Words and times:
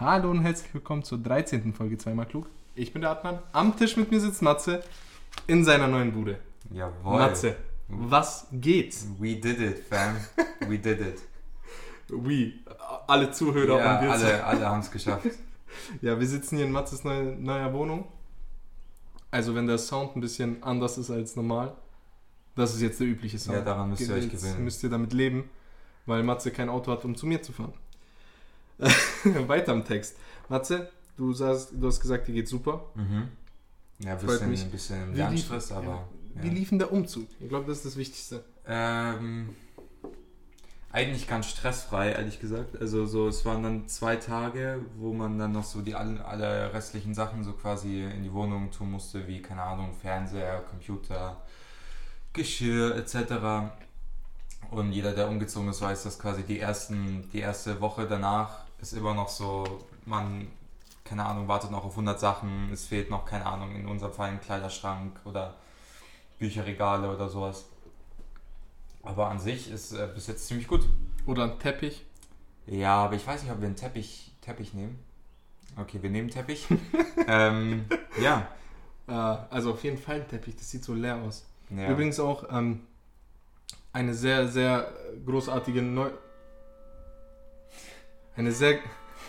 Hallo 0.00 0.28
und 0.28 0.40
herzlich 0.40 0.74
willkommen 0.74 1.04
zur 1.04 1.18
13. 1.18 1.72
Folge 1.72 1.96
Zweimal 1.96 2.26
Klug. 2.26 2.48
Ich 2.74 2.92
bin 2.92 3.02
der 3.02 3.12
Adnan. 3.12 3.38
Am 3.52 3.76
Tisch 3.76 3.96
mit 3.96 4.10
mir 4.10 4.18
sitzt 4.18 4.42
Matze 4.42 4.82
in 5.46 5.64
seiner 5.64 5.86
neuen 5.86 6.10
Bude. 6.10 6.40
Jawohl. 6.72 7.20
Matze, 7.20 7.54
was 7.86 8.48
geht's? 8.50 9.06
We 9.20 9.36
did 9.36 9.60
it, 9.60 9.78
fam. 9.88 10.16
We 10.68 10.80
did 10.80 11.00
it. 11.00 11.22
We, 12.08 12.54
alle 13.06 13.30
Zuhörer 13.30 13.78
ja, 13.78 13.94
und 13.94 14.04
wir 14.04 14.12
alle, 14.12 14.44
alle 14.44 14.68
haben 14.68 14.80
es 14.80 14.90
geschafft. 14.90 15.28
Ja, 16.02 16.18
wir 16.18 16.26
sitzen 16.26 16.56
hier 16.56 16.66
in 16.66 16.72
Matzes 16.72 17.04
neue, 17.04 17.36
neuer 17.36 17.72
Wohnung. 17.72 18.08
Also 19.30 19.54
wenn 19.54 19.68
der 19.68 19.78
Sound 19.78 20.16
ein 20.16 20.20
bisschen 20.20 20.60
anders 20.64 20.98
ist 20.98 21.12
als 21.12 21.36
normal, 21.36 21.72
das 22.56 22.74
ist 22.74 22.82
jetzt 22.82 22.98
der 22.98 23.06
übliche 23.06 23.38
Sound. 23.38 23.58
Ja, 23.58 23.64
daran 23.64 23.90
müsst 23.90 24.08
ihr 24.08 24.14
euch 24.14 24.28
gewöhnen. 24.28 24.64
müsst 24.64 24.82
ihr 24.82 24.90
damit 24.90 25.12
leben, 25.12 25.50
weil 26.04 26.24
Matze 26.24 26.50
kein 26.50 26.68
Auto 26.68 26.90
hat, 26.90 27.04
um 27.04 27.14
zu 27.14 27.26
mir 27.26 27.42
zu 27.42 27.52
fahren. 27.52 27.74
Weiter 29.46 29.72
im 29.72 29.84
Text. 29.84 30.16
Matze, 30.48 30.90
du, 31.16 31.32
sagst, 31.32 31.70
du 31.72 31.86
hast 31.86 32.00
gesagt, 32.00 32.28
dir 32.28 32.34
geht's 32.34 32.50
super. 32.50 32.84
Mhm. 32.94 33.28
Ja, 34.00 34.12
ein 34.12 34.18
Freut 34.18 34.28
bisschen, 34.28 34.50
mich. 34.50 34.62
ein 34.62 34.70
bisschen 34.70 35.14
Lernstress, 35.14 35.72
aber. 35.72 35.86
ja. 35.86 36.08
Ja. 36.36 36.42
Wie 36.42 36.48
lief 36.48 36.70
denn 36.70 36.80
der 36.80 36.92
Umzug? 36.92 37.28
Ich 37.38 37.48
glaube, 37.48 37.66
das 37.66 37.78
ist 37.78 37.86
das 37.86 37.96
Wichtigste. 37.96 38.44
Ähm, 38.66 39.54
eigentlich 40.90 41.26
ganz 41.28 41.46
stressfrei, 41.46 42.12
ehrlich 42.12 42.40
gesagt. 42.40 42.80
Also 42.80 43.06
so, 43.06 43.28
es 43.28 43.44
waren 43.44 43.62
dann 43.62 43.88
zwei 43.88 44.16
Tage, 44.16 44.80
wo 44.96 45.12
man 45.12 45.38
dann 45.38 45.52
noch 45.52 45.64
so 45.64 45.80
die 45.80 45.94
alle, 45.94 46.24
alle 46.24 46.72
restlichen 46.72 47.14
Sachen 47.14 47.44
so 47.44 47.52
quasi 47.52 48.02
in 48.02 48.22
die 48.22 48.32
Wohnung 48.32 48.70
tun 48.70 48.90
musste, 48.90 49.26
wie, 49.26 49.42
keine 49.42 49.62
Ahnung, 49.62 49.92
Fernseher, 49.92 50.64
Computer, 50.70 51.40
Geschirr 52.32 52.96
etc. 52.96 53.72
Und 54.70 54.92
jeder, 54.92 55.12
der 55.12 55.28
umgezogen 55.28 55.68
ist, 55.68 55.80
weiß, 55.80 56.02
dass 56.04 56.18
quasi 56.18 56.42
die, 56.42 56.58
ersten, 56.58 57.28
die 57.32 57.40
erste 57.40 57.80
Woche 57.80 58.06
danach 58.08 58.63
ist 58.80 58.92
immer 58.92 59.14
noch 59.14 59.28
so, 59.28 59.86
man, 60.04 60.48
keine 61.04 61.24
Ahnung, 61.24 61.48
wartet 61.48 61.70
noch 61.70 61.84
auf 61.84 61.92
100 61.92 62.18
Sachen, 62.18 62.70
es 62.72 62.86
fehlt 62.86 63.10
noch, 63.10 63.24
keine 63.24 63.46
Ahnung, 63.46 63.74
in 63.74 63.86
unserem 63.86 64.12
Fall 64.12 64.30
ein 64.30 64.40
Kleiderschrank 64.40 65.20
oder 65.24 65.54
Bücherregale 66.38 67.14
oder 67.14 67.28
sowas. 67.28 67.66
Aber 69.02 69.28
an 69.28 69.38
sich 69.38 69.70
ist 69.70 69.92
äh, 69.92 70.08
bis 70.14 70.26
jetzt 70.26 70.46
ziemlich 70.46 70.66
gut. 70.66 70.86
Oder 71.26 71.44
ein 71.44 71.58
Teppich. 71.58 72.04
Ja, 72.66 73.04
aber 73.04 73.14
ich 73.14 73.26
weiß 73.26 73.42
nicht, 73.42 73.52
ob 73.52 73.60
wir 73.60 73.66
einen 73.66 73.76
Teppich, 73.76 74.32
Teppich 74.40 74.72
nehmen. 74.72 74.98
Okay, 75.76 76.02
wir 76.02 76.10
nehmen 76.10 76.30
Teppich. 76.30 76.66
ähm, 77.28 77.84
ja. 78.20 78.48
Äh, 79.06 79.12
also 79.12 79.72
auf 79.72 79.84
jeden 79.84 79.98
Fall 79.98 80.16
ein 80.16 80.28
Teppich, 80.28 80.56
das 80.56 80.70
sieht 80.70 80.84
so 80.84 80.94
leer 80.94 81.16
aus. 81.16 81.46
ja. 81.70 81.90
Übrigens 81.90 82.18
auch 82.18 82.44
ähm, 82.50 82.80
eine 83.92 84.14
sehr, 84.14 84.48
sehr 84.48 84.92
großartige 85.24 85.82
Neu... 85.82 86.10
Eine 88.36 88.52
sehr... 88.52 88.78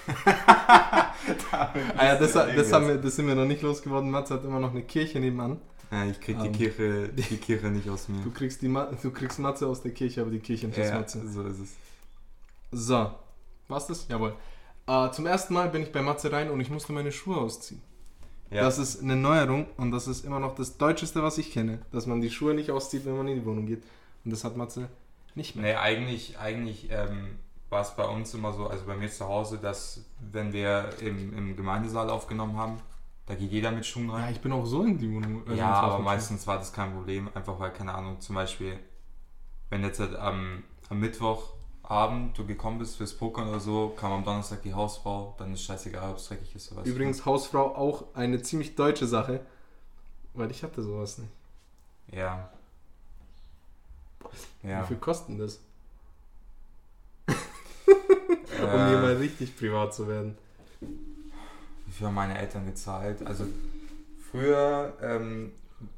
ah, 1.52 1.74
ja, 2.04 2.16
das, 2.16 2.34
das, 2.34 2.72
haben 2.72 2.88
wir, 2.88 2.98
das 2.98 3.16
sind 3.16 3.28
wir 3.28 3.36
noch 3.36 3.46
nicht 3.46 3.62
losgeworden. 3.62 4.10
Matze 4.12 4.36
hat 4.36 4.44
immer 4.44 4.60
noch 4.60 4.72
eine 4.72 4.84
Kirche 4.84 5.20
nebenan. 5.20 5.60
ja, 5.92 6.06
ich 6.06 6.20
krieg 6.20 6.40
die 6.40 6.48
Ähm. 6.48 6.54
Kirche, 6.54 7.10
die 7.16 7.38
Kirche 7.38 7.68
nicht 7.68 7.90
aus 7.90 8.08
mir. 8.08 8.22
Du 8.24 8.32
kriegst, 8.32 8.62
die 8.62 8.68
Ma 8.68 8.92
du 9.02 9.12
kriegst 9.12 9.40
Matze 9.40 9.68
aus 9.68 9.82
der 9.82 9.92
Kirche, 9.92 10.22
aber 10.22 10.32
die 10.32 10.40
Kirche 10.40 10.68
nicht 10.68 10.80
aus 10.80 10.88
Ja, 10.88 10.96
Matze. 11.00 11.28
so 11.28 11.44
ist 11.44 11.60
es. 11.60 11.74
So, 12.72 13.12
war's 13.68 13.88
das? 13.88 14.08
Jawohl. 14.08 14.36
Äh, 14.88 15.10
zum 15.12 15.26
ersten 15.26 15.54
Mal 15.56 15.70
bin 15.70 15.82
ich 15.82 15.92
bei 15.92 16.02
Matze 16.02 16.32
rein 16.32 16.52
und 16.52 16.60
ich 16.60 16.70
musste 16.70 16.94
meine 16.94 17.12
Schuhe 17.12 17.38
ausziehen. 17.38 17.82
Ja. 18.52 18.62
Das 18.62 18.78
ist 18.78 19.02
eine 19.02 19.16
Neuerung 19.16 19.66
und 19.78 19.90
das 19.92 20.08
ist 20.08 20.24
immer 20.24 20.40
noch 20.40 20.54
das 20.56 20.78
Deutscheste, 20.78 21.24
was 21.24 21.40
ich 21.40 21.52
kenne. 21.52 21.80
Dass 21.92 22.06
man 22.06 22.22
die 22.22 22.30
Schuhe 22.30 22.54
nicht 22.54 22.70
auszieht, 22.70 23.06
wenn 23.06 23.18
man 23.18 23.28
in 23.28 23.40
die 23.40 23.46
Wohnung 23.46 23.66
geht. 23.66 23.82
Und 24.24 24.32
das 24.32 24.44
hat 24.44 24.56
Matze 24.56 24.88
nicht 25.34 25.56
mehr. 25.56 25.66
Nee, 25.66 25.76
eigentlich, 25.76 26.38
eigentlich 26.38 26.90
ähm, 26.92 27.40
war 27.76 27.82
es 27.82 27.92
bei 27.92 28.06
uns 28.08 28.34
immer 28.34 28.54
so, 28.54 28.68
also 28.68 28.86
bei 28.86 28.96
mir 28.96 29.12
zu 29.12 29.28
Hause, 29.28 29.58
dass 29.58 30.00
wenn 30.32 30.54
wir 30.54 30.90
im, 31.02 31.38
im 31.38 31.56
Gemeindesaal 31.58 32.10
aufgenommen 32.10 32.56
haben, 32.58 32.78
da 33.26 33.36
geht 33.36 33.52
jeder 33.52 33.72
mit 33.72 33.86
Schuhen 33.86 34.10
rein. 34.10 34.24
Ja, 34.24 34.30
ich 34.32 34.40
bin 34.40 34.54
auch 34.54 34.66
so 34.66 34.84
in 34.84 34.98
die 34.98 35.12
Wohnung. 35.14 35.42
also 35.46 35.60
ja, 35.60 35.74
aber 35.74 36.00
meistens 36.00 36.48
war 36.48 36.58
das 36.58 36.72
kein 36.72 36.94
Problem, 36.94 37.30
einfach 37.34 37.60
weil, 37.60 37.74
keine 37.74 37.94
Ahnung, 37.94 38.22
zum 38.22 38.36
Beispiel, 38.36 38.80
wenn 39.70 39.84
jetzt 39.84 40.00
halt 40.00 40.16
am, 40.16 40.64
am 40.90 41.00
Mittwochabend 41.02 42.38
du 42.38 42.46
gekommen 42.46 42.80
bist 42.80 42.96
fürs 42.96 43.14
Pokern 43.14 43.50
oder 43.50 43.60
so, 43.60 43.90
kam 44.00 44.14
am 44.14 44.24
Donnerstag 44.24 44.62
die 44.62 44.74
Hausfrau, 44.74 45.36
dann 45.38 45.52
ist 45.54 45.64
scheißegal, 45.64 46.12
ob 46.12 46.18
es 46.18 46.30
dreckig 46.30 46.56
ist 46.56 46.72
oder 46.72 46.82
was. 46.82 46.88
Übrigens, 46.88 47.26
Hausfrau 47.26 47.76
auch 47.76 48.06
eine 48.14 48.42
ziemlich 48.42 48.76
deutsche 48.76 49.06
Sache. 49.08 49.42
Weil 50.34 50.52
ich 50.52 50.64
hatte 50.64 50.82
sowas 50.82 51.18
nicht. 51.18 51.32
Ja. 52.12 52.50
Wie 54.62 54.70
Ja. 54.70 54.84
viel 54.84 54.98
kosten 54.98 55.38
das? 55.38 55.60
Äh, 58.72 58.76
Um 58.76 58.88
hier 58.90 58.98
mal 59.00 59.16
richtig 59.16 59.58
privat 59.58 59.94
zu 59.94 60.08
werden. 60.08 60.38
wie 60.82 61.92
viel 61.92 62.08
haben 62.08 62.14
meine 62.16 62.38
Eltern 62.38 62.66
gezahlt? 62.66 63.26
Also 63.26 63.46
früher 64.32 64.94
ähm, 65.02 65.52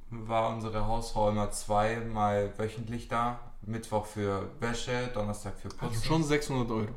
war 0.09 0.49
unsere 0.55 0.85
Hausfrau 0.87 1.29
immer 1.29 1.51
zweimal 1.51 2.51
wöchentlich 2.57 3.07
da. 3.07 3.39
Mittwoch 3.63 4.05
für 4.05 4.49
Wäsche, 4.59 5.09
Donnerstag 5.13 5.55
für 5.59 5.67
Also 5.69 5.77
Putzen. 5.77 6.03
schon 6.03 6.23
600 6.23 6.71
Euro. 6.71 6.87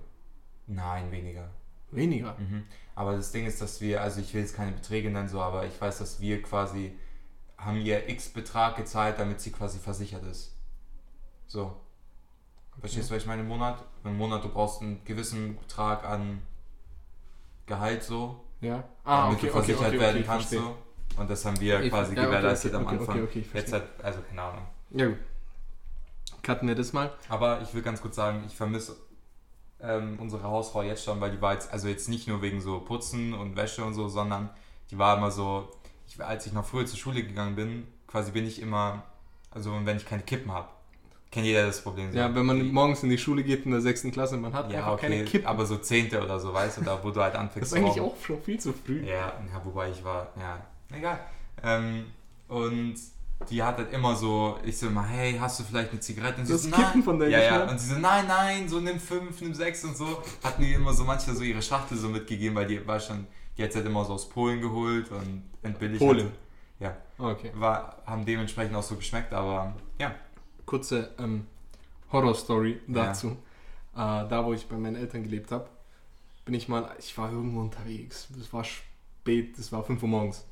Nein, 0.69 1.11
weniger. 1.11 1.51
Weniger. 1.91 2.37
Mhm. 2.39 2.63
Aber 2.95 3.17
das 3.17 3.33
Ding 3.33 3.47
ist, 3.47 3.61
dass 3.61 3.81
wir, 3.81 4.03
also 4.03 4.21
ich 4.21 4.33
will 4.35 4.43
jetzt 4.43 4.55
keine 4.55 4.73
Beträge 4.73 5.11
nennen, 5.11 5.29
so, 5.29 5.41
aber 5.41 5.67
ich 5.67 5.81
weiß, 5.81 5.99
dass 5.99 6.21
wir 6.21 6.41
quasi 6.43 6.93
haben 7.57 7.79
ihr 7.81 8.09
X 8.09 8.29
Betrag 8.29 8.77
gezahlt, 8.77 9.19
damit 9.19 9.41
sie 9.41 9.51
quasi 9.51 9.79
versichert 9.81 10.25
ist. 10.25 10.55
So. 11.47 11.75
Verstehst 12.81 13.11
du, 13.11 13.15
was 13.15 13.23
ich 13.23 13.29
meine 13.29 13.43
im 13.43 13.49
Monat? 13.49 13.85
Im 14.05 14.17
Monat, 14.17 14.43
du 14.45 14.49
brauchst 14.49 14.81
einen 14.83 15.05
gewissen 15.05 15.57
Betrag 15.59 16.05
an 16.05 16.43
Gehalt 17.67 18.03
so, 18.03 18.41
Ja. 18.61 18.83
Ah, 19.05 19.25
damit 19.25 19.39
okay, 19.39 19.47
du 19.47 19.53
versichert 19.53 19.87
okay, 19.89 20.01
werden 20.01 20.11
okay, 20.11 20.21
ich 20.21 20.27
kannst 20.27 20.51
so. 20.51 20.77
Und 21.17 21.29
das 21.31 21.45
haben 21.45 21.61
wir 21.61 21.81
Ich- 21.83 21.91
quasi 21.91 22.15
ja, 22.15 22.25
gewährleistet 22.25 22.75
okay, 22.75 22.83
am 22.85 22.89
Anfang. 22.89 23.23
okay, 23.25 23.43
okay, 23.43 23.45
Jetzt 23.55 23.73
halt, 23.73 23.85
also 24.03 24.21
keine 24.29 24.43
Ahnung. 24.43 24.67
Ja 24.91 25.07
gut. 25.07 25.19
Cutten 26.43 26.69
wir 26.69 26.75
das 26.75 26.93
mal. 26.93 27.13
Aber 27.29 27.61
ich 27.61 27.73
will 27.75 27.83
ganz 27.83 28.01
kurz 28.01 28.17
sagen, 28.17 28.45
ich 28.47 28.57
vermisse 28.57 28.97
ähm, 29.81 30.19
unsere 30.21 30.43
Hausfrau 30.43 30.83
jetzt 30.83 31.05
schon, 31.05 31.21
weil 31.21 31.31
die 31.31 31.41
war 31.41 31.53
jetzt, 31.55 31.73
also 31.73 31.89
jetzt 31.89 32.09
nicht 32.09 32.29
nur 32.29 32.43
wegen 32.43 32.61
so 32.61 32.81
Putzen 32.81 33.35
und 33.35 33.57
Wäsche 33.57 33.85
und 33.85 33.95
so, 33.95 34.09
sondern 34.09 34.51
die 34.91 34.99
war 34.99 35.17
immer 35.17 35.31
so, 35.31 35.69
ich, 36.07 36.23
als 36.23 36.47
ich 36.47 36.53
noch 36.53 36.65
früher 36.65 36.87
zur 36.87 36.99
Schule 36.99 37.23
gegangen 37.23 37.57
bin, 37.57 37.87
quasi 38.07 38.33
bin 38.33 38.47
ich 38.47 38.61
immer, 38.61 39.03
also 39.51 39.73
wenn 39.85 39.97
ich 39.97 40.07
keine 40.07 40.23
Kippen 40.23 40.53
habe, 40.53 40.69
kennt 41.31 41.47
jeder 41.47 41.67
das 41.67 41.81
Problem. 41.83 42.13
So. 42.13 42.19
Ja, 42.19 42.35
wenn 42.35 42.45
man 42.47 42.69
morgens 42.73 43.03
in 43.03 43.11
die 43.11 43.19
Schule 43.19 43.43
geht 43.43 43.65
in 43.65 43.71
der 43.71 43.81
sechsten 43.81 44.11
Klasse, 44.11 44.37
man 44.37 44.53
hat 44.53 44.71
ja, 44.71 44.79
einfach 44.79 44.93
okay, 44.95 45.09
keine 45.09 45.25
Kippen. 45.25 45.47
aber 45.47 45.65
so 45.67 45.77
Zehnte 45.77 46.23
oder 46.23 46.39
so, 46.41 46.53
weißt 46.53 46.79
du, 46.79 46.83
da 46.83 46.99
wo 47.03 47.11
du 47.11 47.21
halt 47.21 47.35
das 47.35 47.41
anfängst 47.41 47.73
ist 47.73 47.79
eigentlich 47.79 48.01
auch 48.01 48.17
schon 48.23 48.43
viel 48.43 48.59
zu 48.59 48.73
früh. 48.73 49.05
Ja, 49.05 49.15
ja, 49.15 49.61
wobei 49.65 49.91
ich 49.91 50.03
war, 50.05 50.29
ja, 50.39 50.61
egal. 50.97 51.21
Ähm, 51.63 52.07
und 52.49 52.97
die 53.49 53.63
hat 53.63 53.79
halt 53.79 53.93
immer 53.93 54.15
so, 54.17 54.59
ich 54.65 54.77
so 54.77 54.89
immer, 54.89 55.07
hey, 55.07 55.37
hast 55.39 55.61
du 55.61 55.65
vielleicht 55.65 55.93
eine 55.93 56.01
Zigarette? 56.01 56.41
Und 56.41 56.47
sie 56.47 56.53
Das 56.53 56.63
so, 56.65 56.71
Kippen 56.71 57.03
von 57.03 57.19
der 57.19 57.29
Ja, 57.31 57.39
ja, 57.43 57.71
und 57.71 57.79
sie 57.79 57.95
so, 57.95 57.99
nein, 57.99 58.27
nein, 58.27 58.69
so 58.69 58.81
nimm 58.81 59.01
fünf, 59.01 59.41
nimm 59.41 59.55
sechs 59.55 59.85
und 59.85 59.97
so. 59.97 60.23
Hatten 60.43 60.63
die 60.63 60.73
immer 60.75 60.93
so 60.93 61.05
manchmal 61.05 61.37
so 61.37 61.43
ihre 61.43 61.63
Schachtel 61.63 61.97
so 61.97 62.09
mitgegeben, 62.09 62.55
weil 62.57 62.67
die 62.67 62.87
war 62.87 63.01
schon, 63.01 63.27
die 63.57 63.63
hat 63.65 63.75
halt 63.75 63.87
immer 63.87 64.05
so 64.05 64.13
aus 64.15 64.29
Polen 64.29 64.61
geholt 64.61 65.11
und 65.11 65.45
entbilligt. 65.63 66.01
Polen? 66.01 66.31
Ja, 66.81 66.97
Okay. 67.19 67.51
war, 67.55 68.03
haben 68.05 68.25
dementsprechend 68.27 68.75
auch 68.75 68.83
so 68.83 68.97
geschmeckt, 68.97 69.33
aber 69.33 69.75
ja. 69.99 70.15
Kurze 70.71 71.11
ähm, 71.19 71.47
Horror-Story 72.13 72.81
dazu. 72.87 73.29
Äh, 73.95 74.29
da, 74.29 74.45
wo 74.45 74.53
ich 74.53 74.69
bei 74.69 74.77
meinen 74.77 74.95
Eltern 74.97 75.25
gelebt 75.25 75.51
habe, 75.51 75.69
bin 76.45 76.55
ich 76.55 76.69
mal, 76.69 76.95
ich 77.01 77.17
war 77.19 77.31
irgendwo 77.33 77.61
unterwegs. 77.61 78.29
Es 78.41 78.53
war 78.53 78.63
spät, 78.65 79.59
es 79.59 79.73
war 79.73 79.83
5 79.83 80.01
Uhr 80.03 80.09
morgens. 80.09 80.47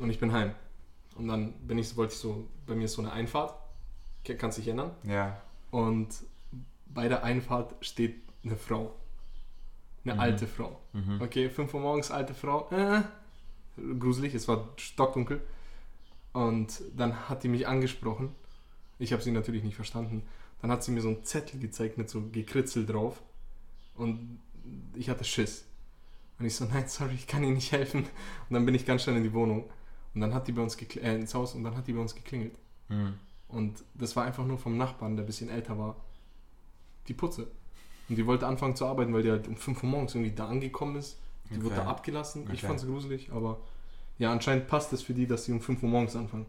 Und 0.00 0.10
ich 0.10 0.18
bin 0.18 0.32
heim. 0.32 0.54
Und 1.14 1.28
dann 1.28 1.52
bin 1.68 1.78
ich, 1.78 1.96
wollte 1.96 2.12
ich 2.14 2.18
so, 2.18 2.48
bei 2.66 2.74
mir 2.74 2.86
ist 2.86 2.94
so 2.94 3.02
eine 3.02 3.12
Einfahrt. 3.12 3.54
Kannst 4.38 4.58
dich 4.58 4.66
erinnern? 4.66 4.90
Ja, 5.04 5.40
Und 5.70 6.08
bei 6.86 7.06
der 7.08 7.22
Einfahrt 7.22 7.74
steht 7.84 8.16
eine 8.44 8.56
Frau. 8.56 8.92
Eine 10.04 10.14
Mhm. 10.14 10.20
alte 10.20 10.46
Frau. 10.48 10.80
mhm. 10.92 11.20
Okay, 11.22 11.48
5 11.48 11.72
Uhr 11.74 11.80
morgens, 11.80 12.10
alte 12.10 12.34
Frau. 12.34 12.68
Äh, 12.70 13.02
gruselig, 14.00 14.34
es 14.34 14.48
war 14.48 14.68
stockdunkel. 14.76 15.40
Und 16.32 16.82
dann 16.96 17.28
hat 17.28 17.44
die 17.44 17.48
mich 17.48 17.68
angesprochen. 17.68 18.34
Ich 18.98 19.12
habe 19.12 19.22
sie 19.22 19.30
natürlich 19.32 19.62
nicht 19.64 19.76
verstanden. 19.76 20.22
Dann 20.62 20.70
hat 20.70 20.82
sie 20.84 20.92
mir 20.92 21.00
so 21.02 21.08
einen 21.08 21.24
Zettel 21.24 21.60
gezeigt 21.60 21.98
mit 21.98 22.08
so 22.08 22.22
gekritzelt 22.30 22.88
drauf. 22.90 23.22
Und 23.94 24.38
ich 24.94 25.10
hatte 25.10 25.24
Schiss. 25.24 25.64
Und 26.38 26.46
ich 26.46 26.54
so, 26.56 26.64
nein, 26.64 26.88
sorry, 26.88 27.14
ich 27.14 27.26
kann 27.26 27.44
Ihnen 27.44 27.54
nicht 27.54 27.72
helfen. 27.72 28.00
Und 28.00 28.54
dann 28.54 28.64
bin 28.66 28.74
ich 28.74 28.86
ganz 28.86 29.02
schnell 29.02 29.16
in 29.16 29.22
die 29.22 29.32
Wohnung. 29.32 29.70
Und 30.14 30.20
dann 30.20 30.32
hat 30.34 30.46
die 30.48 30.52
bei 30.52 30.62
uns 30.62 30.78
gekl- 30.78 31.00
äh, 31.00 31.14
ins 31.16 31.34
Haus 31.34 31.54
und 31.54 31.64
dann 31.64 31.76
hat 31.76 31.86
die 31.86 31.92
bei 31.92 32.00
uns 32.00 32.14
geklingelt. 32.14 32.56
Mhm. 32.88 33.14
Und 33.48 33.84
das 33.94 34.16
war 34.16 34.24
einfach 34.24 34.44
nur 34.44 34.58
vom 34.58 34.76
Nachbarn, 34.78 35.16
der 35.16 35.24
ein 35.24 35.26
bisschen 35.26 35.48
älter 35.48 35.78
war, 35.78 35.96
die 37.08 37.14
Putze. 37.14 37.48
Und 38.08 38.16
die 38.16 38.26
wollte 38.26 38.46
anfangen 38.46 38.74
zu 38.76 38.86
arbeiten, 38.86 39.12
weil 39.12 39.22
die 39.22 39.30
halt 39.30 39.48
um 39.48 39.56
5 39.56 39.82
Uhr 39.82 39.88
morgens 39.88 40.14
irgendwie 40.14 40.34
da 40.34 40.48
angekommen 40.48 40.96
ist. 40.96 41.18
Die 41.50 41.56
wurde 41.62 41.74
Okay. 41.76 41.84
da 41.84 41.90
abgelassen. 41.90 42.42
Ich 42.52 42.58
Okay. 42.60 42.66
fand 42.68 42.80
es 42.80 42.86
gruselig, 42.86 43.30
aber 43.32 43.60
ja, 44.18 44.32
anscheinend 44.32 44.66
passt 44.66 44.92
es 44.92 45.02
für 45.02 45.14
die, 45.14 45.26
dass 45.26 45.44
die 45.44 45.52
um 45.52 45.60
5 45.60 45.82
Uhr 45.82 45.88
morgens 45.88 46.16
anfangen. 46.16 46.46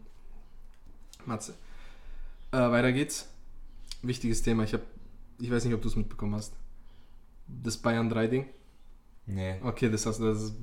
Matze. 1.26 1.54
Äh, 2.52 2.58
weiter 2.58 2.92
geht's. 2.92 3.28
Wichtiges 4.02 4.42
Thema. 4.42 4.64
Ich, 4.64 4.72
hab, 4.74 4.82
ich 5.38 5.50
weiß 5.50 5.64
nicht, 5.64 5.74
ob 5.74 5.82
du 5.82 5.88
es 5.88 5.96
mitbekommen 5.96 6.34
hast. 6.34 6.54
Das 7.46 7.76
Bayern 7.76 8.10
3-Ding. 8.12 8.46
Nee. 9.26 9.56
Okay, 9.62 9.90
das 9.90 10.06
heißt, 10.06 10.20
das 10.20 10.42
ist 10.42 10.54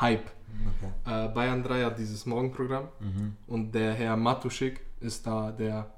Hype. 0.00 0.30
Okay. 0.78 1.24
Äh, 1.26 1.28
Bayern 1.28 1.62
3 1.62 1.84
hat 1.84 1.98
dieses 1.98 2.24
Morgenprogramm 2.26 2.88
Mhm. 3.00 3.36
und 3.46 3.72
der 3.74 3.94
Herr 3.94 4.16
Matuschik 4.16 4.80
ist 5.00 5.26
da 5.26 5.50
der 5.50 5.92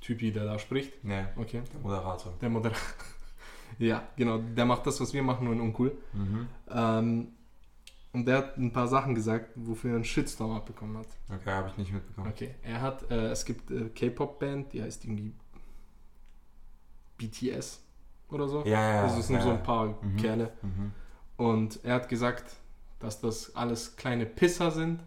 Typi, 0.00 0.32
der 0.32 0.44
da 0.44 0.58
spricht. 0.58 1.04
Nee, 1.04 1.24
Okay. 1.36 1.62
der 1.72 1.80
Moderator. 1.80 2.32
Der 2.40 2.48
Moderator. 2.48 2.80
ja, 3.78 4.08
genau. 4.16 4.38
Der 4.38 4.64
macht 4.64 4.86
das, 4.86 5.00
was 5.00 5.12
wir 5.12 5.22
machen, 5.22 5.44
nur 5.44 5.54
in 5.54 5.60
uncool. 5.60 5.96
Mhm. 6.12 6.46
Ähm, 6.70 7.28
und 8.12 8.26
der 8.26 8.38
hat 8.38 8.56
ein 8.56 8.72
paar 8.72 8.88
Sachen 8.88 9.14
gesagt, 9.14 9.50
wofür 9.54 9.90
er 9.90 9.96
einen 9.96 10.04
Shitstorm 10.04 10.52
abbekommen 10.52 10.96
hat. 10.98 11.08
Okay, 11.32 11.50
habe 11.50 11.68
ich 11.68 11.76
nicht 11.76 11.92
mitbekommen. 11.92 12.28
Okay. 12.28 12.54
Er 12.62 12.80
hat, 12.80 13.10
äh, 13.10 13.30
es 13.30 13.44
gibt 13.44 13.70
äh, 13.70 13.88
K-Pop-Band, 13.90 14.72
die 14.72 14.82
heißt 14.82 15.04
irgendwie 15.04 15.34
BTS 17.18 17.82
oder 18.30 18.48
so. 18.48 18.64
Ja, 18.64 18.70
ja, 18.70 18.94
ja. 18.94 19.02
also 19.02 19.20
es 19.20 19.26
sind 19.26 19.36
ja, 19.36 19.42
so 19.42 19.48
ja. 19.48 19.54
ein 19.56 19.62
paar 19.62 19.86
Mhm. 20.02 20.16
Kerle. 20.16 20.52
Mhm. 20.62 20.92
Und 21.36 21.84
er 21.84 21.94
hat 21.94 22.08
gesagt, 22.08 22.56
dass 22.98 23.20
das 23.20 23.54
alles 23.54 23.96
kleine 23.96 24.26
Pisser 24.26 24.70
sind, 24.70 25.00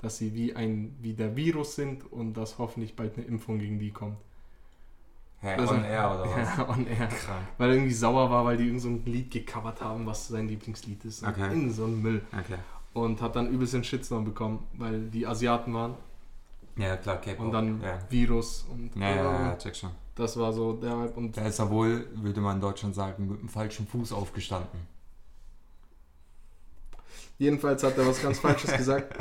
dass 0.00 0.18
sie 0.18 0.34
wie 0.34 0.54
ein 0.54 0.96
wie 1.00 1.14
der 1.14 1.36
Virus 1.36 1.74
sind 1.76 2.10
und 2.10 2.34
dass 2.34 2.58
hoffentlich 2.58 2.96
bald 2.96 3.16
eine 3.16 3.26
Impfung 3.26 3.58
gegen 3.58 3.78
die 3.78 3.92
kommt. 3.92 4.18
Hä, 5.46 5.54
Also- 5.60 5.74
on 5.74 5.84
air 5.84 6.10
oder 6.14 6.24
was? 6.36 6.56
Ja, 6.56 6.68
on 6.68 6.86
air. 6.86 7.06
Krank. 7.06 7.46
Weil 7.58 7.68
er 7.70 7.74
irgendwie 7.76 7.94
sauer 7.94 8.30
war, 8.30 8.44
weil 8.44 8.56
die 8.56 8.64
irgend 8.66 8.80
so 8.82 8.88
ein 8.88 9.04
Lied 9.04 9.30
gecovert 9.30 9.80
haben, 9.80 10.04
was 10.06 10.28
sein 10.28 10.48
Lieblingslied 10.48 11.04
ist. 11.04 11.22
Okay. 11.24 11.52
In 11.52 11.72
so 11.72 11.84
einem 11.84 12.02
Müll. 12.02 12.22
Okay. 12.32 12.58
Und 12.94 13.20
hat 13.20 13.36
dann 13.36 13.48
übelst 13.50 13.74
den 13.74 13.84
Shitstorm 13.84 14.24
bekommen, 14.24 14.66
weil 14.74 15.02
die 15.10 15.26
Asiaten 15.26 15.72
waren 15.74 15.94
Ja, 16.76 16.96
klar, 16.96 17.18
K-Pop. 17.20 17.46
und 17.46 17.52
dann 17.52 17.80
Ja. 17.82 17.98
Virus 18.08 18.66
und 18.70 18.90
Ja, 18.96 19.14
ja, 19.14 19.40
ja, 19.48 19.56
check 19.56 19.76
schon. 19.76 19.90
das 20.14 20.36
war 20.38 20.52
so 20.52 20.72
der 20.72 20.96
Hype. 20.98 21.16
Und 21.16 21.36
Da 21.36 21.42
ist 21.46 21.58
er 21.58 21.70
wohl, 21.70 22.06
würde 22.14 22.40
man 22.40 22.56
in 22.56 22.60
Deutschland 22.62 22.94
sagen, 22.94 23.28
mit 23.28 23.40
dem 23.40 23.48
falschen 23.48 23.86
Fuß 23.86 24.12
aufgestanden. 24.12 24.80
jedenfalls 27.38 27.82
hat 27.82 27.98
er 27.98 28.06
was 28.06 28.22
ganz 28.22 28.38
Falsches 28.38 28.72
gesagt 28.76 29.14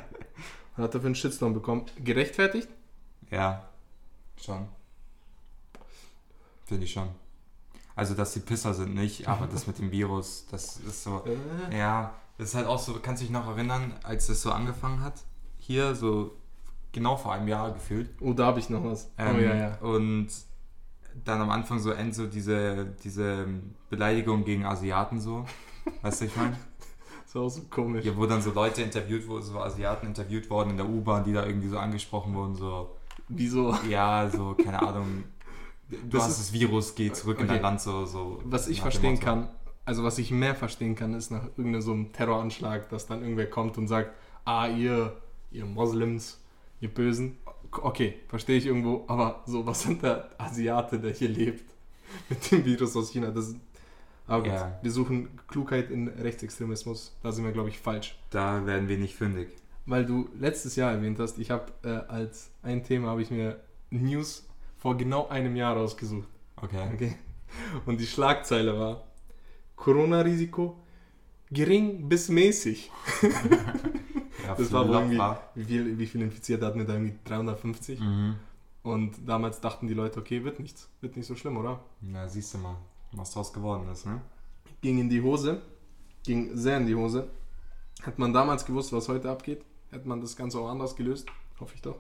und 0.78 0.84
hat 0.84 0.94
dafür 0.96 1.08
einen 1.08 1.16
Shitstorm 1.16 1.54
bekommen. 1.54 1.86
Gerechtfertigt? 2.04 2.70
Ja, 3.30 3.68
schon. 4.42 4.68
Finde 6.66 6.84
ich 6.86 6.92
schon. 6.92 7.08
Also, 7.96 8.14
dass 8.14 8.34
die 8.34 8.40
Pisser 8.42 8.74
sind 8.74 8.94
nicht, 8.94 9.28
aber 9.28 9.48
das 9.52 9.68
mit 9.68 9.80
dem 9.80 9.92
Virus, 9.92 10.46
das 10.52 10.78
ist 10.78 11.04
so. 11.04 11.24
Äh, 11.72 11.78
Ja, 11.78 12.14
das 12.38 12.50
ist 12.50 12.56
halt 12.56 12.68
auch 12.68 12.80
so, 12.80 12.94
kannst 13.02 13.22
du 13.22 13.26
dich 13.26 13.32
noch 13.34 13.48
erinnern, 13.48 13.94
als 14.04 14.28
das 14.28 14.42
so 14.42 14.52
angefangen 14.52 15.02
hat? 15.02 15.22
Hier, 15.58 15.96
so 15.96 16.36
genau 16.92 17.16
vor 17.16 17.34
einem 17.34 17.48
Jahr 17.48 17.72
gefühlt. 17.72 18.10
Oh, 18.20 18.34
da 18.34 18.48
habe 18.48 18.60
ich 18.60 18.70
noch 18.70 18.84
was. 18.84 19.10
Ähm, 19.18 19.36
oh 19.38 19.40
ja, 19.40 19.56
ja. 19.56 19.76
Und 19.80 20.28
dann 21.24 21.40
am 21.42 21.50
Anfang 21.50 21.80
so 21.80 21.92
end 21.92 22.14
so 22.14 22.28
diese, 22.28 22.86
diese 23.04 23.48
Beleidigung 23.90 24.44
gegen 24.44 24.66
Asiaten 24.66 25.20
so. 25.20 25.46
Weißt 26.02 26.22
du, 26.22 26.26
ich 26.26 26.36
meine? 26.36 26.58
Das 27.26 27.36
war 27.36 27.44
auch 27.44 27.50
so 27.50 27.62
komisch. 27.70 28.04
Hier, 28.04 28.18
wo 28.18 28.26
dann 28.26 28.42
so 28.42 28.52
Leute 28.52 28.82
interviewt 28.82 29.28
wurden, 29.28 29.44
so 29.44 29.60
Asiaten 29.60 30.08
interviewt 30.08 30.50
worden 30.50 30.72
in 30.72 30.78
der 30.78 30.90
U-Bahn, 30.90 31.24
die 31.24 31.32
da 31.34 31.46
irgendwie 31.46 31.70
so 31.70 31.78
angesprochen 31.78 32.34
wurden, 32.34 32.56
so, 32.56 32.96
Wieso? 33.30 33.74
ja, 33.90 34.30
so, 34.30 34.56
keine 34.56 34.82
Ahnung, 34.82 35.24
du 35.90 35.98
Das 36.10 36.24
hast 36.24 36.32
ist- 36.32 36.40
das 36.40 36.54
Virus, 36.54 36.96
geh 36.96 37.12
zurück 37.12 37.40
in 37.40 37.46
Okay. 37.46 37.54
dein 37.56 37.62
Land, 37.64 37.82
so, 37.82 38.06
so. 38.06 38.42
Was 38.46 38.68
ich 38.68 38.82
verstehen 38.82 39.20
kann, 39.20 39.48
also 39.86 40.04
was 40.04 40.18
ich 40.18 40.32
mehr 40.32 40.56
verstehen 40.56 40.96
kann, 40.96 41.14
ist 41.14 41.32
nach 41.32 41.44
irgendeinem 41.58 41.82
so 41.82 41.92
einem 41.94 42.12
Terroranschlag, 42.12 42.90
dass 42.90 43.06
dann 43.08 43.22
irgendwer 43.22 43.50
kommt 43.50 43.78
und 43.78 43.88
sagt, 43.88 44.12
ah, 44.46 44.68
ihr, 44.68 45.16
ihr 45.52 45.66
Moslems, 45.66 46.40
ihr 46.82 46.90
Bösen. 46.90 47.38
Okay, 47.72 48.16
verstehe 48.30 48.58
ich 48.58 48.66
irgendwo, 48.66 49.04
aber 49.08 49.44
so, 49.46 49.66
was 49.66 49.82
sind 49.84 50.02
der 50.02 50.30
Asiate, 50.38 51.00
der 51.00 51.12
hier 51.12 51.30
lebt 51.30 51.64
mit 52.30 52.52
dem 52.52 52.64
Virus 52.66 52.96
aus 52.96 53.12
China? 53.12 53.30
Das, 53.32 53.54
aber 54.28 54.44
gut, 54.44 54.54
Ja. 54.54 54.80
wir 54.82 54.92
suchen 54.92 55.30
Klugheit 55.48 55.92
in 55.92 56.08
Rechtsextremismus, 56.08 57.14
da 57.22 57.32
sind 57.32 57.44
wir, 57.44 57.52
glaube 57.52 57.70
ich, 57.70 57.78
falsch. 57.80 58.18
Da 58.30 58.66
werden 58.66 58.88
wir 58.88 58.98
nicht 58.98 59.16
fündig. 59.16 59.50
Weil 59.86 60.06
du 60.06 60.30
letztes 60.40 60.76
Jahr 60.78 60.92
erwähnt 60.94 61.20
hast, 61.20 61.38
ich 61.38 61.52
habe 61.52 61.66
äh, 61.84 61.90
als 62.12 62.50
ein 62.64 62.84
Thema, 62.84 63.10
habe 63.10 63.22
ich 63.22 63.30
mir 63.30 63.60
News 63.92 64.45
vor 64.86 64.96
genau 64.96 65.28
einem 65.30 65.56
Jahr 65.56 65.76
rausgesucht. 65.76 66.30
Okay. 66.58 66.88
Okay. 66.94 67.16
Und 67.88 68.00
die 68.00 68.06
Schlagzeile 68.06 68.80
war: 68.80 69.08
Corona-Risiko 69.76 70.78
gering 71.50 72.08
bis 72.08 72.30
mäßig. 72.30 72.92
Ja, 73.24 74.54
Das 74.58 74.72
war 74.72 74.88
irgendwie, 74.88 75.20
wie 75.56 75.64
viel, 75.64 75.98
wie 75.98 76.06
viel 76.06 76.22
Infizierte 76.22 76.68
hatten 76.68 76.78
wir 76.78 76.86
da? 76.86 76.94
Irgendwie 76.94 77.16
350. 77.24 78.00
Mhm. 78.00 78.36
Und 78.84 79.28
damals 79.28 79.60
dachten 79.60 79.88
die 79.88 79.96
Leute, 79.96 80.20
okay, 80.20 80.44
wird 80.44 80.60
nichts. 80.60 80.88
Wird 81.02 81.18
nicht 81.18 81.26
so 81.26 81.36
schlimm, 81.36 81.58
oder? 81.58 81.80
Na, 82.02 82.28
siehst 82.30 82.54
du 82.54 82.60
mal, 82.60 82.76
was 83.12 83.32
draus 83.32 83.52
geworden 83.52 83.90
ist, 83.92 84.06
ne? 84.06 84.22
Ging 84.82 85.00
in 85.00 85.10
die 85.10 85.24
Hose. 85.24 85.64
Ging 86.24 86.56
sehr 86.56 86.78
in 86.78 86.86
die 86.86 86.94
Hose. 86.94 87.28
Hätte 88.04 88.22
man 88.22 88.34
damals 88.34 88.64
gewusst, 88.64 88.94
was 88.94 89.10
heute 89.10 89.32
abgeht, 89.32 89.66
hätte 89.90 90.08
man 90.08 90.22
das 90.22 90.36
Ganze 90.36 90.60
auch 90.60 90.70
anders 90.70 90.96
gelöst. 90.96 91.28
Hoffe 91.60 91.74
ich 91.74 91.82
doch. 91.82 91.98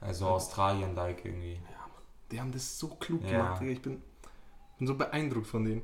Also 0.00 0.28
Australien-like 0.28 1.24
irgendwie. 1.24 1.58
Die 2.30 2.40
haben 2.40 2.52
das 2.52 2.78
so 2.78 2.88
klug 2.88 3.22
Ja. 3.24 3.30
gemacht, 3.30 3.60
Digga. 3.62 3.72
Ich 3.72 3.82
bin, 3.82 4.02
bin 4.78 4.86
so 4.86 4.94
beeindruckt 4.96 5.46
von 5.46 5.64
denen. 5.64 5.82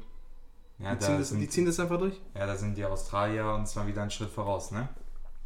Ja, 0.78 0.94
Die 0.94 1.00
da 1.00 1.06
ziehen, 1.06 1.18
das, 1.18 1.28
sind, 1.28 1.40
die 1.40 1.48
ziehen 1.48 1.66
das 1.66 1.78
einfach 1.80 1.98
durch. 1.98 2.20
ja, 2.34 2.46
da 2.46 2.56
sind 2.56 2.76
die 2.76 2.84
Australier 2.84 3.54
uns 3.54 3.74
mal 3.76 3.86
wieder 3.86 4.02
einen 4.02 4.10
Schritt 4.10 4.30
voraus, 4.30 4.72
ne? 4.72 4.88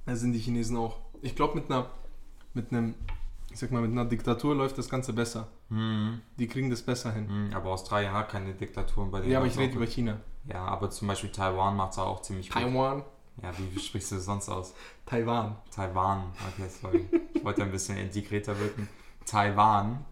Da 0.07 0.17
sind 0.17 0.33
die 0.33 0.39
Chinesen 0.39 0.77
auch. 0.77 0.97
Ich 1.21 1.37
glaube, 1.37 1.55
mit 1.55 1.71
einer, 1.71 1.91
mit 2.55 2.73
einem, 2.73 2.95
ich 3.51 3.59
sag 3.59 3.71
mal, 3.71 3.83
mit 3.83 3.91
einer 3.93 4.07
Diktatur 4.07 4.55
läuft 4.55 4.79
das 4.79 4.89
Ganze 4.89 5.13
besser. 5.13 5.49
Mhm. 5.69 6.23
Die 6.39 6.47
kriegen 6.49 6.71
das 6.71 6.81
besser 6.81 7.13
hin. 7.13 7.27
Mhm, 7.49 7.55
Aber 7.55 7.71
Australien 7.71 8.13
hat 8.13 8.31
keine 8.31 8.55
Diktaturen 8.55 9.11
bei 9.11 9.21
denen. 9.21 9.33
Ja, 9.33 9.39
aber 9.39 9.47
ich 9.47 9.55
läuft's 9.55 9.69
rede 9.69 9.77
über. 9.77 9.87
China. 9.87 10.21
Ja, 10.47 10.65
aber 10.65 10.89
zum 10.91 11.09
Beispiel 11.09 11.31
Taiwan 11.31 11.77
macht 11.77 11.93
es 11.93 11.99
auch 11.99 12.23
ziemlich 12.23 12.49
gut. 12.51 12.63
Taiwan. 12.63 13.05
Ja, 13.43 13.53
wie 13.57 13.79
sprichst 13.79 14.11
du 14.11 14.15
das 14.17 14.25
sonst 14.25 14.49
aus? 14.49 14.73
Taiwan. 15.05 15.57
Taiwan. 15.71 16.33
Okay, 16.55 16.69
sorry. 16.69 17.07
Ich 17.35 17.45
wollte 17.45 17.63
ein 17.63 17.71
bisschen 17.71 17.99
integrierter 17.99 18.59
wirken. 18.59 18.89
Taiwan. 19.27 20.05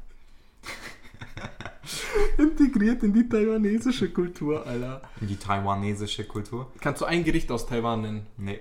Integriert 2.38 3.02
in 3.02 3.12
die 3.12 3.28
taiwanesische 3.28 4.10
Kultur, 4.10 4.66
Alter. 4.66 5.02
Die 5.20 5.36
taiwanesische 5.36 6.24
Kultur. 6.24 6.72
Kannst 6.80 7.00
du 7.00 7.04
ein 7.04 7.24
Gericht 7.24 7.50
aus 7.50 7.66
Taiwan 7.66 8.02
nennen? 8.02 8.26
Nee. 8.36 8.60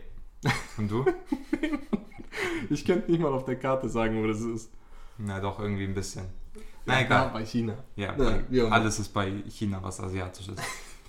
Und 0.78 0.90
du? 0.92 1.06
Ich 2.70 2.84
könnte 2.84 3.12
nicht 3.12 3.22
mal 3.22 3.32
auf 3.32 3.46
der 3.46 3.58
Karte 3.58 3.88
sagen, 3.90 4.22
wo 4.22 4.28
das 4.28 4.42
ist. 4.42 4.72
Na 5.18 5.40
doch, 5.40 5.60
irgendwie 5.60 5.86
ein 5.86 5.94
bisschen. 5.94 6.26
Na 6.86 6.96
Ja, 7.00 7.06
egal. 7.06 7.30
Bei 7.32 7.46
China. 7.46 7.76
Ja, 7.96 8.16
Ja, 8.18 8.26
auch 8.28 8.50
immer. 8.50 8.72
alles 8.72 9.00
ist 9.00 9.10
bei 9.10 9.32
China, 9.50 9.80
was 9.82 10.00
asiatisch 10.00 10.50
ist. 10.50 10.60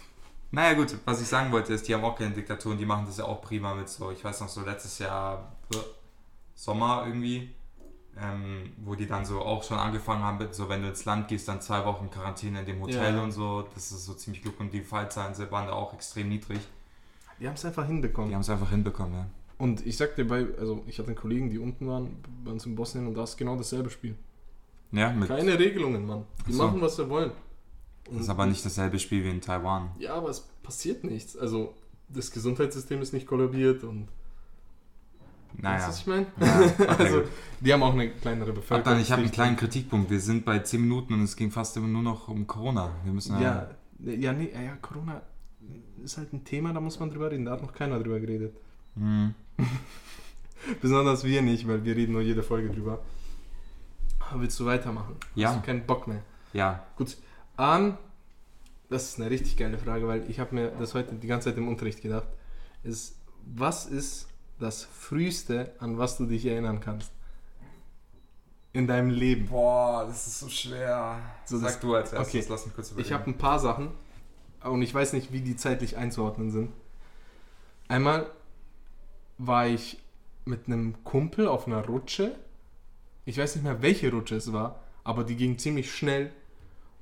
naja 0.51 0.75
gut, 0.75 0.97
was 1.05 1.21
ich 1.21 1.27
sagen 1.27 1.51
wollte 1.53 1.73
ist, 1.73 1.89
die 1.89 1.95
haben 1.95 2.05
auch 2.05 2.17
keine 2.17 2.33
Diktaturen, 2.33 2.79
die 2.79 2.87
machen 2.87 3.07
das 3.07 3.19
ja 3.19 3.25
auch 3.25 3.41
prima 3.43 3.75
mit 3.75 3.89
so, 3.89 4.11
ich 4.11 4.23
weiß 4.23 4.41
noch 4.43 4.49
so 4.49 4.63
letztes 4.63 4.99
Jahr 4.99 5.57
äh, 5.73 5.77
Sommer 6.55 7.05
irgendwie, 7.07 7.55
ähm, 8.21 8.73
wo 8.85 8.95
die 8.95 9.07
dann 9.07 9.25
so 9.25 9.41
auch 9.41 9.63
schon 9.63 9.79
angefangen 9.79 10.23
haben 10.23 10.39
mit 10.39 10.55
so, 10.55 10.69
wenn 10.69 10.83
du 10.83 10.89
ins 10.89 11.05
Land 11.05 11.29
gehst, 11.29 11.49
dann 11.49 11.61
zwei 11.61 11.85
Wochen 11.85 12.11
Quarantäne 12.11 12.61
in 12.61 12.67
dem 12.67 12.81
Hotel 12.81 13.15
Ja. 13.15 13.23
und 13.23 13.33
so, 13.33 13.63
das 13.75 13.93
ist 13.93 14.05
so 14.07 14.15
ziemlich 14.15 14.43
klug 14.43 14.59
und 14.61 14.73
die 14.73 14.81
Fallzahlen 14.83 15.35
waren 15.51 15.67
da 15.67 15.73
auch 15.75 15.93
extrem 15.95 16.29
niedrig. 16.29 16.61
Die 17.39 17.47
haben 17.47 17.55
es 17.55 17.65
einfach 17.65 17.83
Die 17.85 17.93
hinbekommen. 17.93 18.33
haben 18.33 18.41
es 18.41 18.49
einfach 18.51 18.71
hinbekommen, 18.71 19.15
ja. 19.15 19.27
Und 19.59 19.87
ich 19.87 19.97
sagte 19.97 20.25
bei, 20.25 20.47
also 20.59 20.83
ich 20.87 20.99
hatte 20.99 21.09
einen 21.09 21.17
Kollegen, 21.17 21.51
die 21.51 21.59
unten 21.59 21.87
waren, 21.89 22.17
bei 22.45 22.51
uns 22.53 22.65
in 22.67 22.75
Bosnien, 22.75 23.07
und 23.07 23.15
da 23.15 23.25
ist 23.25 23.37
genau 23.37 23.57
dasselbe 23.57 23.91
Spiel. 23.91 24.15
Ja, 24.93 25.11
mit, 25.13 25.29
Keine 25.29 25.59
Regelungen, 25.59 26.07
Mann. 26.07 26.25
Die 26.47 26.53
so. 26.53 26.65
machen, 26.67 26.81
was 26.81 26.97
sie 26.97 27.09
wollen. 27.09 27.33
das 28.11 28.23
ist 28.23 28.29
aber 28.29 28.47
nicht 28.47 28.65
dasselbe 28.65 28.99
Spiel 28.99 29.25
wie 29.25 29.31
in 29.31 29.41
Taiwan. 29.41 29.91
Ja, 29.99 30.15
aber 30.15 30.29
es 30.31 30.41
passiert 30.63 31.05
nichts. 31.05 31.37
Also 31.37 31.75
das 32.09 32.31
Gesundheitssystem 32.31 33.03
ist 33.03 33.13
nicht 33.13 33.27
kollabiert 33.27 33.83
und 33.85 34.09
weißt 35.63 35.63
Naja. 35.63 35.79
du, 35.79 35.89
was 35.89 36.01
ich 36.01 36.07
meine? 36.07 36.27
Ja, 36.41 36.87
also 36.99 37.23
die 37.61 37.73
haben 37.73 37.83
auch 37.83 37.93
eine 37.93 38.11
kleinere 38.11 38.53
Bevölkerung. 38.53 38.81
Adnan, 38.93 39.01
ich 39.01 39.13
habe 39.13 39.23
einen 39.23 39.31
kleinen 39.31 39.57
Kritikpunkt. 39.57 40.11
Wir 40.11 40.21
sind 40.21 40.45
bei 40.45 40.59
10 40.59 40.81
Minuten 40.81 41.15
und 41.15 41.23
es 41.23 41.37
ging 41.37 41.51
fast 41.51 41.77
immer 41.77 41.89
nur 41.89 42.03
noch 42.03 42.29
um 42.29 42.47
Corona. 42.47 42.91
Wir 43.05 43.13
müssen 43.13 43.41
Ja, 43.41 43.71
ja, 43.99 44.33
nee, 44.33 44.51
ja, 44.53 44.77
Corona 44.83 45.23
ist 46.05 46.19
halt 46.19 46.33
ein 46.33 46.45
Thema, 46.45 46.73
da 46.73 46.81
muss 46.81 47.01
man 47.01 47.11
drüber 47.11 47.31
reden. 47.31 47.45
Da 47.45 47.53
hat 47.53 47.63
noch 47.63 47.73
keiner 47.73 47.99
drüber 47.99 48.21
geredet. 48.21 48.55
Hm. 48.95 49.35
Besonders 50.81 51.25
wir 51.25 51.43
nicht, 51.43 51.67
weil 51.67 51.85
wir 51.85 51.97
reden 51.97 52.13
nur 52.13 52.23
jede 52.23 52.43
Folge 52.43 52.71
drüber. 52.71 53.01
Aber 54.31 54.41
willst 54.43 54.59
du 54.59 54.67
weitermachen? 54.67 55.17
Ja. 55.35 55.49
Hast 55.51 55.59
du 55.59 55.63
keinen 55.63 55.87
Bock 55.87 56.07
mehr? 56.09 56.23
Ja, 56.53 56.85
Gut. 56.97 57.17
Ähm, 57.59 57.95
das 58.89 59.09
ist 59.11 59.21
eine 59.21 59.31
richtig 59.31 59.57
geile 59.57 59.79
Frage, 59.79 60.07
weil 60.07 60.29
ich 60.31 60.39
habe 60.39 60.55
mir 60.55 60.71
das 60.79 60.95
heute 60.95 61.15
die 61.15 61.27
ganze 61.27 61.49
Zeit 61.51 61.59
im 61.59 61.69
Unterricht 61.69 62.03
gedacht. 62.03 62.29
Ist, 62.83 63.17
was 63.45 63.87
ist 63.87 64.29
das 64.59 64.85
Früheste, 64.85 65.73
an 65.79 65.99
was 65.99 66.17
du 66.17 66.27
dich 66.27 66.47
erinnern 66.47 66.81
kannst? 66.81 67.13
In 68.73 68.87
deinem 68.87 69.11
Leben. 69.11 69.49
Boah, 69.49 70.05
das 70.07 70.27
ist 70.27 70.41
so 70.41 70.49
schwer. 70.49 71.19
So, 71.47 71.59
Sag 71.59 71.69
das- 71.69 71.81
du 71.81 71.95
als 71.95 72.13
erstes, 72.13 72.35
okay. 72.45 72.47
lass 72.53 72.67
mich 72.67 72.75
kurz 72.75 72.93
Ich 72.97 73.13
habe 73.13 73.27
ein 73.31 73.39
paar 73.39 73.59
Sachen 73.59 73.91
und 74.63 74.83
ich 74.83 74.93
weiß 74.95 75.13
nicht, 75.15 75.33
wie 75.33 75.41
die 75.41 75.57
zeitlich 75.57 75.97
einzuordnen 75.97 76.51
sind. 76.51 76.71
Einmal 77.89 78.27
war 79.39 79.67
ich 79.67 79.99
mit 80.45 80.67
einem 80.67 81.03
Kumpel 81.05 81.49
auf 81.49 81.67
einer 81.67 81.85
Rutsche. 81.87 82.35
Ich 83.25 83.39
weiß 83.39 83.57
nicht 83.57 83.65
mehr, 83.65 83.81
welche 83.83 84.11
Rutsche 84.11 84.37
es 84.37 84.53
war, 84.53 84.81
aber 85.05 85.25
die 85.25 85.37
ging 85.37 85.59
ziemlich 85.59 85.91
schnell. 85.95 86.31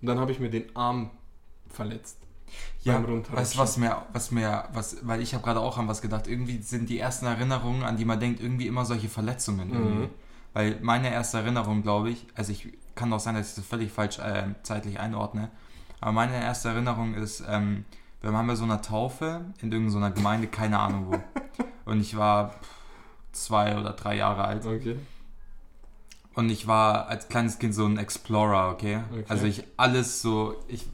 Und 0.01 0.07
dann 0.09 0.19
habe 0.19 0.33
ich 0.33 0.39
mir 0.41 0.51
den 0.51 0.75
Arm 0.77 1.11
verletzt. 1.69 2.19
Ja, 2.83 3.03
weißt 3.03 3.55
du, 3.55 3.59
was 3.59 3.77
mir, 3.79 4.03
was 4.13 4.31
mir, 4.31 4.69
was, 4.73 4.99
weil 5.03 5.23
ich 5.23 5.33
habe 5.35 5.43
gerade 5.43 5.61
auch 5.61 5.79
an 5.79 5.89
was 5.89 6.03
gedacht. 6.03 6.27
Irgendwie 6.27 6.61
sind 6.61 6.89
die 6.91 6.99
ersten 6.99 7.25
Erinnerungen, 7.27 7.83
an 7.83 7.97
die 7.97 8.05
man 8.05 8.21
denkt, 8.21 8.41
irgendwie 8.41 8.67
immer 8.67 8.85
solche 8.85 9.09
Verletzungen. 9.09 9.71
Mhm. 9.71 10.11
Weil 10.53 10.79
meine 10.83 11.11
erste 11.11 11.39
Erinnerung, 11.39 11.83
glaube 11.83 12.11
ich, 12.11 12.27
also 12.35 12.53
ich 12.53 12.77
kann 12.95 13.13
auch 13.13 13.21
sein, 13.21 13.35
dass 13.35 13.51
ich 13.51 13.55
das 13.57 13.65
völlig 13.65 13.91
falsch 13.91 14.19
äh, 14.19 14.45
zeitlich 14.63 15.01
einordne, 15.01 15.51
aber 16.01 16.13
meine 16.13 16.41
erste 16.41 16.69
Erinnerung 16.69 17.15
ist, 17.15 17.43
ähm, 17.49 17.87
wir 18.21 18.33
waren 18.33 18.47
bei 18.47 18.55
so 18.55 18.65
einer 18.65 18.83
Taufe 18.83 19.47
in 19.61 19.73
irgendeiner 19.73 20.11
Gemeinde, 20.11 20.47
keine 20.49 20.79
Ahnung 20.79 21.07
wo. 21.11 21.19
Und 21.91 22.01
ich 22.01 22.17
war 22.17 22.55
zwei 23.33 23.79
oder 23.79 23.93
drei 23.93 24.17
Jahre 24.17 24.45
alt. 24.45 24.67
Okay. 24.67 24.97
Und 26.35 26.51
ich 26.51 26.67
war 26.67 27.09
als 27.09 27.29
kleines 27.29 27.59
Kind 27.59 27.75
so 27.75 27.87
ein 27.87 27.97
Explorer, 27.97 28.71
okay? 28.71 29.01
Okay. 29.11 29.25
Also 29.29 29.47
ich 29.47 29.65
alles 29.77 30.21
so, 30.21 30.65
ich, 30.69 30.87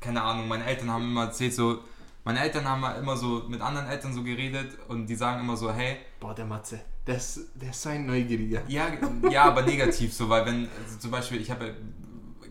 keine 0.00 0.22
Ahnung, 0.22 0.48
meine 0.48 0.64
Eltern 0.64 0.90
haben 0.90 1.04
immer 1.04 1.24
erzählt 1.24 1.54
so, 1.54 1.78
meine 2.24 2.40
Eltern 2.40 2.68
haben 2.68 2.84
immer 3.00 3.16
so 3.16 3.44
mit 3.48 3.60
anderen 3.60 3.88
Eltern 3.88 4.12
so 4.12 4.22
geredet 4.22 4.78
und 4.88 5.06
die 5.06 5.14
sagen 5.14 5.40
immer 5.40 5.56
so, 5.56 5.72
hey, 5.72 5.96
Boah, 6.20 6.34
der 6.34 6.44
Matze, 6.44 6.80
der 7.06 7.16
ist, 7.16 7.40
der 7.54 7.70
ist 7.70 7.82
so 7.82 7.88
ein 7.88 8.06
Neugieriger. 8.06 8.62
ja, 8.68 8.86
ja, 9.30 9.44
aber 9.44 9.62
negativ 9.62 10.12
so, 10.12 10.28
weil 10.28 10.46
wenn, 10.46 10.68
also 10.84 10.98
zum 10.98 11.10
Beispiel, 11.10 11.40
ich 11.40 11.50
habe, 11.50 11.74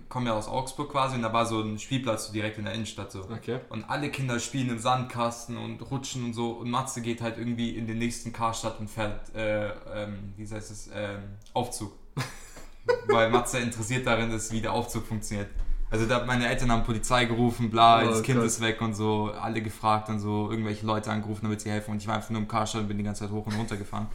komme 0.09 0.29
ja 0.29 0.35
aus 0.35 0.47
Augsburg 0.47 0.91
quasi 0.91 1.15
und 1.15 1.21
da 1.21 1.31
war 1.31 1.45
so 1.45 1.61
ein 1.61 1.79
Spielplatz 1.79 2.27
so 2.27 2.33
direkt 2.33 2.57
in 2.57 2.65
der 2.65 2.73
Innenstadt 2.73 3.11
so. 3.11 3.21
Okay. 3.21 3.59
Und 3.69 3.85
alle 3.85 4.09
Kinder 4.09 4.39
spielen 4.39 4.69
im 4.69 4.79
Sandkasten 4.79 5.57
und 5.57 5.79
rutschen 5.89 6.25
und 6.25 6.33
so. 6.33 6.51
Und 6.51 6.69
Matze 6.69 7.01
geht 7.01 7.21
halt 7.21 7.37
irgendwie 7.37 7.77
in 7.77 7.87
den 7.87 7.97
nächsten 7.97 8.33
Karstadt 8.33 8.79
und 8.79 8.89
fährt, 8.89 9.33
äh, 9.33 9.69
ähm, 9.69 10.33
wie 10.35 10.43
heißt 10.43 10.69
es, 10.69 10.89
ähm, 10.93 11.21
Aufzug. 11.53 12.00
Weil 13.07 13.29
Matze 13.29 13.59
interessiert 13.59 14.07
darin 14.07 14.31
ist, 14.31 14.51
wie 14.51 14.61
der 14.61 14.73
Aufzug 14.73 15.05
funktioniert. 15.05 15.49
Also 15.89 16.05
da, 16.05 16.25
meine 16.25 16.47
Eltern 16.47 16.71
haben 16.71 16.83
Polizei 16.83 17.25
gerufen, 17.25 17.69
bla, 17.69 18.01
Oh 18.01 18.05
das 18.05 18.23
Kind 18.23 18.37
Gott. 18.37 18.47
ist 18.47 18.61
weg 18.61 18.81
und 18.81 18.93
so, 18.93 19.31
alle 19.31 19.61
gefragt 19.61 20.07
und 20.07 20.19
so, 20.19 20.49
irgendwelche 20.49 20.85
Leute 20.85 21.11
angerufen, 21.11 21.41
damit 21.43 21.59
sie 21.61 21.69
helfen. 21.69 21.91
Und 21.91 21.97
ich 21.97 22.07
war 22.07 22.15
einfach 22.15 22.29
nur 22.29 22.39
im 22.39 22.47
Karstadt 22.47 22.83
und 22.83 22.87
bin 22.87 22.97
die 22.97 23.03
ganze 23.03 23.25
Zeit 23.25 23.31
hoch 23.31 23.45
und 23.45 23.55
runter 23.55 23.75
gefahren. 23.75 24.07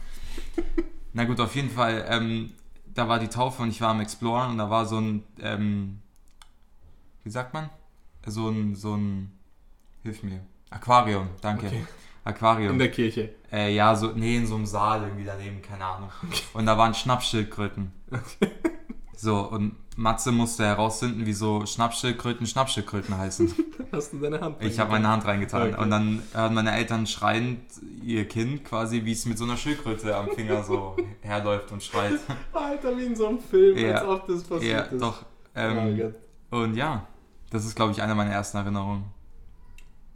Na 1.13 1.25
gut, 1.25 1.39
auf 1.39 1.55
jeden 1.55 1.69
Fall, 1.69 2.05
ähm, 2.09 2.51
da 2.93 3.07
war 3.07 3.19
die 3.19 3.27
Taufe 3.27 3.61
und 3.61 3.69
ich 3.69 3.79
war 3.79 3.89
am 3.89 4.01
Exploren 4.01 4.51
und 4.51 4.57
da 4.57 4.69
war 4.69 4.85
so 4.87 4.99
ein, 4.99 5.23
ähm, 5.39 5.99
wie 7.23 7.29
sagt 7.29 7.53
man? 7.53 7.69
So 8.25 8.49
ein, 8.49 8.75
so 8.75 8.95
ein, 8.95 9.31
hilf 10.01 10.23
mir, 10.23 10.41
Aquarium, 10.71 11.29
danke. 11.41 11.67
Okay. 11.67 11.85
Aquarium. 12.27 12.73
In 12.73 12.79
der 12.79 12.91
Kirche. 12.91 13.29
Äh, 13.51 13.73
ja, 13.73 13.95
so, 13.95 14.11
nee, 14.15 14.35
in 14.37 14.45
so 14.45 14.55
einem 14.55 14.65
Saal 14.65 15.03
irgendwie 15.03 15.23
daneben, 15.25 15.61
keine 15.61 15.85
Ahnung. 15.85 16.09
Und 16.53 16.65
da 16.65 16.77
waren 16.77 16.93
Schnappschildkröten. 16.93 17.91
So, 19.15 19.39
und 19.49 19.75
Matze 19.95 20.31
musste 20.31 20.63
herausfinden, 20.65 21.21
wieso 21.23 21.65
Schnappschildkröten 21.65 22.45
Schnappschildkröten 22.45 23.17
heißen. 23.17 23.51
Hast 23.91 24.13
du 24.13 24.19
deine 24.19 24.39
Hand 24.41 24.57
Ich 24.59 24.79
habe 24.79 24.91
meine 24.91 25.07
Hand 25.07 25.25
reingetan. 25.25 25.73
Okay. 25.73 25.81
Und 25.81 25.89
dann 25.89 26.21
hören 26.33 26.53
meine 26.53 26.75
Eltern 26.75 27.07
schreiend 27.07 27.61
ihr 28.03 28.27
Kind 28.27 28.63
quasi, 28.63 29.05
wie 29.05 29.13
es 29.13 29.25
mit 29.25 29.37
so 29.39 29.45
einer 29.45 29.57
Schildkröte 29.57 30.15
am 30.15 30.29
Finger 30.31 30.63
so 30.63 30.95
herläuft 31.21 31.71
und 31.71 31.81
schreit. 31.81 32.19
Alter, 32.53 32.95
wie 32.97 33.05
in 33.05 33.15
so 33.15 33.27
einem 33.27 33.39
Film, 33.39 33.75
Ja. 33.77 33.95
als 33.95 34.07
ob 34.07 34.27
das 34.27 34.43
passiert 34.43 34.71
ja, 34.71 34.81
ist. 34.81 35.01
doch. 35.01 35.23
oh 35.23 35.25
Ähm, 35.55 35.97
Gott. 35.97 36.61
und 36.61 36.75
ja, 36.75 37.07
das 37.49 37.65
ist, 37.65 37.75
glaube 37.75 37.93
ich, 37.93 38.01
eine 38.01 38.13
meiner 38.13 38.31
ersten 38.31 38.57
Erinnerungen. 38.57 39.05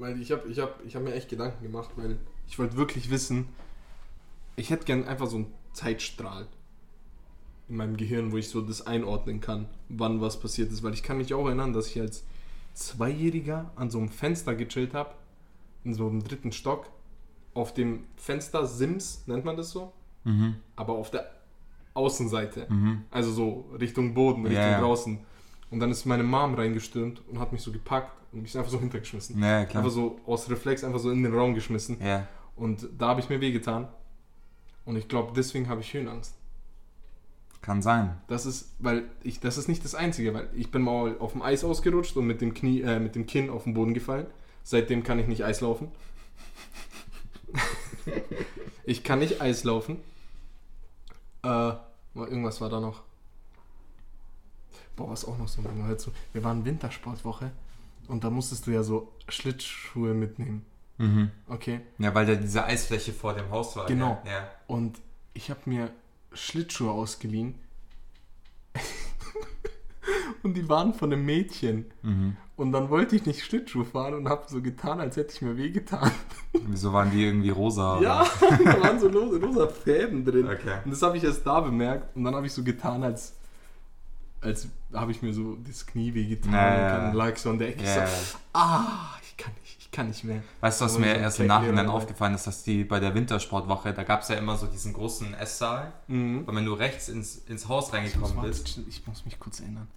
Weil 0.01 0.20
ich 0.20 0.31
habe 0.31 0.48
ich 0.50 0.60
hab, 0.60 0.84
ich 0.84 0.96
hab 0.96 1.03
mir 1.03 1.13
echt 1.13 1.29
Gedanken 1.29 1.62
gemacht, 1.63 1.91
weil 1.96 2.17
ich 2.48 2.58
wollte 2.58 2.75
wirklich 2.75 3.12
wissen, 3.12 3.48
ich 4.55 4.72
hätte 4.72 4.86
gern 4.86 5.05
einfach 5.08 5.27
so 5.27 5.38
einen 5.38 5.53
Zeitstrahl 5.74 6.48
in 7.70 7.77
meinem 7.77 7.96
Gehirn, 7.98 8.31
wo 8.31 8.38
ich 8.38 8.50
so 8.50 8.62
das 8.62 8.86
einordnen 8.88 9.41
kann, 9.41 9.67
wann 9.89 10.20
was 10.20 10.39
passiert 10.39 10.72
ist. 10.72 10.81
Weil 10.81 10.93
ich 10.96 11.03
kann 11.03 11.17
mich 11.17 11.34
auch 11.36 11.46
erinnern, 11.46 11.72
dass 11.72 11.88
ich 11.88 12.01
als 12.01 12.24
Zweijähriger 12.74 13.70
an 13.75 13.91
so 13.91 14.00
einem 14.00 14.10
Fenster 14.10 14.55
gechillt 14.55 14.93
habe, 14.96 15.13
in 15.84 15.93
so 15.93 16.08
einem 16.08 16.24
dritten 16.24 16.51
Stock, 16.51 16.88
auf 17.53 17.74
dem 17.74 18.05
Fenster 18.15 18.65
Sims, 18.65 19.24
nennt 19.27 19.46
man 19.46 19.55
das 19.55 19.70
so, 19.72 19.93
Mhm. 20.24 20.55
aber 20.75 20.93
auf 20.93 21.12
der 21.12 21.29
Außenseite. 21.93 22.65
Mhm. 22.70 23.03
Also 23.12 23.31
so 23.31 23.65
Richtung 23.79 24.13
Boden, 24.15 24.43
Richtung 24.46 24.63
Ja, 24.63 24.72
ja. 24.72 24.79
draußen. 24.79 25.20
Und 25.72 25.80
dann 25.80 25.90
ist 25.90 26.06
meine 26.06 26.24
Mom 26.24 26.54
reingestürmt 26.54 27.22
und 27.28 27.40
hat 27.40 27.54
mich 27.54 27.62
so 27.62 27.72
gepackt 27.72 28.12
und 28.32 28.42
mich 28.42 28.56
einfach 28.58 28.70
so 28.70 28.80
hintergeschmissen. 28.80 29.42
Ja, 29.42 29.66
klar. 29.66 29.84
Einfach 29.84 29.96
so 29.96 30.20
aus 30.25 30.50
Reflex 30.50 30.84
einfach 30.84 31.00
so 31.00 31.10
in 31.10 31.24
den 31.24 31.34
Raum 31.34 31.56
geschmissen. 31.56 31.98
Ja. 32.06 32.28
Und 32.56 32.88
da 32.98 33.08
habe 33.08 33.22
ich 33.22 33.30
mir 33.30 33.40
wehgetan. 33.40 33.88
Und 34.86 34.98
ich 34.98 35.08
glaube, 35.08 35.32
deswegen 35.36 35.70
habe 35.70 35.82
ich 35.82 35.94
Höhenangst. 35.94 36.36
Kann 37.62 37.82
sein. 37.82 38.18
Das 38.28 38.46
ist, 38.46 38.74
weil 38.80 39.04
ich, 39.24 39.40
das 39.40 39.58
ist 39.58 39.68
nicht 39.68 39.86
das 39.86 39.96
Einzige, 39.96 40.34
weil 40.34 40.50
ich 40.54 40.72
bin 40.72 40.82
mal 40.82 41.18
auf 41.20 41.32
dem 41.34 41.42
Eis 41.42 41.63
ausgerutscht 41.63 42.18
und 42.18 42.25
mit 42.25 42.42
dem 42.42 42.54
Knie, 42.54 42.82
äh, 42.82 43.00
mit 43.00 43.16
dem 43.16 43.25
Kinn 43.25 43.50
auf 43.50 43.63
den 43.63 43.74
Boden 43.74 43.94
gefallen. 43.94 44.25
Seitdem 44.63 45.04
kann 45.04 45.20
ich 45.20 45.28
nicht 45.28 45.46
Eis 45.46 45.62
laufen. 45.62 45.90
ich 48.84 49.04
kann 49.04 49.20
nicht 49.20 49.42
Eis 49.42 49.63
laufen. 49.63 49.98
Äh, 51.44 51.74
irgendwas 52.16 52.62
war 52.62 52.70
da 52.70 52.80
noch. 52.80 53.04
Boah, 54.96 55.10
was 55.10 55.25
auch 55.25 55.38
noch 55.38 55.48
so, 55.48 55.63
wenn 55.63 55.78
man 55.78 55.88
hört 55.88 56.01
so, 56.01 56.12
wir 56.34 56.44
waren 56.44 56.66
Wintersportwoche 56.66 57.51
und 58.08 58.24
da 58.24 58.30
musstest 58.30 58.68
du 58.68 58.72
ja 58.72 58.84
so 58.84 59.12
Schlittschuhe 59.28 60.13
mitnehmen. 60.13 60.66
Mhm. 60.98 61.32
Okay. 61.48 61.82
Ja, 61.98 62.13
weil 62.13 62.25
da 62.25 62.36
diese 62.36 62.63
Eisfläche 62.63 63.13
vor 63.13 63.34
dem 63.34 63.50
Haus 63.50 63.75
war. 63.75 63.88
Genau. 63.88 64.22
Ja. 64.25 64.50
Und 64.68 65.00
ich 65.34 65.50
habe 65.50 65.62
mir 65.66 65.90
Schlittschuhe 66.34 66.92
ausgeliehen. 66.92 67.56
und 70.44 70.56
die 70.56 70.70
waren 70.70 70.94
von 70.94 71.12
einem 71.12 71.25
Mädchen. 71.25 71.86
Mhm. 72.04 72.38
Und 72.56 72.74
dann 72.74 72.92
wollte 72.92 73.16
ich 73.16 73.25
nicht 73.25 73.44
Schlittschuh 73.44 73.84
fahren 73.84 74.13
und 74.13 74.30
habe 74.30 74.44
so 74.48 74.62
getan, 74.62 75.00
als 75.00 75.18
hätte 75.18 75.34
ich 75.34 75.42
mir 75.42 75.58
wehgetan. 75.58 76.12
Wieso 76.54 76.94
waren 76.94 77.10
die 77.10 77.25
irgendwie 77.25 77.50
rosa? 77.50 78.00
Ja, 78.01 78.24
da 78.63 78.82
waren 78.82 79.00
so 79.00 79.08
rosa, 79.08 79.44
rosa 79.44 79.68
Fäden 79.68 80.24
drin. 80.24 80.48
Okay. 80.48 80.78
Und 80.86 80.92
das 80.92 81.01
habe 81.01 81.18
ich 81.18 81.24
erst 81.24 81.46
da 81.46 81.62
bemerkt. 81.62 82.16
Und 82.16 82.24
dann 82.24 82.36
habe 82.36 82.46
ich 82.46 82.54
so 82.54 82.63
getan, 82.63 83.04
als, 83.04 83.34
als 84.41 84.67
habe 84.93 85.12
ich 85.12 85.21
mir 85.21 85.33
so 85.33 85.55
das 85.67 85.86
Knie 85.86 86.13
wehgetan. 86.13 86.53
Ja, 86.53 86.95
und 86.98 87.03
dann 87.03 87.13
lag 87.13 87.33
ich 87.33 87.38
so 87.38 87.50
an 87.51 87.60
der 87.60 87.69
Ecke. 87.69 87.83
Ja. 87.83 88.07
So, 88.07 88.38
ah, 88.53 89.15
ich 89.21 89.38
kann 89.38 89.53
nicht, 89.62 89.77
ich 89.79 89.91
kann 89.91 90.07
nicht 90.07 90.24
mehr. 90.24 90.41
Weißt 90.60 90.81
du, 90.81 90.86
was 90.86 90.98
mir 90.98 91.13
so 91.15 91.21
erst 91.21 91.39
im 91.39 91.48
Nachhinein 91.48 91.88
aufgefallen 91.88 92.33
ist, 92.33 92.48
dass 92.48 92.63
die 92.63 92.83
bei 92.83 93.00
der 93.00 93.13
Wintersportwoche, 93.13 93.93
da 93.93 94.03
gab 94.03 94.21
es 94.21 94.29
ja 94.29 94.36
immer 94.36 94.57
so 94.57 94.65
diesen 94.67 94.93
großen 94.93 95.33
Esssaal. 95.36 95.93
Mhm. 96.07 96.43
Und 96.45 96.55
wenn 96.55 96.65
du 96.65 96.74
rechts 96.74 97.07
ins, 97.10 97.38
ins 97.48 97.67
Haus 97.69 97.88
Ich 97.89 97.93
reingekommen 97.93 98.36
mal, 98.36 98.48
bist, 98.48 98.79
ich 98.88 99.07
muss 99.07 99.24
mich 99.25 99.39
kurz 99.39 99.60
erinnern. 99.60 99.88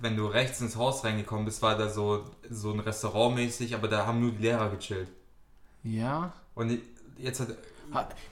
wenn 0.00 0.16
du 0.16 0.26
rechts 0.26 0.60
ins 0.60 0.76
Haus 0.76 1.02
reingekommen 1.04 1.44
bist, 1.44 1.62
war 1.62 1.76
da 1.76 1.88
so, 1.88 2.24
so 2.48 2.72
ein 2.72 2.80
Restaurant 2.80 3.34
mäßig, 3.34 3.74
aber 3.74 3.88
da 3.88 4.06
haben 4.06 4.20
nur 4.20 4.32
die 4.32 4.42
Lehrer 4.42 4.68
gechillt. 4.70 5.08
Ja. 5.82 6.32
Und 6.54 6.78
jetzt 7.18 7.40
hat. 7.40 7.48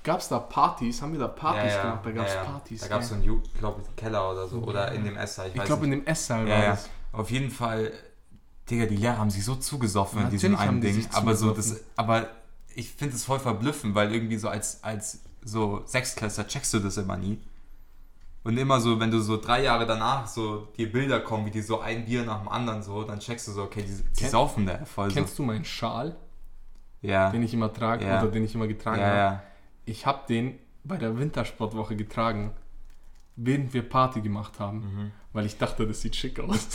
Gab 0.02 0.20
es 0.20 0.28
da 0.28 0.38
Partys? 0.38 1.02
Haben 1.02 1.12
wir 1.12 1.20
da 1.20 1.28
Partys 1.28 1.72
ja, 1.72 1.82
gemacht? 1.82 2.06
Da 2.06 2.10
gab 2.10 2.26
es 2.26 2.34
ja. 2.34 2.44
Partys. 2.44 2.80
Da 2.80 2.88
gab 2.88 3.00
es 3.02 3.08
so 3.08 3.14
einen, 3.14 3.24
Ju- 3.24 3.40
ich 3.44 3.54
glaube, 3.54 3.82
Keller 3.96 4.30
oder 4.30 4.46
so. 4.46 4.58
Oder 4.58 4.92
in 4.92 5.04
dem 5.04 5.16
Esssaal. 5.16 5.48
Ich, 5.48 5.56
ich 5.56 5.64
glaube, 5.64 5.84
in 5.84 5.90
dem 5.92 6.06
Esssaal 6.06 6.46
Ja, 6.48 6.54
war 6.54 6.62
ja. 6.64 6.70
das. 6.70 6.88
Auf 7.12 7.30
jeden 7.30 7.50
Fall, 7.50 7.92
Digga, 8.70 8.86
die 8.86 8.96
Lehrer 8.96 9.18
haben 9.18 9.30
sich 9.30 9.44
so 9.44 9.54
zugesoffen 9.56 10.22
in 10.22 10.30
diesem 10.30 10.56
einen 10.56 10.80
die 10.80 10.92
Ding. 10.92 11.08
Aber 11.12 11.34
so 11.34 11.52
das, 11.52 11.80
aber 11.96 12.28
ich 12.74 12.90
finde 12.90 13.16
es 13.16 13.24
voll 13.24 13.40
verblüffend, 13.40 13.94
weil 13.94 14.14
irgendwie 14.14 14.36
so 14.38 14.48
als, 14.48 14.84
als 14.84 15.20
so 15.44 15.82
Sechstklässler 15.86 16.46
checkst 16.46 16.74
du 16.74 16.78
das 16.78 16.96
immer 16.96 17.16
nie. 17.16 17.40
Und 18.44 18.56
immer 18.56 18.80
so, 18.80 18.98
wenn 19.00 19.10
du 19.10 19.20
so 19.20 19.36
drei 19.36 19.62
Jahre 19.64 19.84
danach 19.84 20.26
so 20.26 20.68
die 20.76 20.86
Bilder 20.86 21.20
kommen, 21.20 21.44
wie 21.46 21.50
die 21.50 21.60
so 21.60 21.80
ein 21.80 22.04
Bier 22.04 22.24
nach 22.24 22.38
dem 22.38 22.48
anderen 22.48 22.82
so, 22.82 23.02
dann 23.02 23.18
checkst 23.18 23.48
du 23.48 23.52
so, 23.52 23.62
okay, 23.64 23.82
die, 23.82 24.02
die 24.18 24.26
saufen 24.26 24.64
da 24.64 24.84
voll 24.84 25.10
so. 25.10 25.14
Kennst 25.16 25.38
du 25.38 25.42
meinen 25.42 25.64
Schal, 25.64 26.16
Ja, 27.02 27.30
den 27.30 27.42
ich 27.42 27.54
immer 27.54 27.72
trage 27.72 28.04
Ja. 28.06 28.20
oder 28.22 28.30
den 28.30 28.44
ich 28.44 28.54
immer 28.54 28.66
getragen 28.66 29.00
ja, 29.00 29.06
habe? 29.30 29.42
Ich 29.84 30.04
habe 30.06 30.20
den 30.28 30.58
bei 30.84 30.96
der 30.96 31.18
Wintersportwoche 31.18 31.94
getragen, 31.96 32.52
während 33.36 33.72
wir 33.72 33.88
Party 33.88 34.20
gemacht 34.20 34.58
haben, 34.58 34.78
Mhm. 34.80 35.10
weil 35.32 35.46
ich 35.46 35.58
dachte, 35.58 35.86
das 35.86 36.00
sieht 36.00 36.16
schick 36.16 36.40
aus. 36.40 36.66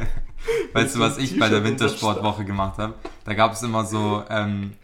Weißt 0.72 0.94
du, 0.96 1.00
was 1.00 1.18
ich 1.18 1.38
bei 1.38 1.48
der 1.48 1.64
Wintersportwoche 1.64 2.44
gemacht 2.44 2.78
habe? 2.78 2.94
Da 3.24 3.34
gab 3.34 3.52
es 3.52 3.62
immer 3.62 3.84
so, 3.84 4.22
ähm, 4.28 4.74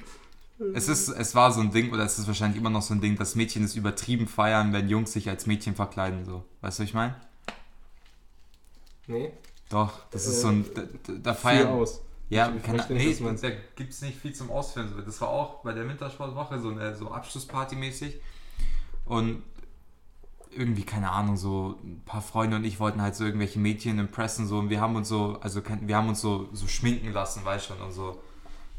es, 0.74 0.88
ist, 0.88 1.08
es 1.08 1.34
war 1.34 1.52
so 1.52 1.60
ein 1.60 1.70
Ding, 1.70 1.92
oder 1.92 2.04
es 2.04 2.18
ist 2.18 2.26
wahrscheinlich 2.26 2.58
immer 2.58 2.70
noch 2.70 2.82
so 2.82 2.94
ein 2.94 3.00
Ding, 3.00 3.16
dass 3.16 3.34
Mädchen 3.34 3.62
es 3.64 3.76
übertrieben 3.76 4.26
feiern, 4.26 4.72
wenn 4.72 4.88
Jungs 4.88 5.12
sich 5.12 5.28
als 5.28 5.46
Mädchen 5.46 5.74
verkleiden. 5.74 6.24
So. 6.24 6.44
Weißt 6.62 6.78
du, 6.78 6.82
was 6.82 6.88
ich 6.88 6.94
meine? 6.94 7.14
nee, 9.06 9.32
Doch, 9.68 9.92
das 10.10 10.26
ist 10.26 10.38
Äh, 10.38 10.40
so 10.40 10.48
ein. 10.48 10.64
Da, 10.74 10.82
da 11.22 11.34
Führ 11.34 11.40
feiern. 11.40 11.68
aus. 11.68 12.00
Ja, 12.28 12.52
Ich 12.56 12.62
kann, 12.62 12.76
verstehe 12.76 12.96
nee, 12.96 13.36
da 13.40 13.50
gibt 13.76 13.92
es 13.92 14.02
nicht 14.02 14.18
viel 14.18 14.34
zum 14.34 14.50
Ausführen. 14.50 14.92
Das 15.04 15.20
war 15.20 15.28
auch 15.28 15.62
bei 15.62 15.72
der 15.72 15.88
Wintersportwoche 15.88 16.58
so 16.58 16.70
eine 16.70 16.96
so 16.96 17.10
Abschlussparty 17.10 17.76
mäßig. 17.76 18.16
Und 19.04 19.44
irgendwie, 20.50 20.82
keine 20.82 21.10
Ahnung, 21.12 21.36
so 21.36 21.78
ein 21.84 22.02
paar 22.04 22.22
Freunde 22.22 22.56
und 22.56 22.64
ich 22.64 22.80
wollten 22.80 23.00
halt 23.00 23.14
so 23.14 23.24
irgendwelche 23.24 23.58
Mädchen 23.58 23.98
impressen. 23.98 24.46
So, 24.46 24.58
und 24.58 24.70
wir 24.70 24.80
haben 24.80 24.96
uns 24.96 25.08
so, 25.08 25.38
also 25.40 25.62
wir 25.82 25.96
haben 25.96 26.08
uns 26.08 26.20
so, 26.20 26.48
so 26.52 26.66
schminken 26.66 27.12
lassen, 27.12 27.44
weißt 27.44 27.66
schon, 27.66 27.80
und 27.80 27.92
so. 27.92 28.20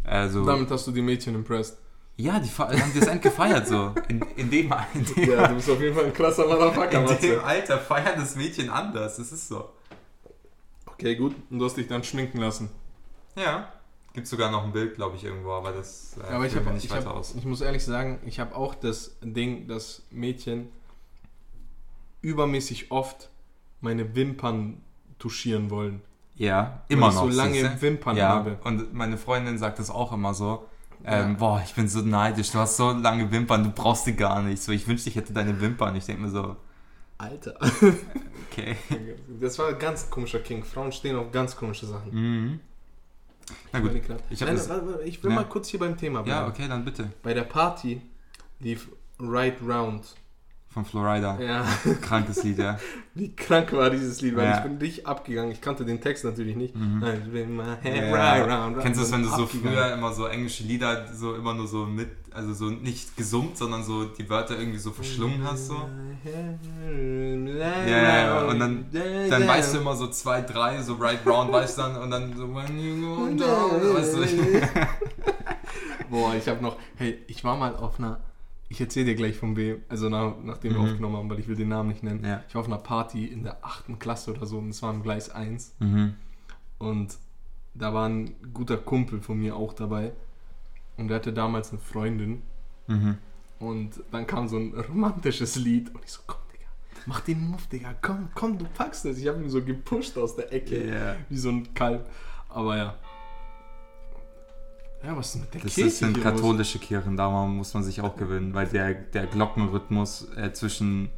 Also, 0.03 0.45
Damit 0.45 0.69
hast 0.71 0.87
du 0.87 0.91
die 0.91 1.01
Mädchen 1.01 1.35
impressed. 1.35 1.77
ja, 2.17 2.39
die 2.39 2.49
haben 2.49 2.91
das 2.97 3.07
End 3.07 3.21
gefeiert 3.21 3.67
so. 3.67 3.93
In, 4.07 4.21
in, 4.35 4.49
dem, 4.49 4.73
in, 4.93 5.05
dem, 5.05 5.29
Ja, 5.29 5.47
du 5.47 5.55
bist 5.55 5.69
auf 5.69 5.79
jeden 5.79 5.95
Fall 5.95 6.05
ein 6.05 6.13
krasser 6.13 6.47
Motherfucker, 6.47 7.11
in 7.11 7.21
dem. 7.21 7.39
Alter 7.39 7.77
feiern 7.77 8.17
das 8.17 8.35
Mädchen 8.35 8.69
anders. 8.69 9.17
Das 9.17 9.31
ist 9.31 9.47
so. 9.47 9.69
Okay, 10.85 11.15
gut. 11.15 11.35
Und 11.49 11.59
du 11.59 11.65
hast 11.65 11.77
dich 11.77 11.87
dann 11.87 12.03
schminken 12.03 12.39
lassen. 12.39 12.69
Ja. 13.37 13.71
Gibt 14.13 14.27
sogar 14.27 14.49
noch 14.49 14.63
ein 14.63 14.71
Bild, 14.71 14.95
glaube 14.95 15.15
ich, 15.15 15.23
irgendwo, 15.23 15.51
aber 15.51 15.71
das 15.71 16.17
äh, 16.17 16.29
Ja, 16.29 16.35
aber 16.37 16.47
ich, 16.47 16.55
hab, 16.55 16.73
nicht 16.73 16.85
ich, 16.85 16.91
weiter 16.91 17.05
hab, 17.09 17.15
aus. 17.17 17.35
ich 17.35 17.45
muss 17.45 17.61
ehrlich 17.61 17.85
sagen, 17.85 18.19
ich 18.25 18.39
habe 18.39 18.55
auch 18.55 18.73
das 18.73 19.15
Ding, 19.21 19.67
dass 19.67 20.01
Mädchen 20.09 20.69
übermäßig 22.21 22.91
oft 22.91 23.29
meine 23.79 24.15
Wimpern 24.15 24.81
touchieren 25.19 25.69
wollen. 25.69 26.01
Ja, 26.35 26.81
Weil 26.87 26.97
immer 26.97 27.09
ich 27.09 27.15
noch. 27.15 27.23
so 27.23 27.29
lange 27.29 27.53
siehste? 27.53 27.81
Wimpern 27.81 28.17
ja, 28.17 28.29
habe. 28.29 28.57
Und 28.63 28.93
meine 28.93 29.17
Freundin 29.17 29.57
sagt 29.57 29.79
das 29.79 29.89
auch 29.89 30.11
immer 30.13 30.33
so. 30.33 30.65
Ja. 31.03 31.25
Ähm, 31.25 31.37
boah, 31.37 31.61
ich 31.63 31.75
bin 31.75 31.87
so 31.87 32.01
neidisch, 32.01 32.51
du 32.51 32.57
hast 32.57 32.77
so 32.77 32.91
lange 32.91 33.31
Wimpern, 33.31 33.63
du 33.63 33.69
brauchst 33.69 34.07
die 34.07 34.15
gar 34.15 34.41
nicht. 34.41 34.61
So, 34.61 34.71
ich 34.71 34.87
wünschte, 34.87 35.09
ich 35.09 35.15
hätte 35.15 35.31
deine 35.31 35.61
Wimpern. 35.61 35.95
Ich 35.95 36.05
denke 36.05 36.23
mir 36.23 36.29
so, 36.29 36.55
Alter. 37.17 37.55
okay. 38.51 38.75
Das 39.39 39.59
war 39.59 39.69
ein 39.69 39.77
ganz 39.77 40.09
komischer 40.09 40.39
King. 40.39 40.63
Frauen 40.63 40.91
stehen 40.91 41.15
auf 41.15 41.31
ganz 41.31 41.55
komische 41.55 41.85
Sachen. 41.85 42.11
Mhm. 42.11 42.59
Na 43.71 43.79
gut. 43.79 43.91
Ich 44.29 44.41
Nein, 44.41 44.55
das- 44.55 44.69
ich 45.05 45.23
will 45.23 45.29
Ja. 45.31 45.35
mal 45.35 45.45
kurz 45.45 45.69
hier 45.69 45.79
beim 45.79 45.97
Thema 45.97 46.21
bleiben. 46.21 46.39
Ja, 46.41 46.47
okay, 46.47 46.67
dann 46.67 46.83
bitte. 46.83 47.11
Bei 47.23 47.33
der 47.33 47.43
Party 47.43 48.01
lief 48.59 48.89
Right 49.19 49.55
Round. 49.61 50.15
Von 50.69 50.85
Florida. 50.85 51.39
Ja, 51.39 51.65
Krankes 52.01 52.43
Lied, 52.43 52.59
ja. 52.59 52.77
wie 53.15 53.33
krank 53.35 53.73
war 53.73 53.89
dieses 53.89 54.21
Lied, 54.21 54.35
weil 54.35 54.45
Ja. 54.45 54.57
ich 54.57 54.63
bin 54.63 54.77
richtig 54.77 55.07
abgegangen. 55.07 55.51
Ich 55.51 55.61
kannte 55.61 55.85
den 55.85 55.99
Text 56.01 56.23
natürlich 56.23 56.55
nicht. 56.55 56.75
Mhm. 56.75 57.01
Ja. 57.03 57.09
right 58.13 58.41
round, 58.41 58.75
round. 58.75 58.79
Kennst 58.83 58.99
du 58.99 59.03
das, 59.03 59.11
wenn 59.11 59.23
du 59.23 59.29
so 59.29 59.47
früher 59.47 59.93
immer 59.93 60.13
so 60.13 60.27
englische 60.27 60.63
Lieder 60.63 61.07
so 61.13 61.33
immer 61.35 61.53
nur 61.53 61.67
so 61.67 61.85
mit, 61.85 62.09
also 62.31 62.53
so 62.53 62.65
nicht 62.65 63.15
gesummt, 63.17 63.57
sondern 63.57 63.83
so 63.83 64.05
die 64.05 64.29
Wörter 64.29 64.59
irgendwie 64.59 64.77
so 64.77 64.91
verschlungen 64.91 65.41
hast 65.43 65.67
so? 65.67 65.75
Ja, 67.47 67.87
ja. 67.87 68.41
Und 68.45 68.59
dann, 68.59 68.85
dann 69.29 69.47
weißt 69.47 69.73
du 69.73 69.79
immer 69.79 69.95
so 69.95 70.07
zwei, 70.07 70.41
drei, 70.41 70.81
so 70.83 70.95
right 70.95 71.25
round 71.25 71.51
weißt 71.51 71.77
dann 71.79 71.95
und 71.97 72.11
dann 72.11 72.35
so 72.35 72.53
when 72.53 72.77
you 72.77 73.15
go 73.15 73.25
down, 73.35 73.95
weißt 73.95 74.15
du. 74.15 74.21
Boah, 76.09 76.35
ich 76.35 76.47
habe 76.47 76.61
noch, 76.61 76.77
hey, 76.95 77.19
ich 77.27 77.43
war 77.43 77.57
mal 77.57 77.75
auf 77.75 77.99
einer, 77.99 78.19
ich 78.69 78.81
erzähle 78.81 79.05
dir 79.07 79.15
gleich 79.15 79.37
von 79.37 79.55
wem, 79.55 79.81
also 79.89 80.09
nach, 80.09 80.35
nachdem 80.43 80.73
wir 80.73 80.79
Mhm. 80.81 80.85
aufgenommen 80.89 81.15
haben, 81.17 81.29
weil 81.29 81.39
ich 81.39 81.47
will 81.47 81.55
den 81.55 81.69
Namen 81.69 81.89
nicht 81.89 82.03
nennen. 82.03 82.23
Ja. 82.25 82.43
Ich 82.47 82.55
war 82.55 82.61
auf 82.61 82.67
einer 82.67 82.77
Party 82.79 83.25
in 83.25 83.43
der 83.43 83.63
achten 83.65 83.97
Klasse 83.99 84.31
oder 84.31 84.45
so 84.45 84.57
und 84.57 84.69
es 84.69 84.81
war 84.81 84.93
im 84.93 85.03
Gleis 85.03 85.29
1 85.29 85.75
Mhm. 85.79 86.15
und 86.77 87.17
da 87.73 87.93
war 87.93 88.07
ein 88.09 88.35
guter 88.53 88.77
Kumpel 88.77 89.21
von 89.21 89.37
mir 89.37 89.55
auch 89.55 89.73
dabei 89.73 90.11
und 90.97 91.07
der 91.09 91.17
hatte 91.17 91.31
damals 91.33 91.69
eine 91.71 91.79
Freundin 91.79 92.41
Mhm. 92.87 93.17
und 93.59 94.01
dann 94.11 94.25
kam 94.27 94.47
so 94.47 94.57
ein 94.57 94.73
romantisches 94.73 95.55
Lied 95.55 95.93
und 95.95 96.03
ich 96.03 96.11
so, 96.11 96.21
komm 96.27 96.39
Digga, 96.51 96.65
mach 97.05 97.21
den 97.21 97.47
Move, 97.49 97.61
Digga, 97.71 97.93
komm, 98.01 98.29
komm, 98.35 98.57
du 98.57 98.65
packst 98.65 99.05
es. 99.05 99.17
Ich 99.19 99.27
habe 99.27 99.41
ihn 99.41 99.49
so 99.49 99.63
gepusht 99.63 100.17
aus 100.17 100.35
der 100.35 100.51
Ecke, 100.51 100.87
Ja. 100.89 101.15
wie 101.29 101.37
so 101.37 101.49
ein 101.49 101.73
Kalb, 101.73 102.09
aber 102.49 102.75
ja. 102.77 102.95
Ja, 105.07 105.15
was 105.15 105.35
ist 105.35 105.39
mit 105.41 105.53
der 105.53 105.61
Das 105.61 105.73
Kirche 105.75 105.87
ist, 105.87 105.99
sind 105.99 106.21
katholische 106.21 106.79
Kirchen, 106.79 107.15
da 107.15 107.29
muss 107.29 107.73
man 107.73 107.81
sich 107.81 108.01
auch 108.01 108.17
gewöhnen, 108.17 108.53
weil 108.53 108.67
der, 108.67 108.93
der 108.93 109.25
Glockenrhythmus 109.27 110.27
äh, 110.35 110.51
zwischen 110.51 111.09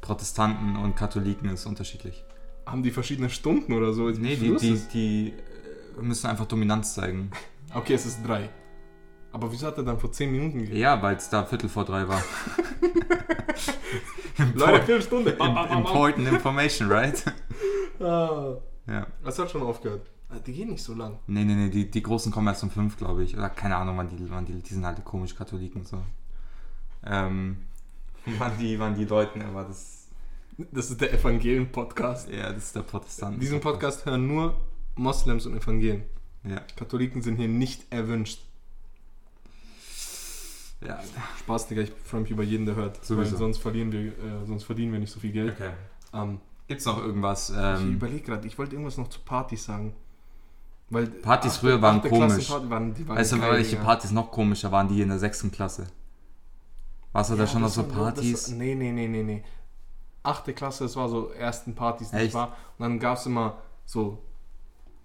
Protestanten 0.00 0.76
und 0.76 0.96
Katholiken 0.96 1.50
ist 1.50 1.66
unterschiedlich. 1.66 2.24
Haben 2.64 2.82
die 2.82 2.90
verschiedene 2.90 3.28
Stunden 3.28 3.74
oder 3.74 3.92
so? 3.92 4.08
Nee, 4.08 4.36
die, 4.36 4.56
die, 4.56 4.80
die 4.94 5.34
äh, 5.98 6.02
müssen 6.02 6.26
einfach 6.26 6.46
Dominanz 6.46 6.94
zeigen. 6.94 7.30
Okay, 7.74 7.92
es 7.92 8.06
ist 8.06 8.26
drei. 8.26 8.48
Aber 9.30 9.52
wieso 9.52 9.66
hat 9.66 9.76
er 9.76 9.84
dann 9.84 9.98
vor 9.98 10.10
zehn 10.10 10.32
Minuten 10.32 10.60
gegeben? 10.60 10.78
Ja, 10.78 11.02
weil 11.02 11.16
es 11.16 11.28
da 11.28 11.44
Viertel 11.44 11.68
vor 11.68 11.84
drei 11.84 12.08
war. 12.08 12.22
Leute, 14.54 14.84
Viertelstunde. 14.86 15.32
Im- 15.32 15.76
Important 15.78 16.26
information, 16.28 16.90
right? 16.90 17.22
Ah, 18.00 18.56
Ja. 18.86 19.06
das 19.24 19.38
hat 19.38 19.50
schon 19.50 19.60
aufgehört. 19.62 20.06
Ah, 20.30 20.38
Die 20.46 20.52
gehen 20.52 20.68
nicht 20.70 20.82
so 20.82 20.94
lang. 20.94 21.18
Nee, 21.26 21.44
nee, 21.44 21.54
nee, 21.54 21.70
die, 21.70 21.90
die 21.90 22.02
Großen 22.02 22.30
kommen 22.30 22.48
erst 22.48 22.62
um 22.62 22.70
fünf, 22.70 22.96
glaube 22.96 23.24
ich. 23.24 23.36
Oder 23.36 23.48
keine 23.48 23.76
Ahnung, 23.76 23.96
wann 23.96 24.08
die, 24.08 24.30
wann 24.30 24.44
die, 24.44 24.60
die 24.60 24.74
sind 24.74 24.84
halt 24.84 25.02
komisch 25.04 25.34
Katholiken 25.34 25.84
so. 25.84 26.02
Ähm, 27.04 27.58
wann 28.38 28.58
die, 28.58 28.78
wann 28.78 28.94
die 28.94 29.06
deuten 29.06 29.40
immer 29.40 29.64
das. 29.64 30.08
Das 30.72 30.90
ist 30.90 31.00
der 31.00 31.14
Evangelien-Podcast. 31.14 32.28
Ja, 32.30 32.52
das 32.52 32.64
ist 32.64 32.76
der 32.76 32.82
Protestant. 32.82 33.40
Diesen 33.40 33.60
Podcast 33.60 34.04
hören 34.06 34.26
nur 34.26 34.54
Moslems 34.96 35.46
und 35.46 35.56
Evangelien. 35.56 36.02
Ja. 36.42 36.60
Katholiken 36.76 37.22
sind 37.22 37.36
hier 37.36 37.48
nicht 37.48 37.86
erwünscht. 37.92 38.40
Ja, 40.80 41.00
Spaß, 41.40 41.68
Digga, 41.68 41.82
ich 41.82 41.92
freue 42.04 42.20
mich 42.22 42.30
über 42.30 42.42
jeden, 42.44 42.66
der 42.66 42.76
hört. 42.76 43.04
Sowieso. 43.04 43.32
Weil 43.32 43.38
sonst 43.38 43.58
verlieren 43.58 43.90
wir, 43.92 44.00
äh, 44.12 44.46
sonst 44.46 44.64
verdienen 44.64 44.92
wir 44.92 45.00
nicht 45.00 45.12
so 45.12 45.18
viel 45.20 45.32
Geld. 45.32 45.54
okay. 45.54 45.70
Ähm, 46.12 46.40
Gibt's 46.68 46.84
noch 46.84 46.98
irgendwas? 46.98 47.50
ich 47.50 47.56
Ähm, 47.56 47.94
überlege 47.94 48.22
gerade, 48.22 48.46
ich 48.46 48.58
wollte 48.58 48.72
irgendwas 48.74 48.96
noch 48.98 49.08
zu 49.08 49.20
Partys 49.20 49.64
sagen. 49.64 49.94
Weil 50.90 51.06
Partys 51.06 51.52
achte- 51.52 51.60
früher 51.60 51.82
waren 51.82 52.00
komisch. 52.02 52.50
Waren, 52.50 52.70
waren 52.70 53.08
weißt 53.08 53.32
du, 53.32 53.40
welche 53.42 53.70
Digga. 53.72 53.84
Partys 53.84 54.10
noch 54.10 54.30
komischer 54.30 54.72
waren, 54.72 54.88
die 54.88 55.00
in 55.02 55.08
der 55.08 55.18
sechsten 55.18 55.50
Klasse? 55.50 55.86
Warst 57.12 57.30
du 57.30 57.34
da 57.36 57.42
Ja, 57.44 57.46
schon 57.46 57.60
noch 57.60 57.68
das 57.68 57.74
so 57.74 57.82
Partys? 57.84 58.32
Das, 58.44 58.48
nee, 58.50 58.74
nee, 58.74 58.92
nee, 58.92 59.06
nee, 59.08 59.22
nee. 59.22 59.44
Achte 60.22 60.52
Klasse, 60.54 60.84
das 60.84 60.96
war 60.96 61.08
so 61.08 61.30
ersten 61.30 61.74
Partys, 61.74 62.10
die 62.10 62.16
Echt? 62.16 62.26
ich 62.28 62.34
war. 62.34 62.48
Und 62.78 62.80
dann 62.84 62.98
gab 62.98 63.18
es 63.18 63.26
immer 63.26 63.58
so 63.84 64.22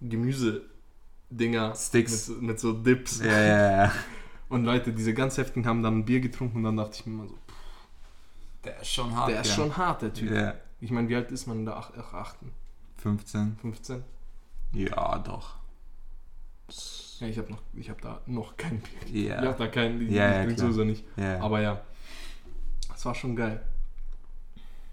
Gemüse-Dinger. 0.00 1.74
Sticks. 1.74 2.28
Mit, 2.28 2.42
mit 2.42 2.60
so 2.60 2.72
Dips. 2.72 3.20
ja, 3.20 3.26
ja, 3.40 3.84
ja. 3.84 3.92
Und 4.48 4.64
Leute, 4.64 4.92
diese 4.92 5.14
ganz 5.14 5.36
heftigen 5.38 5.66
haben 5.66 5.82
dann 5.82 5.98
ein 5.98 6.04
Bier 6.04 6.20
getrunken 6.20 6.58
und 6.58 6.64
dann 6.64 6.76
dachte 6.76 6.98
ich 7.00 7.06
mir 7.06 7.14
immer 7.14 7.28
so, 7.28 7.34
Der 8.62 8.80
ist 8.80 8.88
schon 8.92 9.16
hart. 9.16 9.30
der 9.30 9.40
ist 9.40 9.48
ja. 9.48 9.54
schon 9.54 9.76
hart, 9.76 10.02
der 10.02 10.12
Typ. 10.12 10.30
Ja. 10.30 10.54
Ich 10.80 10.90
meine, 10.90 11.08
wie 11.08 11.16
alt 11.16 11.32
ist 11.32 11.46
man 11.46 11.60
in 11.60 11.64
der 11.64 11.76
ach- 11.76 11.90
ach, 11.98 12.12
achten? 12.14 12.52
15. 12.98 13.56
15? 13.60 14.04
Ja, 14.72 15.18
doch. 15.18 15.56
Ja, 17.20 17.28
ich 17.28 17.38
habe 17.38 17.50
noch, 17.50 17.62
ich 17.74 17.88
habe 17.90 18.00
da 18.00 18.20
noch 18.26 18.56
kein 18.56 18.82
Bier. 19.06 19.22
Ja. 19.22 19.42
Ich 19.42 19.48
habe 19.48 19.58
da 19.58 19.68
kein, 19.68 20.00
ich, 20.00 20.10
Ja, 20.10 20.44
ich 20.44 20.50
ja, 20.50 20.56
sowieso 20.56 20.84
nicht. 20.84 21.04
Ja. 21.16 21.40
Aber 21.40 21.60
ja, 21.60 21.80
das 22.88 23.04
war 23.04 23.14
schon 23.14 23.36
geil. 23.36 23.62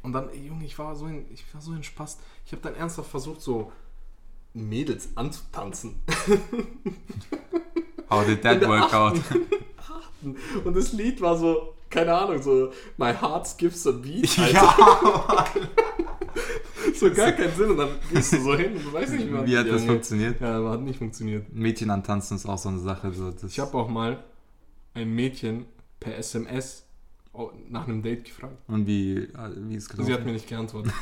Und 0.03 0.13
dann, 0.13 0.29
ey, 0.29 0.47
Junge, 0.47 0.65
ich 0.65 0.77
war 0.79 0.95
so 0.95 1.07
in, 1.07 1.25
ich 1.31 1.43
war 1.53 1.61
so 1.61 1.73
in 1.73 1.83
Spaß. 1.83 2.19
Ich 2.45 2.51
habe 2.51 2.61
dann 2.61 2.75
ernsthaft 2.75 3.09
versucht, 3.09 3.41
so 3.41 3.71
Mädels 4.53 5.09
anzutanzen. 5.15 6.01
How 8.09 8.25
did 8.25 8.41
that 8.41 8.61
work 8.67 8.93
out? 8.93 9.19
Und 10.63 10.75
das 10.75 10.91
Lied 10.91 11.21
war 11.21 11.37
so, 11.37 11.73
keine 11.89 12.13
Ahnung, 12.13 12.41
so 12.41 12.71
My 12.97 13.13
Heart 13.13 13.47
Skips 13.47 13.87
a 13.87 13.91
Beat. 13.91 14.29
Alter. 14.39 14.53
ja, 14.53 15.45
So 16.95 17.11
gar 17.13 17.31
keinen 17.31 17.53
Sinn. 17.55 17.71
Und 17.71 17.77
dann 17.77 17.89
gehst 18.11 18.33
du 18.33 18.41
so 18.41 18.55
hin 18.55 18.73
und 18.75 18.83
du 18.85 18.93
weißt 18.93 19.13
nicht 19.13 19.29
mehr. 19.31 19.45
Wie 19.45 19.57
hat 19.57 19.67
das 19.67 19.83
funktioniert? 19.85 20.41
Ja, 20.41 20.57
aber 20.57 20.71
hat 20.71 20.81
nicht 20.81 20.97
funktioniert. 20.99 21.51
Mädchen 21.53 21.89
antanzen 21.91 22.37
ist 22.37 22.45
auch 22.45 22.57
so 22.57 22.69
eine 22.69 22.79
Sache. 22.79 23.11
So, 23.13 23.33
Ich 23.47 23.59
habe 23.59 23.75
auch 23.77 23.87
mal 23.87 24.23
ein 24.93 25.13
Mädchen 25.13 25.65
per 25.99 26.17
SMS 26.17 26.85
au- 27.33 27.51
nach 27.69 27.87
einem 27.87 28.01
Date 28.01 28.25
gefragt. 28.25 28.57
Und 28.67 28.87
wie, 28.87 29.15
äh, 29.17 29.29
wie 29.67 29.75
ist 29.75 29.93
Und 29.97 30.05
sie 30.05 30.11
hat 30.13 30.19
gelaufen? 30.19 30.25
mir 30.25 30.31
nicht 30.33 30.47
geantwortet. 30.47 30.91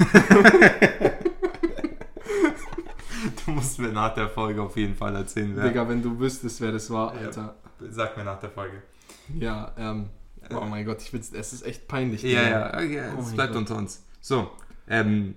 Du 3.45 3.51
musst 3.51 3.79
mir 3.79 3.89
nach 3.91 4.13
der 4.13 4.29
Folge 4.29 4.61
auf 4.61 4.77
jeden 4.77 4.95
Fall 4.95 5.15
erzählen, 5.15 5.51
wer. 5.55 5.67
Digga, 5.67 5.87
wenn 5.89 6.01
du 6.01 6.17
wüsstest, 6.19 6.61
wer 6.61 6.71
das 6.71 6.89
war, 6.89 7.13
Ja. 7.15 7.27
Alter. 7.27 7.55
Sag 7.89 8.15
mir 8.17 8.23
nach 8.23 8.39
der 8.39 8.49
Folge. 8.49 8.81
Ja, 9.37 9.73
ähm. 9.77 10.09
Oh 10.51 10.61
mein 10.65 10.85
Gott, 10.85 11.01
ich 11.01 11.11
will's, 11.13 11.31
es 11.33 11.51
ist 11.53 11.65
echt 11.65 11.87
peinlich. 11.87 12.23
Ja, 12.23 12.41
ja, 12.49 12.67
okay, 12.73 13.01
Oh 13.17 13.21
es 13.21 13.33
bleibt 13.33 13.51
Gott. 13.53 13.59
unter 13.61 13.75
uns. 13.77 14.03
So, 14.21 14.49
ähm, 14.89 15.35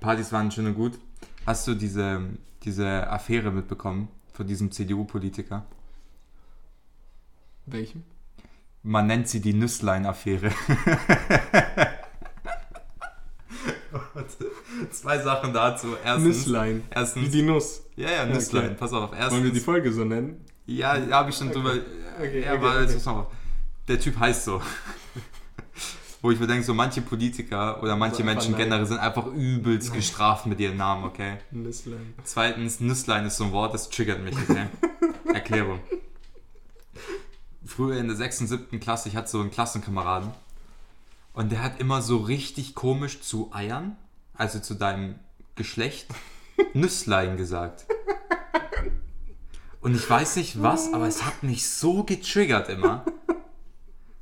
Partys 0.00 0.32
waren 0.32 0.50
schön 0.50 0.66
und 0.66 0.74
gut. 0.74 0.98
Hast 1.46 1.66
du 1.66 1.74
diese, 1.74 2.20
diese 2.64 3.08
Affäre 3.08 3.50
mitbekommen 3.50 4.08
von 4.32 4.46
diesem 4.46 4.70
CDU-Politiker? 4.70 5.64
Welchem? 7.66 8.02
Man 8.82 9.06
nennt 9.06 9.28
sie 9.28 9.40
die 9.40 9.54
Nüsslein-Affäre. 9.54 10.50
Zwei 14.90 15.18
Sachen 15.18 15.52
dazu. 15.52 15.96
Erstens, 16.04 16.36
Nüsslein. 16.36 16.82
Wie 16.88 16.94
erstens 16.94 17.30
die 17.30 17.42
Nuss. 17.42 17.82
ja, 17.96 18.10
ja, 18.10 18.26
Nüsslein. 18.26 18.66
Okay. 18.66 18.76
Pass 18.78 18.92
auf. 18.92 19.12
Erstens, 19.12 19.32
Wollen 19.32 19.44
wir 19.44 19.52
die 19.52 19.60
Folge 19.60 19.92
so 19.92 20.04
nennen? 20.04 20.44
Ja, 20.66 20.96
ja, 20.96 21.16
habe 21.16 21.30
ich 21.30 21.36
schon 21.36 21.50
drüber. 21.50 21.72
Okay, 22.18 22.42
ja, 22.42 22.52
okay, 22.54 22.58
aber 22.58 22.82
okay. 22.82 22.92
jetzt 22.92 23.06
auf. 23.08 23.26
Der 23.88 23.98
Typ 23.98 24.18
heißt 24.18 24.44
so. 24.44 24.60
Wo 26.20 26.32
ich 26.32 26.40
mir 26.40 26.48
denke, 26.48 26.64
so 26.64 26.74
manche 26.74 27.00
Politiker 27.00 27.80
oder 27.82 27.94
manche 27.94 28.24
Menschen 28.24 28.52
nein. 28.52 28.62
generell 28.62 28.86
sind 28.86 28.98
einfach 28.98 29.26
übelst 29.26 29.92
gestraft 29.92 30.46
mit 30.46 30.58
ihren 30.58 30.76
Namen, 30.76 31.04
okay? 31.04 31.38
Nüsslein. 31.52 32.14
Zweitens, 32.24 32.80
Nüsslein 32.80 33.24
ist 33.24 33.36
so 33.36 33.44
ein 33.44 33.52
Wort, 33.52 33.72
das 33.72 33.88
triggert 33.88 34.22
mich, 34.22 34.34
okay? 34.36 34.66
Erklärung. 35.32 35.80
Früher 37.64 37.98
in 37.98 38.08
der 38.08 38.16
6. 38.16 38.40
und 38.42 38.46
7. 38.48 38.80
Klasse, 38.80 39.08
ich 39.08 39.16
hatte 39.16 39.28
so 39.28 39.40
einen 39.40 39.52
Klassenkameraden 39.52 40.32
und 41.34 41.52
der 41.52 41.62
hat 41.62 41.80
immer 41.80 42.02
so 42.02 42.16
richtig 42.16 42.74
komisch 42.74 43.20
zu 43.20 43.50
Eiern, 43.52 43.96
also 44.34 44.58
zu 44.58 44.74
deinem 44.74 45.16
Geschlecht, 45.54 46.08
Nüsslein 46.72 47.36
gesagt. 47.36 47.86
Und 49.80 49.94
ich 49.94 50.10
weiß 50.10 50.36
nicht 50.36 50.60
was, 50.60 50.92
aber 50.92 51.06
es 51.06 51.24
hat 51.24 51.44
mich 51.44 51.68
so 51.68 52.02
getriggert 52.02 52.68
immer. 52.68 53.04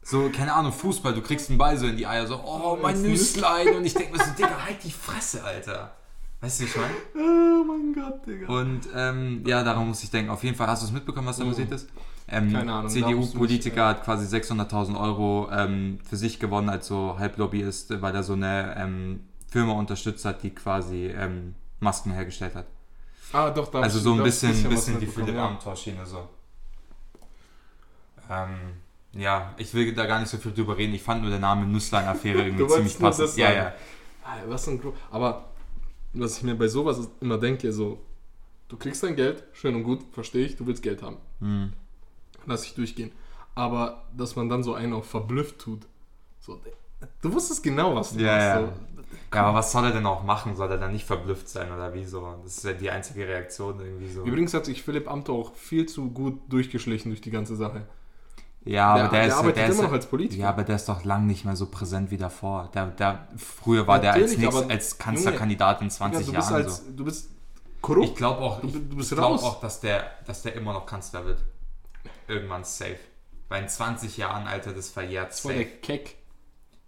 So, 0.09 0.31
keine 0.31 0.53
Ahnung, 0.55 0.71
Fußball, 0.73 1.14
du 1.14 1.21
kriegst 1.21 1.49
einen 1.51 1.59
Ball 1.59 1.77
so 1.77 1.85
in 1.88 1.97
die 1.97 2.07
Eier, 2.07 2.29
so, 2.29 2.40
oh, 2.45 2.79
mein 2.81 3.03
Nüsslein. 3.03 3.75
Und 3.75 3.85
ich 3.85 3.92
denke 3.95 4.16
mir 4.16 4.23
so, 4.25 4.31
Digga, 4.38 4.64
halt 4.64 4.77
die 4.85 4.92
Fresse, 4.92 5.42
Alter. 5.42 5.97
Weißt 6.40 6.61
du, 6.61 6.64
wie 6.64 6.69
ich 6.69 6.77
meine? 6.77 6.95
Oh 7.16 7.64
mein 7.64 7.92
Gott, 7.92 8.25
Digga. 8.25 8.47
Und 8.47 8.83
ähm, 8.95 9.42
ja, 9.45 9.64
daran 9.64 9.88
muss 9.88 10.05
ich 10.05 10.11
denken. 10.12 10.31
Auf 10.31 10.45
jeden 10.45 10.55
Fall, 10.55 10.69
hast 10.69 10.83
du 10.83 10.87
es 10.87 10.92
mitbekommen, 10.92 11.27
was 11.27 11.38
da 11.38 11.45
Mhm. 11.45 11.49
passiert 11.49 11.73
ist? 11.73 11.88
Ähm, 12.29 12.53
Keine 12.53 12.73
Ahnung, 12.73 12.88
CDU-Politiker 12.88 13.85
hat 13.88 14.05
quasi 14.05 14.27
600.000 14.27 14.97
Euro 14.97 15.49
ähm, 15.51 15.99
für 16.09 16.16
sich 16.16 16.38
gewonnen 16.38 16.69
als 16.69 16.87
so 16.87 17.16
Halblobbyist, 17.19 18.01
weil 18.01 18.14
er 18.14 18.23
so 18.23 18.35
eine 18.35 18.77
ähm, 18.79 19.25
Firma 19.51 19.73
unterstützt 19.73 20.25
hat, 20.25 20.40
die 20.45 20.51
quasi 20.51 21.07
ähm, 21.07 21.57
Masken 21.81 22.12
hergestellt 22.12 22.55
hat. 22.55 22.66
ah, 23.33 23.51
doch, 23.51 23.73
da 23.73 23.81
Also 23.81 23.99
so 23.99 24.12
ein 24.14 24.23
bisschen, 24.23 24.51
was 24.51 24.71
bisschen 24.71 25.01
die 25.01 25.07
Philipp 25.09 25.35
ja. 25.35 25.49
Amthor-Schiene 25.49 26.07
so. 26.07 26.29
Ähm, 28.31 28.75
ja, 29.18 29.55
ich 29.59 29.72
will 29.74 29.92
da 29.94 30.07
gar 30.07 30.20
nicht 30.20 30.29
so 30.29 30.37
viel 30.38 30.52
drüber 30.52 30.76
reden. 30.76 30.94
Ich 30.94 31.02
fand 31.02 31.22
nur 31.22 31.31
der 31.31 31.38
Name 31.40 31.66
Nusslein-Affäre 31.66 32.42
irgendwie 32.46 32.66
ziemlich 32.66 32.98
passend. 32.98 33.37
Ja, 33.37 33.52
ja. 33.52 33.74
Ah, 34.24 34.38
Was 34.48 34.66
ein 34.68 34.81
Gro 34.81 34.92
Aber 35.11 35.46
was 36.12 36.38
ich 36.38 36.42
mir 36.44 36.55
bei 36.55 36.68
sowas 36.68 37.09
immer 37.20 37.38
denke, 37.38 37.72
so, 37.72 37.98
du 38.68 38.76
kriegst 38.76 39.02
dein 39.02 39.16
Geld, 39.16 39.44
schön 39.52 39.74
und 39.74 39.85
gut, 39.85 40.00
verstehe 40.12 40.46
ich, 40.46 40.57
du 40.57 40.66
willst 40.66 40.83
Geld 40.83 41.02
haben. 41.02 41.18
Hm. 41.40 41.72
Lass 42.46 42.64
ich 42.64 42.74
durchgehen. 42.74 43.12
Aber 43.55 44.05
dass 44.16 44.37
man 44.37 44.48
dann 44.48 44.62
so 44.62 44.74
einen 44.74 44.92
auch 44.94 45.05
verblüfft 45.05 45.59
tut. 45.59 45.87
So, 46.40 46.61
du 47.22 47.33
wusstest 47.33 47.62
genau, 47.62 47.94
was 47.94 48.12
du 48.14 48.20
Ja, 48.20 48.33
machst. 48.33 48.46
ja. 48.46 48.61
So. 48.61 48.72
Ja, 49.35 49.42
aber 49.44 49.59
was 49.59 49.72
soll 49.72 49.85
er 49.85 49.92
denn 49.92 50.07
auch 50.07 50.22
machen? 50.24 50.57
Soll 50.57 50.70
er 50.70 50.79
dann 50.79 50.92
nicht 50.92 51.05
verblüfft 51.05 51.48
sein 51.48 51.70
oder 51.70 51.92
wieso? 51.92 52.37
Das 52.42 52.57
ist 52.59 52.64
ja 52.64 52.72
die 52.72 52.90
einzige 52.90 53.26
Reaktion 53.26 53.79
irgendwie 53.81 54.09
so. 54.09 54.22
Übrigens 54.24 54.55
hat 54.55 54.64
sich 54.64 54.83
Philipp 54.83 55.11
Amthor 55.11 55.38
auch 55.38 55.55
viel 55.55 55.87
zu 55.87 56.11
gut 56.11 56.40
durchgeschlichen 56.48 57.11
durch 57.11 57.20
die 57.20 57.31
ganze 57.31 57.57
Sache. 57.57 57.87
Ja, 58.66 58.88
aber 58.88 59.02
der, 59.02 59.11
der, 59.11 59.26
ist, 59.29 59.35
arbeitet 59.35 59.57
der 59.59 59.68
ist, 59.68 59.74
immer 59.79 59.85
noch 59.85 59.92
als 59.92 60.07
Politiker. 60.07 60.42
Ja, 60.42 60.48
aber 60.48 60.64
der 60.64 60.76
ist 60.76 60.88
doch 60.88 61.05
lang 61.05 61.26
nicht 61.26 61.44
mehr 61.44 61.55
so 61.55 61.66
präsent 61.66 62.11
wie 62.11 62.16
davor. 62.16 62.68
Der, 62.74 62.87
der, 62.87 63.29
früher 63.37 63.87
war 63.87 64.00
der 64.00 64.12
als, 64.12 64.33
Natürlich, 64.33 64.55
nächst, 64.55 64.70
als 64.70 64.98
Kanzlerkandidat 64.98 65.83
in 65.83 65.90
20 65.90 66.26
ja, 66.26 66.33
Jahren 66.35 66.55
als, 66.55 66.79
so. 66.79 66.90
du 66.90 67.05
bist 67.05 67.31
korrupt. 67.81 68.09
Ich 68.09 68.14
glaube 68.16 68.40
auch, 68.40 68.61
Du- 68.61 68.68
du 68.68 69.00
ich 69.00 69.09
glaub 69.09 69.42
auch 69.42 69.61
dass, 69.61 69.81
der, 69.81 70.11
dass 70.26 70.42
der 70.42 70.55
immer 70.55 70.72
noch 70.72 70.85
Kanzler 70.85 71.24
wird. 71.24 71.44
Irgendwann 72.26 72.64
safe. 72.64 72.98
Weil 73.48 73.62
in 73.62 73.68
20 73.68 74.16
Jahren, 74.16 74.48
Alter, 74.48 74.72
das 74.72 74.88
verjährt 74.88 75.31
das 75.31 75.44
war 75.44 75.52
der 75.52 75.62
safe. 75.62 75.76
Keck. 75.81 76.16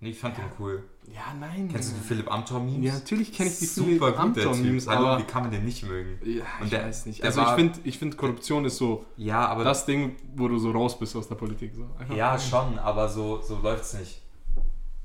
Nee, 0.01 0.11
ich 0.11 0.19
fand 0.19 0.39
den 0.39 0.45
cool. 0.61 0.85
Ja, 1.13 1.35
nein. 1.41 1.69
Kennst 1.73 1.91
du 1.93 1.97
die 1.97 2.05
Philipp 2.07 2.31
Amthor-Memes? 2.31 2.87
Ja, 2.87 2.93
natürlich 2.95 3.33
kenne 3.33 3.51
ich 3.51 3.59
die 3.59 3.67
Super 3.67 3.89
Philipp 4.13 4.19
Amthor-Memes. 4.21 4.87
Hallo, 4.87 5.07
aber... 5.09 5.19
wie 5.21 5.25
kann 5.27 5.43
man 5.43 5.51
den 5.51 5.65
nicht 5.65 5.85
mögen? 5.85 6.19
Ja, 6.25 6.45
ich 6.63 6.71
der- 6.71 6.85
weiß 6.85 7.07
nicht. 7.07 7.25
Also 7.25 7.43
ich 7.43 7.49
finde, 7.49 7.79
ich 7.83 7.99
find, 7.99 8.17
Korruption 8.17 8.65
ist 8.65 8.77
so 8.77 9.05
Ja, 9.17 9.47
aber 9.47 9.65
das 9.65 9.87
Ding, 9.87 10.15
wo 10.37 10.47
du 10.47 10.59
so 10.59 10.71
raus 10.71 10.97
bist 10.99 11.17
aus 11.17 11.27
der 11.27 11.35
Politik. 11.35 11.73
So, 11.75 11.89
Ja, 12.15 12.39
schon, 12.39 12.79
aber 12.79 13.09
so, 13.09 13.41
so 13.43 13.59
läuft's 13.61 13.95
nicht. 13.95 14.23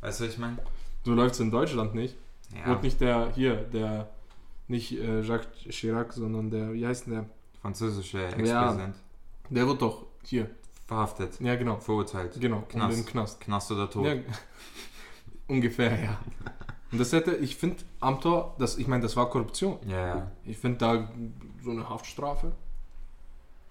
Weißt 0.02 0.20
du, 0.20 0.26
was 0.26 0.34
ich 0.34 0.40
meine? 0.40 0.58
So 1.04 1.14
läuft 1.14 1.34
es 1.34 1.40
in 1.40 1.50
Deutschland 1.50 1.96
nicht. 1.96 2.16
Ja, 2.56 2.70
Wurde 2.70 2.82
nicht 2.82 3.02
der, 3.02 3.32
hier, 3.34 3.56
der, 3.56 4.10
nicht 4.68 4.92
äh, 4.92 5.22
Jacques 5.22 5.48
Chirac, 5.70 6.14
sondern 6.14 6.52
der, 6.52 6.72
wie 6.74 6.86
heißt 6.86 7.08
denn 7.08 7.14
der? 7.14 7.26
französische 7.62 8.28
Ex-Präsident. 8.28 8.96
Der 9.50 9.66
wird 9.66 9.82
doch 9.82 10.06
hier. 10.24 10.50
Verhaftet, 10.94 11.40
Ja, 11.40 11.56
genau. 11.56 11.78
verurteilt. 11.78 12.40
Genau, 12.40 12.62
Knast. 12.70 12.98
und 12.98 13.08
Knast. 13.08 13.42
Knast 13.42 13.72
oder 13.72 13.90
Tod. 13.90 14.06
Ja, 14.06 14.14
ungefähr, 15.48 16.00
ja. 16.04 16.18
Und 16.92 17.00
das 17.00 17.12
hätte, 17.12 17.36
ich 17.38 17.56
finde, 17.56 17.78
Amtor, 18.00 18.56
das, 18.60 18.78
ich 18.78 18.88
meine, 18.88 19.02
das 19.02 19.16
war 19.16 19.28
Korruption. 19.28 19.80
Ja, 19.88 20.08
ja. 20.08 20.32
Ich 20.46 20.60
finde 20.60 20.78
da 20.78 21.10
so 21.64 21.72
eine 21.72 21.90
Haftstrafe. 21.90 22.52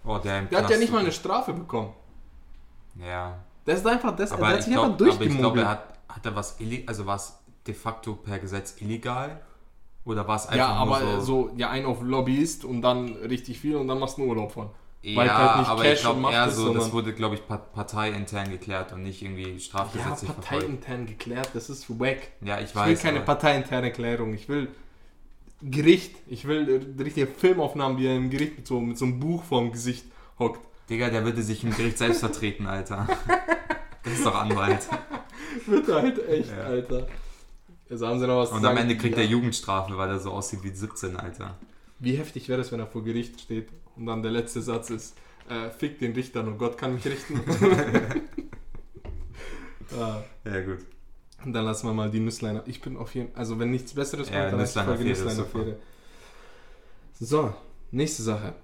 Oh, 0.05 0.19
der 0.19 0.41
im 0.41 0.49
Der 0.49 0.59
hat 0.59 0.65
ja 0.65 0.69
Knast 0.71 0.81
nicht 0.81 0.93
mal 0.93 0.99
eine. 0.99 1.13
Strafe 1.13 1.53
bekommen. 1.53 1.93
Ja. 2.97 3.39
Der 3.65 3.77
ist 3.77 3.87
einfach, 3.87 4.17
das, 4.17 4.31
der 4.31 4.39
Aber 4.39 4.49
hat 4.49 4.59
ich 4.59 4.65
sich 4.65 4.73
glaube, 4.73 4.89
einfach 4.95 5.01
aber 5.05 5.09
ich 5.13 5.19
durchgemogelt. 5.19 5.55
glaube, 5.55 5.61
er 5.61 5.69
hat, 5.69 5.99
hat 6.09 6.27
er 6.27 6.35
was 6.35 6.57
also 6.87 7.07
war 7.07 7.15
es 7.15 7.39
de 7.65 7.75
facto 7.75 8.15
per 8.15 8.41
Gesetz 8.41 8.81
illegal? 8.81 9.41
Oder 10.05 10.27
war 10.27 10.35
es 10.35 10.47
einfach 10.47 10.57
ja, 10.57 10.67
aber 10.69 11.21
so, 11.21 11.21
so, 11.21 11.51
ja, 11.57 11.71
ein 11.71 11.87
auf 11.87 12.03
Lobbyist 12.03 12.65
und 12.65 12.83
dann 12.83 13.15
richtig 13.15 13.61
viel 13.61 13.77
und 13.77 13.87
dann 13.87 14.01
machst 14.01 14.19
du 14.19 14.23
einen 14.23 14.31
Urlaub 14.31 14.51
von. 14.51 14.71
Ja, 15.03 15.17
weil 15.17 15.35
halt 15.37 15.59
nicht 15.59 15.69
aber 15.69 15.83
Cash 15.83 15.95
ich 15.95 16.01
glaube 16.03 16.33
eher 16.33 16.51
so, 16.51 16.73
das 16.75 16.93
wurde, 16.93 17.13
glaube 17.13 17.35
ich, 17.35 17.47
part- 17.47 17.73
parteiintern 17.73 18.51
geklärt 18.51 18.93
und 18.93 19.03
nicht 19.03 19.23
irgendwie 19.23 19.53
Ja, 19.53 19.59
strafgesetzlich 19.59 20.31
verfolgt. 20.31 20.49
parteiintern 20.51 21.07
geklärt, 21.07 21.51
das 21.55 21.69
ist 21.71 21.89
wack. 22.01 22.19
Ja, 22.41 22.59
ich 22.59 22.67
Ich 22.71 22.75
will 22.75 22.83
weiß. 22.83 23.03
keine 23.03 23.21
parteiinterne 23.21 23.91
Klärung. 23.93 24.33
Ich 24.35 24.49
will 24.49 24.69
Gericht. 25.63 26.17
Ich 26.27 26.45
will 26.47 26.95
richtige 26.99 27.27
Filmaufnahmen, 27.27 27.99
wie 27.99 28.07
er 28.07 28.17
im 28.17 28.31
Gericht 28.31 28.57
mit 28.59 28.67
so, 28.67 28.81
mit 28.81 28.99
so 28.99 29.05
einem 29.05 29.21
Buch 29.21 29.45
vorm 29.45 29.71
Gesicht 29.73 30.05
hockt. 30.39 30.61
Digga, 30.91 31.09
der 31.11 31.25
würde 31.25 31.43
sich 31.43 31.63
im 31.63 31.71
Gericht 31.75 31.99
selbst 31.99 32.21
vertreten, 32.21 32.67
Alter. 32.67 33.07
Das 34.05 34.15
ist 34.15 34.27
doch 34.27 34.35
Anwalt. 34.35 34.81
Wird 35.67 35.87
halt 35.87 36.29
echt, 36.29 36.51
Ja. 36.51 36.65
Alter. 36.65 37.07
Also 37.89 38.09
haben 38.09 38.19
sie 38.19 38.27
noch 38.27 38.39
was 38.39 38.49
zu 38.49 38.57
Und 38.57 38.67
am? 38.67 38.77
Ende 38.77 38.97
kriegt 38.97 39.17
ja. 39.17 39.23
er 39.23 39.29
Jugendstrafe, 39.29 39.97
weil 39.97 40.09
er 40.09 40.19
so 40.19 40.33
aussieht 40.33 40.65
wie 40.65 40.71
17, 40.71 41.17
Alter. 41.17 41.57
Wie 42.01 42.17
heftig 42.17 42.49
wäre 42.49 42.61
es, 42.63 42.73
wenn 42.73 42.81
er 42.81 42.89
vor 42.89 43.05
Gericht 43.05 43.41
steht 43.41 43.69
und 43.97 44.07
dann 44.07 44.23
der 44.23 44.31
letzte 44.33 44.63
Satz 44.63 44.91
ist, 44.91 45.17
äh, 45.49 45.71
fick 45.71 45.99
den 45.99 46.13
Richter 46.13 46.41
und 46.45 46.59
Gott 46.59 46.77
kann 46.79 46.95
mich 46.95 47.05
richten. 47.07 47.41
ah, 49.99 50.23
Ja, 50.45 50.61
gut. 50.63 50.79
und 51.45 51.53
dann 51.53 51.65
lassen 51.65 51.87
wir 51.89 51.95
mal 51.95 52.11
die 52.11 52.21
Nüssleiner. 52.21 52.63
Ich 52.67 52.81
bin 52.81 52.97
auf 52.97 53.15
jeden 53.15 53.35
also 53.35 53.59
wenn 53.59 53.71
nichts 53.71 53.95
Besseres 53.95 54.31
Ja, 54.31 54.43
kommt, 54.43 54.53
dann 54.55 54.61
ist 54.61 54.79
Folge 54.79 55.05
Nüsslein-Affäre. 55.05 55.77
So, 57.21 57.55
nächste 57.91 58.23
Sache. 58.23 58.55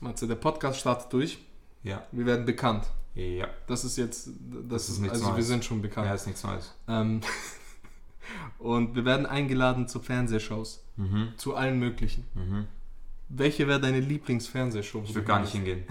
Matze, 0.00 0.26
der 0.26 0.36
Podcast 0.36 0.80
startet 0.80 1.12
durch. 1.12 1.38
Ja. 1.82 2.04
Wir 2.12 2.26
werden 2.26 2.44
bekannt. 2.46 2.84
Ja. 3.14 3.48
Das 3.66 3.84
ist 3.84 3.96
jetzt, 3.98 4.28
das, 4.28 4.34
Das 4.68 4.88
ist 4.88 4.98
nichts 5.00 5.14
also 5.14 5.26
wir 5.28 5.32
Neues. 5.34 5.46
sind 5.48 5.64
schon 5.64 5.82
bekannt. 5.82 6.06
Ja, 6.06 6.14
ist 6.14 6.26
nichts 6.26 6.44
Neues. 6.44 6.74
Ähm, 6.88 7.20
und 8.58 8.94
wir 8.94 9.04
werden 9.04 9.26
eingeladen 9.26 9.88
zu 9.88 10.00
Fernsehshows, 10.00 10.84
Mhm. 10.96 11.32
zu 11.36 11.54
allen 11.54 11.78
möglichen. 11.78 12.26
Mhm. 12.34 12.66
Welche 13.28 13.68
wäre 13.68 13.80
deine 13.80 14.00
Lieblingsfernsehshow? 14.00 15.02
Ich 15.04 15.14
will 15.14 15.22
gar 15.22 15.40
nicht 15.40 15.52
hingehen. 15.52 15.84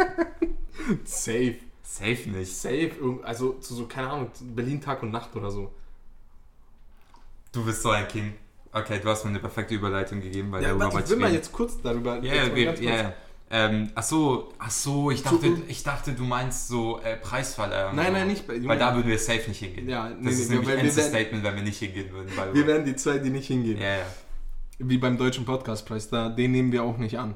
Safe. 1.04 1.56
Safe 1.82 2.30
nicht. 2.30 2.54
Safe. 2.54 2.90
Also 3.22 3.54
zu 3.54 3.74
so, 3.74 3.86
keine 3.86 4.10
Ahnung, 4.10 4.30
Berlin 4.54 4.80
Tag 4.80 5.02
und 5.02 5.10
Nacht 5.10 5.34
oder 5.34 5.50
so. 5.50 5.72
Du 7.52 7.64
bist 7.64 7.82
so 7.82 7.90
ein 7.90 8.06
King. 8.06 8.34
Okay, 8.72 9.00
du 9.02 9.08
hast 9.08 9.24
mir 9.24 9.30
eine 9.30 9.40
perfekte 9.40 9.74
Überleitung 9.74 10.20
gegeben, 10.20 10.52
weil 10.52 10.62
Ja, 10.62 10.68
darüber 10.68 10.92
warte, 10.92 11.04
ich 11.04 11.10
will 11.10 11.16
mal 11.16 11.32
jetzt 11.32 11.50
kurz 11.50 11.80
darüber. 11.82 12.22
Ja, 12.22 12.46
ja, 12.46 12.74
ja. 12.74 13.14
Ähm, 13.52 13.90
ach 13.96 14.04
so, 14.04 14.52
ach 14.60 14.70
so, 14.70 15.10
ich 15.10 15.24
dachte, 15.24 15.60
ich 15.66 15.82
dachte, 15.82 16.12
du 16.12 16.22
meinst 16.22 16.68
so 16.68 17.00
äh, 17.00 17.16
Preisverleihung. 17.16 17.96
Nein, 17.96 18.12
nein, 18.12 18.28
nicht 18.28 18.46
Weil 18.46 18.78
da 18.78 18.94
würden 18.94 19.08
wir 19.08 19.18
safe 19.18 19.48
nicht 19.48 19.58
hingehen. 19.58 19.88
Ja, 19.88 20.08
das 20.08 20.18
nee, 20.20 20.30
ist 20.30 20.50
nee, 20.50 20.56
nämlich 20.58 20.78
ein 20.78 20.90
Statement, 20.92 21.42
wenn 21.42 21.56
wir 21.56 21.62
nicht 21.64 21.78
hingehen 21.80 22.12
würden. 22.12 22.30
wir 22.52 22.66
werden 22.66 22.84
die 22.84 22.94
zwei, 22.94 23.18
die 23.18 23.30
nicht 23.30 23.48
hingehen. 23.48 23.78
ja, 23.80 23.96
ja. 23.96 24.06
Wie 24.82 24.96
beim 24.98 25.18
Deutschen 25.18 25.44
Podcastpreis. 25.44 26.08
Da, 26.08 26.30
den 26.30 26.52
nehmen 26.52 26.72
wir 26.72 26.82
auch 26.82 26.96
nicht 26.96 27.18
an. 27.18 27.34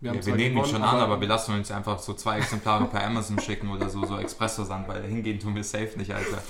Wir, 0.00 0.14
ja, 0.14 0.26
wir 0.26 0.34
nehmen 0.34 0.50
ihn 0.50 0.54
gewonnen, 0.56 0.70
schon 0.72 0.82
an, 0.82 0.96
aber 0.98 1.20
wir 1.20 1.28
lassen 1.28 1.54
uns 1.54 1.70
einfach 1.70 1.98
so 1.98 2.14
zwei 2.14 2.38
Exemplare 2.38 2.84
per 2.86 3.04
Amazon 3.04 3.38
schicken 3.38 3.70
oder 3.70 3.88
so, 3.88 4.04
so 4.04 4.18
Expressversand, 4.18 4.88
weil 4.88 5.02
hingehen 5.04 5.38
tun 5.38 5.54
wir 5.54 5.64
safe 5.64 5.92
nicht, 5.96 6.14
Alter. 6.14 6.42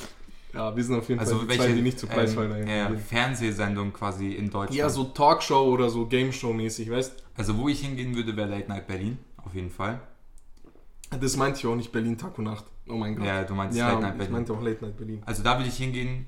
Ja, 0.52 0.74
wir 0.74 0.82
sind 0.82 0.96
auf 0.96 1.08
jeden 1.08 1.20
Also 1.20 1.38
Fall 1.38 1.48
welche 1.48 1.62
zwei, 1.64 1.72
die 1.72 1.82
nicht 1.82 1.98
zu 1.98 2.06
Preisfall 2.06 2.50
ähm, 2.60 2.66
ja, 2.68 2.88
gehen. 2.88 2.98
Fernsehsendung 2.98 3.92
quasi 3.92 4.32
in 4.32 4.50
Deutschland. 4.50 4.74
Ja, 4.74 4.88
so 4.88 5.04
Talkshow 5.04 5.62
oder 5.72 5.90
so 5.90 6.06
Game 6.06 6.32
Show 6.32 6.52
mäßig, 6.52 6.90
weißt 6.90 7.22
Also 7.36 7.58
wo 7.58 7.68
ich 7.68 7.80
hingehen 7.80 8.14
würde, 8.16 8.36
wäre 8.36 8.48
Late 8.48 8.68
Night 8.68 8.86
Berlin, 8.86 9.18
auf 9.44 9.54
jeden 9.54 9.70
Fall. 9.70 10.00
Das 11.20 11.36
meinte 11.36 11.58
ich 11.60 11.66
auch 11.66 11.76
nicht 11.76 11.92
Berlin 11.92 12.18
Tag 12.18 12.36
und 12.38 12.44
Nacht. 12.44 12.64
Oh 12.88 12.94
mein 12.94 13.16
Gott. 13.16 13.26
Ja, 13.26 13.44
du 13.44 13.54
meinst 13.54 13.76
Ja, 13.76 13.90
Late 13.90 14.00
Night 14.00 14.12
ich 14.12 14.18
Berlin. 14.18 14.32
meinte 14.32 14.52
auch 14.52 14.62
Late 14.62 14.84
Night 14.84 14.96
Berlin. 14.96 15.22
Also 15.24 15.42
da 15.42 15.56
würde 15.58 15.68
ich 15.68 15.76
hingehen 15.76 16.26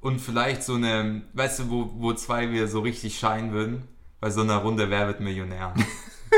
und 0.00 0.20
vielleicht 0.20 0.62
so 0.62 0.74
eine, 0.74 1.22
weißt 1.32 1.60
du, 1.60 1.70
wo, 1.70 1.90
wo 1.96 2.12
zwei 2.14 2.50
wir 2.50 2.68
so 2.68 2.80
richtig 2.80 3.18
scheinen 3.18 3.52
würden? 3.52 3.88
Bei 4.20 4.30
so 4.30 4.40
einer 4.40 4.56
Runde 4.56 4.90
Wer 4.90 5.06
wird 5.06 5.20
Millionär? 5.20 5.74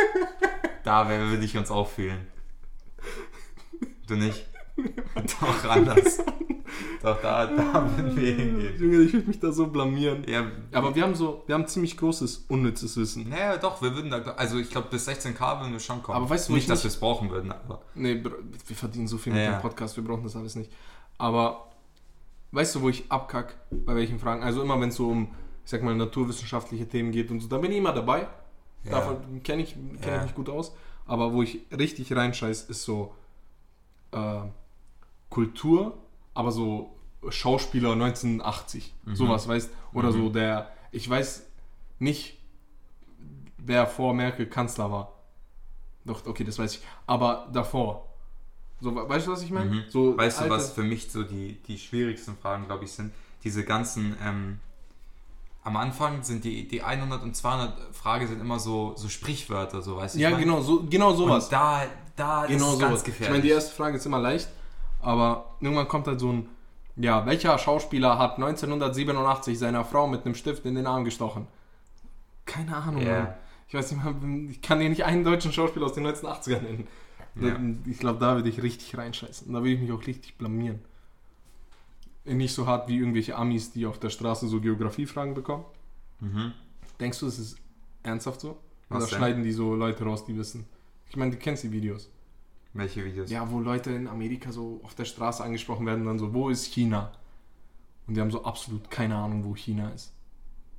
da 0.85 1.09
würde 1.09 1.45
ich 1.45 1.57
uns 1.57 1.71
auch 1.71 1.89
fühlen. 1.89 2.27
Du 4.07 4.17
nicht? 4.17 4.47
Doch, 5.41 5.65
anders. 5.69 6.19
Doch, 7.03 7.21
da, 7.23 7.47
da 7.47 7.97
würden 7.97 8.17
wir 8.17 8.35
hingehen. 8.35 8.75
Junge, 8.79 9.03
ich 9.03 9.13
würde 9.13 9.29
mich 9.29 9.41
da 9.41 9.53
so 9.53 9.69
blamieren. 9.69 10.25
Ja, 10.29 10.47
Aber 10.73 10.95
wir 10.95 11.03
haben 11.03 11.15
so, 11.15 11.43
wir 11.47 11.55
haben 11.55 11.67
ziemlich 11.67 11.97
großes, 11.97 12.47
unnützes 12.49 12.97
Wissen. 12.97 13.29
naja, 13.29 13.57
doch, 13.57 13.81
wir 13.81 13.95
würden 13.95 14.11
da, 14.11 14.19
also 14.33 14.59
ich 14.59 14.71
glaube 14.71 14.89
bis 14.91 15.09
16k 15.09 15.61
würden 15.61 15.73
wir 15.73 15.81
schon 15.81 16.03
kommen. 16.03 16.17
Aber 16.17 16.29
weißt 16.29 16.49
du, 16.49 16.53
nicht, 16.55 16.65
ich 16.65 16.69
dass 16.69 16.85
wir 16.85 16.89
es 16.89 16.99
brauchen 16.99 17.31
würden, 17.31 17.53
aber. 17.53 17.83
Nee, 17.95 18.23
wir 18.23 18.77
verdienen 18.77 19.09
so 19.09 19.17
viel 19.19 19.35
Ja, 19.35 19.51
mit 19.51 19.59
dem 19.59 19.63
Podcast, 19.63 19.97
wir 19.97 20.05
brauchen 20.05 20.25
das 20.25 20.37
alles 20.37 20.57
nicht. 20.57 20.71
Aber 21.17 21.70
weißt 22.53 22.75
du, 22.75 22.83
wo 22.83 22.89
ich 22.89 23.11
abkack, 23.11 23.57
bei 23.71 23.95
welchen 23.95 24.19
Fragen? 24.19 24.43
Also 24.43 24.63
immer, 24.63 24.81
wenn 24.81 24.89
es 24.91 24.97
so 24.97 25.09
um, 25.09 25.35
ich 25.65 25.71
sag 25.71 25.83
mal, 25.83 25.95
naturwissenschaftliche 25.95 26.89
Themen 26.89 27.13
geht 27.13 27.31
und 27.31 27.41
so, 27.41 27.49
da 27.49 27.59
bin 27.59 27.71
ich 27.73 27.79
immer 27.79 27.93
dabei. 27.93 28.27
Ja. 28.85 28.93
Davon 28.93 29.43
kenne 29.43 29.63
ich, 29.63 29.75
kenn 29.75 29.99
Ja. 30.07 30.17
ich 30.19 30.23
mich 30.25 30.35
gut 30.35 30.49
aus. 30.49 30.75
Aber 31.07 31.33
wo 31.33 31.43
ich 31.43 31.61
richtig 31.77 32.15
reinscheiß, 32.15 32.63
ist 32.71 32.83
so 32.85 33.15
äh, 34.13 34.41
Kultur, 35.29 35.99
aber 36.35 36.51
so 36.53 36.95
Schauspieler 37.29 37.93
1980. 37.93 38.95
Mhm. 39.05 39.15
Sowas, 39.17 39.47
weißt 39.49 39.71
Oder 39.93 40.09
Mhm. 40.09 40.13
so 40.13 40.29
der, 40.31 40.71
ich 40.93 41.09
weiß 41.09 41.47
nicht, 41.99 42.39
wer 43.59 43.87
vor 43.87 44.15
Merkel 44.15 44.47
Kanzler 44.47 44.91
war. 44.91 45.13
Doch, 46.05 46.25
okay, 46.27 46.45
das 46.45 46.59
weiß 46.59 46.77
ich. 46.77 46.83
Aber 47.07 47.49
davor. 47.53 48.07
So, 48.81 48.95
we- 48.95 49.09
weißt 49.09 49.27
du, 49.27 49.33
was 49.33 49.43
ich 49.43 49.51
meine? 49.51 49.71
Mhm. 49.71 49.83
So 49.89 50.17
Weißt 50.17 50.41
du, 50.43 50.49
was 50.51 50.73
für 50.73 50.83
mich 50.83 51.11
so 51.11 51.23
die, 51.23 51.55
die 51.67 51.79
schwierigsten 51.79 52.37
Fragen, 52.37 52.67
glaube 52.67 52.85
ich, 52.85 52.93
sind? 52.93 53.13
Diese 53.45 53.65
ganzen, 53.65 54.17
ähm, 54.25 54.59
am 55.65 55.77
Anfang 55.77 56.23
sind 56.23 56.45
die, 56.45 56.67
die 56.67 56.83
100 56.83 57.23
und 57.23 57.37
200 57.37 57.95
Frage 57.95 58.27
sind 58.27 58.41
immer 58.41 58.59
so, 58.59 58.95
so 58.97 59.09
Sprichwörter, 59.09 59.83
so 59.83 59.97
weißt 59.97 60.15
du. 60.17 60.21
Ja, 60.21 60.31
genau, 60.37 60.61
so, 60.63 60.85
genau 60.89 61.13
sowas. 61.15 61.45
Und 61.45 61.53
da, 61.53 61.83
da 62.17 62.47
genau 62.47 62.55
ist 62.69 62.73
es 62.73 62.79
sowas. 62.79 62.81
ganz 62.89 62.99
Ich 63.01 63.05
gefährlich. 63.07 63.31
meine, 63.31 63.43
die 63.43 63.51
erste 63.51 63.75
Frage 63.75 63.97
ist 63.99 64.07
immer 64.07 64.19
leicht, 64.19 64.49
aber 65.01 65.55
irgendwann 65.61 65.89
kommt 65.89 66.07
halt 66.07 66.21
so 66.21 66.31
ein, 66.33 66.49
ja, 66.97 67.25
welcher 67.27 67.57
Schauspieler 67.59 68.19
hat 68.19 68.37
1987 68.37 69.59
seiner 69.59 69.85
Frau 69.85 70.07
mit 70.07 70.25
einem 70.25 70.35
Stift 70.35 70.65
in 70.65 70.75
den 70.75 70.87
Arm 70.87 71.05
gestochen? 71.05 71.47
Keine 72.47 72.77
Ahnung. 72.77 73.05
Mann. 73.05 73.35
Ich 73.69 73.75
weiß 73.75 73.93
nicht 73.93 74.03
mal, 74.03 74.15
ich 74.51 74.61
kann 74.63 74.81
dir 74.81 74.89
nicht 74.89 75.05
einen 75.05 75.23
deutschen 75.25 75.53
Schauspieler 75.53 75.87
aus 75.87 75.93
den 75.93 76.07
1980ern 76.07 76.61
nennen. 76.63 76.89
Ja. 77.37 77.59
Ich 77.87 77.99
glaube, 77.99 78.19
da 78.19 78.37
würde 78.37 78.49
ich 78.49 78.63
richtig 78.63 78.97
reinscheißen. 78.97 79.53
Da 79.53 79.61
würde 79.61 79.73
ich 79.73 79.81
mich 79.81 79.93
auch 79.93 80.07
richtig 80.07 80.37
blamieren. 80.37 80.81
Nicht 82.25 82.55
so 82.55 82.67
hart 82.67 82.89
wie 82.89 82.99
irgendwelche 82.99 83.37
Amis, 83.37 83.73
die 83.73 83.87
auf 83.87 83.99
der 83.99 84.11
Straße 84.11 84.49
so 84.49 84.61
Geografiefragen 84.61 85.35
bekommen. 85.35 85.65
Mhm. 86.21 86.53
Denkst 86.99 87.21
du, 87.21 87.27
das 87.27 87.39
ist 87.39 87.59
ernsthaft 88.03 88.41
so? 88.41 88.59
Oder 88.91 89.07
schneiden 89.07 89.43
die 89.45 89.53
so 89.53 89.75
Leute 89.75 90.05
raus, 90.05 90.25
die 90.25 90.37
wissen? 90.37 90.67
Ich 91.09 91.17
meine, 91.17 91.31
du 91.31 91.37
kennst 91.39 91.65
die 91.65 91.73
Videos. 91.73 92.11
Welche 92.73 93.05
Videos? 93.05 93.31
Ja, 93.31 93.51
wo 93.51 93.61
Leute 93.61 93.91
in 93.91 94.07
Amerika 94.07 94.53
so 94.53 94.81
auf 94.85 94.95
der 94.95 95.05
Straße 95.05 95.43
angesprochen 95.43 95.87
werden, 95.87 96.05
dann 96.05 96.19
so, 96.19 96.33
wo 96.35 96.51
ist 96.51 96.67
China? 96.67 97.13
Und 98.07 98.17
die 98.17 98.21
haben 98.21 98.31
so 98.31 98.45
absolut 98.45 98.91
keine 98.91 99.17
Ahnung, 99.17 99.45
wo 99.45 99.55
China 99.55 99.91
ist. 99.91 100.13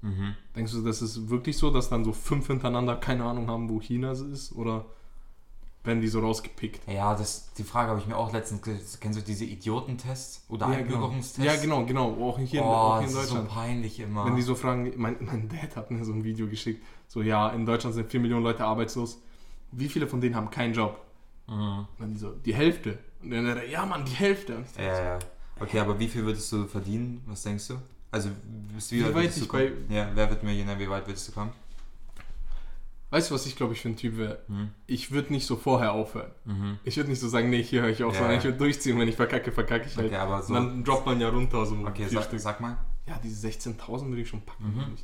Mhm. 0.01 0.35
Denkst 0.55 0.71
du, 0.73 0.81
das 0.81 1.01
ist 1.01 1.29
wirklich 1.29 1.57
so, 1.57 1.69
dass 1.69 1.89
dann 1.89 2.03
so 2.03 2.13
fünf 2.13 2.47
hintereinander 2.47 2.95
keine 2.95 3.23
Ahnung 3.23 3.47
haben, 3.47 3.69
wo 3.69 3.79
China 3.79 4.11
ist? 4.11 4.53
Oder 4.53 4.85
werden 5.83 6.01
die 6.01 6.07
so 6.07 6.19
rausgepickt? 6.19 6.87
Ja, 6.91 7.15
das, 7.15 7.51
die 7.53 7.63
Frage 7.63 7.89
habe 7.89 7.99
ich 7.99 8.07
mir 8.07 8.15
auch 8.17 8.31
letztens 8.33 8.61
Kennst 8.99 9.19
du 9.19 9.23
diese 9.23 9.45
Idiotentests 9.45 10.45
oder 10.49 10.67
ja, 10.67 10.73
genau. 10.75 10.81
Einbürgerungstests? 10.83 11.43
ja, 11.43 11.55
genau, 11.59 11.85
genau. 11.85 12.13
Auch 12.23 12.37
hier, 12.39 12.61
Oh, 12.63 12.65
auch 12.65 12.97
hier 12.99 13.07
das 13.07 13.15
in 13.15 13.21
ist 13.21 13.27
so 13.29 13.35
Deutschland. 13.35 13.49
peinlich 13.49 13.99
immer. 13.99 14.25
Wenn 14.25 14.35
die 14.35 14.41
so 14.41 14.55
fragen, 14.55 14.91
mein, 14.97 15.17
mein 15.21 15.49
Dad 15.49 15.75
hat 15.75 15.89
mir 15.91 16.03
so 16.05 16.13
ein 16.13 16.23
Video 16.23 16.47
geschickt, 16.47 16.83
so 17.07 17.21
ja, 17.21 17.49
in 17.49 17.65
Deutschland 17.65 17.95
sind 17.95 18.09
4 18.11 18.19
Millionen 18.19 18.43
Leute 18.43 18.63
arbeitslos. 18.65 19.19
Wie 19.71 19.89
viele 19.89 20.07
von 20.07 20.21
denen 20.21 20.35
haben 20.35 20.49
keinen 20.49 20.73
Job? 20.73 20.99
mhm. 21.47 21.87
Dann 21.99 22.11
die 22.13 22.17
so, 22.17 22.31
die 22.31 22.53
Hälfte. 22.53 22.99
Und 23.23 23.31
dann 23.31 23.45
er, 23.45 23.67
ja 23.67 23.85
Mann, 23.85 24.05
die 24.05 24.11
Hälfte. 24.13 24.57
Und 24.57 24.65
ich 24.65 24.71
dachte, 24.73 24.83
Ja, 24.83 25.03
ja. 25.15 25.19
Okay, 25.59 25.79
aber 25.79 25.99
wie 25.99 26.07
viel 26.07 26.25
würdest 26.25 26.51
du 26.51 26.65
verdienen? 26.65 27.21
Was 27.27 27.43
denkst 27.43 27.67
du? 27.69 27.75
Also, 28.11 28.29
bis 28.75 28.91
wie, 28.91 28.99
Wie 29.05 29.13
weit 29.13 29.35
ich 29.37 29.47
bei- 29.47 29.71
Ja, 29.89 30.09
wer 30.13 30.29
wird 30.29 30.43
Millionär? 30.43 30.77
Wie 30.79 30.89
weit 30.89 31.07
würdest 31.07 31.27
du 31.27 31.31
kommen? 31.31 31.51
Weißt 33.11 33.29
du, 33.29 33.35
was 33.35 33.45
ich 33.45 33.55
glaube 33.57 33.73
ich 33.73 33.81
für 33.81 33.89
ein 33.89 33.97
Typ 33.97 34.17
wäre? 34.17 34.39
Mhm. 34.47 34.69
Ich 34.87 35.11
würde 35.11 35.33
nicht 35.33 35.45
so 35.45 35.57
vorher 35.57 35.91
aufhören. 35.91 36.31
Mhm. 36.45 36.79
Ich 36.85 36.95
würde 36.97 37.09
nicht 37.09 37.19
so 37.19 37.27
sagen, 37.27 37.49
nee, 37.49 37.61
hier 37.61 37.81
höre 37.81 37.89
ich 37.89 38.03
auf, 38.03 38.13
Ja. 38.13 38.19
sondern 38.21 38.37
ich 38.39 38.43
würde 38.45 38.57
durchziehen, 38.57 38.97
wenn 38.97 39.07
ich 39.09 39.17
verkacke, 39.17 39.51
verkacke 39.51 39.85
ich 39.87 39.97
halt. 39.97 40.07
Okay, 40.07 40.15
aber 40.15 40.41
so. 40.41 40.53
Und 40.55 40.65
dann 40.65 40.83
droppt 40.83 41.05
man 41.05 41.19
ja 41.19 41.27
runter 41.29 41.65
so 41.65 41.75
Okay, 41.85 42.07
sag, 42.09 42.23
Stück. 42.23 42.39
sag 42.39 42.61
mal. 42.61 42.77
Ja, 43.07 43.19
diese 43.23 43.45
16.000 43.47 44.07
würde 44.07 44.21
ich 44.21 44.29
schon 44.29 44.41
packen. 44.41 44.63
Mhm. 44.63 44.95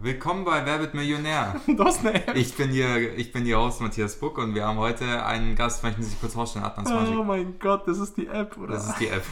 Willkommen 0.00 0.44
bei 0.44 0.64
Wer 0.64 0.78
wird 0.80 0.94
Millionär? 0.94 1.56
Eine 1.66 2.14
App. 2.26 2.36
Ich 2.36 2.54
bin 2.54 2.70
hier, 2.70 3.16
ich 3.16 3.32
bin 3.32 3.44
hier 3.44 3.58
Host 3.58 3.80
Matthias 3.80 4.14
Buck 4.16 4.38
und 4.38 4.54
wir 4.54 4.64
haben 4.66 4.78
heute 4.78 5.24
einen 5.24 5.56
Gast, 5.56 5.82
möchten 5.82 6.02
Sie 6.02 6.10
sich 6.10 6.20
kurz 6.20 6.34
vorstellen, 6.34 6.64
Adnan. 6.64 7.18
Oh 7.18 7.24
mein 7.24 7.58
Gott, 7.58 7.88
das 7.88 7.98
ist 7.98 8.16
die 8.16 8.26
App, 8.28 8.56
oder? 8.58 8.74
Das 8.74 8.86
ist 8.90 9.00
die 9.00 9.08
App. 9.08 9.24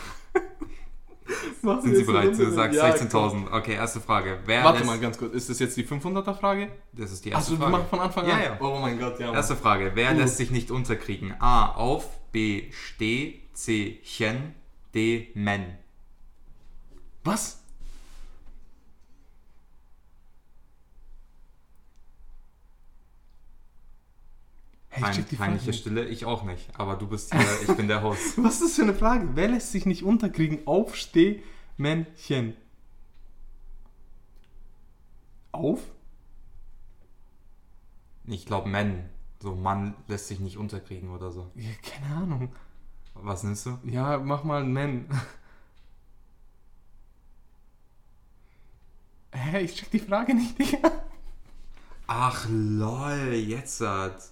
Machen 1.62 1.82
Sind 1.82 1.96
Sie 1.96 2.04
bereit? 2.04 2.38
Du 2.38 2.50
sagst 2.50 2.76
Ja, 2.76 2.86
16.000. 2.90 3.50
Okay, 3.52 3.74
erste 3.74 4.00
Frage. 4.00 4.38
Wer 4.46 4.62
Warte 4.64 4.84
mal 4.84 4.98
ganz 4.98 5.18
kurz, 5.18 5.34
ist 5.34 5.48
das 5.50 5.58
jetzt 5.58 5.76
die 5.76 5.84
500er 5.84 6.34
Frage? 6.34 6.70
Das 6.92 7.10
ist 7.12 7.24
die 7.24 7.30
erste 7.30 7.52
Achso, 7.52 7.60
wir 7.60 7.68
Frage. 7.68 7.72
machen 7.72 7.86
von 7.90 8.00
Anfang 8.00 8.26
Ja, 8.28 8.34
an. 8.34 8.42
ja. 8.42 8.56
Oh 8.60 8.78
mein 8.80 8.98
Gott, 8.98 9.18
ja. 9.18 9.26
Mann. 9.26 9.34
Erste 9.36 9.56
Frage. 9.56 9.92
Wer 9.94 10.12
Uh. 10.12 10.16
lässt 10.18 10.36
sich 10.36 10.50
nicht 10.50 10.70
unterkriegen? 10.70 11.34
A. 11.40 11.72
Auf. 11.74 12.06
B. 12.32 12.70
Steh. 12.72 13.40
C. 13.54 14.00
Chen. 14.04 14.54
D. 14.94 15.28
Men. 15.34 15.64
Was? 17.24 17.62
Pein, 25.00 25.24
peinliche. 25.36 25.72
Stille. 25.72 26.06
Ich 26.06 26.24
auch 26.24 26.44
nicht. 26.44 26.68
Aber 26.78 26.96
du 26.96 27.06
bist 27.06 27.34
hier, 27.34 27.44
ich 27.62 27.76
bin 27.76 27.88
der 27.88 28.02
Host. 28.02 28.36
Was 28.42 28.60
ist 28.60 28.62
das 28.62 28.74
für 28.76 28.82
eine 28.82 28.94
Frage? 28.94 29.30
Wer 29.34 29.48
lässt 29.48 29.72
sich 29.72 29.86
nicht 29.86 30.02
unterkriegen? 30.02 30.66
Aufsteh, 30.66 31.42
Männchen. 31.76 32.56
Auf? 35.52 35.80
Ich 38.24 38.46
glaube 38.46 38.68
Men. 38.68 39.08
So 39.40 39.54
Mann 39.54 39.94
lässt 40.08 40.28
sich 40.28 40.40
nicht 40.40 40.56
unterkriegen 40.56 41.10
oder 41.10 41.30
so. 41.30 41.50
Ja, 41.54 41.70
keine 41.82 42.16
Ahnung. 42.16 42.52
Was 43.14 43.42
nimmst 43.42 43.66
du? 43.66 43.78
Ja, 43.84 44.18
mach 44.18 44.44
mal 44.44 44.62
ein 44.62 44.72
Man. 44.72 45.06
Hä, 49.32 49.60
ich 49.60 49.74
check 49.74 49.90
die 49.90 49.98
Frage 49.98 50.34
nicht, 50.34 50.58
Digga. 50.58 50.90
Ach 52.06 52.46
lol, 52.48 53.32
jetzt 53.34 53.80
hat. 53.80 54.30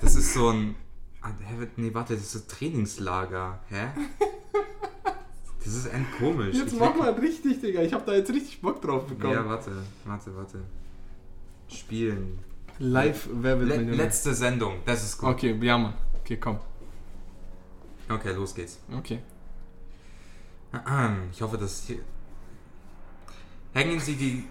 Das 0.00 0.14
ist 0.16 0.34
so 0.34 0.50
ein. 0.50 0.74
ah, 1.22 1.30
Nee, 1.76 1.92
warte, 1.94 2.14
das 2.14 2.34
ist 2.34 2.44
ein 2.44 2.48
Trainingslager. 2.48 3.60
Hä? 3.68 3.88
Das 5.64 5.74
ist 5.74 5.86
end 5.86 6.06
komisch. 6.18 6.54
Jetzt 6.56 6.74
Ich 6.74 6.78
mach 6.78 6.94
mal 6.94 7.12
richtig, 7.12 7.60
Digga. 7.60 7.80
Ich 7.82 7.92
hab 7.94 8.04
da 8.04 8.12
jetzt 8.12 8.30
richtig 8.30 8.60
Bock 8.60 8.82
drauf 8.82 9.06
bekommen. 9.06 9.32
Ja, 9.32 9.46
warte, 9.46 9.72
warte, 10.04 10.36
warte. 10.36 10.60
Spielen. 11.68 12.38
Live, 12.78 13.28
wer 13.32 13.58
will 13.60 13.68
Le 13.68 13.78
Millionär? 13.78 14.04
letzte 14.04 14.34
Sendung, 14.34 14.80
das 14.84 15.04
ist 15.04 15.18
gut. 15.18 15.30
Okay, 15.30 15.56
ja, 15.62 15.78
Mann. 15.78 15.94
Okay, 16.20 16.36
komm. 16.36 16.58
Okay, 18.08 18.32
los 18.32 18.54
geht's. 18.54 18.78
Okay. 18.92 19.20
Ich 21.32 21.40
hoffe, 21.40 21.56
dass 21.56 21.84
hier. 21.86 22.00
Hängen 23.72 24.00
Sie 24.00 24.16
die, 24.16 24.44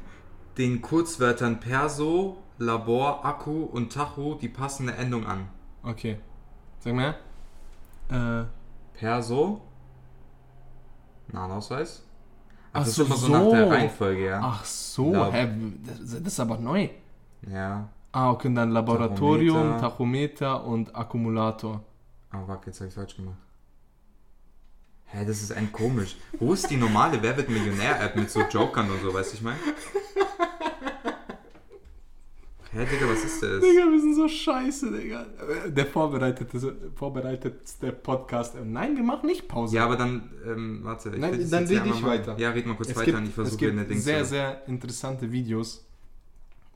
den 0.57 0.81
Kurzwörtern 0.81 1.59
Perso, 1.59 2.42
Labor, 2.57 3.25
Akku 3.25 3.63
und 3.63 3.91
Tacho 3.93 4.35
die 4.35 4.49
passende 4.49 4.93
Endung 4.95 5.25
an. 5.25 5.47
Okay. 5.83 6.19
Sag 6.79 6.93
mal. 6.93 7.15
Äh, 8.09 8.45
Perso. 8.97 9.61
Nahausweis. 11.27 12.03
Ach, 12.71 12.79
Ach 12.79 12.79
das 12.79 12.89
ist 12.89 12.95
so, 12.95 13.05
immer 13.05 13.15
so, 13.15 13.27
nach 13.31 13.49
der 13.51 13.69
Reihenfolge, 13.69 14.25
ja. 14.25 14.39
ach 14.43 14.65
so, 14.65 15.13
Lab- 15.13 15.31
hä, 15.33 15.47
das, 15.87 16.13
ist 16.33 16.39
aber 16.39 16.57
neu. 16.57 16.89
Ja. 17.47 17.87
Ah, 18.11 18.31
okay, 18.31 18.47
und 18.47 18.55
dann 18.55 18.71
Laboratorium, 18.71 19.79
Tachometer. 19.79 19.81
Tachometer 19.81 20.63
und 20.65 20.95
Akkumulator. 20.95 21.81
Oh, 22.33 22.47
warte, 22.47 22.67
jetzt 22.67 22.79
habe 22.79 22.87
ich 22.89 22.93
falsch 22.95 23.15
gemacht. 23.15 23.37
Hä, 25.05 25.23
das 25.25 25.41
ist 25.43 25.51
ein 25.51 25.71
komisch. 25.71 26.15
Wo 26.39 26.53
ist 26.53 26.69
die 26.69 26.77
normale 26.77 27.21
Wer 27.21 27.37
wird 27.37 27.49
Millionär-App 27.49 28.15
mit 28.15 28.31
so 28.31 28.41
Jokern 28.41 28.89
und 28.89 29.01
so, 29.01 29.13
weißt 29.13 29.33
du, 29.33 29.37
ich 29.37 29.43
meine? 29.43 29.59
Hä, 32.73 32.85
Digga, 32.91 33.07
was 33.07 33.23
ist 33.23 33.43
das? 33.43 33.61
Digga, 33.61 33.83
wir 33.91 34.01
sind 34.01 34.15
so 34.15 34.27
scheiße, 34.27 34.91
Digga. 34.91 35.27
Der 35.67 35.85
vorbereitete, 35.85 36.75
vorbereitetste 36.95 37.91
Podcast. 37.91 38.55
Nein, 38.65 38.95
wir 38.95 39.03
machen 39.03 39.27
nicht 39.27 39.47
Pause. 39.47 39.75
Ja, 39.75 39.85
aber 39.85 39.95
dann, 39.95 40.31
ähm, 40.47 40.79
warte. 40.81 41.09
Ich 41.09 41.17
Nein, 41.19 41.47
dann 41.51 41.65
rede 41.65 41.83
ich 41.85 42.01
mal- 42.01 42.17
weiter. 42.17 42.35
Ja, 42.39 42.49
red 42.49 42.65
mal 42.65 42.75
kurz 42.75 42.89
es 42.89 42.95
weiter 42.95 43.05
gibt, 43.05 43.17
und 43.19 43.27
ich 43.27 43.33
versuche 43.33 43.57
gibt 43.57 43.71
eine 43.73 43.85
Ding 43.85 43.99
sehr, 43.99 44.25
sehr 44.25 44.67
interessante 44.67 45.31
Videos, 45.31 45.85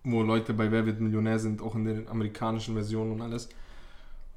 wo 0.04 0.22
Leute 0.22 0.54
bei 0.54 0.72
Wer 0.72 0.86
wird 0.86 1.02
Millionär 1.02 1.40
sind, 1.40 1.64
auch 1.64 1.74
in 1.74 1.86
der 1.86 2.10
amerikanischen 2.12 2.76
Version 2.76 3.12
und 3.12 3.22
alles, 3.22 3.50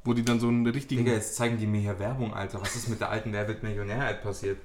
wo 0.04 0.14
die 0.14 0.24
dann 0.24 0.40
so 0.40 0.48
einen 0.48 0.66
richtigen... 0.66 1.04
Digga, 1.04 1.16
jetzt 1.16 1.36
zeigen 1.36 1.58
die 1.58 1.66
mir 1.66 1.80
hier 1.82 1.98
Werbung, 1.98 2.32
Alter. 2.32 2.62
Was 2.62 2.74
ist 2.74 2.88
mit 2.88 3.00
der 3.00 3.10
alten 3.10 3.34
Wer 3.34 3.46
wird 3.46 3.62
Millionär-App 3.62 4.22
passiert? 4.22 4.56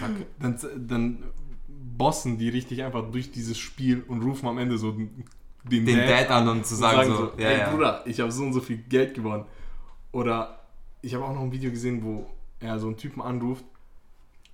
Fuck. 0.00 0.26
dann, 0.38 0.58
dann 0.88 1.18
bossen 1.98 2.38
die 2.38 2.48
richtig 2.48 2.82
einfach 2.84 3.10
durch 3.10 3.30
dieses 3.32 3.58
Spiel 3.58 4.02
und 4.08 4.22
rufen 4.22 4.46
am 4.48 4.56
Ende 4.58 4.78
so 4.78 4.96
den, 5.70 5.84
Den 5.84 5.98
Dad 5.98 6.30
an 6.30 6.48
und 6.48 6.66
zu 6.66 6.74
und 6.74 6.80
sagen, 6.80 7.14
so, 7.14 7.32
ja, 7.38 7.48
ey 7.48 7.58
ja. 7.58 7.70
Bruder, 7.70 8.02
ich 8.06 8.20
habe 8.20 8.30
so 8.30 8.44
und 8.44 8.52
so 8.52 8.60
viel 8.60 8.78
Geld 8.78 9.14
gewonnen. 9.14 9.44
Oder 10.12 10.60
ich 11.02 11.14
habe 11.14 11.24
auch 11.24 11.34
noch 11.34 11.42
ein 11.42 11.52
Video 11.52 11.70
gesehen, 11.70 12.02
wo 12.02 12.26
er 12.60 12.78
so 12.78 12.86
einen 12.86 12.96
Typen 12.96 13.20
anruft 13.20 13.64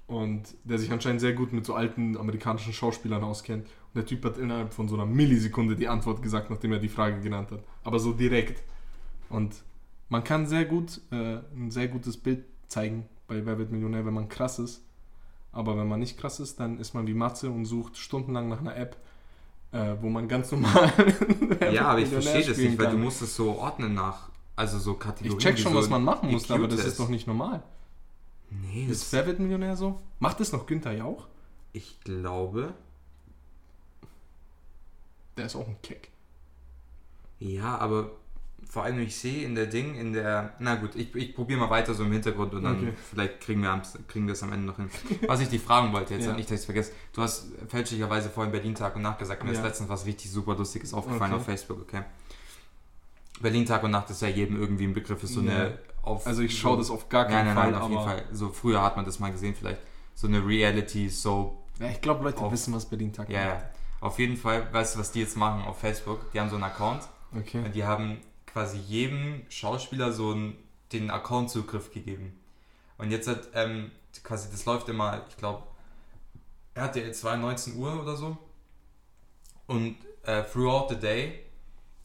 und 0.07 0.43
der 0.65 0.79
sich 0.79 0.91
anscheinend 0.91 1.21
sehr 1.21 1.33
gut 1.33 1.53
mit 1.53 1.65
so 1.65 1.75
alten 1.75 2.17
amerikanischen 2.17 2.73
Schauspielern 2.73 3.23
auskennt. 3.23 3.67
Und 3.67 3.97
der 3.97 4.07
Typ 4.07 4.25
hat 4.25 4.39
innerhalb 4.39 4.73
von 4.73 4.89
so 4.89 4.95
einer 4.95 5.07
Millisekunde 5.07 5.77
die 5.77 5.89
Antwort 5.89 6.23
gesagt, 6.23 6.51
nachdem 6.51 6.73
er 6.73 6.79
die 6.79 6.89
Frage 6.89 7.21
genannt 7.21 7.51
hat. 7.51 7.63
Aber 7.85 7.99
so 7.99 8.13
direkt. 8.13 8.63
Und 9.29 9.63
man 10.09 10.25
kann 10.25 10.47
sehr 10.47 10.65
gut 10.65 11.01
äh, 11.11 11.39
ein 11.55 11.71
sehr 11.71 11.89
gutes 11.89 12.17
Bild 12.17 12.45
zeigen 12.67 13.09
bei 13.33 13.47
Wer 13.47 13.59
wird 13.59 13.73
Millionär, 13.73 14.05
wenn 14.05 14.15
man 14.15 14.29
krass 14.29 14.59
ist. 14.59 14.85
Aber 15.53 15.77
wenn 15.77 15.89
man 15.89 16.01
nicht 16.01 16.19
krass 16.19 16.41
ist, 16.41 16.61
dann 16.61 16.79
ist 16.79 16.95
man 16.95 17.07
wie 17.07 17.15
Matze 17.15 17.51
und 17.51 17.65
sucht 17.65 17.97
stundenlang 17.97 18.49
nach 18.49 18.61
einer 18.61 18.77
App, 18.77 18.97
äh, 19.73 19.97
wo 20.01 20.09
man 20.09 20.29
ganz 20.29 20.53
normal. 20.53 20.93
Ja, 21.73 21.87
aber 21.87 22.01
ich 22.01 22.09
verstehe 22.09 22.45
das 22.45 22.59
nicht, 22.59 22.79
weil 22.79 22.91
du 22.91 22.99
musst 22.99 23.23
es 23.23 23.35
so 23.35 23.57
ordnen 23.59 23.95
nach, 23.95 24.29
also 24.57 24.79
so 24.79 24.95
Kategorien. 24.95 25.39
Ich 25.39 25.45
check 25.45 25.59
schon, 25.59 25.73
so 25.73 25.79
was 25.79 25.89
man 25.89 26.05
machen 26.05 26.31
muss, 26.31 26.51
aber 26.51 26.69
das 26.69 26.85
ist 26.85 27.01
doch 27.01 27.09
nicht 27.09 27.27
normal. 27.27 27.63
Nee, 28.51 28.87
Ist 28.87 29.11
wird 29.13 29.39
Millionär 29.39 29.77
so? 29.77 29.99
Macht 30.19 30.41
das 30.41 30.53
noch 30.53 30.67
Günther 30.67 30.93
Jauch? 30.93 31.27
ich 31.73 31.99
glaube, 32.01 32.75
Der 35.37 35.47
ist 35.47 35.57
auch 35.57 35.67
ein 35.67 35.81
Keck. 35.83 36.11
ja, 37.39 37.79
aber 37.79 38.11
vor 38.69 38.85
allem 38.85 38.99
ich 39.01 39.17
sehe 39.17 39.45
in 39.45 39.55
der 39.55 39.67
Ding, 39.67 39.95
in 39.97 40.13
der, 40.13 40.55
na 40.59 40.77
gut, 40.77 40.97
ich, 40.97 41.15
ich 41.15 41.35
probiere 41.35 41.61
mal 41.61 41.71
weiter 41.71 41.93
so 41.95 42.05
im 42.05 42.13
Hintergrund 42.13 42.55
und 42.55 42.63
dann 42.63 42.79
Okay. 42.79 42.93
vielleicht 43.11 43.41
kriegen 43.41 43.61
wir, 43.63 43.71
am- 43.71 43.83
kriegen 44.09 44.27
wir 44.27 44.33
es 44.33 44.43
am 44.43 44.53
Ende 44.53 44.67
noch 44.67 44.77
hin. 44.77 44.89
Was 45.27 45.41
ich 45.41 45.49
dich 45.49 45.61
fragen 45.61 45.93
wollte 45.93 46.15
jetzt, 46.15 46.27
Ja. 46.27 46.33
nicht, 46.33 46.49
dass 46.49 46.55
ich 46.55 46.61
es 46.61 46.65
vergesse, 46.65 46.93
du 47.13 47.23
hast 47.23 47.49
fälschlicherweise 47.69 48.31
vorhin 48.31 48.51
Berlin 48.53 48.75
Tag 48.75 48.97
und 48.97 49.03
Nacht 49.03 49.19
gesagt, 49.19 49.45
mir 49.45 49.51
ist 49.53 49.59
Ja. 49.59 49.65
letztens 49.65 49.89
was 49.89 50.07
richtig 50.07 50.31
super 50.31 50.55
Lustiges 50.57 50.95
aufgefallen 50.95 51.33
Okay. 51.33 51.41
auf 51.41 51.45
Facebook, 51.47 51.81
okay? 51.83 52.03
Berlin 53.41 53.67
Tag 53.67 53.83
und 53.83 53.91
Nacht 53.91 54.09
ist 54.11 54.23
ja 54.23 54.29
jedem 54.29 54.59
irgendwie 54.61 54.85
ein 54.85 54.95
Begriff, 54.95 55.23
ist 55.23 55.35
so 55.35 55.41
Ja. 55.41 55.51
eine 55.53 55.79
auf... 56.03 56.27
Also 56.27 56.43
ich 56.43 56.59
schaue 56.59 56.77
das 56.79 56.91
auf 56.91 57.09
gar 57.09 57.25
Nein, 57.25 57.33
keinen 57.33 57.47
nein, 57.47 57.55
nein, 57.57 57.73
Fall, 57.75 57.83
auf 57.83 57.91
jeden 57.91 58.03
Fall. 58.05 58.25
So 58.33 58.49
früher 58.51 58.83
hat 58.83 58.97
man 58.97 59.05
das 59.05 59.19
mal 59.21 59.31
gesehen 59.33 59.55
vielleicht. 59.55 59.81
So 60.15 60.27
eine 60.27 60.47
Reality-Soap 60.47 61.59
Ja, 61.81 61.89
ich 61.89 62.01
glaube, 62.01 62.25
Leute 62.25 62.39
Auf- 62.39 62.53
wissen, 62.53 62.73
was 62.75 62.85
Berlin-Tag 62.87 63.29
Ja, 63.31 63.41
ja. 63.41 63.63
Auf 64.01 64.19
jeden 64.19 64.37
Fall, 64.37 64.67
weißt 64.73 64.95
du, 64.95 64.99
was 65.01 65.13
die 65.13 65.21
jetzt 65.21 65.37
machen 65.37 65.63
auf 65.65 65.79
Facebook? 65.79 66.33
Die 66.33 66.41
haben 66.41 66.49
so 66.51 66.57
einen 66.57 66.65
Account 66.65 67.03
Okay. 67.37 67.59
und 67.65 67.75
die 67.75 67.85
haben 67.85 68.19
quasi 68.53 68.79
jedem 68.79 69.43
Schauspieler 69.49 70.13
so 70.13 70.31
einen, 70.33 70.57
den 70.93 71.11
Account-Zugriff 71.11 71.93
gegeben. 71.93 72.39
Und 72.99 73.11
jetzt 73.11 73.27
hat 73.29 73.49
ähm, 73.55 73.91
quasi, 74.23 74.49
das 74.51 74.65
läuft 74.67 74.89
immer, 74.89 75.25
ich 75.29 75.37
glaube, 75.37 75.63
RTL 76.75 77.13
2, 77.13 77.37
19 77.37 77.77
Uhr 77.77 78.01
oder 78.01 78.17
so. 78.17 78.37
Und 79.67 79.97
äh, 80.25 80.43
throughout 80.45 80.89
the 80.91 80.97
day 80.97 81.41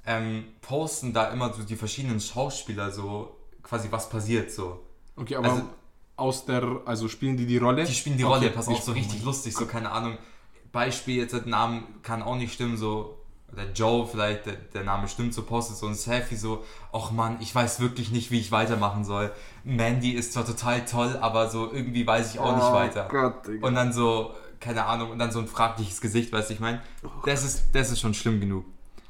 ähm, 0.06 0.46
posten 0.62 1.14
da 1.14 1.32
immer 1.32 1.54
so 1.54 1.64
die 1.64 1.76
verschiedenen 1.76 2.20
Schauspieler 2.20 2.92
so 2.92 3.36
quasi 3.62 3.92
was 3.92 4.10
passiert 4.10 4.52
so. 4.52 4.80
Okay, 5.16 5.36
aber 5.36 5.50
Also- 5.52 5.64
aus 6.16 6.46
der, 6.46 6.82
also 6.86 7.08
spielen 7.10 7.38
die 7.38 7.46
die 7.46 7.58
Rolle? 7.58 7.84
Die 7.84 7.94
spielen 7.94 8.18
die 8.18 8.24
Okay, 8.24 8.34
Rolle, 8.34 8.50
pass 8.50 8.68
auf, 8.68 8.78
ich- 8.80 8.84
so 8.84 8.92
richtig 8.94 9.22
lustig, 9.24 9.54
so 9.56 9.68
keine 9.68 9.92
Ahnung. 9.92 10.18
Beispiel, 10.72 11.18
jetzt 11.18 11.34
der 11.34 11.46
Name 11.46 11.84
kann 12.02 12.24
auch 12.24 12.36
nicht 12.36 12.54
stimmen, 12.54 12.76
so, 12.76 13.17
oder 13.52 13.64
Joe 13.74 14.06
vielleicht, 14.06 14.46
der, 14.46 14.54
der 14.74 14.84
Name 14.84 15.08
stimmt, 15.08 15.34
so 15.34 15.44
postet 15.44 15.78
so 15.78 15.88
ein 15.88 15.96
Selfie, 15.96 16.36
so, 16.36 16.64
ach 16.92 17.12
Mann, 17.12 17.38
ich 17.40 17.54
weiß 17.54 17.80
wirklich 17.80 18.12
nicht, 18.12 18.30
wie 18.30 18.40
ich 18.40 18.52
weitermachen 18.52 19.06
soll. 19.06 19.32
Mandy 19.64 20.12
ist 20.12 20.34
zwar 20.34 20.46
total 20.46 20.86
toll, 20.86 21.18
aber 21.22 21.50
so 21.50 21.72
irgendwie 21.72 22.06
weiß 22.06 22.34
ich 22.34 22.40
auch 22.40 22.56
nicht 22.56 22.72
weiter. 22.72 23.08
Oh 23.10 23.12
Gott. 23.12 23.48
Und 23.62 23.76
dann 23.76 23.94
so, 23.94 24.32
keine 24.60 24.86
Ahnung, 24.86 25.12
und 25.12 25.20
dann 25.20 25.32
so 25.32 25.40
ein 25.40 25.48
fragliches 25.48 26.02
Gesicht, 26.02 26.34
weißt 26.34 26.50
du, 26.50 26.54
ich 26.56 26.60
meine, 26.60 26.82
das 27.26 27.44
ist, 27.44 27.64
das 27.74 27.92
ist 27.92 28.02
schon 28.02 28.14
schlimm 28.14 28.40
genug. 28.40 28.66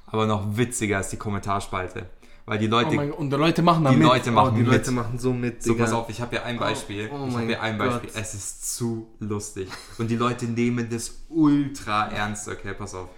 Aber 0.06 0.26
noch 0.26 0.56
witziger 0.56 1.00
ist 1.00 1.10
die 1.10 1.18
Kommentarspalte. 1.18 2.10
Weil 2.46 2.60
die 2.60 2.68
Leute 2.68 2.96
oh 2.96 3.16
und 3.18 3.30
die 3.30 3.36
Leute 3.36 3.62
machen 3.62 3.84
da 3.84 3.90
die 3.90 3.98
mit. 3.98 4.08
Leute 4.08 4.32
machen 4.32 4.54
oh, 4.54 4.56
die 4.56 4.64
mit. 4.64 4.72
Leute 4.72 4.92
machen 4.92 5.20
so 5.20 5.34
mit, 5.34 5.62
So, 5.62 5.74
Digga. 5.74 5.84
pass 5.84 5.94
auf, 5.94 6.10
ich 6.10 6.22
habe 6.22 6.32
hier 6.32 6.46
ein 6.46 6.58
Beispiel. 6.58 7.10
Oh, 7.12 7.18
oh 7.20 7.28
ich 7.28 7.34
habe 7.34 7.46
hier 7.46 7.62
ein 7.62 7.78
Beispiel. 7.78 8.10
Gott. 8.10 8.22
Es 8.22 8.34
ist 8.34 8.78
zu 8.78 9.10
lustig. 9.20 9.68
Und 9.98 10.10
die 10.10 10.16
Leute 10.16 10.46
nehmen 10.46 10.90
das 10.90 11.26
ultra 11.28 12.08
ernst. 12.08 12.48
Okay, 12.48 12.74
pass 12.74 12.96
auf. 12.96 13.10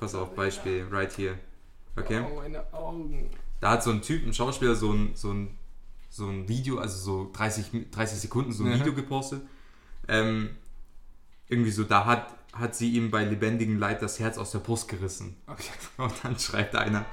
Pass 0.00 0.14
auf, 0.14 0.34
Beispiel, 0.34 0.86
right 0.90 1.16
here. 1.16 1.38
Okay? 1.96 2.22
Oh, 2.26 2.40
meine 2.40 2.72
Augen. 2.72 3.30
Da 3.60 3.72
hat 3.72 3.82
so 3.84 3.90
ein 3.90 4.00
Typ, 4.00 4.26
ein 4.26 4.32
Schauspieler, 4.32 4.74
so 4.74 4.92
ein, 4.92 5.10
so 5.14 5.30
ein, 5.32 5.58
so 6.08 6.26
ein 6.26 6.48
Video, 6.48 6.78
also 6.78 6.96
so 6.98 7.30
30, 7.32 7.72
Mi- 7.72 7.90
30 7.90 8.18
Sekunden, 8.18 8.52
so 8.52 8.64
ein. 8.64 8.72
Video 8.80 8.94
gepostet. 8.94 9.42
Ähm, 10.08 10.50
irgendwie 11.48 11.70
so, 11.70 11.84
da 11.84 12.06
hat, 12.06 12.34
hat 12.54 12.74
sie 12.74 12.90
ihm 12.92 13.10
bei 13.10 13.24
lebendigem 13.24 13.78
Leib 13.78 14.00
das 14.00 14.18
Herz 14.18 14.38
aus 14.38 14.52
der 14.52 14.60
Brust 14.60 14.88
gerissen. 14.88 15.36
Okay. 15.46 15.70
Und 15.98 16.12
dann 16.22 16.38
schreibt 16.38 16.74
einer, 16.76 17.04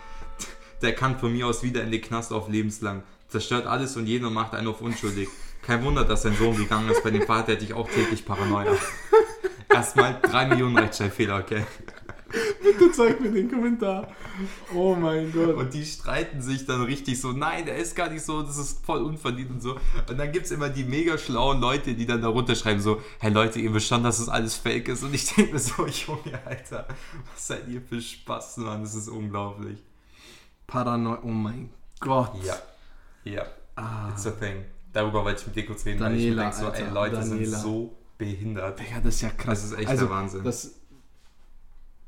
der 0.82 0.96
kann 0.96 1.20
von 1.20 1.34
mir 1.34 1.48
aus 1.48 1.64
wieder 1.64 1.84
in 1.84 1.92
den 1.92 2.02
Knast 2.02 2.32
auf 2.32 2.48
lebenslang. 2.48 3.04
Zerstört 3.28 3.68
alles 3.68 3.98
und 3.98 4.06
jeden 4.08 4.24
und 4.24 4.34
macht 4.34 4.54
einen 4.54 4.68
auf 4.68 4.80
unschuldig. 4.80 5.28
Kein 5.62 5.84
Wunder, 5.84 6.06
dass 6.06 6.22
sein 6.22 6.34
Sohn 6.38 6.56
gegangen 6.56 6.90
ist. 6.90 7.04
Bei 7.04 7.12
dem 7.12 7.24
Vater 7.24 7.52
hätte 7.52 7.66
ich 7.66 7.74
auch 7.74 7.90
täglich 7.90 8.24
Paranoia. 8.26 8.74
Erstmal 9.70 10.18
3 10.22 10.46
Millionen 10.46 10.78
Rechtschreibfehler, 10.78 11.40
okay? 11.40 11.66
Bitte 12.80 12.92
zeig 12.92 13.20
mir 13.20 13.32
den 13.32 13.50
Kommentar. 13.50 14.08
Oh 14.74 14.96
mein 14.96 15.32
Gott. 15.32 15.56
Und 15.56 15.74
die 15.74 15.86
streiten 15.86 16.42
sich 16.42 16.66
dann 16.66 16.84
richtig 16.84 17.20
so, 17.20 17.32
nein, 17.32 17.66
der 17.66 17.78
ist 17.78 17.96
gar 17.96 18.10
nicht 18.10 18.24
so, 18.24 18.42
das 18.42 18.58
ist 18.58 18.86
voll 18.86 19.02
unverdient 19.02 19.52
und 19.52 19.62
so. 19.62 19.78
Und 20.10 20.18
dann 20.18 20.32
gibt 20.32 20.46
es 20.46 20.52
immer 20.52 20.70
die 20.70 20.84
mega 20.84 21.18
schlauen 21.18 21.60
Leute, 21.60 21.94
die 21.94 22.06
dann 22.06 22.22
darunter 22.22 22.56
schreiben 22.56 22.80
so, 22.80 23.02
hey 23.20 23.32
Leute, 23.32 23.60
ihr 23.60 23.74
wisst 23.74 23.88
schon, 23.88 24.04
dass 24.04 24.18
das 24.20 24.30
alles 24.30 24.56
fake 24.56 24.88
ist. 24.90 25.04
Und 25.04 25.14
ich 25.14 25.34
denke 25.34 25.54
mir 25.54 25.60
so, 25.60 25.86
Junge, 25.86 26.40
Alter, 26.46 26.88
was 27.34 27.48
seid 27.48 27.68
ihr 27.68 27.82
für 27.82 28.02
Spaß, 28.02 28.58
Mann, 28.58 28.82
das 28.82 28.96
ist 28.96 29.10
unglaublich. 29.10 29.84
Paranoia. 30.68 31.20
Oh 31.24 31.28
mein 31.28 31.70
Gott. 32.00 32.34
Ja, 32.44 32.56
ja. 33.24 33.46
Ah. 33.76 34.10
It's 34.10 34.26
a 34.28 34.32
thing. 34.32 34.66
Darüber 34.92 35.24
wollte 35.24 35.42
ich 35.42 35.48
mit 35.48 35.56
dir 35.56 35.66
kurz 35.66 35.86
reden, 35.86 36.00
Daniela, 36.00 36.44
weil 36.44 36.50
ich 36.52 36.58
mir 36.58 36.72
denke 36.72 36.78
so, 36.78 36.86
ey, 36.86 36.94
Leute 36.94 37.16
Daniela. 37.18 37.46
sind 37.46 37.62
so 37.62 37.98
behindert. 38.18 38.80
Digga, 38.80 39.00
das 39.00 39.16
ist 39.16 39.22
ja 39.22 39.30
krass. 39.30 39.62
Das 39.62 39.72
ist 39.72 39.78
echt 39.78 39.88
also, 39.88 40.06
der 40.08 40.16
Wahnsinn. 40.16 40.44
Das, 40.44 40.76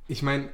ich 0.08 0.24
meine, 0.24 0.50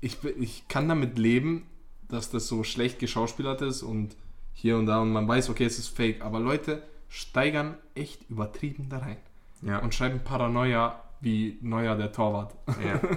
ich, 0.00 0.22
ich 0.24 0.68
kann 0.68 0.88
damit 0.88 1.18
leben, 1.18 1.66
dass 2.08 2.30
das 2.30 2.46
so 2.46 2.64
schlecht 2.64 2.98
geschauspielert 2.98 3.62
ist 3.62 3.82
und 3.82 4.16
hier 4.52 4.76
und 4.76 4.86
da 4.86 5.00
und 5.00 5.12
man 5.12 5.28
weiß, 5.28 5.50
okay, 5.50 5.64
es 5.64 5.78
ist 5.78 5.88
fake. 5.88 6.22
Aber 6.22 6.40
Leute 6.40 6.82
steigern 7.08 7.76
echt 7.94 8.28
übertrieben 8.28 8.88
da 8.88 8.98
rein 8.98 9.16
ja. 9.62 9.78
und 9.78 9.94
schreiben 9.94 10.20
Paranoia 10.24 11.02
wie 11.20 11.58
Neuer 11.60 11.96
der 11.96 12.12
Torwart. 12.12 12.54
ja. 12.84 13.00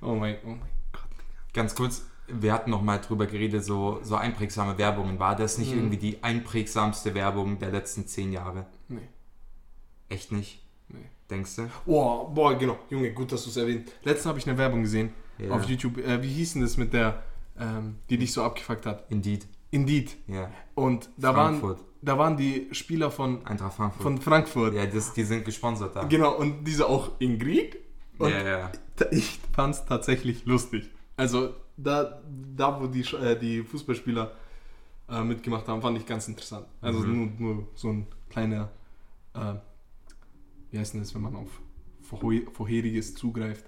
Oh 0.00 0.14
mein, 0.16 0.36
oh 0.44 0.48
mein 0.48 0.58
Gott. 0.92 1.08
Ganz 1.54 1.74
kurz, 1.74 2.04
wir 2.28 2.52
hatten 2.52 2.70
noch 2.70 2.82
mal 2.82 2.98
drüber 2.98 3.24
geredet, 3.24 3.64
so, 3.64 4.00
so 4.02 4.16
einprägsame 4.16 4.76
Werbungen. 4.76 5.18
War 5.18 5.34
das 5.34 5.56
nicht 5.56 5.70
Mhm. 5.72 5.78
irgendwie 5.78 5.96
die 5.96 6.22
einprägsamste 6.22 7.14
Werbung 7.14 7.58
der 7.58 7.70
letzten 7.70 8.06
zehn 8.06 8.30
Jahre? 8.30 8.66
Nee. 8.88 9.08
Echt 10.10 10.30
nicht? 10.30 10.60
Nee. 10.88 11.06
Denkst 11.30 11.56
du? 11.56 11.70
Boah, 11.86 12.30
boah, 12.34 12.54
genau. 12.58 12.76
Junge, 12.90 13.12
gut, 13.14 13.32
dass 13.32 13.44
du 13.44 13.48
es 13.48 13.56
erwähnt. 13.56 13.90
Letztens 14.02 14.26
habe 14.26 14.38
ich 14.38 14.46
eine 14.46 14.58
Werbung 14.58 14.82
gesehen 14.82 15.10
Ja. 15.38 15.50
auf 15.50 15.64
YouTube. 15.64 15.98
Äh, 15.98 16.22
wie 16.22 16.28
hieß 16.28 16.54
denn 16.54 16.62
das 16.62 16.76
mit 16.76 16.92
der, 16.92 17.22
ähm, 17.58 17.96
die 18.10 18.18
dich 18.18 18.32
so 18.32 18.42
abgefuckt 18.42 18.86
hat? 18.86 19.04
Indeed. 19.10 19.46
Indeed. 19.70 20.16
Ja. 20.28 20.50
Und 20.74 21.08
da 21.16 21.34
waren, 21.34 21.58
Frankfurt. 21.60 21.80
da 22.02 22.16
waren 22.18 22.36
die 22.36 22.68
Spieler 22.72 23.10
von, 23.10 23.44
Eintracht 23.46 23.74
Frankfurt. 23.74 24.02
von 24.02 24.20
Frankfurt. 24.20 24.74
ja, 24.74 24.86
das, 24.86 25.12
die 25.12 25.24
sind 25.24 25.44
gesponsert 25.44 25.96
da. 25.96 26.04
Genau, 26.04 26.36
und 26.36 26.64
diese 26.64 26.88
auch 26.88 27.12
Ingrid. 27.18 27.76
Und 28.18 28.30
ja, 28.30 28.42
ja. 28.46 28.72
ich 29.10 29.40
fand 29.52 29.74
es 29.74 29.84
tatsächlich 29.84 30.44
lustig. 30.46 30.88
Also 31.16 31.54
da, 31.76 32.22
da 32.56 32.80
wo 32.80 32.86
die, 32.86 33.00
äh, 33.16 33.36
die 33.36 33.62
Fußballspieler 33.64 34.30
äh, 35.08 35.22
mitgemacht 35.24 35.66
haben, 35.66 35.82
fand 35.82 35.98
ich 35.98 36.06
ganz 36.06 36.28
interessant. 36.28 36.66
Also 36.80 37.00
Mhm. 37.00 37.36
nur, 37.38 37.54
nur 37.54 37.68
so 37.74 37.88
ein 37.90 38.06
kleiner, 38.30 38.70
äh, 39.34 39.54
wie 40.70 40.78
heißt 40.78 40.94
denn 40.94 41.00
das, 41.00 41.12
wenn 41.14 41.22
man 41.22 41.34
auf 41.34 41.48
vorhe- 42.08 42.48
vorheriges 42.52 43.14
zugreift? 43.16 43.64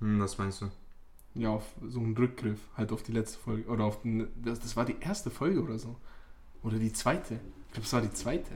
Hm, 0.00 0.20
was 0.20 0.38
meinst 0.38 0.62
du? 0.62 0.70
Ja, 1.34 1.50
auf 1.50 1.64
so 1.88 2.00
einen 2.00 2.16
Rückgriff, 2.16 2.58
halt 2.76 2.90
auf 2.92 3.02
die 3.02 3.12
letzte 3.12 3.38
Folge. 3.38 3.68
Oder 3.68 3.84
auf 3.84 4.02
den, 4.02 4.28
das, 4.42 4.58
das 4.60 4.76
war 4.76 4.84
die 4.84 4.96
erste 5.00 5.30
Folge 5.30 5.62
oder 5.62 5.78
so. 5.78 5.96
Oder 6.62 6.78
die 6.78 6.92
zweite. 6.92 7.34
Ich 7.68 7.72
glaube, 7.72 7.86
es 7.86 7.92
war 7.92 8.00
die 8.02 8.12
zweite. 8.12 8.50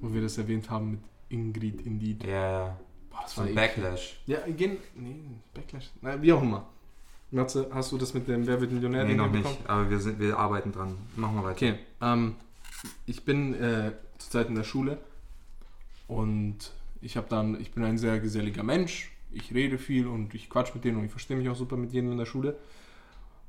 Wo 0.00 0.12
wir 0.12 0.22
das 0.22 0.38
erwähnt 0.38 0.70
haben 0.70 0.92
mit 0.92 1.00
Ingrid 1.28 1.80
Indeed. 1.86 2.24
Ja, 2.24 2.30
ja. 2.66 2.80
Boah, 3.10 3.20
das 3.22 3.34
So 3.34 3.40
war 3.42 3.48
ein 3.48 3.54
Backlash. 3.54 4.20
Ja, 4.26 4.38
gehen. 4.46 4.76
Nee, 4.94 5.16
Backlash. 5.54 5.90
Na, 6.00 6.20
wie 6.22 6.32
auch 6.32 6.42
immer. 6.42 6.66
Matze, 7.30 7.70
hast 7.72 7.90
du 7.92 7.98
das 7.98 8.12
mit 8.12 8.28
dem 8.28 8.46
Wer 8.46 8.60
wird 8.60 8.72
Millionär 8.72 9.04
Nee, 9.04 9.14
noch 9.14 9.26
nicht. 9.30 9.46
hinbekommen? 9.46 9.66
Aber 9.66 9.88
wir, 9.90 9.98
sind, 9.98 10.18
wir 10.20 10.38
arbeiten 10.38 10.70
dran. 10.72 10.98
Machen 11.16 11.36
wir 11.36 11.44
weiter. 11.44 11.52
Okay, 11.56 11.78
ähm, 12.00 12.34
ich 13.06 13.24
bin 13.24 13.54
äh, 13.54 13.92
zurzeit 14.18 14.48
in 14.48 14.54
der 14.54 14.64
Schule 14.64 14.98
und 16.08 16.72
ich 17.02 17.16
habe 17.16 17.26
dann, 17.28 17.60
ich 17.60 17.72
bin 17.72 17.84
ein 17.84 17.98
sehr 17.98 18.20
geselliger 18.20 18.62
Mensch. 18.62 19.10
Ich 19.32 19.52
rede 19.52 19.78
viel 19.78 20.06
und 20.06 20.34
ich 20.34 20.48
quatsch 20.48 20.74
mit 20.74 20.84
denen 20.84 20.98
und 20.98 21.04
ich 21.04 21.10
verstehe 21.10 21.36
mich 21.36 21.48
auch 21.48 21.56
super 21.56 21.76
mit 21.76 21.92
jedem 21.92 22.12
in 22.12 22.18
der 22.18 22.26
Schule. 22.26 22.56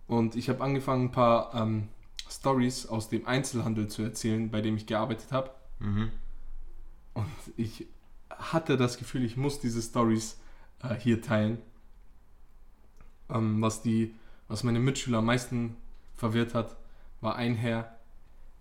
Und 0.08 0.36
ich 0.36 0.50
habe 0.50 0.63
angefangen, 0.63 1.06
ein 1.06 1.12
paar 1.12 1.54
ähm, 1.54 1.88
Stories 2.30 2.88
aus 2.88 3.10
dem 3.10 3.28
Einzelhandel 3.28 3.88
zu 3.88 4.02
erzählen, 4.02 4.50
bei 4.50 4.62
dem 4.62 4.76
ich 4.76 4.88
gearbeitet 4.88 5.32
habe. 5.32 5.52
Mhm. 5.80 6.12
Und 7.13 7.28
ich 7.56 7.88
hatte 8.30 8.76
das 8.76 8.98
Gefühl, 8.98 9.24
ich 9.24 9.38
muss 9.38 9.60
diese 9.60 9.82
Stories 9.82 10.39
äh, 10.82 10.96
hier 10.96 11.22
teilen. 11.22 11.60
Ähm, 13.30 13.62
was, 13.62 13.82
die, 13.82 14.16
was 14.48 14.63
meine 14.63 14.80
Mitschüler 14.80 15.20
am 15.20 15.26
meisten 15.26 15.78
verwirrt 16.16 16.56
hat, 16.56 16.76
war 17.22 17.36
ein 17.36 17.56
Herr, 17.56 17.98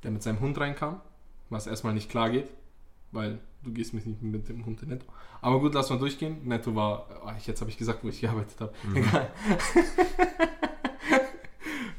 der 0.03 0.11
mit 0.11 0.23
seinem 0.23 0.41
Hund 0.41 0.59
reinkam, 0.59 1.01
was 1.49 1.67
erstmal 1.67 1.95
nicht 1.95 2.11
klar 2.11 2.31
geht, 2.31 2.51
weil 3.11 3.41
du 3.62 3.72
gehst 3.72 3.94
mich 3.94 4.05
nicht 4.07 4.22
mit 4.22 4.48
dem 4.48 4.64
Hund 4.64 4.83
in 4.83 4.90
Netto. 4.90 5.07
Aber 5.40 5.61
gut, 5.61 5.75
lass 5.75 5.90
mal 5.90 5.98
durchgehen. 5.98 6.46
Netto 6.46 6.75
war, 6.75 7.06
oh, 7.25 7.31
jetzt 7.44 7.60
habe 7.60 7.71
ich 7.71 7.79
gesagt, 7.79 8.04
wo 8.04 8.08
ich 8.08 8.21
gearbeitet 8.21 8.60
habe. 8.60 8.73
Mhm. 8.85 8.96
Egal. 8.96 9.33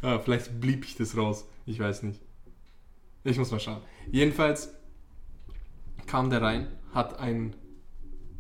ja, 0.02 0.20
vielleicht 0.24 0.60
blieb 0.60 0.86
ich 0.86 0.96
das 0.96 1.18
raus. 1.18 1.46
Ich 1.66 1.80
weiß 1.80 2.04
nicht. 2.04 2.22
Ich 3.24 3.38
muss 3.38 3.52
mal 3.52 3.60
schauen. 3.60 3.82
Jedenfalls 4.12 4.74
kam 6.06 6.30
der 6.30 6.42
rein, 6.42 6.68
hat 6.94 7.20
ein 7.20 7.56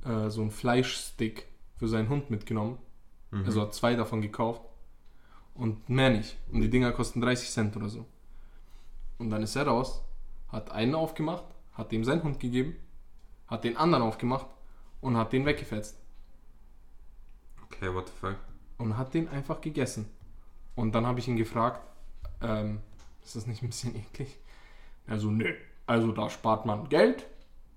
äh, 0.05 0.30
so 0.30 0.41
ein 0.41 0.51
Fleischstick 0.51 1.47
für 1.76 1.88
seinen 1.88 2.09
Hund 2.09 2.30
mitgenommen. 2.30 2.78
Mhm. 3.32 3.45
Also 3.45 3.61
hat 3.61 3.74
zwei 3.74 3.95
davon 3.95 4.21
gekauft. 4.21 4.61
Und 5.53 5.88
mehr 5.89 6.09
nicht. 6.09 6.38
Und 6.51 6.61
die 6.61 6.69
Dinger 6.69 6.91
kosten 6.91 7.21
30 7.21 7.49
Cent 7.49 7.78
oder 7.78 7.89
so. 7.89 8.05
Und 9.17 9.30
dann 9.30 9.43
ist 9.43 9.55
er 9.55 9.67
raus, 9.67 10.03
hat 10.47 10.71
einen 10.71 10.95
aufgemacht, 10.95 11.45
hat 11.74 11.91
dem 11.91 12.03
seinen 12.03 12.24
Hund 12.24 12.39
gegeben, 12.39 12.76
hat 13.48 13.64
den 13.64 13.78
anderen 13.78 14.04
aufgemacht 14.04 14.48
und 15.02 15.18
hat 15.18 15.34
den 15.34 15.46
weggefetzt. 15.46 15.98
Okay, 17.66 17.94
what 17.94 18.08
the 18.08 18.14
fuck? 18.20 18.38
und 18.78 18.98
hat 18.98 19.14
den 19.14 19.28
einfach 19.30 19.62
gegessen. 19.62 20.06
Und 20.76 20.94
dann 20.94 21.06
habe 21.06 21.20
ich 21.20 21.28
ihn 21.28 21.38
gefragt, 21.38 21.82
ähm, 22.41 22.80
ist 23.24 23.36
das 23.36 23.48
nicht 23.48 23.64
ein 23.64 23.68
bisschen 23.68 23.96
eklig? 23.96 24.38
Also, 25.08 25.30
nö. 25.30 25.54
Also 25.86 26.12
da 26.12 26.30
spart 26.30 26.66
man 26.66 26.88
Geld, 26.89 27.26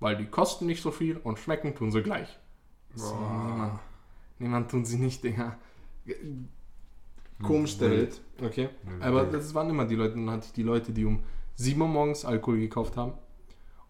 weil 0.00 0.16
die 0.16 0.26
kosten 0.26 0.66
nicht 0.66 0.82
so 0.82 0.90
viel 0.90 1.16
und 1.16 1.38
schmecken 1.38 1.74
tun 1.74 1.90
sie 1.90 2.02
gleich. 2.02 2.38
So, 2.94 3.14
niemand, 3.14 3.80
niemand 4.38 4.70
tun 4.70 4.84
sie 4.84 4.96
nicht, 4.96 5.24
Digga. 5.24 5.58
Komisch 7.42 7.78
der 7.78 7.90
Welt. 7.90 8.20
Okay. 8.40 8.68
Aber 9.00 9.24
das 9.24 9.52
waren 9.54 9.68
immer 9.68 9.84
die 9.86 9.96
Leute, 9.96 10.14
dann 10.14 10.30
hatte 10.30 10.46
ich 10.46 10.52
die 10.52 10.62
Leute, 10.62 10.92
die 10.92 11.04
um 11.04 11.22
7 11.56 11.80
Uhr 11.80 11.88
morgens 11.88 12.24
Alkohol 12.24 12.58
gekauft 12.58 12.96
haben 12.96 13.14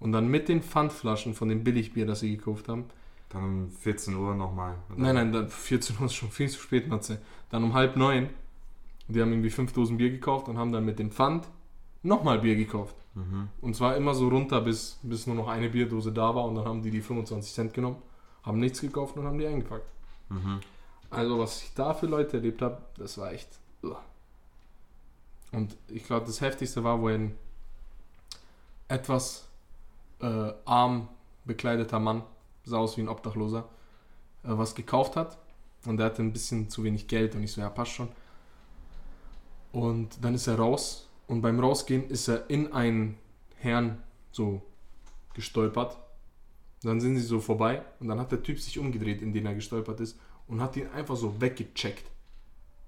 und 0.00 0.12
dann 0.12 0.28
mit 0.28 0.48
den 0.48 0.62
Pfandflaschen 0.62 1.34
von 1.34 1.48
dem 1.48 1.64
Billigbier, 1.64 2.06
das 2.06 2.20
sie 2.20 2.36
gekauft 2.36 2.68
haben. 2.68 2.84
Dann 3.30 3.44
um 3.44 3.70
14 3.70 4.14
Uhr 4.14 4.34
nochmal. 4.34 4.76
Nein, 4.96 5.14
nein, 5.14 5.32
dann 5.32 5.48
14 5.48 5.96
Uhr 5.98 6.06
ist 6.06 6.14
schon 6.14 6.30
viel 6.30 6.48
zu 6.48 6.60
spät, 6.60 6.88
Matze. 6.88 7.20
Dann 7.50 7.64
um 7.64 7.74
halb 7.74 7.96
neun. 7.96 8.28
Die 9.08 9.20
haben 9.20 9.32
irgendwie 9.32 9.50
5 9.50 9.72
Dosen 9.72 9.96
Bier 9.96 10.10
gekauft 10.10 10.48
und 10.48 10.58
haben 10.58 10.72
dann 10.72 10.84
mit 10.84 10.98
dem 10.98 11.10
Pfand 11.10 11.48
nochmal 12.02 12.40
Bier 12.40 12.56
gekauft. 12.56 12.96
Mhm. 13.14 13.48
Und 13.60 13.74
zwar 13.74 13.96
immer 13.96 14.14
so 14.14 14.28
runter, 14.28 14.60
bis, 14.60 14.98
bis 15.02 15.26
nur 15.26 15.36
noch 15.36 15.48
eine 15.48 15.70
Bierdose 15.70 16.12
da 16.12 16.34
war 16.34 16.44
und 16.44 16.56
dann 16.56 16.64
haben 16.64 16.82
die 16.82 16.90
die 16.90 17.00
25 17.00 17.52
Cent 17.52 17.74
genommen, 17.74 18.02
haben 18.42 18.58
nichts 18.58 18.80
gekauft 18.80 19.16
und 19.16 19.24
haben 19.24 19.38
die 19.38 19.46
eingepackt. 19.46 19.90
Mhm. 20.28 20.60
Also 21.10 21.38
was 21.38 21.62
ich 21.62 21.74
da 21.74 21.94
für 21.94 22.06
Leute 22.06 22.38
erlebt 22.38 22.62
habe, 22.62 22.78
das 22.96 23.16
war 23.18 23.32
echt. 23.32 23.48
uah. 23.82 24.02
Und 25.52 25.76
ich 25.88 26.04
glaube, 26.04 26.26
das 26.26 26.40
Heftigste 26.40 26.84
war, 26.84 27.00
wo 27.00 27.08
ein 27.08 27.36
etwas 28.88 29.48
äh, 30.20 30.52
arm 30.64 31.08
bekleideter 31.44 31.98
Mann, 31.98 32.22
sah 32.64 32.78
aus 32.78 32.96
wie 32.96 33.02
ein 33.02 33.08
Obdachloser, 33.08 33.68
äh, 34.44 34.48
was 34.48 34.74
gekauft 34.74 35.16
hat. 35.16 35.38
Und 35.84 35.98
der 35.98 36.06
hatte 36.06 36.22
ein 36.22 36.32
bisschen 36.32 36.68
zu 36.68 36.82
wenig 36.84 37.06
Geld 37.06 37.34
und 37.34 37.42
ich 37.42 37.52
so, 37.52 37.60
ja, 37.60 37.70
passt 37.70 37.92
schon. 37.92 38.08
Und 39.72 40.18
dann 40.22 40.34
ist 40.34 40.46
er 40.46 40.56
raus 40.58 41.08
und 41.26 41.42
beim 41.42 41.60
Rausgehen 41.60 42.08
ist 42.08 42.28
er 42.28 42.48
in 42.50 42.72
einen 42.72 43.18
Herrn 43.56 43.98
so 44.32 44.62
gestolpert. 45.34 45.96
Dann 46.82 47.00
sind 47.00 47.16
sie 47.16 47.22
so 47.22 47.40
vorbei 47.40 47.82
und 48.00 48.08
dann 48.08 48.18
hat 48.20 48.32
der 48.32 48.42
Typ 48.42 48.58
sich 48.58 48.78
umgedreht, 48.78 49.22
in 49.22 49.32
den 49.32 49.46
er 49.46 49.54
gestolpert 49.54 50.00
ist 50.00 50.18
und 50.48 50.60
hat 50.60 50.76
ihn 50.76 50.88
einfach 50.88 51.16
so 51.16 51.40
weggecheckt. 51.40 52.04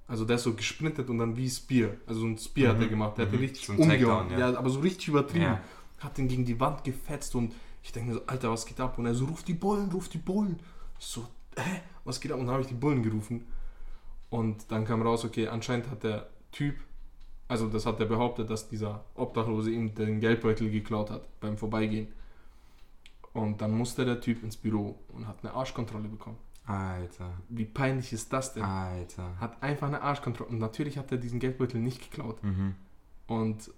Also 0.06 0.24
der 0.24 0.36
ist 0.36 0.44
so 0.44 0.54
gesprintet 0.54 1.10
und 1.10 1.18
dann 1.18 1.36
wie 1.36 1.48
Spear. 1.50 1.90
Also 2.06 2.20
so 2.20 2.26
ein 2.26 2.38
Spear 2.38 2.72
hat 2.74 2.80
er 2.80 2.86
Mhm, 2.86 2.90
gemacht. 2.90 3.18
Der 3.18 3.26
hat 3.26 3.32
ihn 3.32 3.38
mhm. 3.38 3.44
richtig 3.44 3.66
So 3.66 3.72
umgehauen. 3.74 4.28
Takedown, 4.28 4.30
ja. 4.30 4.50
ja. 4.50 4.58
aber 4.58 4.70
so 4.70 4.80
richtig 4.80 5.08
übertrieben. 5.08 5.44
Ja. 5.44 5.60
Hat 5.98 6.18
ihn 6.18 6.28
gegen 6.28 6.44
die 6.44 6.60
Wand 6.60 6.84
gefetzt 6.84 7.34
und 7.34 7.54
ich 7.82 7.92
denke 7.92 8.10
mir 8.10 8.14
so, 8.16 8.26
Alter, 8.26 8.50
was 8.50 8.66
geht 8.66 8.80
ab? 8.80 8.98
Und 8.98 9.06
er 9.06 9.14
so, 9.14 9.24
ruf 9.24 9.42
die 9.42 9.54
Bullen, 9.54 9.90
ruf 9.90 10.08
die 10.08 10.18
Bullen. 10.18 10.58
Ich 10.98 11.06
so, 11.06 11.26
hä? 11.56 11.80
Was 12.04 12.20
geht 12.20 12.32
ab? 12.32 12.38
Und 12.38 12.46
dann 12.46 12.54
habe 12.54 12.62
ich 12.62 12.68
die 12.68 12.74
Bullen 12.74 13.02
gerufen. 13.02 13.46
Und 14.30 14.70
dann 14.70 14.84
kam 14.84 15.02
raus, 15.02 15.24
okay, 15.24 15.48
anscheinend 15.48 15.90
hat 15.90 16.02
der 16.02 16.28
Typ, 16.52 16.76
also 17.48 17.68
das 17.68 17.86
hat 17.86 17.98
er 18.00 18.06
behauptet, 18.06 18.50
dass 18.50 18.68
dieser 18.68 19.04
Obdachlose 19.14 19.70
ihm 19.70 19.94
den 19.94 20.20
Geldbeutel 20.20 20.70
geklaut 20.70 21.10
hat 21.10 21.40
beim 21.40 21.56
Vorbeigehen. 21.56 22.08
Und 23.32 23.60
dann 23.60 23.72
musste 23.72 24.04
der 24.04 24.20
Typ 24.20 24.42
ins 24.42 24.56
Büro 24.56 24.98
und 25.08 25.26
hat 25.26 25.44
eine 25.44 25.54
Arschkontrolle 25.54 26.08
bekommen. 26.08 26.38
Alter. 26.66 27.32
Wie 27.48 27.64
peinlich 27.64 28.12
ist 28.12 28.32
das 28.32 28.52
denn? 28.52 28.62
Alter. 28.62 29.38
Hat 29.40 29.62
einfach 29.62 29.86
eine 29.86 30.02
Arschkontrolle. 30.02 30.50
Und 30.50 30.58
natürlich 30.58 30.98
hat 30.98 31.10
er 31.10 31.18
diesen 31.18 31.38
Geldbeutel 31.38 31.80
nicht 31.80 32.10
geklaut. 32.10 32.42
Mhm. 32.42 32.74
Und 33.26 33.70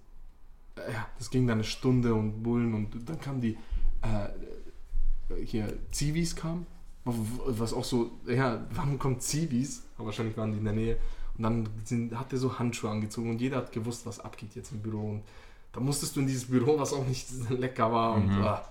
ja, 0.89 1.07
das 1.17 1.29
ging 1.29 1.47
dann 1.47 1.55
eine 1.57 1.63
Stunde 1.63 2.13
und 2.13 2.41
Bullen 2.43 2.73
und 2.73 3.09
dann 3.09 3.19
kamen 3.19 3.41
die 3.41 3.57
äh, 4.01 5.43
hier 5.45 5.73
Zivis 5.91 6.35
kamen, 6.35 6.65
was 7.05 7.73
auch 7.73 7.83
so, 7.83 8.11
ja, 8.27 8.65
warum 8.71 8.99
kommt 8.99 9.21
Zivis? 9.23 9.83
Aber 9.97 10.07
wahrscheinlich 10.07 10.37
waren 10.37 10.51
die 10.51 10.57
in 10.59 10.63
der 10.65 10.73
Nähe. 10.73 10.97
Und 11.37 11.43
dann 11.43 11.69
sind, 11.85 12.17
hat 12.19 12.31
er 12.33 12.37
so 12.39 12.59
Handschuhe 12.59 12.89
angezogen 12.91 13.29
und 13.31 13.41
jeder 13.41 13.57
hat 13.57 13.71
gewusst, 13.71 14.05
was 14.05 14.19
abgeht 14.19 14.55
jetzt 14.55 14.71
im 14.71 14.81
Büro. 14.81 15.11
Und 15.11 15.23
da 15.71 15.79
musstest 15.79 16.15
du 16.15 16.19
in 16.19 16.27
dieses 16.27 16.45
Büro, 16.45 16.77
was 16.77 16.93
auch 16.93 17.05
nicht 17.07 17.27
lecker 17.49 17.91
war. 17.91 18.13
Und, 18.15 18.27
Mhm. 18.27 18.43
ah. 18.43 18.61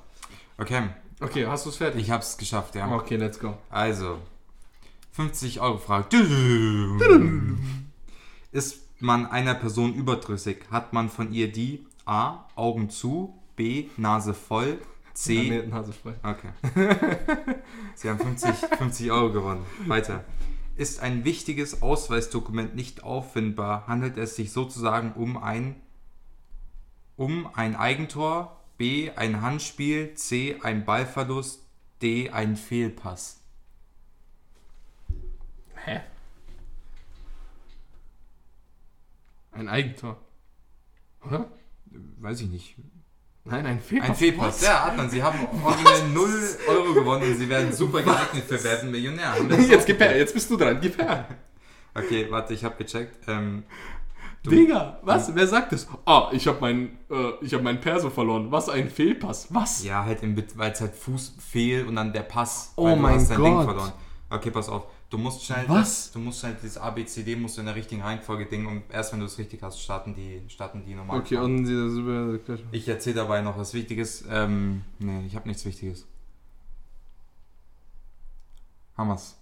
Okay, 0.58 0.82
Okay, 1.22 1.46
hast 1.46 1.66
du 1.66 1.70
es 1.70 1.76
fertig? 1.76 2.02
ich 2.02 2.10
hab's 2.10 2.36
geschafft, 2.38 2.74
ja. 2.74 2.90
Okay, 2.94 3.16
let's 3.16 3.38
go. 3.38 3.54
Also, 3.68 4.18
50 5.12 5.60
Euro 5.60 5.76
Frage. 5.78 6.06
Ist 8.52 8.80
man 9.00 9.26
einer 9.26 9.54
Person 9.54 9.94
überdrüssig, 9.94 10.58
hat 10.70 10.92
man 10.92 11.08
von 11.08 11.32
ihr 11.32 11.50
die 11.50 11.84
A. 12.06 12.48
Augen 12.56 12.90
zu, 12.90 13.38
B. 13.56 13.88
Nase 13.96 14.34
voll, 14.34 14.78
C. 15.14 15.34
Ja, 15.34 15.42
nee, 15.42 15.66
Nase 15.66 15.92
frei. 15.92 16.14
Okay. 16.22 16.48
Sie 17.94 18.08
haben 18.08 18.18
50, 18.18 18.54
50 18.78 19.10
Euro 19.10 19.32
gewonnen. 19.32 19.66
Weiter. 19.86 20.24
Ist 20.76 21.00
ein 21.00 21.24
wichtiges 21.24 21.82
Ausweisdokument 21.82 22.74
nicht 22.74 23.02
auffindbar, 23.02 23.86
handelt 23.86 24.16
es 24.16 24.36
sich 24.36 24.52
sozusagen 24.52 25.12
um 25.12 25.36
ein 25.36 25.76
um 27.16 27.54
ein 27.54 27.76
Eigentor, 27.76 28.58
B 28.78 29.10
ein 29.10 29.42
Handspiel, 29.42 30.14
C 30.14 30.58
ein 30.62 30.86
Ballverlust, 30.86 31.66
D 32.00 32.30
ein 32.30 32.56
Fehlpass. 32.56 33.42
Hä? 35.84 36.00
Ein 39.52 39.68
Eigentor. 39.68 40.16
Oder? 41.26 41.50
Weiß 42.20 42.40
ich 42.40 42.48
nicht. 42.48 42.76
Nein, 43.44 43.64
ein 43.66 43.80
Fehlpass. 43.80 44.10
Ein 44.10 44.14
Fehlpass. 44.16 44.60
Ja, 44.62 44.84
hat 44.84 44.96
man. 44.96 45.08
Sie 45.10 45.22
haben 45.22 45.38
original 45.64 46.08
0 46.12 46.30
Euro 46.68 46.92
gewonnen 46.94 47.22
und 47.24 47.36
sie 47.36 47.48
werden 47.48 47.72
super 47.72 48.02
geeignet 48.02 48.44
für 48.46 48.62
Werden 48.62 48.90
Millionär. 48.90 49.34
Jetzt 49.68 49.86
gib 49.86 49.98
her, 50.00 50.16
jetzt 50.16 50.34
bist 50.34 50.50
du 50.50 50.56
dran, 50.56 50.78
gib 50.80 50.98
her. 50.98 51.26
Okay, 51.94 52.26
warte, 52.30 52.54
ich 52.54 52.62
habe 52.62 52.76
gecheckt. 52.76 53.26
Ähm, 53.28 53.64
du- 54.42 54.50
Digga, 54.50 55.00
was? 55.02 55.34
Wer 55.34 55.46
sagt 55.46 55.72
das? 55.72 55.88
Ah, 56.04 56.28
ich 56.32 56.46
habe 56.46 56.58
mein, 56.60 56.98
äh, 57.10 57.30
ich 57.40 57.54
hab 57.54 57.62
mein 57.62 57.80
Perso 57.80 58.10
verloren. 58.10 58.52
Was 58.52 58.68
ein 58.68 58.90
Fehlpass. 58.90 59.48
Was? 59.50 59.82
Ja, 59.84 60.04
halt 60.04 60.20
weil 60.56 60.72
es 60.72 60.80
halt 60.80 60.94
Fuß 60.94 61.36
fehl 61.38 61.86
und 61.86 61.96
dann 61.96 62.12
der 62.12 62.22
Pass. 62.22 62.72
Oh 62.76 62.94
mein 62.94 63.18
Gott. 63.18 63.64
verloren. 63.64 63.92
Okay, 64.28 64.50
pass 64.50 64.68
auf. 64.68 64.84
Du 65.10 65.18
musst 65.18 65.44
schnell 65.44 65.68
Was? 65.68 66.04
Das, 66.04 66.12
du 66.12 66.20
musst 66.20 66.40
schnell 66.40 66.56
dieses 66.62 66.78
ABCD 66.78 67.34
musst 67.34 67.56
du 67.56 67.60
in 67.60 67.66
der 67.66 67.74
richtigen 67.74 68.00
Reihenfolge 68.00 68.46
dingen 68.46 68.66
und 68.66 68.84
erst 68.90 69.12
wenn 69.12 69.18
du 69.20 69.26
es 69.26 69.38
richtig 69.38 69.60
hast, 69.62 69.80
starten 69.80 70.14
die 70.14 70.40
starten 70.48 70.84
die 70.86 70.94
normal. 70.94 71.18
Okay, 71.18 71.36
und 71.36 71.66
sie 71.66 71.74
das 71.74 71.92
über. 71.94 72.38
ich 72.70 72.88
erzähle 72.88 73.16
dabei 73.16 73.42
noch 73.42 73.58
was 73.58 73.74
Wichtiges. 73.74 74.24
Ähm, 74.30 74.82
nee, 75.00 75.26
ich 75.26 75.34
habe 75.34 75.48
nichts 75.48 75.64
Wichtiges. 75.64 76.06
Wir's? 78.96 79.36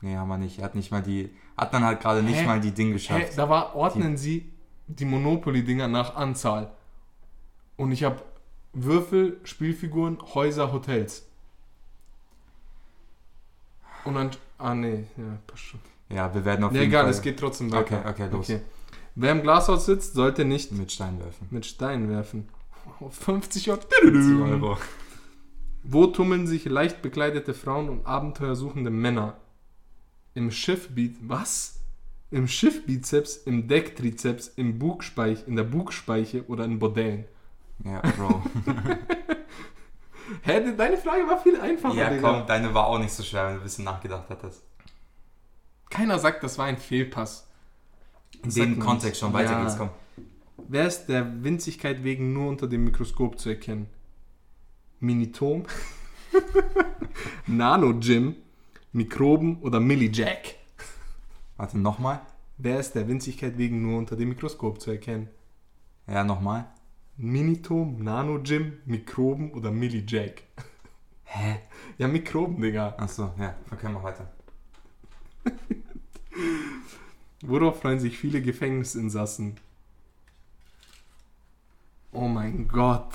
Nee, 0.00 0.16
haben 0.16 0.28
wir 0.28 0.38
nicht. 0.38 0.58
Er 0.58 0.64
hat 0.64 0.74
nicht 0.74 0.92
mal 0.92 1.02
die 1.02 1.30
hat 1.56 1.74
dann 1.74 1.84
halt 1.84 2.00
gerade 2.00 2.22
nicht 2.22 2.38
Hä? 2.38 2.46
mal 2.46 2.60
die 2.60 2.70
Ding 2.70 2.88
Hä, 2.88 2.92
geschafft. 2.92 3.36
da 3.36 3.48
war, 3.48 3.74
ordnen 3.74 4.16
sie 4.16 4.48
die 4.86 5.04
Monopoly-Dinger 5.04 5.88
nach 5.88 6.14
Anzahl. 6.14 6.70
Und 7.76 7.90
ich 7.90 8.04
habe 8.04 8.22
Würfel, 8.72 9.40
Spielfiguren, 9.44 10.18
Häuser, 10.34 10.72
Hotels. 10.72 11.26
Und 14.04 14.14
dann. 14.14 14.30
Ah, 14.58 14.74
nee, 14.74 15.04
ja, 15.16 15.38
passt 15.46 15.62
schon. 15.64 15.80
Ja, 16.10 16.32
wir 16.34 16.44
werden 16.44 16.64
auf 16.64 16.72
Ja, 16.72 16.80
jeden 16.80 16.90
egal, 16.90 17.02
Fall 17.04 17.12
es 17.12 17.22
geht 17.22 17.38
trotzdem 17.38 17.70
weiter. 17.72 18.00
Okay, 18.00 18.24
okay, 18.24 18.28
los. 18.30 18.52
Wer 19.14 19.32
im 19.32 19.42
Glashaus 19.42 19.86
sitzt, 19.86 20.14
sollte 20.14 20.44
nicht 20.44 20.72
mit 20.72 20.92
Stein 20.92 21.18
werfen. 21.20 21.46
mit 21.50 21.66
Steinen 21.66 22.08
werfen. 22.08 22.48
Oh, 23.00 23.10
50 23.10 23.70
Euro. 23.70 23.80
50 24.00 24.40
Euro. 24.50 24.78
Wo 25.82 26.06
tummeln 26.06 26.46
sich 26.46 26.64
leicht 26.64 27.02
bekleidete 27.02 27.52
Frauen 27.54 27.88
und 27.90 28.06
abenteuersuchende 28.06 28.90
Männer? 28.90 29.36
Im 30.34 30.50
Schiffbiz... 30.50 31.16
Was? 31.22 31.80
Im 32.30 32.48
Schiffbizeps, 32.48 33.36
im 33.36 33.68
Decktrizeps, 33.68 34.48
im 34.56 34.78
Bugspeich, 34.78 35.46
in 35.46 35.56
der 35.56 35.64
Bugspeiche 35.64 36.44
oder 36.48 36.64
in 36.64 36.78
Bordellen? 36.78 37.24
Ja, 37.84 38.00
Bro. 38.00 38.42
Hä, 40.42 40.74
deine 40.76 40.96
Frage 40.98 41.26
war 41.28 41.38
viel 41.42 41.60
einfacher, 41.60 41.94
ja, 41.94 42.10
Digga. 42.10 42.30
komm, 42.38 42.46
deine 42.46 42.74
war 42.74 42.86
auch 42.86 42.98
nicht 42.98 43.12
so 43.12 43.22
schwer, 43.22 43.46
wenn 43.46 43.54
du 43.54 43.60
ein 43.60 43.62
bisschen 43.64 43.84
nachgedacht 43.84 44.28
hattest. 44.28 44.62
Keiner 45.90 46.18
sagt, 46.18 46.42
das 46.42 46.58
war 46.58 46.66
ein 46.66 46.76
Fehlpass. 46.76 47.48
In 48.42 48.50
dem 48.50 48.78
Kontext 48.78 49.20
schon, 49.20 49.32
weiter 49.32 49.52
Ja. 49.52 49.62
geht's, 49.62 49.76
komm. 49.78 49.90
Wer 50.68 50.86
ist 50.86 51.06
der 51.06 51.42
Winzigkeit 51.44 52.04
wegen 52.04 52.32
nur 52.32 52.48
unter 52.48 52.66
dem 52.66 52.84
Mikroskop 52.84 53.38
zu 53.38 53.48
erkennen? 53.48 53.88
Minitom? 55.00 55.64
Nano-Jim? 57.46 58.36
Mikroben 58.92 59.60
oder 59.62 59.80
Millijack? 59.80 60.56
Warte, 61.56 61.78
nochmal? 61.78 62.20
Wer 62.56 62.80
ist 62.80 62.94
der 62.94 63.06
Winzigkeit 63.08 63.56
wegen 63.58 63.82
nur 63.82 63.98
unter 63.98 64.16
dem 64.16 64.28
Mikroskop 64.30 64.80
zu 64.80 64.90
erkennen? 64.90 65.28
Ja, 66.06 66.24
nochmal. 66.24 66.66
Minitom, 67.18 68.02
Nano-Jim, 68.02 68.74
Mikroben 68.86 69.50
oder 69.52 69.72
Millijack? 69.72 70.44
Hä? 71.24 71.58
Ja, 71.98 72.06
Mikroben, 72.06 72.60
Digga. 72.60 72.94
Achso, 72.96 73.34
ja, 73.38 73.56
okay, 73.72 73.88
mach 73.92 74.04
weiter. 74.04 74.30
Worauf 77.42 77.80
freuen 77.80 77.98
sich 77.98 78.16
viele 78.18 78.40
Gefängnisinsassen? 78.40 79.56
Oh 82.12 82.28
mein 82.28 82.68
Gott. 82.68 83.12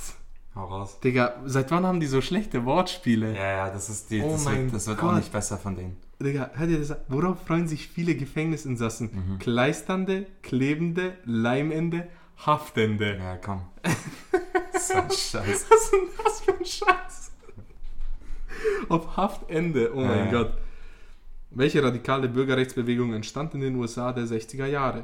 Hau 0.54 0.66
raus. 0.66 1.00
Digga, 1.00 1.42
seit 1.46 1.72
wann 1.72 1.86
haben 1.86 2.00
die 2.02 2.08
so 2.08 2.22
schlechte 2.22 2.66
Wortspiele? 2.66 3.34
Ja, 3.34 3.52
ja, 3.52 3.70
das 3.70 3.90
ist 3.90 4.12
die, 4.12 4.22
Oh 4.22 4.32
das, 4.32 4.44
mein 4.46 4.66
wird, 4.66 4.74
das 4.76 4.88
wird 4.88 5.02
auch 5.02 5.16
nicht 5.16 5.32
besser 5.32 5.58
von 5.58 5.76
denen. 5.76 5.98
Digga, 6.22 6.52
hört 6.54 6.70
ihr 6.70 6.80
das 6.80 6.92
an? 6.92 6.98
Worauf 7.08 7.46
freuen 7.46 7.68
sich 7.68 7.88
viele 7.88 8.16
Gefängnisinsassen? 8.16 9.10
Mhm. 9.14 9.40
Kleisternde, 9.40 10.28
klebende, 10.42 11.18
Leimende, 11.26 12.08
Haftende. 12.38 13.18
Ja, 13.18 13.38
komm. 13.38 13.62
so 14.80 14.94
ein 14.96 15.10
Scheiß. 15.12 15.66
Was 15.70 15.84
ist 15.84 15.92
denn 15.92 16.08
das 16.24 16.42
für 16.42 16.54
ein 16.58 16.66
Scheiß? 16.66 17.32
Auf 18.90 19.18
Haftende, 19.18 19.92
oh 19.94 20.02
mein 20.02 20.26
Ja. 20.26 20.32
Gott. 20.44 20.54
Welche 21.52 21.84
radikale 21.84 22.28
Bürgerrechtsbewegung 22.30 23.14
entstand 23.14 23.54
in 23.54 23.62
den 23.62 23.76
USA 23.76 24.12
der 24.12 24.26
60er 24.26 24.66
Jahre? 24.66 25.04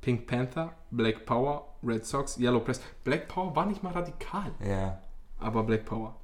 Pink 0.00 0.26
Panther, 0.26 0.74
Black 0.90 1.24
Power, 1.26 1.74
Red 1.82 2.04
Sox, 2.04 2.38
Yellow 2.38 2.60
Press. 2.60 2.80
Black 3.04 3.28
Power 3.28 3.54
war 3.54 3.66
nicht 3.66 3.82
mal 3.82 3.92
radikal, 3.92 4.50
Ja. 4.64 5.00
aber 5.38 5.62
Black 5.62 5.84
Power. 5.84 6.16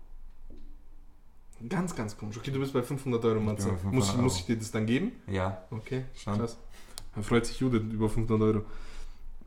Ganz, 1.69 1.95
ganz 1.95 2.17
komisch. 2.17 2.37
Okay, 2.37 2.51
du 2.51 2.59
bist 2.61 2.73
bei 2.73 2.83
500 2.83 3.25
Euro, 3.25 3.41
Matze. 3.41 3.69
bei 3.69 3.77
500 3.77 3.95
Muss, 3.95 4.09
ich- 4.11 4.17
muss 4.21 4.37
ich 4.41 4.47
dir 4.47 4.57
das 4.59 4.71
dann 4.71 4.87
geben? 4.87 5.13
Ja. 5.29 5.63
Okay, 5.71 6.05
Schon. 6.15 6.37
krass. 6.39 6.59
Dann 7.15 7.25
freut 7.25 7.47
sich 7.47 7.59
Judith 7.61 7.83
über 7.93 8.09
500 8.11 8.43
Euro. 8.55 8.65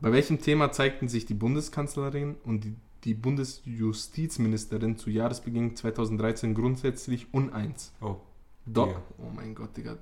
Bei 0.00 0.12
welchem 0.12 0.40
Thema 0.40 0.70
zeigten 0.70 1.08
sich 1.08 1.26
die 1.26 1.34
Bundeskanzlerin 1.34 2.36
und 2.44 2.64
die, 2.64 2.76
die 3.04 3.14
Bundesjustizministerin 3.14 4.96
zu 4.96 5.10
Jahresbeginn 5.10 5.74
2013 5.74 6.54
grundsätzlich 6.54 7.32
uneins? 7.34 7.92
Oh. 8.00 8.16
Do 8.66 8.86
Digga. 8.86 9.02
oh 9.18 9.30
mein 9.34 9.54
Gott, 9.54 9.76
Digga. 9.76 9.96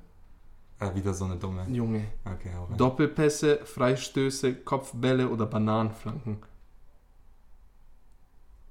Äh, 0.81 0.95
wieder 0.95 1.15
so 1.15 1.25
eine 1.25 1.37
dumme. 1.37 1.67
Junge. 1.71 2.05
Okay, 2.25 2.51
rein. 2.55 2.77
Doppelpässe, 2.77 3.61
Freistöße, 3.65 4.57
Kopfbälle 4.57 5.29
oder 5.29 5.47
Bananenflanken? 5.47 6.39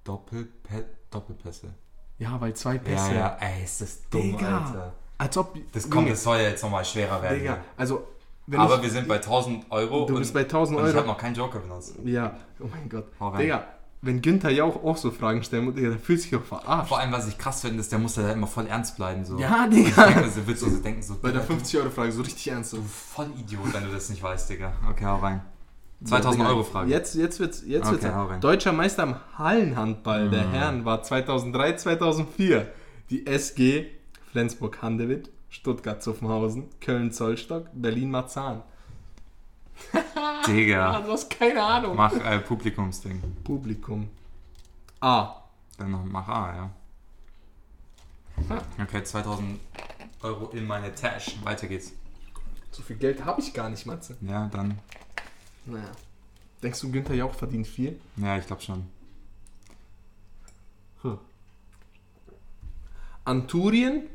Doppelpä 0.03 0.85
Doppelpässe. 1.09 1.73
Ja, 2.19 2.39
weil 2.39 2.53
zwei 2.53 2.77
Pässe. 2.77 3.13
Ja, 3.13 3.15
ja, 3.15 3.37
ey, 3.39 3.63
ist 3.63 3.81
das 3.81 4.09
dumm, 4.09 4.21
Digga. 4.21 4.65
Alter. 4.65 4.93
Als 5.17 5.37
ob. 5.37 5.57
Das 5.71 5.89
kommt, 5.89 6.09
das 6.09 6.23
soll 6.23 6.37
ja 6.37 6.49
jetzt 6.49 6.61
nochmal 6.61 6.85
schwerer 6.85 7.21
werden. 7.21 7.39
Digga, 7.39 7.63
also. 7.75 8.07
Wenn 8.47 8.59
Aber 8.59 8.75
ich, 8.75 8.83
wir 8.83 8.89
sind 8.91 9.07
bei 9.07 9.15
1000 9.15 9.65
Euro 9.71 10.05
du 10.05 10.17
bist 10.19 10.33
bei 10.33 10.41
1000 10.41 10.77
und 10.79 10.83
ich 10.85 10.89
habe 10.89 10.99
Euro. 10.99 11.07
noch 11.13 11.17
keinen 11.17 11.35
Joker 11.35 11.59
benutzt. 11.59 11.95
Ja, 12.03 12.35
oh 12.59 12.67
mein 12.71 12.87
Gott. 12.89 13.05
Hau 13.19 13.29
rein. 13.29 13.41
Digga, 13.41 13.63
wenn 14.01 14.21
Günther 14.21 14.51
Jauch 14.51 14.83
auch 14.83 14.97
so 14.97 15.09
Fragen 15.09 15.41
stellen 15.41 15.65
muss, 15.65 15.73
Digga, 15.73 15.89
der 15.89 15.97
fühlt 15.97 16.21
sich 16.21 16.29
doch 16.29 16.43
verarscht. 16.43 16.89
Vor 16.89 16.99
allem, 16.99 17.11
was 17.11 17.27
ich 17.27 17.39
krass 17.39 17.61
finde, 17.61 17.79
ist, 17.79 17.91
der 17.91 17.97
muss 17.97 18.13
da 18.15 18.31
immer 18.31 18.45
voll 18.45 18.67
ernst 18.67 18.97
bleiben. 18.97 19.25
So. 19.25 19.39
Ja, 19.39 19.67
Ich 19.71 19.85
Digga. 19.85 20.05
denke, 20.05 20.29
so 20.29 20.45
willst 20.45 20.61
du 20.61 20.69
so 20.69 20.77
denken, 20.79 21.01
so. 21.01 21.15
Bei 21.19 21.31
der 21.31 21.41
Digga, 21.41 21.55
50-Euro-Frage 21.55 22.11
so 22.11 22.21
richtig 22.21 22.47
ernst. 22.49 22.73
Du 22.73 22.77
So. 22.77 22.83
voll 22.83 23.27
Idiot, 23.39 23.73
wenn 23.73 23.83
du 23.85 23.91
das 23.91 24.09
nicht 24.09 24.21
weißt, 24.21 24.47
Digga. 24.49 24.73
Okay, 24.91 25.05
hau 25.05 25.15
rein. 25.17 25.41
2000 26.03 26.45
Euro 26.45 26.63
Frage. 26.63 26.91
Jetzt, 26.91 27.15
jetzt 27.15 27.39
wird's, 27.39 27.63
jetzt 27.65 27.87
Okay, 27.91 28.03
wird's. 28.03 28.41
Deutscher 28.41 28.73
Meister 28.73 29.03
im 29.03 29.15
Hallenhandball 29.39 30.29
der 30.29 30.43
Mm. 30.45 30.51
Herren 30.51 30.85
war 30.85 31.01
2003, 31.01 31.73
2004 31.77 32.67
die 33.09 33.25
SG 33.25 33.87
Flensburg-Handewitt, 34.31 35.31
Stuttgart-Zuffenhausen, 35.55 36.69
Köln-Zollstock, 36.81 37.69
Berlin-Marzahn. 37.73 38.61
Digga. 40.47 40.99
du 40.99 41.11
hast 41.11 41.29
keine 41.29 41.63
Ahnung. 41.63 41.95
Mach 41.95 42.13
äh, 42.13 42.39
Publikumsding. 42.39 43.21
Publikum. 43.43 44.09
A. 44.99 45.43
Dann 45.77 45.91
noch 45.91 46.03
mach 46.03 46.27
A, 46.27 46.55
ja. 46.55 46.69
Okay, 48.81 49.03
2000 49.03 49.59
Euro 50.23 50.49
in 50.49 50.67
meine 50.67 50.93
Tasche. 50.93 51.43
Weiter 51.45 51.67
geht's. 51.67 51.93
So 52.71 52.83
viel 52.83 52.97
Geld 52.97 53.23
habe 53.23 53.39
ich 53.39 53.53
gar 53.53 53.69
nicht, 53.69 53.85
Matze. 53.85 54.17
Ja, 54.21 54.47
dann. 54.47 54.77
Naja. 55.65 55.91
Denkst 56.61 56.81
du, 56.81 56.91
Günther 56.91 57.15
Jauch 57.15 57.33
verdient 57.33 57.67
viel? 57.67 57.99
Ja, 58.17 58.37
ich 58.37 58.45
glaube 58.45 58.61
schon. 58.61 58.87
Anturien 63.23 64.07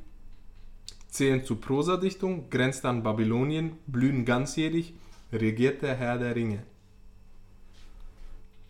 zählen 1.10 1.44
zu 1.44 1.56
Prosadichtung, 1.56 2.50
grenzt 2.50 2.84
an 2.84 3.02
Babylonien, 3.02 3.72
blühen 3.86 4.24
ganzjährig, 4.24 4.94
regiert 5.32 5.82
der 5.82 5.96
Herr 5.96 6.18
der 6.18 6.34
Ringe. 6.34 6.62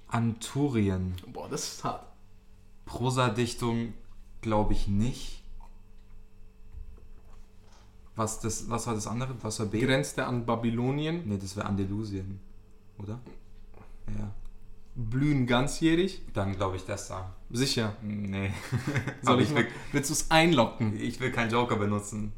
Anturien. 0.09 1.15
Boah, 1.33 1.49
das 1.49 1.75
ist 1.75 1.85
hart. 1.85 2.05
Prosadichtung 2.85 3.95
glaube 4.41 4.73
ich 4.73 4.89
nicht. 4.89 5.43
Was, 8.17 8.41
das, 8.41 8.69
was 8.69 8.87
war 8.87 8.95
das 8.95 9.07
andere? 9.07 9.35
Was 9.43 9.61
war 9.61 9.67
B? 9.67 9.81
Grenzt 9.81 10.19
er 10.19 10.27
an 10.27 10.45
Babylonien, 10.45 11.29
Ne, 11.29 11.39
das 11.39 11.57
wäre 11.57 11.67
Andalusien. 11.67 12.41
Oder? 12.99 13.21
Ja. 14.19 14.35
Blühen 14.95 15.47
ganzjährig. 15.47 16.23
Dann 16.33 16.57
glaube 16.57 16.77
ich 16.77 16.85
das 16.85 17.09
da. 17.09 17.35
Sicher. 17.51 17.97
Nee. 18.03 18.53
Soll 19.23 19.41
ich 19.41 19.51
ich 19.51 19.57
will, 19.57 19.67
willst 19.93 20.11
du 20.11 20.15
es 20.15 20.31
einlocken? 20.31 20.99
ich 21.01 21.21
will 21.21 21.31
keinen 21.33 21.51
Joker 21.51 21.77
benutzen. 21.77 22.33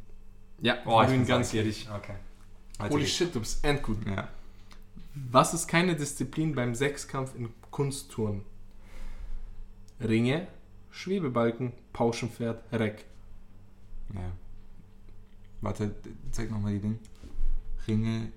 Ja, 0.61 0.79
Oh, 0.87 1.05
blühen 1.05 1.27
ganzjährig. 1.27 1.89
Okay. 1.95 2.15
Weiter 2.79 2.93
Holy 2.93 3.03
geht's. 3.05 3.17
shit, 3.17 3.35
du 3.35 3.41
bist 3.41 3.65
endgut. 3.65 3.99
Ja. 4.07 4.29
Was 5.31 5.53
ist 5.55 5.67
keine 5.69 5.95
Disziplin 5.97 6.55
beim 6.55 6.75
Sechskampf 6.75 7.35
in 7.35 7.51
Kunstturnen? 7.71 8.43
Ringe, 10.01 10.49
Schwebebalken, 10.91 11.73
Pauschenpferd, 11.93 12.63
Reck. 12.73 13.05
ja. 14.15 14.33
Warte, 15.61 15.95
zeig 16.33 16.51
nochmal 16.51 16.73
die 16.73 16.81
Ding. 16.81 16.99
Ringe. 17.87 18.33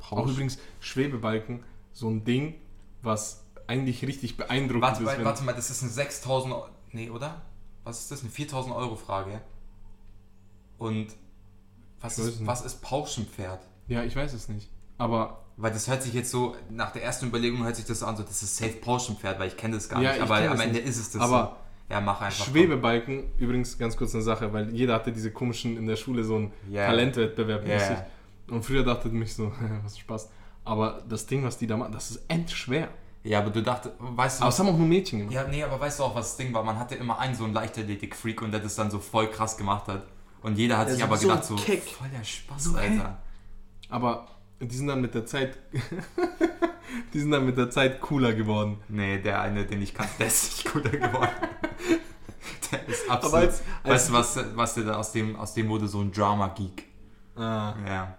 Auch 0.00 0.08
Pausch. 0.16 0.30
übrigens 0.30 0.58
Schwebebalken, 0.80 1.62
so 1.92 2.08
ein 2.08 2.24
Ding, 2.24 2.54
was 3.02 3.44
eigentlich 3.66 4.04
richtig 4.06 4.36
beeindruckend 4.36 4.82
Warte, 4.82 5.00
ist. 5.02 5.06
warte, 5.06 5.24
warte 5.24 5.44
mal, 5.44 5.54
das 5.54 5.70
ist 5.70 5.82
eine 5.82 5.90
6000 5.92 6.54
Euro. 6.54 6.68
Nee, 6.92 7.10
oder? 7.10 7.42
Was 7.84 8.00
ist 8.00 8.10
das? 8.10 8.20
Eine 8.22 8.30
4000 8.30 8.74
Euro 8.74 8.96
Frage. 8.96 9.40
Und 10.78 11.08
was 12.00 12.18
ist, 12.18 12.46
was 12.46 12.62
ist 12.64 12.80
Pauschenpferd? 12.82 13.60
Ja, 13.88 14.04
ich 14.04 14.14
weiß 14.14 14.32
es 14.32 14.48
nicht. 14.48 14.70
Aber 14.98 15.44
Weil 15.56 15.72
das 15.72 15.88
hört 15.88 16.02
sich 16.02 16.12
jetzt 16.14 16.30
so, 16.30 16.54
nach 16.70 16.92
der 16.92 17.02
ersten 17.02 17.26
Überlegung 17.26 17.64
hört 17.64 17.76
sich 17.76 17.84
das 17.84 18.00
so 18.00 18.06
an, 18.06 18.16
so, 18.16 18.22
das 18.22 18.42
ist 18.42 18.56
safe 18.56 18.74
Pauschenpferd, 18.74 19.38
weil 19.40 19.48
ich 19.48 19.56
kenne 19.56 19.74
das 19.74 19.88
gar 19.88 20.00
Ja, 20.00 20.10
nicht. 20.10 20.18
ich 20.18 20.22
Aber 20.30 20.36
am 20.36 20.60
Ende 20.60 20.76
nicht. 20.78 20.86
ist 20.88 20.98
es 20.98 21.10
das 21.10 21.20
Aber 21.22 21.56
so. 21.88 21.94
Ja, 21.94 22.00
mach 22.00 22.20
einfach. 22.20 22.44
Schwebebalken, 22.46 23.24
übrigens 23.38 23.78
ganz 23.78 23.96
kurz 23.96 24.14
eine 24.14 24.22
Sache, 24.22 24.52
weil 24.52 24.74
jeder 24.74 24.94
hatte 24.94 25.10
diese 25.10 25.30
komischen 25.32 25.76
in 25.76 25.86
der 25.86 25.96
Schule 25.96 26.22
so 26.22 26.36
einen 26.36 26.52
Ja. 26.70 26.86
Talentwettbewerb 26.86 27.66
ja. 27.66 28.06
Und 28.50 28.62
früher 28.64 28.84
dachte 28.84 29.08
ich 29.08 29.14
mich 29.14 29.34
so, 29.34 29.50
was 29.82 29.98
Spaß. 29.98 30.28
Aber 30.68 31.02
das 31.08 31.26
Ding, 31.26 31.44
was 31.44 31.58
die 31.58 31.66
da 31.66 31.76
machen, 31.76 31.92
das 31.92 32.10
ist 32.10 32.22
endschwer. 32.28 32.88
Ja, 33.24 33.40
aber 33.40 33.50
du 33.50 33.62
dachtest, 33.62 33.94
weißt 33.98 34.38
du, 34.40 34.42
Aber 34.44 34.50
es 34.50 34.58
haben 34.58 34.68
auch 34.68 34.76
nur 34.78 34.86
Mädchen 34.86 35.18
gemacht. 35.20 35.34
Ja, 35.34 35.44
nee, 35.48 35.62
aber 35.62 35.80
weißt 35.80 35.98
du 35.98 36.04
auch, 36.04 36.14
was 36.14 36.28
das 36.28 36.36
Ding 36.36 36.54
war? 36.54 36.62
Man 36.62 36.78
hatte 36.78 36.94
immer 36.94 37.18
einen 37.18 37.34
so 37.34 37.44
einen 37.44 37.52
Leichtathletik-Freak 37.54 38.42
und 38.42 38.52
der 38.52 38.60
das 38.60 38.76
dann 38.76 38.90
so 38.90 38.98
voll 39.00 39.28
krass 39.30 39.56
gemacht 39.56 39.88
hat. 39.88 40.02
Und 40.42 40.56
jeder 40.56 40.78
hat 40.78 40.88
Ja, 40.88 40.94
sich 40.94 41.02
aber 41.04 41.16
so 41.16 41.28
gedacht, 41.28 41.44
so, 41.44 41.56
Kick. 41.56 41.82
voll 41.82 42.08
der 42.16 42.22
Spaß, 42.24 42.62
So, 42.64 42.78
hä? 42.78 42.90
Alter. 42.90 43.18
Aber 43.90 44.28
die 44.60 44.74
sind 44.76 44.86
dann 44.86 45.00
mit 45.00 45.14
der 45.14 45.26
Zeit, 45.26 45.58
die 47.12 47.20
sind 47.20 47.30
dann 47.30 47.44
mit 47.44 47.56
der 47.56 47.70
Zeit 47.70 48.00
cooler 48.00 48.32
geworden. 48.34 48.78
Nee, 48.88 49.18
der 49.18 49.40
eine, 49.40 49.64
den 49.66 49.82
ich 49.82 49.94
kannte, 49.94 50.12
der 50.18 50.26
ist 50.28 50.44
nicht 50.64 50.72
cooler 50.72 50.90
geworden. 50.90 51.28
der 52.72 52.86
ist 52.88 53.10
absolut. 53.10 53.34
Aber 53.34 53.38
als- 53.46 53.62
als- 53.82 53.92
weißt 53.92 54.08
du, 54.08 54.12
was, 54.12 54.56
was 54.56 54.74
der 54.74 54.84
da 54.84 54.94
aus 54.96 55.12
dem, 55.12 55.36
aus 55.36 55.54
dem 55.54 55.68
wurde 55.68 55.88
so 55.88 56.00
ein 56.00 56.12
Drama-Geek. 56.12 56.84
Ah. 57.36 57.74
Ja. 57.86 58.18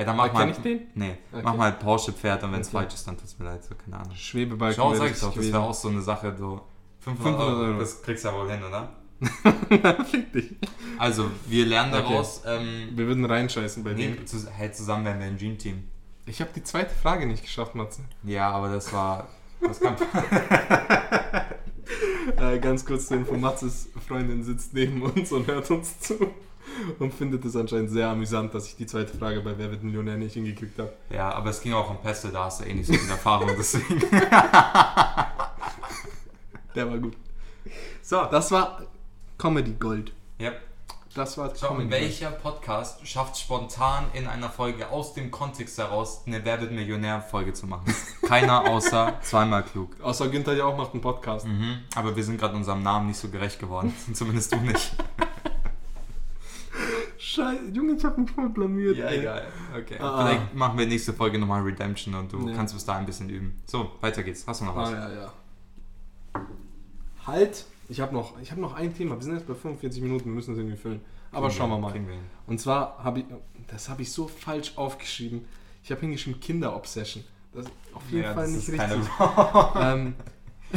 Ja, 0.00 0.06
dann 0.06 0.16
mach 0.16 0.30
Ah, 0.30 0.32
mal. 0.32 0.40
kenn 0.40 0.50
ich 0.50 0.56
den? 0.58 0.80
Nee, 0.94 1.18
Okay. 1.32 1.42
mach 1.44 1.54
mal 1.54 1.72
Porsche-Pferd 1.72 2.42
und 2.44 2.52
wenn 2.52 2.60
es 2.62 2.68
Okay. 2.68 2.78
falsch 2.78 2.94
ist, 2.94 3.06
dann 3.06 3.18
tut's 3.18 3.38
mir 3.38 3.44
leid, 3.44 3.62
so 3.64 3.74
keine 3.74 3.98
Ahnung. 4.00 4.14
Schwebebalken. 4.16 4.76
Schau, 4.76 4.94
sag 4.94 5.10
ich 5.10 5.20
doch, 5.20 5.34
das 5.34 5.46
wäre 5.52 5.60
auch 5.60 5.74
so 5.74 5.88
eine 5.88 6.00
Sache, 6.00 6.34
so 6.38 6.62
500, 7.00 7.34
500 7.34 7.40
Euro, 7.40 7.60
Euro. 7.72 7.80
das 7.80 8.02
kriegst 8.02 8.24
du 8.24 8.28
ja 8.28 8.34
wohl 8.34 8.50
hin, 8.50 8.62
oder? 8.64 8.88
Fick 10.06 10.32
dich. 10.32 10.54
Also, 10.98 11.30
wir 11.46 11.66
lernen 11.66 11.92
Okay. 11.94 12.02
daraus, 12.08 12.42
ähm, 12.46 12.88
Wir 12.94 13.06
würden 13.06 13.24
reinscheißen 13.24 13.84
bei 13.84 13.92
nee, 13.92 14.12
dem. 14.12 14.26
zu, 14.26 14.38
hey, 14.50 14.72
zusammen 14.72 15.04
werden 15.04 15.20
wir 15.20 15.26
ein 15.26 15.38
Dream-Team. 15.38 15.84
Ich 16.26 16.40
habe 16.40 16.50
die 16.54 16.62
zweite 16.62 16.94
Frage 16.94 17.26
nicht 17.26 17.42
geschafft, 17.42 17.74
Matze. 17.74 18.02
Ja, 18.22 18.50
aber 18.50 18.68
das 18.72 18.92
war, 18.92 19.28
das 19.60 19.80
kam, 19.80 19.96
Äh, 22.36 22.58
ganz 22.60 22.84
kurz 22.84 23.08
zur 23.08 23.16
Info, 23.18 23.34
Matzes 23.36 23.88
Freundin 24.06 24.44
sitzt 24.44 24.72
neben 24.74 25.02
uns 25.02 25.32
und 25.32 25.46
hört 25.48 25.70
uns 25.70 25.98
zu. 26.00 26.14
Und 26.98 27.12
findet 27.14 27.44
es 27.44 27.56
anscheinend 27.56 27.90
sehr 27.90 28.08
amüsant, 28.08 28.54
dass 28.54 28.66
ich 28.68 28.76
die 28.76 28.86
zweite 28.86 29.16
Frage 29.16 29.40
bei 29.40 29.56
Wer 29.58 29.70
wird 29.70 29.82
Millionär 29.82 30.16
nicht 30.16 30.34
hingekriegt 30.34 30.78
habe. 30.78 30.92
ja, 31.10 31.30
aber 31.32 31.50
es 31.50 31.60
ging 31.60 31.72
auch 31.74 31.90
um 31.90 32.00
Peste, 32.00 32.28
da 32.28 32.44
hast 32.44 32.60
du 32.60 32.64
eh 32.64 32.74
nicht 32.74 32.86
so 32.86 32.92
viel 32.94 33.10
Erfahrung, 33.10 33.50
deswegen. 33.58 34.00
Der 36.74 36.88
war 36.90 36.98
gut. 36.98 37.16
So, 38.02 38.24
Das 38.30 38.50
war 38.52 38.82
Comedy 39.38 39.72
Gold. 39.72 40.12
ja. 40.38 40.52
Das 41.12 41.36
war 41.36 41.52
Schau, 41.58 41.70
Comedy 41.70 41.90
welcher 41.90 42.30
Podcast 42.30 43.04
schafft 43.04 43.36
spontan 43.36 44.04
in 44.12 44.28
einer 44.28 44.48
Folge 44.48 44.88
aus 44.90 45.12
dem 45.12 45.32
Kontext 45.32 45.76
heraus 45.76 46.22
eine 46.24 46.44
Wer 46.44 46.60
wird 46.60 46.70
Millionär-Folge 46.70 47.52
zu 47.52 47.66
machen? 47.66 47.92
Keiner 48.28 48.64
außer 48.70 49.14
zweimal 49.22 49.64
klug. 49.64 49.90
Außer 50.00 50.28
Günther 50.28 50.52
ja 50.52 50.66
auch 50.66 50.76
macht 50.76 50.92
einen 50.92 51.00
Podcast. 51.02 51.48
Mhm. 51.48 51.78
Aber 51.96 52.14
wir 52.14 52.22
sind 52.22 52.38
gerade 52.38 52.54
unserem 52.54 52.84
Namen 52.84 53.08
nicht 53.08 53.18
so 53.18 53.28
gerecht 53.28 53.58
geworden. 53.58 53.92
Zumindest 54.14 54.52
du 54.52 54.58
nicht. 54.58 54.92
Scheiße, 57.32 57.64
Junge, 57.72 57.92
ich 57.94 58.04
hab 58.04 58.18
mich 58.18 58.30
voll 58.30 58.48
blamiert. 58.48 58.98
ey. 58.98 59.28
Okay. 59.78 59.96
Ah. 60.00 60.26
Vielleicht 60.26 60.54
machen 60.54 60.76
wir 60.78 60.86
nächste 60.86 61.12
Folge 61.12 61.38
nochmal 61.38 61.62
Redemption 61.62 62.14
und 62.14 62.32
du 62.32 62.48
Ja. 62.48 62.56
kannst 62.56 62.74
bis 62.74 62.84
dahin 62.84 63.00
ein 63.04 63.06
bisschen 63.06 63.28
üben. 63.30 63.60
So, 63.66 63.92
weiter 64.00 64.22
geht's. 64.24 64.44
Hast 64.48 64.60
du 64.62 64.64
noch 64.64 64.74
was? 64.74 64.88
Ah, 64.92 65.08
ja, 65.08 65.12
ja. 65.14 65.32
Halt, 67.26 67.66
ich 67.88 68.00
habe 68.00 68.12
noch, 68.14 68.40
ich 68.40 68.50
hab 68.50 68.58
noch 68.58 68.74
ein 68.74 68.94
Thema. 68.94 69.14
Wir 69.16 69.22
sind 69.22 69.34
jetzt 69.34 69.46
bei 69.46 69.54
45 69.54 70.02
Minuten, 70.02 70.24
wir 70.26 70.32
müssen 70.34 70.52
es 70.54 70.58
irgendwie 70.58 70.76
füllen. 70.76 71.00
Aber 71.30 71.46
Kriegen 71.46 71.58
schauen 71.58 71.70
wir 71.70 71.78
mal. 71.78 71.94
wir. 71.94 72.02
Und 72.48 72.60
zwar 72.60 72.98
habe 73.04 73.20
ich, 73.20 73.26
das 73.68 73.88
habe 73.88 74.02
ich 74.02 74.10
so 74.10 74.26
falsch 74.26 74.72
aufgeschrieben. 74.76 75.44
Ich 75.84 75.90
habe 75.92 76.00
hingeschrieben 76.00 76.40
Kinder-Obsession. 76.40 77.22
Das 77.54 77.66
ist 77.66 77.72
auf 77.94 78.02
jeden 78.10 78.24
Ja, 78.24 78.34
Fall 78.34 78.48
nicht 78.48 78.68
richtig. 78.68 78.80
ähm, 79.76 80.14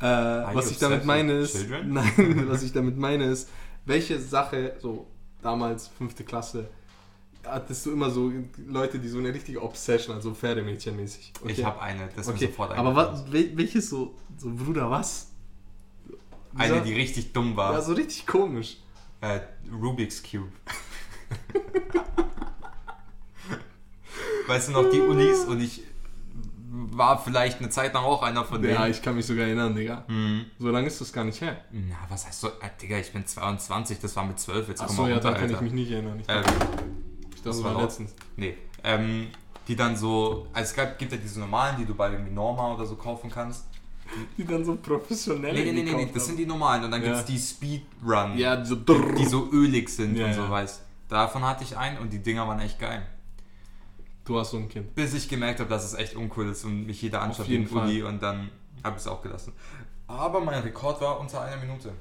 äh, 0.00 0.54
was 0.54 0.70
ich 0.70 0.78
damit 0.78 1.04
meine 1.04 1.32
ist, 1.34 1.68
nein, 1.84 2.44
was 2.48 2.62
ich 2.62 2.72
damit 2.72 2.96
meine 2.96 3.24
ist, 3.24 3.50
welche 3.84 4.18
Sache, 4.18 4.76
so 4.80 5.06
damals 5.44 5.86
fünfte 5.88 6.24
Klasse, 6.24 6.68
hattest 7.44 7.86
du 7.86 7.92
immer 7.92 8.10
so 8.10 8.32
Leute, 8.66 8.98
die 8.98 9.08
so 9.08 9.18
eine 9.18 9.32
richtige 9.32 9.62
Obsession, 9.62 10.14
also 10.16 10.32
Pferdemädchen-mäßig. 10.32 11.32
Ich 11.46 11.64
habe 11.64 11.80
eine, 11.80 12.08
das 12.16 12.26
ist 12.26 12.28
mir 12.28 12.34
Okay, 12.34 12.46
sofort 12.46 12.72
aber 12.72 12.94
was, 12.96 13.24
wel- 13.30 13.56
welches 13.56 13.90
so, 13.90 14.14
so 14.38 14.50
Bruder, 14.50 14.90
was? 14.90 15.28
Eine, 16.56 16.82
die 16.82 16.94
richtig 16.94 17.32
dumm 17.32 17.56
war. 17.56 17.72
Ja, 17.72 17.80
so 17.80 17.92
richtig 17.94 18.26
komisch. 18.26 18.78
Äh, 19.20 19.40
Rubik's 19.72 20.22
Cube. 20.22 20.50
weißt 24.46 24.68
du 24.68 24.72
noch, 24.72 24.90
die 24.90 25.00
Unis 25.00 25.44
und 25.44 25.60
ich 25.60 25.82
war 26.92 27.18
vielleicht 27.18 27.58
eine 27.60 27.70
Zeit 27.70 27.94
lang 27.94 28.04
auch 28.04 28.22
einer 28.22 28.44
von 28.44 28.60
denen. 28.62 28.74
Ja, 28.74 28.86
ich 28.86 29.00
kann 29.02 29.14
mich 29.16 29.26
sogar 29.26 29.46
erinnern, 29.46 29.74
Digga. 29.74 30.04
Mhm. 30.08 30.46
So 30.58 30.70
lange 30.70 30.86
ist 30.86 31.00
das 31.00 31.12
gar 31.12 31.24
nicht 31.24 31.40
her. 31.40 31.56
Na, 31.70 31.96
was 32.08 32.26
heißt 32.26 32.40
so? 32.40 32.48
Äh, 32.48 32.70
Digga, 32.80 32.98
ich 32.98 33.12
bin 33.12 33.26
22, 33.26 33.98
das 34.00 34.14
war 34.16 34.24
mit 34.24 34.38
12, 34.38 34.68
jetzt 34.68 34.82
Achso, 34.82 35.02
mal 35.02 35.08
ja, 35.08 35.14
runter, 35.16 35.32
da 35.32 35.38
kann 35.38 35.50
ich 35.50 35.60
mich 35.60 35.72
nicht 35.72 35.90
erinnern. 35.90 36.20
Ich 36.20 36.26
Ähm, 36.28 36.42
dachte, 36.42 36.66
das 37.44 37.62
war 37.64 37.80
letztens. 37.82 38.14
nee, 38.36 38.54
ähm, 38.82 39.28
die 39.68 39.76
dann 39.76 39.96
so, 39.96 40.46
also 40.52 40.68
es 40.70 40.74
gab, 40.74 40.98
gibt 40.98 41.12
ja 41.12 41.18
diese 41.18 41.40
normalen, 41.40 41.76
die 41.78 41.84
du 41.86 41.94
bei 41.94 42.10
irgendwie 42.10 42.32
Norma 42.32 42.74
oder 42.74 42.84
so 42.86 42.96
kaufen 42.96 43.30
kannst. 43.30 43.64
Die 44.36 44.44
dann 44.44 44.62
so 44.64 44.76
professionell 44.76 45.54
Nee, 45.54 45.64
nee, 45.64 45.72
nee, 45.72 45.82
nee, 45.82 46.04
nee, 46.04 46.10
das 46.12 46.26
sind 46.26 46.38
die 46.38 46.44
normalen 46.46 46.84
und 46.84 46.90
dann 46.90 47.02
Ja. 47.02 47.08
gibt's 47.14 47.24
die 47.24 47.38
Speedrun, 47.38 48.36
Ja, 48.36 48.62
so 48.64 48.76
die 48.76 49.24
so 49.24 49.50
ölig 49.50 49.88
sind 49.88 50.16
Ja, 50.16 50.26
und 50.26 50.34
so 50.34 50.42
ja. 50.42 50.50
weiß. 50.50 50.82
Davon 51.08 51.42
hatte 51.42 51.64
ich 51.64 51.76
einen 51.76 51.98
und 51.98 52.12
die 52.12 52.18
Dinger 52.22 52.46
waren 52.46 52.60
echt 52.60 52.78
geil. 52.78 53.02
Du 54.24 54.38
hast 54.38 54.50
so 54.52 54.56
ein 54.56 54.68
Kind. 54.68 54.94
Bis 54.94 55.12
ich 55.14 55.28
gemerkt 55.28 55.60
habe, 55.60 55.68
dass 55.68 55.84
es 55.84 55.94
echt 55.94 56.16
uncool 56.16 56.48
ist 56.48 56.64
und 56.64 56.86
mich 56.86 57.02
jeder 57.02 57.20
anschaut 57.22 57.48
wie 57.48 57.56
ein. 57.58 57.68
Uli 57.68 58.02
und 58.02 58.22
dann 58.22 58.50
habe 58.82 58.96
ich 58.96 59.02
es 59.02 59.06
auch 59.08 59.22
gelassen. 59.22 59.52
Aber 60.06 60.40
mein 60.40 60.62
Rekord 60.62 61.00
war 61.00 61.20
unter 61.20 61.42
einer 61.42 61.56
Minute. 61.58 61.92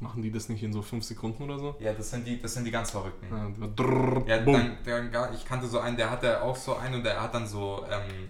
Machen 0.00 0.22
die 0.22 0.32
das 0.32 0.48
nicht 0.48 0.62
in 0.64 0.72
so 0.72 0.82
5 0.82 1.04
Sekunden 1.04 1.44
oder 1.44 1.58
so? 1.58 1.76
Ja, 1.78 1.92
das 1.92 2.10
sind 2.10 2.26
die, 2.26 2.40
das 2.40 2.54
sind 2.54 2.64
die 2.64 2.72
ganz 2.72 2.90
Verrückten. 2.90 3.26
Ja, 3.30 3.68
drrr, 3.76 4.24
Ja, 4.26 4.38
dann, 4.38 4.76
dann, 4.84 5.34
ich 5.34 5.44
kannte 5.44 5.68
so 5.68 5.78
einen, 5.78 5.96
der 5.96 6.10
hatte 6.10 6.42
auch 6.42 6.56
so 6.56 6.76
einen 6.76 6.96
und 6.96 7.04
der 7.04 7.20
hat 7.22 7.32
dann 7.34 7.46
so, 7.46 7.84
ähm, 7.88 8.28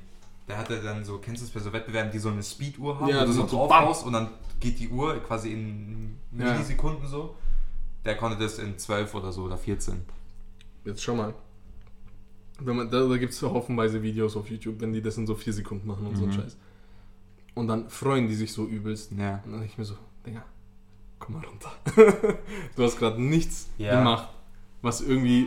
der 0.49 0.59
hatte 0.59 0.83
dann 0.83 1.03
so, 1.03 1.17
kennst 1.19 1.41
du 1.41 1.47
es 1.47 1.51
bei 1.53 1.61
so 1.61 1.73
Wettbewerben, 1.73 2.13
die 2.13 2.19
so 2.19 2.29
eine 2.29 2.43
Speeduhr 2.43 3.01
haben, 3.01 3.09
Ja, 3.09 3.25
du 3.25 3.33
so 3.33 3.47
drauf 3.47 3.71
bam. 3.71 3.89
und 4.07 4.13
dann 4.13 4.29
geht 4.61 4.79
die 4.81 4.89
Uhr 4.91 5.19
quasi 5.21 5.53
in 5.53 6.19
Ja. 6.39 6.45
Millisekunden 6.53 7.09
so. 7.09 7.37
Der 8.05 8.17
konnte 8.17 8.37
das 8.39 8.59
in 8.59 8.79
12 8.79 9.15
oder 9.15 9.33
so 9.33 9.45
oder 9.45 9.57
14. 9.57 10.03
Jetzt 10.85 11.03
schau 11.03 11.15
mal. 11.15 11.33
Wenn 12.67 12.77
man, 12.77 12.91
da 12.91 13.07
da 13.07 13.17
gibt 13.17 13.33
es 13.33 13.43
haufenweise 13.43 14.03
Videos 14.03 14.37
auf 14.37 14.49
YouTube, 14.51 14.81
wenn 14.81 14.93
die 14.93 15.03
das 15.03 15.17
in 15.19 15.27
so 15.27 15.35
4 15.35 15.53
Sekunden 15.53 15.87
machen 15.87 16.07
und 16.07 16.17
so 16.17 16.25
ein 16.25 16.29
Mhm. 16.31 16.35
Scheiß. 16.35 16.57
Und 17.55 17.69
dann 17.69 17.89
freuen 17.91 18.29
die 18.29 18.35
sich 18.35 18.53
so 18.53 18.67
übelst. 18.67 19.13
Ja. 19.13 19.35
Und 19.45 19.53
dann 19.53 19.61
denke 19.61 19.67
ich 19.67 19.79
mir 19.79 19.85
so, 19.85 19.97
Digga, 20.27 20.45
komm 21.19 21.35
mal 21.35 21.45
runter. 21.45 21.71
du 22.77 22.83
hast 22.83 22.99
gerade 22.99 23.21
nichts 23.21 23.69
Ja. 23.79 23.99
gemacht, 23.99 24.29
was 24.81 25.01
irgendwie 25.01 25.47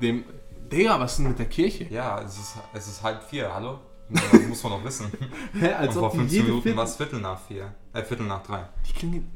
dem. 0.00 0.24
Digga, 0.70 0.98
was 0.98 1.12
ist 1.12 1.16
denn 1.18 1.28
mit 1.28 1.38
der 1.38 1.46
Kirche? 1.46 1.84
Ja, 1.90 2.20
es 2.22 2.38
ist, 2.38 2.56
es 2.72 2.88
ist 2.88 3.02
halb 3.02 3.22
vier, 3.24 3.52
hallo? 3.52 3.78
Das 4.10 4.46
muss 4.48 4.62
man 4.62 4.72
doch 4.72 4.84
wissen. 4.84 5.06
Hä, 5.54 5.68
als 5.72 5.88
und 5.88 6.00
vor 6.00 6.04
ob 6.08 6.12
die 6.12 6.18
15 6.18 6.36
jede 6.36 6.48
Minuten 6.48 6.62
Viertel- 6.64 6.76
war 6.78 6.84
es 6.84 6.96
Viertel 6.96 7.20
nach 7.20 7.40
vier. 7.40 7.74
Äh, 7.92 8.02
Viertel 8.02 8.26
nach 8.26 8.42
drei. 8.42 8.68
Die 8.88 8.92
klingen. 8.92 9.28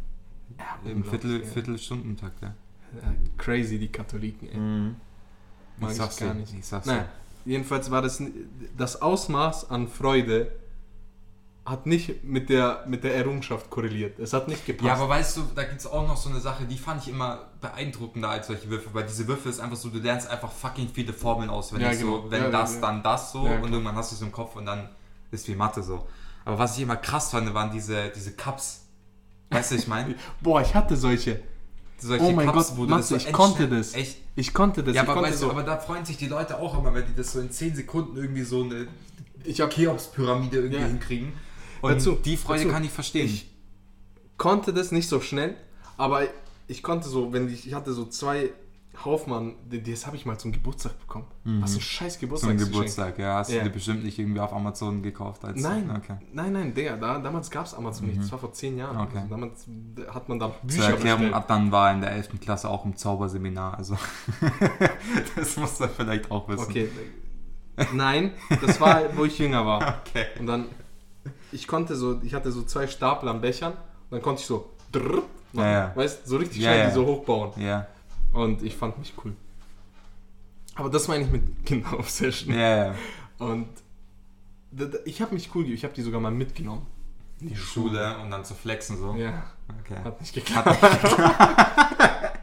Ja, 0.59 0.91
Im 0.91 1.05
Viertel. 1.05 1.45
Viertelstundentakt, 1.45 2.41
ja. 2.43 2.55
Ja, 3.03 3.15
crazy, 3.37 3.79
die 3.79 3.89
Katholiken, 3.89 4.49
ey. 4.49 4.95
Mag 5.79 5.91
ich 5.91 5.97
sag's 5.97 6.17
gar 6.17 6.35
nicht. 6.35 6.53
Ich 6.59 6.67
sag's 6.67 6.87
Nein, 6.87 7.05
jedenfalls 7.45 7.91
war 7.91 8.03
das 8.03 8.23
das 8.77 9.03
Ausmaß 9.03 9.71
an 9.71 9.89
Freude 9.89 10.53
hat 11.67 11.85
nicht 11.85 12.23
mit 12.23 12.49
der, 12.49 12.85
mit 12.87 13.03
der 13.03 13.17
Errungenschaft 13.17 13.69
korreliert. 13.71 14.21
Es 14.21 14.33
hat 14.33 14.47
nicht 14.47 14.65
gepasst. 14.65 14.87
Ja, 14.87 14.95
aber 14.95 15.09
weißt 15.09 15.37
du, 15.37 15.43
da 15.55 15.65
gibt 15.65 15.81
es 15.81 15.87
auch 15.87 16.07
noch 16.07 16.17
so 16.17 16.31
eine 16.31 16.39
Sache, 16.39 16.65
die 16.65 16.79
fand 16.79 17.03
ich 17.03 17.09
immer 17.09 17.41
beeindruckender 17.61 18.29
als 18.29 18.47
solche 18.47 18.71
Würfel, 18.71 18.95
weil 18.95 19.05
diese 19.05 19.27
Würfel 19.27 19.51
ist 19.51 19.59
einfach 19.59 19.77
so, 19.77 19.89
du 19.89 19.99
lernst 19.99 20.31
einfach 20.31 20.53
fucking 20.53 20.89
viele 20.89 21.13
Formeln 21.13 21.51
auswendig. 21.51 21.89
Ja, 21.89 21.99
genau. 21.99 22.23
So, 22.23 22.31
wenn 22.31 22.43
Ja, 22.45 22.51
das, 22.51 22.75
ja. 22.77 22.81
dann 22.83 23.03
das 23.03 23.33
so 23.33 23.41
und 23.41 23.73
irgendwann 23.73 23.97
hast 23.97 24.13
du 24.13 24.15
es 24.15 24.23
im 24.23 24.31
Kopf 24.31 24.55
und 24.55 24.67
dann 24.67 24.89
ist 25.33 25.49
wie 25.49 25.57
Mathe 25.57 25.83
so. 25.83 26.07
Aber 26.45 26.59
was 26.59 26.77
ich 26.77 26.85
immer 26.85 26.97
krass 26.97 27.31
fand, 27.33 27.53
waren 27.53 27.73
diese, 27.73 28.11
diese 28.15 28.33
Cups. 28.33 28.87
Weißt 29.51 29.73
du, 29.73 29.75
ich 29.75 29.89
meine? 29.89 30.15
Boah, 30.41 30.61
ich 30.61 30.73
hatte 30.73 30.97
solche. 30.97 31.41
Solche 31.99 32.25
Oh 32.25 32.33
mein 32.33 32.47
Cups, 32.47 32.69
Gott, 32.77 32.91
wo 32.91 33.03
so 33.03 33.17
ich 33.17 33.33
konnte 33.33 33.69
das. 33.69 33.95
Echt? 33.95 34.19
Ich 34.35 34.53
konnte 34.53 34.85
das. 34.85 34.95
Ja, 34.95 35.03
aber 35.03 35.23
weißt 35.23 35.39
so. 35.39 35.47
du, 35.47 35.53
aber 35.53 35.63
da 35.63 35.79
freuen 35.79 36.05
sich 36.05 36.17
die 36.19 36.29
Leute 36.29 36.59
auch 36.59 36.79
immer, 36.79 36.93
wenn 36.95 37.07
die 37.07 37.15
das 37.15 37.33
so 37.33 37.41
in 37.41 37.51
10 37.51 37.75
Sekunden 37.75 38.17
irgendwie 38.17 38.43
so 38.43 38.63
eine 38.63 38.89
ich 39.45 39.61
hab, 39.61 39.71
Cheops-Pyramide 39.71 40.57
irgendwie 40.59 40.81
Ja. 40.81 40.87
hinkriegen. 40.87 41.33
Und 41.81 41.91
Hör 41.93 41.99
zu, 41.99 42.13
die 42.13 42.37
Freude 42.37 42.61
hör 42.65 42.69
zu. 42.69 42.73
kann 42.75 42.85
ich 42.85 42.91
verstehen. 42.91 43.27
Ich 43.27 43.51
konnte 44.37 44.73
das 44.75 44.93
nicht 44.93 45.09
so 45.09 45.21
schnell, 45.21 45.55
aber 45.97 46.23
ich 46.69 46.83
konnte 46.83 47.09
so, 47.09 47.33
wenn 47.33 47.49
ich, 47.53 47.67
ich 47.67 47.75
hatte 47.75 47.93
so 47.93 48.05
zwei 48.07 48.51
Haufmann, 49.05 49.55
das 49.69 50.07
habe 50.07 50.17
ich 50.17 50.25
mal 50.27 50.39
zum 50.39 50.53
Geburtstag 50.53 50.99
bekommen. 50.99 51.27
Was 51.45 51.75
ein 51.77 51.81
scheiß 51.81 52.15
Zum 52.15 52.21
Geburtstagsgeschenk. 52.23 52.73
Geburtstag, 52.73 53.19
ja. 53.19 53.35
Hast 53.37 53.51
Ja. 53.51 53.59
du 53.59 53.65
dir 53.65 53.71
bestimmt 53.71 54.05
nicht 54.05 54.19
irgendwie 54.19 54.41
auf 54.41 54.53
Amazon 54.53 55.03
gekauft 55.03 55.45
als. 55.45 55.61
Nein, 55.61 55.91
Okay. 55.97 56.17
nein, 56.33 56.53
nein, 56.53 56.75
Digga, 56.75 56.97
da, 56.97 57.19
damals 57.19 57.51
gab 57.51 57.67
es 57.67 57.75
Amazon 57.75 58.07
nicht. 58.09 58.21
Das 58.21 58.33
war 58.33 58.39
vor 58.39 58.53
zehn 58.53 58.77
Jahren. 58.79 58.97
Okay. 58.97 59.19
Also 59.19 59.29
damals 59.29 59.67
hat 60.13 60.29
man 60.29 60.39
da 60.39 60.47
Zur 60.51 60.67
Bücher 60.67 60.91
Erklärung, 60.91 61.21
bestellt. 61.23 61.35
Adnan 61.35 61.73
war 61.73 61.93
in 61.93 62.01
der 62.01 62.13
11. 62.13 62.41
Klasse 62.41 62.69
auch 62.71 62.85
im 62.85 62.97
Zauberseminar, 62.97 63.77
also 63.77 63.97
das 65.37 65.57
muss 65.57 65.81
er 65.81 65.89
vielleicht 65.89 66.31
auch 66.31 66.49
wissen. 66.49 66.63
Okay. 66.65 66.89
Nein, 67.93 68.33
das 68.65 68.81
war, 68.81 69.03
wo 69.17 69.25
ich 69.25 69.39
jünger 69.39 69.67
war. 69.67 69.97
Okay. 70.09 70.27
Und 70.39 70.47
dann, 70.47 70.65
ich 71.53 71.67
konnte 71.69 71.95
so, 71.95 72.21
ich 72.23 72.33
hatte 72.35 72.51
so 72.51 72.63
zwei 72.63 72.87
Stapel 72.87 73.29
an 73.29 73.41
Bechern 73.41 73.73
und 73.73 73.79
dann 74.13 74.23
konnte 74.23 74.41
ich 74.41 74.47
so, 74.47 74.71
drrr, 74.93 75.23
machen, 75.53 75.67
Ja, 75.69 75.73
ja. 75.89 75.93
weißt 75.97 76.27
so 76.27 76.37
richtig 76.39 76.63
schnell 76.63 76.79
ja. 76.79 76.87
die 76.87 76.93
so 76.95 77.05
hochbauen. 77.07 77.51
Ja, 77.61 77.87
Und 78.37 78.63
ich 78.63 78.77
fand 78.77 78.99
mich 78.99 79.13
cool. 79.25 79.35
Aber 80.75 80.91
das 80.91 81.09
meine 81.09 81.25
ich 81.25 81.31
mit 81.31 81.65
Kinderobsession. 81.67 82.55
ja, 82.55 82.87
ja. 82.89 82.95
Und 83.39 83.69
ich 85.07 85.23
habe 85.23 85.33
mich 85.35 85.55
cool, 85.55 85.65
ge- 85.65 85.73
ich 85.75 85.85
habe 85.85 85.95
die 85.95 86.03
sogar 86.03 86.21
mal 86.21 86.31
mitgenommen. 86.31 86.87
In 87.41 87.49
Die 87.49 87.57
Schule 87.57 88.19
und 88.19 88.31
dann 88.31 88.45
zu 88.45 88.55
flexen 88.55 88.97
so. 88.99 89.15
Ja, 89.15 89.43
Okay. 89.81 89.99
hat 90.05 90.21
nicht 90.21 90.35
geklappt. 90.35 90.69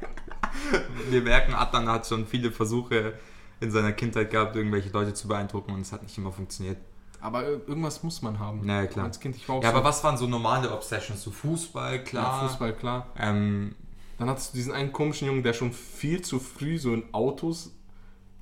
Wir 1.09 1.21
merken, 1.21 1.53
Adnan 1.53 1.87
hat 1.89 2.07
schon 2.07 2.25
viele 2.25 2.51
Versuche 2.51 3.13
in 3.59 3.71
seiner 3.71 3.91
Kindheit 3.91 4.31
gehabt, 4.31 4.55
irgendwelche 4.55 4.89
Leute 4.89 5.13
zu 5.13 5.27
beeindrucken 5.27 5.73
und 5.73 5.81
es 5.81 5.91
hat 5.91 6.01
nicht 6.03 6.17
immer 6.17 6.31
funktioniert. 6.31 6.77
Aber 7.21 7.41
ir- 7.43 7.61
irgendwas 7.67 8.03
muss 8.03 8.21
man 8.21 8.39
haben. 8.39 8.67
Ja, 8.67 8.81
ja, 8.81 8.87
klar. 8.87 9.05
Als 9.05 9.19
Kind, 9.19 9.35
ich 9.35 9.47
war 9.47 9.55
auch 9.57 9.63
Ja, 9.63 9.71
so, 9.71 9.77
aber 9.77 9.85
was 9.85 10.03
waren 10.03 10.17
so 10.17 10.27
normale 10.27 10.71
Obsessions? 10.73 11.21
So 11.23 11.31
Fußball, 11.31 12.03
klar. 12.03 12.41
Ja, 12.43 12.47
Fußball, 12.47 12.73
klar. 12.75 13.07
Ähm, 13.17 13.75
Dann 14.17 14.29
hattest 14.29 14.53
du 14.53 14.57
diesen 14.57 14.71
einen 14.73 14.91
komischen 14.93 15.27
Jungen, 15.27 15.43
der 15.43 15.53
schon 15.53 15.71
viel 15.73 16.21
zu 16.21 16.39
früh 16.39 16.77
so 16.77 16.93
in 16.93 17.03
Autos, 17.13 17.75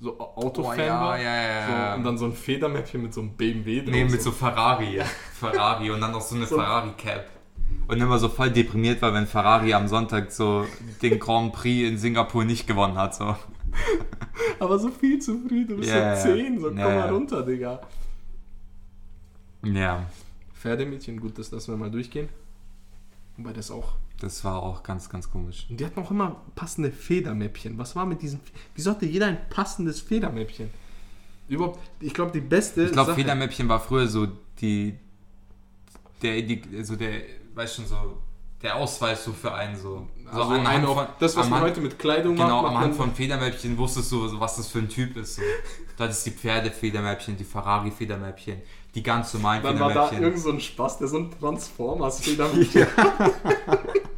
so 0.00 0.18
Au- 0.20 0.36
Autofan 0.36 0.78
Oh, 0.78 0.82
ja, 0.82 1.00
war. 1.00 1.18
ja, 1.18 1.24
ja, 1.34 1.42
ja. 1.70 1.90
So, 1.92 1.98
und 1.98 2.04
dann 2.04 2.18
so 2.18 2.26
ein 2.26 2.32
Federmäppchen 2.32 3.02
mit 3.02 3.14
so 3.14 3.20
einem 3.20 3.30
BMW 3.36 3.82
Nee, 3.82 4.04
mit 4.04 4.20
so 4.22 4.30
Ferrari. 4.32 5.00
Ferrari 5.34 5.90
und 5.90 6.00
dann 6.00 6.12
noch 6.12 6.20
so 6.20 6.34
eine 6.36 6.46
So- 6.46 6.56
Ferrari-Cap. 6.56 7.26
Und 7.88 8.00
immer 8.00 8.18
so 8.18 8.28
voll 8.28 8.50
deprimiert 8.50 9.00
war, 9.00 9.14
wenn 9.14 9.26
Ferrari 9.26 9.72
am 9.72 9.88
Sonntag 9.88 10.30
so 10.30 10.66
den 11.00 11.18
Grand 11.18 11.52
Prix 11.54 11.88
in 11.88 11.96
Singapur 11.98 12.44
nicht 12.44 12.66
gewonnen 12.66 12.96
hat. 12.98 13.14
So. 13.14 13.34
Aber 14.60 14.78
so 14.78 14.90
viel 14.90 15.18
zu 15.20 15.38
früh, 15.48 15.64
du 15.66 15.76
bist 15.78 15.88
Ja, 15.90 16.14
so 16.16 16.28
ja. 16.28 16.34
10, 16.36 16.60
so 16.60 16.66
komm 16.68 16.76
mal 16.76 17.08
runter, 17.08 17.42
Digga. 17.44 17.80
Ja, 19.64 20.06
Pferdemädchen, 20.54 21.18
gut, 21.20 21.38
das 21.38 21.50
lassen 21.50 21.72
wir 21.72 21.76
mal 21.78 21.90
durchgehen. 21.90 22.28
Wobei 23.36 23.52
das 23.52 23.70
auch. 23.70 23.94
Das 24.22 24.44
war 24.44 24.62
auch 24.62 24.82
ganz, 24.82 25.08
ganz 25.08 25.30
komisch. 25.30 25.66
Und 25.68 25.78
die 25.80 25.84
hatten 25.84 26.00
auch 26.00 26.10
immer 26.10 26.42
passende 26.54 26.90
Federmäppchen. 26.92 27.76
Was 27.78 27.96
war 27.96 28.06
mit 28.06 28.22
diesen. 28.22 28.40
Wieso 28.74 28.90
hatte 28.92 29.06
jeder 29.06 29.26
ein 29.26 29.38
passendes 29.50 30.00
Federmäppchen? 30.00 30.70
Überhaupt, 31.48 31.80
ich 32.00 32.14
glaube, 32.14 32.30
die 32.32 32.40
beste. 32.40 32.84
Ich 32.84 32.92
glaube, 32.92 33.14
Federmäppchen 33.14 33.68
war 33.68 33.80
früher 33.80 34.06
so 34.06 34.28
die, 34.60 34.94
der, 36.22 36.40
die, 36.42 36.62
so 36.82 36.96
der, 36.96 37.22
weißt 37.54 37.76
schon, 37.76 37.86
so 37.86 38.18
der 38.62 38.76
Ausweis 38.76 39.24
so 39.24 39.32
für 39.32 39.52
einen 39.52 39.74
so. 39.76 40.06
so 40.24 40.30
Also 40.30 40.42
anhand 40.54 40.68
ein 40.68 40.84
auf, 40.86 40.94
von- 40.96 41.06
das, 41.18 41.36
was 41.36 41.48
man 41.50 41.60
Hand- 41.60 41.70
heute 41.70 41.80
mit 41.80 41.98
Kleidung 41.98 42.36
Genau, 42.36 42.48
macht, 42.62 42.66
am 42.68 42.74
macht 42.74 42.84
Hand 42.84 42.98
man, 42.98 43.06
von 43.08 43.14
Federmäppchen 43.16 43.76
wusstest 43.76 44.12
du, 44.12 44.28
so, 44.28 44.38
was 44.40 44.56
das 44.56 44.68
für 44.68 44.78
ein 44.78 44.88
Typ 44.88 45.16
ist. 45.16 45.34
So. 45.36 45.42
Du 45.96 46.04
hattest 46.04 46.24
die 46.26 46.30
Pferde-Federmäppchen, 46.30 47.36
die 47.36 47.44
Ferrari-Federmäppchen, 47.44 48.62
die 48.94 49.02
ganz 49.02 49.34
normalen 49.34 49.62
Dann 49.64 49.80
war 49.80 49.88
da 49.92 50.06
Federmäppchen. 50.06 50.22
irgend 50.22 50.40
so 50.40 50.50
ein 50.52 50.60
Spaß, 50.60 50.98
der 50.98 51.08
so 51.08 51.18
ein 51.18 51.30
Transformers-Federmäppchen 51.38 52.86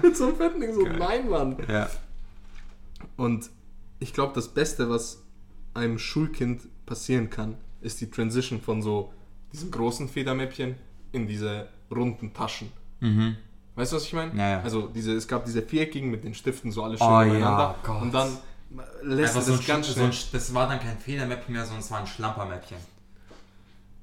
mit 0.02 0.16
so 0.16 0.28
einem 0.28 0.36
fetten 0.36 0.60
Ding, 0.60 0.74
so 0.74 0.84
Geil. 0.84 0.96
nein, 0.98 1.28
Mann. 1.28 1.56
ja. 1.68 1.88
Und 3.16 3.50
ich 3.98 4.12
glaube, 4.12 4.32
das 4.34 4.48
Beste, 4.48 4.88
was 4.90 5.22
einem 5.74 5.98
Schulkind 5.98 6.62
passieren 6.86 7.30
kann, 7.30 7.56
ist 7.80 8.00
die 8.00 8.10
Transition 8.10 8.60
von 8.60 8.82
so 8.82 9.12
diesen 9.52 9.70
großen 9.70 10.08
Federmäppchen 10.08 10.74
in 11.12 11.26
diese 11.26 11.68
runden 11.90 12.32
Taschen. 12.32 12.70
Mhm. 13.00 13.36
Weißt 13.74 13.92
du, 13.92 13.96
was 13.96 14.04
ich 14.04 14.12
meine? 14.12 14.36
Ja, 14.36 14.50
ja. 14.50 14.60
Also 14.62 14.88
diese, 14.88 15.12
es 15.14 15.26
gab 15.26 15.44
diese 15.44 15.62
viereckigen 15.62 16.10
mit 16.10 16.24
den 16.24 16.34
Stiften, 16.34 16.70
so 16.72 16.82
alle 16.82 16.98
schön 16.98 17.06
Oh, 17.06 17.20
ja, 17.20 17.24
übereinander. 17.26 17.74
Gott. 17.82 18.02
Und 18.02 18.12
dann 18.12 18.36
lässt 19.02 19.34
Einfach 19.36 19.46
so 19.46 19.52
das 19.52 19.60
ein, 19.60 19.66
ganz 19.66 19.86
so 19.88 19.92
schnell. 19.94 20.06
ein, 20.06 20.14
das 20.32 20.54
war 20.54 20.68
dann 20.68 20.80
kein 20.80 20.98
Federmäppchen 20.98 21.52
mehr, 21.54 21.64
sondern 21.64 21.80
es 21.80 21.90
war 21.90 21.98
ein 22.00 22.06
Schlampermäppchen. 22.06 22.78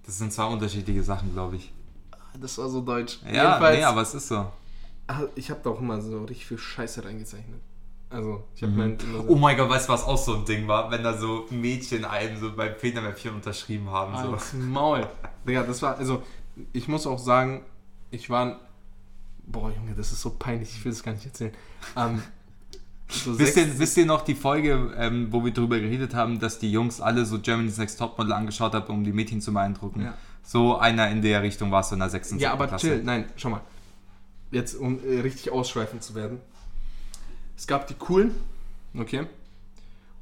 Das 0.06 0.18
sind 0.18 0.32
zwei 0.34 0.46
unterschiedliche 0.46 1.04
Sachen, 1.04 1.34
glaube 1.34 1.58
ich. 1.58 1.72
Das 2.40 2.58
war 2.58 2.70
so 2.70 2.82
deutsch. 2.82 3.20
Ja, 3.26 3.50
Jedenfalls, 3.50 3.78
nee, 3.78 3.84
aber 3.84 4.02
es 4.02 4.14
ist 4.14 4.28
so. 4.28 4.48
Ah, 5.08 5.22
ich 5.36 5.50
habe 5.50 5.62
da 5.64 5.70
auch 5.70 5.80
immer 5.80 6.02
so 6.02 6.24
richtig 6.26 6.46
viel 6.48 6.58
Scheiße 6.58 7.04
reingezeichnet. 7.06 7.60
Also, 8.10 8.44
ich 8.56 8.62
habe 8.64 8.72
Mhm. 8.72 8.78
mein 8.78 8.98
immer 8.98 9.22
so, 9.24 9.26
Oh 9.30 9.36
mein 9.36 9.58
Gott, 9.58 9.70
weißt 9.70 9.90
du, 9.90 9.94
was 9.94 10.04
auch 10.04 10.18
so 10.18 10.36
ein 10.36 10.46
Ding 10.46 10.68
war? 10.68 10.90
Wenn 10.92 11.04
da 11.04 11.18
so 11.18 11.46
Mädchen 11.50 12.06
einem 12.06 12.38
so 12.40 12.54
beim 12.56 12.76
Federmäppchen 12.76 13.34
unterschrieben 13.36 13.90
haben. 13.90 14.14
So. 14.22 14.34
Als 14.34 14.54
Maul. 14.54 15.08
Digga, 15.48 15.64
das 15.64 15.82
war, 15.82 15.98
also, 15.98 16.24
ich 16.74 16.88
muss 16.88 17.06
auch 17.06 17.20
sagen, 17.20 17.64
ich 18.12 18.30
war, 18.30 18.60
boah, 19.46 19.72
Junge, 19.76 19.94
das 19.96 20.12
ist 20.12 20.22
so 20.22 20.32
peinlich, 20.32 20.70
ich 20.70 20.84
will 20.86 20.92
es 20.94 21.04
gar 21.04 21.12
nicht 21.14 21.26
erzählen. 21.26 21.54
Ähm, 21.98 22.22
so 23.10 23.38
Wisst 23.40 23.56
ihr, 23.58 23.80
wisst 23.80 23.96
ihr 23.98 24.06
noch 24.06 24.22
die 24.22 24.36
Folge, 24.36 24.94
ähm, 24.98 25.28
wo 25.32 25.44
wir 25.44 25.54
darüber 25.54 25.80
geredet 25.80 26.14
haben, 26.14 26.40
dass 26.40 26.60
die 26.60 26.72
Jungs 26.72 27.00
alle 27.00 27.26
so 27.26 27.40
Germany's 27.40 27.78
Next 27.78 28.00
Topmodel 28.00 28.34
angeschaut 28.34 28.74
haben, 28.74 28.88
um 28.94 29.04
die 29.04 29.14
Mädchen 29.14 29.40
zu 29.42 29.54
beeindrucken? 29.54 30.02
Ja. 30.02 30.14
So 30.44 30.78
einer 30.78 31.10
in 31.10 31.22
der 31.22 31.42
Richtung 31.42 31.72
war 31.72 31.82
es 31.82 31.90
so 31.90 31.96
in 31.96 32.00
der 32.00 32.10
6. 32.10 32.36
Ja, 32.40 32.54
aber 32.54 32.68
Klasse. 32.68 32.88
chill, 32.88 33.04
nein, 33.04 33.26
schau 33.36 33.50
mal. 33.50 33.62
Jetzt, 34.52 34.76
um 34.76 35.00
äh, 35.04 35.20
richtig 35.20 35.52
ausschweifend 35.52 36.04
zu 36.04 36.16
werden. 36.16 36.40
Es 37.56 37.68
gab 37.68 37.88
die 37.88 37.96
coolen, 37.96 38.36
okay? 38.98 39.26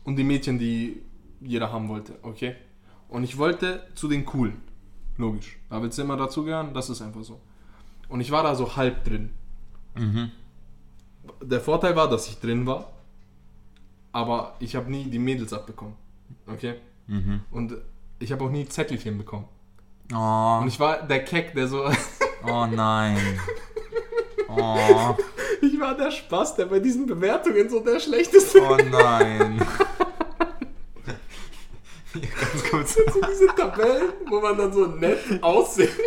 Und 0.04 0.16
die 0.16 0.24
Mädchen, 0.24 0.58
die 0.58 1.02
jeder 1.42 1.72
haben 1.72 1.90
wollte, 1.90 2.18
okay? 2.22 2.56
Und 3.10 3.24
ich 3.24 3.38
wollte 3.38 3.86
zu 3.96 4.08
den 4.08 4.26
coolen. 4.26 4.62
Logisch. 5.18 5.58
Da 5.70 5.82
willst 5.82 5.98
du 5.98 6.02
immer 6.02 6.18
dazugehören, 6.18 6.74
das 6.74 6.90
ist 6.90 7.02
einfach 7.02 7.24
so. 7.24 7.40
Und 8.10 8.22
ich 8.22 8.32
war 8.32 8.44
da 8.44 8.56
so 8.56 8.76
halb 8.76 9.04
drin. 9.04 9.32
Mhm. 9.96 10.32
Der 11.42 11.60
Vorteil 11.60 11.96
war, 11.96 12.10
dass 12.10 12.28
ich 12.28 12.40
drin 12.40 12.66
war, 12.66 12.92
aber 14.12 14.56
ich 14.60 14.76
habe 14.76 14.90
nie 14.90 15.06
die 15.06 15.20
Mädels 15.20 15.54
abbekommen, 15.54 15.96
okay? 16.48 16.76
Mhm. 17.08 17.42
Und 17.52 17.76
ich 18.20 18.32
habe 18.32 18.44
auch 18.44 18.50
nie 18.50 18.68
Zettelchen 18.68 19.18
bekommen. 19.18 19.48
Oh, 20.14 20.60
Und 20.62 20.68
ich 20.68 20.80
war 20.80 21.02
der 21.02 21.24
Keck, 21.26 21.54
der 21.56 21.68
so 21.68 21.84
oh 22.48 22.66
nein. 22.68 23.18
Oh, 24.58 25.16
Ich 25.62 25.80
war 25.80 25.96
der 25.96 26.12
Spaß, 26.12 26.56
der 26.56 26.66
bei 26.66 26.80
diesen 26.80 27.06
Bewertungen 27.06 27.70
so 27.70 27.80
der 27.80 28.00
schlechteste. 28.00 28.62
oh 28.62 28.78
nein. 28.92 29.60
Ganz 32.14 32.64
kurz. 32.70 32.94
So 32.96 33.22
diese 33.30 33.48
Tabellen, 33.48 34.14
wo 34.30 34.40
man 34.40 34.58
dann 34.58 34.72
so 34.72 34.86
nett 34.86 35.20
aussieht. 35.42 35.92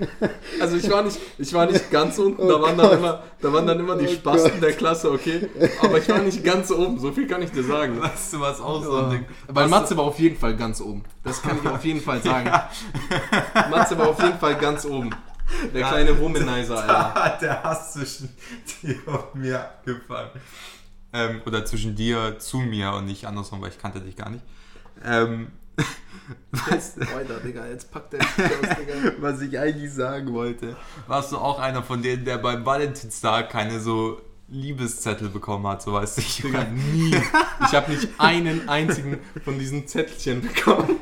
Also 0.60 0.76
ich 0.76 0.90
war 0.90 1.02
nicht, 1.02 1.18
ich 1.38 1.52
war 1.52 1.66
nicht 1.66 1.90
ganz 1.90 2.18
unten, 2.18 2.46
da 2.48 2.60
waren 2.60 2.76
dann 2.78 2.98
immer, 2.98 3.22
da 3.40 3.52
waren 3.52 3.66
dann 3.66 3.78
immer 3.80 3.96
die 3.96 4.08
Spasten 4.08 4.60
der 4.60 4.72
Klasse, 4.72 5.10
okay? 5.10 5.48
Aber 5.82 5.98
ich 5.98 6.08
war 6.08 6.18
nicht 6.18 6.42
ganz 6.44 6.70
oben, 6.70 6.98
so 6.98 7.12
viel 7.12 7.26
kann 7.26 7.42
ich 7.42 7.50
dir 7.50 7.62
sagen. 7.64 8.00
Weißt 8.00 8.32
du, 8.34 8.40
was 8.40 8.60
auch 8.60 8.82
so 8.82 8.96
ein 8.96 9.10
Ding? 9.10 9.24
Weil 9.48 9.68
Matze 9.68 9.96
war 9.96 10.04
auf 10.04 10.18
jeden 10.18 10.36
Fall 10.38 10.56
ganz 10.56 10.80
oben. 10.80 11.04
Das 11.24 11.42
kann 11.42 11.58
ich 11.62 11.68
auf 11.68 11.84
jeden 11.84 12.00
Fall 12.00 12.22
sagen. 12.22 12.50
Matze 13.70 13.98
war 13.98 14.08
auf 14.08 14.22
jeden 14.22 14.38
Fall 14.38 14.54
ganz 14.56 14.84
oben. 14.84 15.10
Der 15.72 15.80
Ja. 15.82 15.88
kleine 15.90 16.18
Womanizer, 16.18 16.76
Alter. 16.80 16.86
Da 17.14 17.14
hat 17.24 17.42
der 17.42 17.62
Hass 17.62 17.92
zwischen 17.92 18.28
dir 18.82 18.96
und 19.06 19.34
mir 19.40 19.68
angefangen. 19.86 20.30
Ähm, 21.12 21.40
oder 21.46 21.64
zwischen 21.64 21.94
dir 21.94 22.38
zu 22.38 22.58
mir 22.58 22.92
und 22.92 23.06
nicht 23.06 23.26
andersrum, 23.26 23.60
weil 23.62 23.70
ich 23.70 23.78
kannte 23.78 24.00
dich 24.00 24.16
gar 24.16 24.28
nicht. 24.30 24.42
Ähm, 25.04 25.48
was, 26.50 26.94
Alter, 27.14 27.38
Digga, 27.40 27.66
jetzt 27.66 27.90
packt 27.90 28.12
der 28.12 28.20
aus, 28.20 28.26
Digga. 28.36 29.12
was 29.20 29.40
ich 29.40 29.58
eigentlich 29.58 29.92
sagen 29.92 30.32
wollte, 30.32 30.76
warst 31.06 31.32
du 31.32 31.38
auch 31.38 31.58
einer 31.58 31.82
von 31.82 32.02
denen, 32.02 32.24
der 32.24 32.38
beim 32.38 32.64
Valentinstag 32.64 33.50
keine 33.50 33.80
so 33.80 34.20
Liebeszettel 34.48 35.28
bekommen 35.28 35.66
hat, 35.66 35.82
so 35.82 35.92
weißt 35.92 36.18
du. 36.18 36.22
Ich 36.22 36.36
Digga, 36.42 36.64
nie. 36.64 37.14
Ich 37.66 37.72
habe 37.72 37.90
nicht 37.92 38.08
einen 38.18 38.68
einzigen 38.68 39.18
von 39.44 39.58
diesen 39.58 39.86
Zettelchen 39.88 40.40
bekommen. 40.42 40.96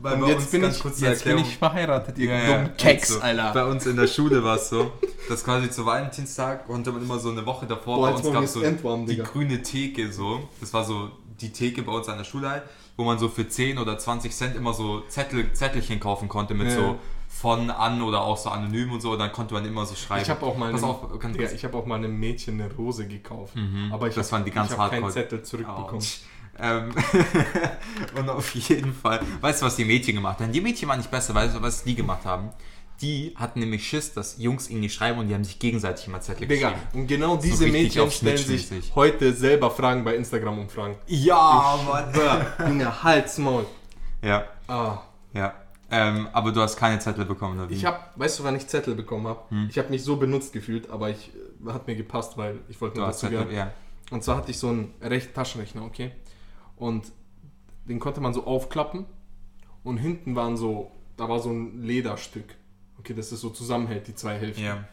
Weil 0.00 0.14
Und 0.14 0.20
bei 0.22 0.28
jetzt, 0.30 0.52
uns, 0.54 0.80
bin 0.80 0.92
ich, 0.92 1.00
jetzt 1.00 1.24
bin 1.24 1.38
ich 1.38 1.58
verheiratet, 1.58 2.18
ihr 2.18 2.30
Ja, 2.30 2.38
ja, 2.38 2.46
dummen 2.56 2.76
Keks, 2.76 3.12
also, 3.12 3.22
Alter. 3.22 3.52
Bei 3.52 3.64
uns 3.66 3.86
in 3.86 3.96
der 3.96 4.08
Schule 4.08 4.42
war 4.42 4.56
es 4.56 4.68
so, 4.68 4.92
dass 5.28 5.44
quasi 5.44 5.70
zu 5.70 5.86
Valentinstag 5.86 6.66
konnte 6.66 6.90
man 6.90 7.02
immer 7.02 7.20
so 7.20 7.30
eine 7.30 7.46
Woche 7.46 7.66
davor, 7.66 7.98
Boah, 7.98 8.10
bei 8.10 8.16
uns 8.16 8.32
gab 8.32 8.46
so 8.46 8.60
es 8.60 8.66
endwarmen, 8.66 9.06
die 9.06 9.14
Digga. 9.16 9.28
grüne 9.28 9.62
Theke 9.62 10.10
so. 10.12 10.48
Das 10.60 10.72
war 10.74 10.84
so 10.84 11.10
die 11.40 11.52
Theke 11.52 11.82
bei 11.82 11.92
uns 11.92 12.08
an 12.08 12.18
der 12.18 12.24
Schule 12.24 12.50
halt, 12.50 12.62
wo 12.96 13.04
man 13.04 13.18
so 13.18 13.28
für 13.28 13.48
10 13.48 13.78
oder 13.78 13.98
20 13.98 14.32
Cent 14.32 14.56
immer 14.56 14.72
so 14.74 15.00
Zettel, 15.08 15.52
Zettelchen 15.52 15.98
kaufen 16.00 16.28
konnte 16.28 16.54
mit 16.54 16.68
Ja. 16.68 16.74
so 16.76 16.98
von 17.28 17.70
an 17.70 18.02
oder 18.02 18.20
auch 18.20 18.36
so 18.36 18.50
anonym 18.50 18.92
und 18.92 19.00
so. 19.00 19.12
Und 19.12 19.18
dann 19.18 19.32
konnte 19.32 19.54
man 19.54 19.64
immer 19.64 19.86
so 19.86 19.94
schreiben. 19.94 20.22
Ich 20.22 20.28
habe 20.30 20.44
auch 20.44 20.56
mal, 20.56 20.72
auf, 20.74 21.08
Digga, 21.18 21.28
kurz. 21.38 21.52
ich 21.52 21.64
habe 21.64 21.76
auch 21.78 21.86
mal 21.86 21.96
einem 21.96 22.18
Mädchen 22.20 22.60
eine 22.60 22.72
Rose 22.74 23.06
gekauft. 23.08 23.56
Mhm. 23.56 23.90
Aber 23.92 24.08
ich 24.08 24.14
Das 24.14 24.26
hab, 24.26 24.32
waren 24.40 24.44
die 24.44 24.50
ganz 24.50 24.70
ich 24.72 24.78
hab 24.78 24.90
keinen. 24.90 25.10
Zettel 25.10 25.42
zurückbekommen. 25.42 25.96
Autsch. 25.96 26.20
Ähm, 26.58 26.90
und 28.16 28.28
auf 28.28 28.54
jeden 28.54 28.92
Fall, 28.94 29.20
weißt 29.40 29.62
du, 29.62 29.66
was 29.66 29.76
die 29.76 29.86
Mädchen 29.86 30.14
gemacht 30.16 30.40
haben? 30.40 30.52
Die 30.52 30.60
Mädchen 30.60 30.88
waren 30.88 30.98
nicht 30.98 31.10
besser, 31.10 31.34
weißt 31.34 31.56
du, 31.56 31.62
was 31.62 31.82
die 31.84 31.94
gemacht 31.94 32.24
haben? 32.26 32.50
Die 33.02 33.34
hatten 33.36 33.58
nämlich 33.60 33.86
Schiss, 33.86 34.14
dass 34.14 34.38
Jungs 34.38 34.70
ihnen 34.70 34.80
nicht 34.80 34.94
schreiben 34.94 35.18
und 35.18 35.28
die 35.28 35.34
haben 35.34 35.44
sich 35.44 35.58
gegenseitig 35.58 36.06
immer 36.06 36.20
Zettel 36.20 36.46
Digga, 36.46 36.70
geschrieben. 36.70 36.88
und 37.00 37.06
genau 37.08 37.36
diese 37.36 37.64
richtig 37.64 37.82
Mädchen 37.96 38.10
stellen 38.10 38.38
sich 38.38 38.94
heute 38.94 39.32
selber 39.32 39.70
Fragen 39.70 40.04
bei 40.04 40.14
Instagram-Umfragen. 40.16 40.96
Ja, 41.08 41.78
Mann. 41.86 42.68
Junge, 42.68 43.02
Hals, 43.02 43.38
Maul. 43.38 43.66
Ja, 44.22 44.44
Ah. 44.68 44.98
ja. 45.34 45.54
Ähm, 45.90 46.28
aber 46.32 46.52
du 46.52 46.60
hast 46.62 46.76
keine 46.76 47.00
Zettel 47.00 47.26
bekommen, 47.26 47.58
oder 47.58 47.68
wie? 47.68 47.74
Ich 47.74 47.84
habe, 47.84 47.98
weißt 48.16 48.38
du, 48.38 48.44
wann 48.44 48.56
ich 48.56 48.66
Zettel 48.66 48.94
bekommen 48.94 49.26
habe? 49.26 49.40
Hm. 49.50 49.66
Ich 49.68 49.76
habe 49.78 49.90
mich 49.90 50.02
so 50.04 50.16
benutzt 50.16 50.52
gefühlt, 50.54 50.88
aber 50.88 51.10
ich 51.10 51.32
äh, 51.66 51.70
hat 51.72 51.86
mir 51.86 51.96
gepasst, 51.96 52.38
weil 52.38 52.60
ich 52.70 52.80
wollte 52.80 52.96
nur 52.98 53.08
dazu 53.08 53.26
Zettel, 53.26 53.52
ja. 53.52 53.72
Und 54.10 54.22
zwar 54.24 54.36
hatte 54.38 54.50
ich 54.50 54.58
so 54.58 54.68
einen 54.68 54.94
rechten 55.02 55.34
Taschenrechner, 55.34 55.82
okay? 55.84 56.12
Und 56.76 57.12
den 57.84 57.98
konnte 57.98 58.20
man 58.20 58.32
so 58.32 58.46
aufklappen 58.46 59.04
und 59.82 59.98
hinten 59.98 60.34
waren 60.36 60.56
so, 60.56 60.92
da 61.16 61.28
war 61.28 61.40
so 61.40 61.50
ein 61.50 61.82
Lederstück. 61.82 62.54
Okay, 63.02 63.14
das 63.14 63.32
ist 63.32 63.40
so 63.40 63.50
zusammenhält, 63.50 64.06
die 64.06 64.14
zwei 64.14 64.38
Hälften. 64.38 64.64
Ja. 64.64 64.84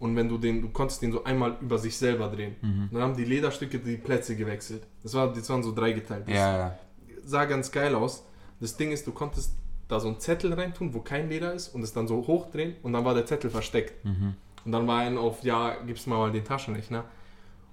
Und 0.00 0.16
wenn 0.16 0.28
du 0.28 0.36
den, 0.36 0.60
du 0.60 0.68
konntest 0.70 1.00
den 1.00 1.12
so 1.12 1.22
einmal 1.22 1.56
über 1.60 1.78
sich 1.78 1.96
selber 1.96 2.28
drehen. 2.28 2.56
Mhm. 2.60 2.88
Dann 2.92 3.02
haben 3.02 3.16
die 3.16 3.24
Lederstücke 3.24 3.78
die 3.78 3.96
Plätze 3.96 4.34
gewechselt. 4.34 4.82
Das, 5.04 5.14
war, 5.14 5.32
das 5.32 5.48
waren 5.48 5.62
so 5.62 5.72
dreigeteilt. 5.72 6.26
Das 6.26 6.34
Ja, 6.34 6.58
ja. 6.58 6.78
sah 7.24 7.44
ganz 7.44 7.70
geil 7.70 7.94
aus. 7.94 8.24
Das 8.58 8.76
Ding 8.76 8.90
ist, 8.90 9.06
du 9.06 9.12
konntest 9.12 9.54
da 9.86 10.00
so 10.00 10.08
einen 10.08 10.18
Zettel 10.18 10.52
reintun, 10.54 10.92
wo 10.92 11.00
kein 11.00 11.28
Leder 11.28 11.52
ist 11.52 11.68
und 11.68 11.82
es 11.82 11.92
dann 11.92 12.08
so 12.08 12.26
hochdrehen 12.26 12.74
und 12.82 12.94
dann 12.94 13.04
war 13.04 13.14
der 13.14 13.26
Zettel 13.26 13.48
versteckt. 13.48 14.04
Mhm. 14.04 14.34
Und 14.64 14.72
dann 14.72 14.86
war 14.88 14.98
ein 15.00 15.16
auf, 15.18 15.44
ja, 15.44 15.76
gib's 15.86 16.06
mal 16.06 16.18
mal 16.18 16.32
den 16.32 16.44
Taschenrechner. 16.44 17.04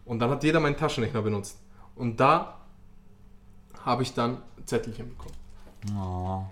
Und 0.06 0.20
dann 0.20 0.30
hat 0.30 0.44
jeder 0.44 0.60
meinen 0.60 0.78
Taschenrechner 0.78 1.22
benutzt. 1.22 1.60
Und 1.96 2.20
da 2.20 2.60
habe 3.86 4.04
ich 4.04 4.14
dann 4.14 4.38
Zettelchen 4.66 5.10
bekommen. 5.10 5.36
Oh. 5.98 6.44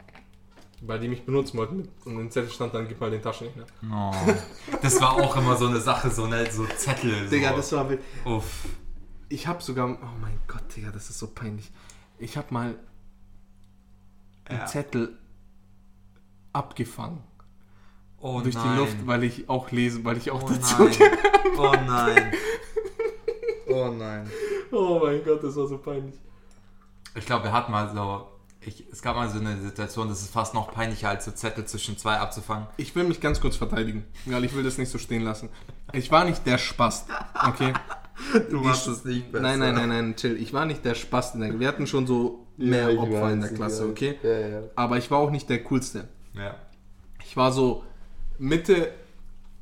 Weil 0.82 1.00
die 1.00 1.08
mich 1.08 1.26
benutzen 1.26 1.58
wollten. 1.58 1.78
mit- 1.78 1.90
Und 2.06 2.20
im 2.20 2.30
Zettel 2.30 2.52
stand 2.52 2.74
dann, 2.74 2.88
gib 2.88 3.00
mal 3.02 3.10
den 3.10 3.22
Taschenrechner. 3.22 3.66
Oh. 3.92 4.12
Das 4.82 5.02
war 5.02 5.14
auch 5.14 5.36
immer 5.36 5.56
so 5.56 5.68
eine 5.68 5.80
Sache, 5.80 6.12
so, 6.12 6.28
ne, 6.28 6.50
so 6.52 6.66
Zettel. 6.66 7.24
So. 7.26 7.30
Digga, 7.32 7.54
das 7.56 7.72
war 7.72 7.90
wild. 7.90 8.02
Uff. 8.26 8.66
Ich 9.30 9.48
habe 9.48 9.62
sogar, 9.64 9.90
oh 9.90 10.20
mein 10.22 10.40
Gott, 10.48 10.64
Digga, 10.76 10.92
das 10.92 11.10
ist 11.10 11.18
so 11.20 11.28
peinlich. 11.28 11.72
Ich 12.20 12.38
habe 12.38 12.54
mal 12.54 12.76
einen 14.46 14.60
Ja. 14.60 14.66
Zettel 14.68 15.18
abgefangen 16.54 17.24
Oh 18.20 18.42
durch 18.42 18.56
nein. 18.56 18.72
die 18.74 18.80
Luft, 18.80 18.98
weil 19.08 19.24
ich 19.24 19.48
auch 19.50 19.70
lese, 19.72 20.04
weil 20.06 20.18
ich 20.18 20.32
auch 20.32 20.42
Oh 20.44 20.48
dazu. 20.50 20.84
nein. 20.84 21.18
Oh 21.58 21.72
nein. 21.86 22.32
Oh 23.68 23.88
nein. 23.90 24.32
Oh 24.72 25.00
mein 25.04 25.24
Gott, 25.24 25.44
das 25.44 25.56
war 25.56 25.68
so 25.68 25.78
peinlich. 25.78 26.16
Ich 27.16 27.26
glaube, 27.26 27.46
wir 27.46 27.52
hatten 27.52 27.72
mal 27.72 27.94
so. 27.94 28.28
Ich, 28.68 28.84
es 28.92 29.02
gab 29.02 29.16
mal 29.16 29.30
so 29.30 29.40
eine 29.40 29.58
Situation, 29.62 30.10
das 30.10 30.22
ist 30.22 30.34
fast 30.34 30.54
noch 30.54 30.74
peinlicher, 30.74 31.08
als 31.08 31.24
so 31.24 31.32
Zettel 31.32 31.64
zwischen 31.66 31.98
zwei 31.98 32.18
abzufangen. 32.18 32.68
Ich 32.76 32.94
will 32.96 33.06
mich 33.06 33.22
ganz 33.22 33.40
kurz 33.40 33.56
verteidigen, 33.56 34.04
weil 34.26 34.44
ich 34.44 34.54
will 34.54 34.64
das 34.64 34.78
nicht 34.78 34.92
so 34.92 34.98
stehen 34.98 35.24
lassen. 35.24 35.48
Ich 35.94 36.12
war 36.12 36.26
nicht 36.26 36.46
der 36.46 36.58
Spast, 36.58 37.08
okay? 37.48 37.74
Du 38.50 38.62
machst 38.62 38.88
es 38.88 39.06
nicht 39.06 39.32
Nein, 39.32 39.60
nein, 39.60 39.76
nein, 39.76 39.90
nein, 39.90 40.16
chill. 40.16 40.38
Ich 40.42 40.52
war 40.52 40.66
nicht 40.66 40.84
der 40.84 40.96
Spast 40.96 41.36
in 41.36 41.42
der 41.42 41.60
Wir 41.60 41.68
hatten 41.68 41.86
schon 41.86 42.08
so 42.08 42.48
mehr 42.58 42.90
ich 42.90 42.98
Opfer 42.98 43.32
in 43.32 43.42
der 43.42 43.54
Klasse, 43.54 43.84
weiß. 43.84 43.92
okay? 43.92 44.16
Ja, 44.24 44.48
ja. 44.48 44.60
Aber 44.76 44.98
ich 44.98 45.12
war 45.12 45.20
auch 45.20 45.30
nicht 45.30 45.48
der 45.50 45.64
Coolste. 45.64 46.08
Ja. 46.34 46.56
Ich 47.24 47.38
war 47.38 47.52
so 47.52 47.84
Mitte 48.40 48.92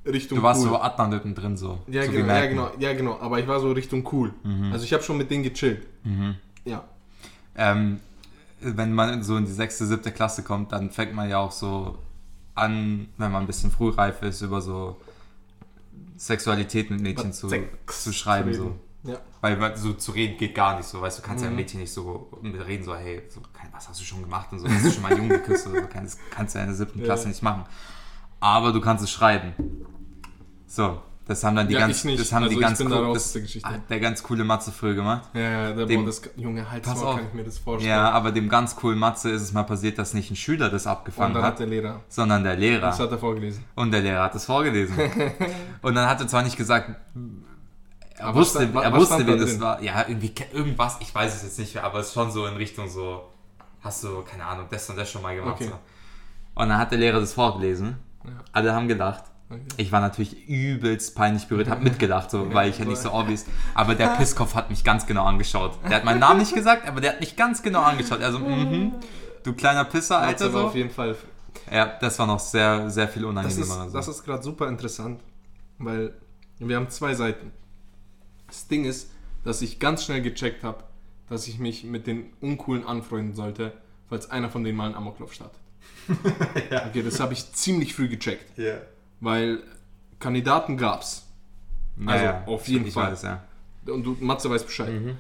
Richtung 0.06 0.38
Du 0.38 0.44
warst 0.44 0.64
cool. 0.64 0.70
so 0.70 0.78
Adnan 0.80 1.36
drin 1.36 1.58
so. 1.58 1.80
ja, 1.88 2.06
so 2.06 2.12
genau, 2.12 2.34
ja, 2.34 2.46
genau, 2.46 2.72
ja, 2.80 2.94
genau. 2.94 3.20
Aber 3.20 3.40
ich 3.40 3.48
war 3.48 3.60
so 3.60 3.72
Richtung 3.72 4.08
cool. 4.14 4.34
Also 4.72 4.86
ich 4.86 4.94
habe 4.94 5.04
schon 5.04 5.18
mit 5.18 5.30
denen 5.30 5.44
gechillt. 5.44 5.86
Mhm. 6.06 6.36
Ja. 6.64 6.86
Ähm, 7.58 8.00
wenn 8.66 8.94
man 8.94 9.24
so 9.24 9.38
in 9.38 9.46
die 9.46 9.52
sechste, 9.52 9.86
siebte 9.86 10.12
Klasse 10.12 10.44
kommt, 10.44 10.72
dann 10.72 10.90
fängt 10.92 11.14
man 11.14 11.30
ja 11.30 11.38
auch 11.40 11.52
so 11.52 11.98
an, 12.56 13.08
wenn 13.18 13.32
man 13.32 13.44
ein 13.44 13.48
bisschen 13.48 13.72
frühreif 13.72 14.22
ist, 14.22 14.42
über 14.42 14.62
so 14.62 14.98
Sexualität 16.18 16.90
mit 16.90 17.02
Mädchen 17.02 17.34
zu, 17.34 17.50
zu 17.88 18.14
schreiben. 18.14 18.54
zu 18.54 18.60
so. 19.04 19.12
Ja. 19.12 19.18
Weil 19.42 19.78
so 19.78 19.94
zu 19.94 20.12
reden 20.14 20.38
geht 20.38 20.56
gar 20.56 20.78
nicht 20.78 20.88
so, 20.88 21.00
weißt 21.02 21.20
du, 21.20 21.22
kannst 21.22 21.44
ja 21.44 21.50
ein 21.50 21.54
Mhm. 21.54 21.60
Mädchen 21.60 21.80
nicht 21.80 21.92
so 21.92 22.30
reden, 22.44 22.84
so, 22.84 22.96
hey, 22.96 23.22
so, 23.30 23.42
was 23.72 23.88
hast 23.88 24.00
du 24.00 24.04
schon 24.06 24.24
gemacht 24.24 24.52
und 24.52 24.60
so, 24.60 24.68
hast 24.68 24.86
du 24.86 24.92
schon 24.92 25.04
mal 25.04 25.10
einen 25.12 25.18
Jungen 25.18 25.30
geküsst 25.42 25.68
oder 25.68 25.82
so, 25.82 25.88
kann- 25.88 26.06
das 26.06 26.18
kannst 26.32 26.56
du 26.56 26.60
ja 26.60 26.64
in 26.64 26.70
der 26.72 26.78
siebten 26.78 27.00
Ja. 27.00 27.06
Klasse 27.06 27.28
nicht 27.28 27.44
machen. 27.44 27.66
Aber 28.40 28.72
du 28.74 28.82
kannst 28.82 29.04
es 29.04 29.12
schreiben. 29.12 29.54
So, 30.66 31.02
das 31.28 31.44
haben 31.44 31.56
dann 31.56 31.68
die 31.68 31.74
Ja, 31.74 31.80
ganz, 31.82 32.04
das 32.04 32.32
haben 32.32 32.44
Also 32.44 32.56
die 32.56 32.62
ganz 32.62 32.80
cool, 32.82 33.14
das 33.14 33.34
der 33.34 33.44
hat 33.64 33.90
der 33.90 34.00
ganz 34.00 34.22
coole 34.22 34.44
Matze 34.44 34.72
früher 34.72 34.94
gemacht. 34.94 35.24
Ja, 35.34 35.42
ja, 35.42 35.72
der 35.74 35.86
Dem- 35.88 36.02
boah, 36.02 36.06
das, 36.08 36.22
Junge, 36.36 36.70
halt 36.70 36.84
Pass 36.84 37.02
auf. 37.02 37.16
kann 37.18 37.28
ich 37.28 37.34
mir 37.34 37.44
das 37.44 37.58
vorstellen. 37.58 37.90
Ja, 37.90 38.12
aber 38.12 38.32
dem 38.32 38.48
ganz 38.48 38.76
coolen 38.76 39.00
Matze 39.00 39.32
ist 39.32 39.42
es 39.42 39.52
mal 39.52 39.64
passiert, 39.64 39.98
dass 39.98 40.14
nicht 40.14 40.30
ein 40.30 40.36
Schüler 40.36 40.70
das 40.70 40.86
abgefangen 40.86 41.36
hat 41.36 41.44
hat, 41.44 41.60
der 41.60 41.68
Lehrer, 41.68 42.02
sondern 42.10 42.44
der 42.44 42.56
Lehrer. 42.56 42.82
das 42.88 43.00
hat 43.00 43.12
er 43.12 43.18
vorgelesen. 43.18 43.64
Und 43.76 43.92
der 43.92 44.02
Lehrer 44.02 44.24
hat 44.24 44.36
es 44.36 44.46
vorgelesen. 44.46 44.96
und 45.82 45.96
dann 45.96 46.08
hat 46.08 46.22
er 46.22 46.28
zwar 46.28 46.44
nicht 46.44 46.58
gesagt, 46.58 46.92
er 48.18 48.28
Aber 48.28 48.40
wusste, 48.40 48.60
stand- 48.68 48.76
er 48.76 48.94
wusste, 48.96 49.26
da 49.26 49.36
das 49.36 49.50
drin? 49.52 49.62
war. 49.62 49.82
Ja, 49.82 50.06
irgendwie 50.08 50.34
irgendwas, 50.54 50.98
ich 51.02 51.14
weiß 51.14 51.36
es 51.36 51.44
jetzt 51.44 51.60
nicht 51.60 51.74
mehr, 51.76 51.84
aber 51.84 52.00
es 52.00 52.08
ist 52.08 52.14
schon 52.14 52.32
so 52.32 52.46
in 52.46 52.56
Richtung 52.56 52.88
so, 52.88 53.30
hast 53.82 54.04
du, 54.04 54.22
keine 54.22 54.46
Ahnung, 54.46 54.68
das 54.70 54.90
und 54.90 54.96
das 54.98 55.10
schon 55.12 55.22
mal 55.22 55.36
gemacht. 55.36 55.56
Okay. 55.56 55.66
So. 55.70 56.62
Und 56.62 56.70
dann 56.70 56.78
hat 56.78 56.92
der 56.92 57.00
Lehrer 57.00 57.20
das 57.20 57.34
vorgelesen. 57.34 57.98
Ja. 58.24 58.32
Alle 58.54 58.74
haben 58.74 58.88
gelacht. 58.88 59.24
Okay. 59.50 59.62
Ich 59.78 59.92
war 59.92 60.02
natürlich 60.02 60.48
übelst 60.50 61.16
peinlich 61.16 61.48
berührt, 61.48 61.70
hab 61.70 61.82
mitgelacht, 61.84 62.32
so, 62.32 62.52
weil 62.54 62.70
ich 62.70 62.80
ja 62.80 62.86
nicht 62.86 62.98
so 62.98 63.12
obvious. 63.14 63.46
Aber 63.76 63.94
der 63.94 64.08
Pisskopf 64.10 64.56
hat 64.56 64.72
mich 64.72 64.84
ganz 64.84 65.06
genau 65.06 65.24
angeschaut. 65.26 65.78
Der 65.88 65.98
hat 65.98 66.04
meinen 66.04 66.20
Namen 66.20 66.40
nicht 66.40 66.56
gesagt, 66.56 66.88
aber 66.88 67.00
der 67.00 67.12
hat 67.14 67.20
mich 67.20 67.36
ganz 67.36 67.62
genau 67.62 67.82
angeschaut. 67.82 68.22
Also, 68.22 68.40
mhm, 68.40 68.94
du 69.44 69.54
kleiner 69.54 69.86
Pisser, 69.86 70.18
Alter. 70.18 70.46
Matze 70.46 70.54
war 70.54 70.62
So. 70.64 70.68
auf 70.70 70.76
jeden 70.76 70.90
Fall. 70.90 71.16
Ja, 71.72 71.86
das 72.02 72.18
war 72.18 72.26
noch 72.28 72.40
sehr, 72.40 72.90
sehr 72.90 73.08
viel 73.08 73.22
Das 73.22 73.30
unangenehmer. 73.30 73.62
ist, 73.86 73.92
so. 73.92 73.98
das 73.98 74.08
ist 74.08 74.24
gerade 74.24 74.42
super 74.44 74.68
interessant, 74.68 75.22
weil 75.78 76.14
wir 76.60 76.76
haben 76.76 76.90
zwei 76.90 77.14
Seiten. 77.14 77.52
Das 78.48 78.68
Ding 78.68 78.86
ist, 78.86 79.12
dass 79.44 79.62
ich 79.62 79.80
ganz 79.80 80.04
schnell 80.06 80.22
gecheckt 80.24 80.64
habe, 80.64 80.84
dass 81.30 81.48
ich 81.48 81.60
mich 81.60 81.84
mit 81.84 82.08
den 82.08 82.34
Uncoolen 82.42 82.86
anfreunden 82.86 83.36
sollte, 83.36 83.74
falls 84.10 84.30
einer 84.32 84.50
von 84.50 84.64
denen 84.64 84.78
mal 84.78 84.86
einen 84.88 84.96
Amoklauf 84.96 85.34
startet. 85.34 85.60
Okay, 86.90 87.04
das 87.04 87.20
habe 87.20 87.34
ich 87.34 87.52
ziemlich 87.54 87.94
früh 87.96 88.08
gecheckt, 88.08 88.58
Ja. 88.58 88.76
Weil 89.20 89.64
Kandidaten 90.20 90.78
gab's. 90.78 91.28
Also, 92.06 92.52
auf 92.52 92.68
jeden 92.68 92.92
Fall. 92.92 93.12
Weiß, 93.12 93.24
ja. 93.24 93.44
Und 93.88 94.04
du, 94.04 94.18
Matze 94.20 94.50
weiß 94.50 94.66
Bescheid. 94.66 94.92
Mhm. 94.92 95.18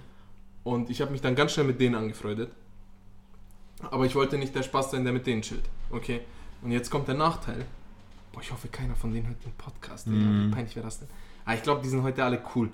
Und 0.63 0.89
ich 0.89 1.01
habe 1.01 1.11
mich 1.11 1.21
dann 1.21 1.35
ganz 1.35 1.53
schnell 1.53 1.67
mit 1.67 1.79
denen 1.79 1.95
angefreundet. 1.95 2.51
Aber 3.91 4.05
ich 4.05 4.15
wollte 4.15 4.37
nicht 4.37 4.55
der 4.55 4.63
Spaß 4.63 4.91
sein, 4.91 5.03
der 5.03 5.13
mit 5.13 5.27
denen 5.27 5.41
chillt. 5.41 5.65
Okay? 5.91 6.21
Und 6.61 6.71
jetzt 6.71 6.89
kommt 6.89 7.07
der 7.07 7.15
Nachteil. 7.15 7.65
Boah, 8.31 8.41
ich 8.41 8.51
hoffe, 8.51 8.67
keiner 8.67 8.95
von 8.95 9.13
denen 9.13 9.27
hört 9.27 9.45
den 9.45 9.53
Podcast. 9.53 10.07
Mhm. 10.07 10.47
Wie 10.47 10.51
peinlich 10.51 10.75
wäre 10.75 10.85
das 10.85 10.99
denn? 10.99 11.07
Ah, 11.45 11.53
ich 11.53 11.63
glaube, 11.63 11.81
die 11.83 11.89
sind 11.89 12.03
heute 12.03 12.23
alle 12.23 12.41
cool. 12.55 12.69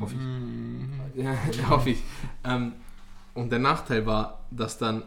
Hoffe 0.00 0.14
ich. 0.14 0.20
Mhm. 0.20 0.92
Ja, 1.14 1.36
hoffe 1.68 1.90
ich. 1.90 2.02
Ähm, 2.44 2.72
und 3.34 3.50
der 3.50 3.58
Nachteil 3.58 4.06
war, 4.06 4.40
dass 4.50 4.78
dann 4.78 5.04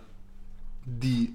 die 0.85 1.33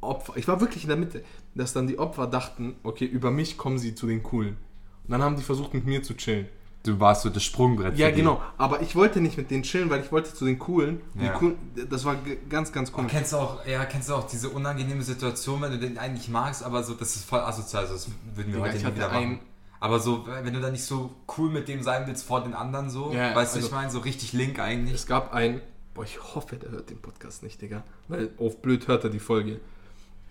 Opfer, 0.00 0.36
ich 0.36 0.46
war 0.46 0.60
wirklich 0.60 0.84
in 0.84 0.88
der 0.88 0.96
Mitte, 0.96 1.24
dass 1.56 1.72
dann 1.72 1.86
die 1.86 1.98
Opfer 1.98 2.26
dachten, 2.26 2.76
okay, 2.82 3.04
über 3.06 3.30
mich 3.30 3.56
kommen 3.58 3.78
sie 3.78 3.94
zu 3.94 4.06
den 4.06 4.22
Coolen. 4.22 4.56
Und 5.04 5.10
dann 5.12 5.22
haben 5.22 5.36
die 5.36 5.42
versucht, 5.42 5.72
mit 5.74 5.86
mir 5.86 6.02
zu 6.02 6.14
chillen. 6.14 6.46
Du 6.82 7.00
warst 7.00 7.22
so 7.22 7.30
das 7.30 7.42
Sprungbrett. 7.42 7.98
Ja, 7.98 8.06
für 8.08 8.12
die. 8.12 8.18
genau. 8.20 8.40
Aber 8.58 8.80
ich 8.80 8.94
wollte 8.94 9.20
nicht 9.20 9.36
mit 9.36 9.50
denen 9.50 9.64
chillen, 9.64 9.90
weil 9.90 10.00
ich 10.02 10.12
wollte 10.12 10.32
zu 10.32 10.44
den 10.44 10.58
Coolen. 10.58 11.00
Die 11.14 11.24
Ja. 11.24 11.32
coolen 11.32 11.56
das 11.90 12.04
war 12.04 12.16
ganz, 12.48 12.70
ganz 12.72 12.92
komisch. 12.92 13.10
kennst 13.10 13.32
du 13.32 13.38
auch, 13.38 13.66
ja, 13.66 13.84
kennst 13.86 14.08
du 14.08 14.14
auch 14.14 14.26
diese 14.28 14.50
unangenehme 14.50 15.02
Situation, 15.02 15.60
wenn 15.62 15.72
du 15.72 15.78
den 15.78 15.98
eigentlich 15.98 16.28
magst, 16.28 16.62
aber 16.62 16.84
so, 16.84 16.94
das 16.94 17.16
ist 17.16 17.24
voll 17.24 17.40
asozial, 17.40 17.82
also 17.82 17.94
das 17.94 18.06
würden 18.36 18.52
wir 18.52 18.60
Digga, 18.62 18.72
heute 18.74 18.84
hatte 18.84 18.96
wieder 18.96 19.08
machen. 19.08 19.40
aber 19.80 19.98
so, 19.98 20.26
wenn 20.44 20.54
du 20.54 20.60
da 20.60 20.70
nicht 20.70 20.84
so 20.84 21.10
cool 21.36 21.50
mit 21.50 21.66
dem 21.66 21.82
sein 21.82 22.06
willst 22.06 22.24
vor 22.24 22.44
den 22.44 22.54
anderen 22.54 22.88
so, 22.88 23.12
Ja, 23.12 23.34
weißt 23.34 23.54
du, 23.54 23.58
also- 23.58 23.66
ich 23.68 23.74
meine, 23.74 23.90
so 23.90 23.98
richtig 24.00 24.32
link 24.32 24.60
eigentlich. 24.60 24.94
Es 24.94 25.06
gab 25.06 25.34
einen, 25.34 25.60
boah, 25.92 26.04
ich 26.04 26.20
hoffe, 26.36 26.54
der 26.56 26.70
hört 26.70 26.88
den 26.90 26.98
Podcast 27.00 27.42
nicht, 27.42 27.60
Digga. 27.62 27.82
Weil 28.06 28.30
auf 28.38 28.62
blöd 28.62 28.86
hört 28.86 29.02
er 29.02 29.10
die 29.10 29.18
Folge. 29.18 29.58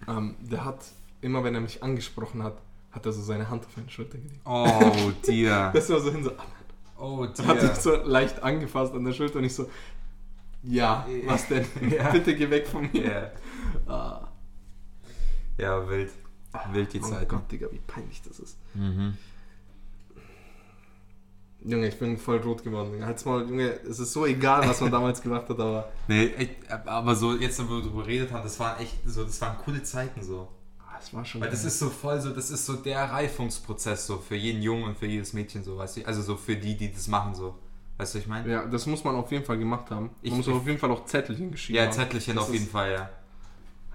Ähm, 0.07 0.35
der 0.39 0.63
hat, 0.63 0.79
immer 1.25 1.43
wenn 1.43 1.55
er 1.55 1.61
mich 1.61 1.83
angesprochen 1.83 2.43
hat, 2.43 2.57
hat 2.91 3.05
er 3.05 3.11
so 3.11 3.21
seine 3.21 3.49
Hand 3.49 3.65
auf 3.65 3.75
meine 3.75 3.89
Schulter 3.89 4.17
gelegt. 4.17 4.41
Oh, 4.45 5.11
dir. 5.27 5.71
Das 5.73 5.89
war 5.89 5.99
so 5.99 6.11
hin 6.11 6.23
so, 6.23 6.31
Oh, 6.97 7.25
er 7.25 7.47
hat 7.47 7.61
mich 7.61 7.73
so 7.73 7.95
leicht 7.95 8.41
angefasst 8.41 8.93
an 8.93 9.03
der 9.03 9.13
Schulter 9.13 9.39
und 9.39 9.45
ich 9.45 9.53
so, 9.53 9.69
ja, 10.63 11.05
was 11.25 11.47
denn? 11.47 11.65
Ja. 11.89 12.11
Bitte 12.11 12.35
geh 12.35 12.49
weg 12.49 12.67
von 12.67 12.89
mir. 12.91 13.31
Ja. 13.87 13.91
Ah. 13.93 14.27
ja, 15.57 15.89
wild. 15.89 16.11
Wild 16.71 16.93
die 16.93 17.01
Oh 17.01 17.09
Zeit. 17.09 17.27
Gott, 17.27 17.51
Digga, 17.51 17.67
wie 17.71 17.81
peinlich 17.85 18.21
das 18.21 18.39
ist. 18.39 18.57
Mhm. 18.73 19.17
Junge, 21.67 21.87
ich 21.87 21.97
bin 21.99 22.17
voll 22.17 22.37
rot 22.37 22.63
geworden. 22.63 23.03
Halt's 23.03 23.25
mal, 23.25 23.41
Junge, 23.41 23.71
es 23.81 23.99
ist 23.99 24.13
so 24.13 24.25
egal, 24.25 24.67
was 24.67 24.79
man 24.81 24.91
damals 24.91 25.21
gemacht 25.21 25.49
hat, 25.49 25.59
aber 25.59 25.91
Nee, 26.07 26.27
echt, 26.37 26.71
aber 26.71 27.15
so, 27.15 27.35
jetzt, 27.35 27.59
wo 27.67 27.73
wir 27.75 27.81
darüber 27.81 28.03
geredet 28.03 28.31
haben, 28.31 28.43
das 28.43 28.59
waren 28.59 28.79
echt 28.79 28.97
so, 29.05 29.23
das 29.23 29.41
waren 29.41 29.57
coole 29.57 29.81
Zeiten 29.83 30.23
so. 30.23 30.47
Es 31.01 31.13
war 31.13 31.23
schon. 31.25 31.41
Weil 31.41 31.49
das 31.49 31.59
geil. 31.61 31.67
ist 31.67 31.79
so 31.79 31.89
voll 31.89 32.19
so, 32.21 32.31
das 32.31 32.49
ist 32.51 32.65
so 32.65 32.73
der 32.75 33.03
Reifungsprozess 33.11 34.07
so 34.07 34.17
für 34.17 34.35
jeden 34.35 34.61
Jungen 34.61 34.83
und 34.83 34.97
für 34.97 35.05
jedes 35.07 35.33
Mädchen 35.33 35.63
so, 35.63 35.77
weißt 35.77 35.97
du? 35.97 36.05
Also 36.05 36.21
so 36.21 36.35
für 36.37 36.55
die, 36.55 36.75
die 36.77 36.91
das 36.93 37.07
machen 37.07 37.33
so. 37.35 37.55
Weißt 37.97 38.13
du, 38.13 38.17
was 38.17 38.23
ich 38.23 38.27
meine? 38.29 38.51
Ja, 38.51 38.65
das 38.65 38.85
muss 38.87 39.03
man 39.03 39.15
auf 39.15 39.31
jeden 39.31 39.45
Fall 39.45 39.57
gemacht 39.57 39.89
haben. 39.91 40.09
Ich- 40.21 40.31
man 40.31 40.39
muss 40.39 40.47
auf 40.49 40.67
jeden 40.67 40.79
Fall 40.79 40.91
auch 40.91 41.05
Zettelchen 41.05 41.51
geschrieben 41.51 41.77
Ja, 41.77 41.85
haben. 41.85 41.93
Zettelchen 41.93 42.35
Das 42.35 42.45
auf 42.45 42.53
jeden 42.53 42.67
Fall, 42.67 42.91
ja. 42.91 43.09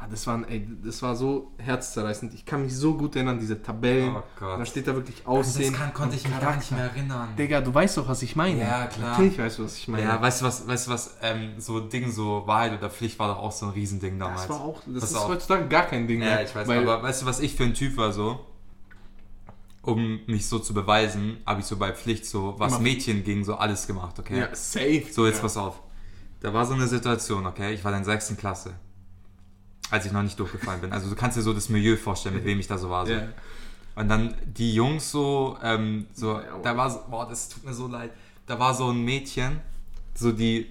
Ah, 0.03 0.07
das, 0.11 0.27
waren, 0.27 0.49
ey, 0.49 0.67
das 0.83 1.03
war 1.03 1.15
so 1.15 1.53
herzzerreißend. 1.59 2.33
Ich 2.33 2.47
kann 2.47 2.63
mich 2.63 2.75
so 2.75 2.95
gut 2.95 3.17
erinnern, 3.17 3.39
diese 3.39 3.63
Tabellen. 3.63 4.17
Oh 4.17 4.23
Gott. 4.39 4.59
Da 4.59 4.65
steht 4.65 4.87
da 4.87 4.95
wirklich 4.95 5.27
An 5.27 5.37
Aussehen. 5.37 5.73
das 5.73 5.81
kann, 5.83 5.93
konnte 5.93 6.17
ich 6.17 6.23
mich 6.23 6.33
gar 6.33 6.41
Charakter. 6.41 6.59
nicht 6.61 6.71
mehr 6.73 6.85
erinnern. 6.85 7.29
Digga, 7.37 7.61
du 7.61 7.75
weißt 7.75 7.99
doch, 7.99 8.09
was 8.09 8.23
ich 8.23 8.35
meine. 8.35 8.61
Ja, 8.61 8.87
klar. 8.87 9.11
Natürlich 9.11 9.39
weißt 9.39 9.59
du, 9.59 9.65
was 9.65 9.77
ich 9.77 9.89
meine. 9.89 10.05
Ja, 10.05 10.23
weißt 10.23 10.41
du 10.41 10.47
was, 10.47 10.67
weißt 10.67 10.87
du 10.87 10.91
was, 10.91 11.17
ähm, 11.21 11.51
so 11.59 11.81
Ding, 11.81 12.11
so 12.11 12.45
Wahrheit 12.47 12.79
oder 12.79 12.89
Pflicht 12.89 13.19
war 13.19 13.29
doch 13.29 13.43
auch 13.43 13.53
so 13.53 13.67
ein 13.67 13.73
Riesending 13.73 14.19
damals. 14.19 14.41
das 14.47 14.49
war 14.49 14.61
auch, 14.63 14.81
das 14.87 15.01
Pass 15.01 15.11
ist 15.11 15.17
auf. 15.19 15.29
heutzutage 15.29 15.69
gar 15.69 15.83
kein 15.83 16.07
Ding 16.09 16.23
Ja, 16.23 16.29
mehr. 16.29 16.45
ich 16.45 16.55
weiß, 16.55 16.67
weil, 16.67 16.79
aber 16.89 17.03
weißt 17.03 17.21
du, 17.21 17.27
was 17.27 17.41
ich 17.41 17.55
für 17.55 17.65
ein 17.65 17.75
Typ 17.75 17.99
war 17.99 18.11
so? 18.15 18.41
Um 19.83 20.21
mich 20.27 20.47
so 20.49 20.59
zu 20.61 20.73
beweisen, 20.73 21.39
habe 21.45 21.61
ich 21.61 21.67
so 21.67 21.77
bei 21.77 21.93
Pflicht 21.93 22.25
so, 22.25 22.55
was. 22.57 22.81
Mädchen 22.81 23.23
ging, 23.23 23.45
so 23.45 23.57
alles 23.57 23.87
gemacht, 23.87 24.19
okay? 24.19 24.39
Ja, 24.39 24.49
safe. 24.55 25.05
So, 25.11 25.27
jetzt 25.27 25.37
ja. 25.37 25.43
pass 25.43 25.59
auf. 25.59 25.83
Da 26.41 26.55
war 26.55 26.65
so 26.65 26.73
eine 26.73 26.87
Situation, 26.87 27.45
okay? 27.47 27.75
Ich 27.75 27.85
war 27.85 27.93
in 27.93 27.99
der 27.99 28.05
sechsten 28.07 28.39
Klasse. 28.39 28.73
Als 29.91 30.07
ich 30.07 30.13
noch 30.13 30.23
nicht 30.23 30.39
durchgefallen 30.39 30.81
bin. 30.81 30.93
Also 30.93 31.11
du 31.11 31.17
kannst 31.17 31.37
dir 31.37 31.43
so 31.43 31.53
das 31.53 31.69
Milieu 31.69 31.97
vorstellen, 31.97 32.37
mit 32.37 32.45
wem 32.45 32.61
ich 32.61 32.67
da 32.69 32.79
so 32.79 32.91
war. 32.91 33.07
So. 33.07 33.13
Ja. 33.13 33.29
Und 33.97 34.09
dann 34.09 34.35
die 34.45 34.75
Jungs 34.75 35.11
so, 35.11 35.59
ähm, 35.63 36.07
so, 36.15 36.35
Ja, 36.41 36.59
da 36.63 36.77
war 36.77 36.91
so, 36.91 37.01
boah, 37.11 37.29
das 37.29 37.49
tut 37.49 37.65
mir 37.65 37.75
so 37.75 37.89
leid. 37.89 38.13
Da 38.47 38.59
war 38.59 38.75
so 38.75 38.91
ein 38.91 39.05
Mädchen, 39.05 39.61
so 40.15 40.33
die, 40.33 40.67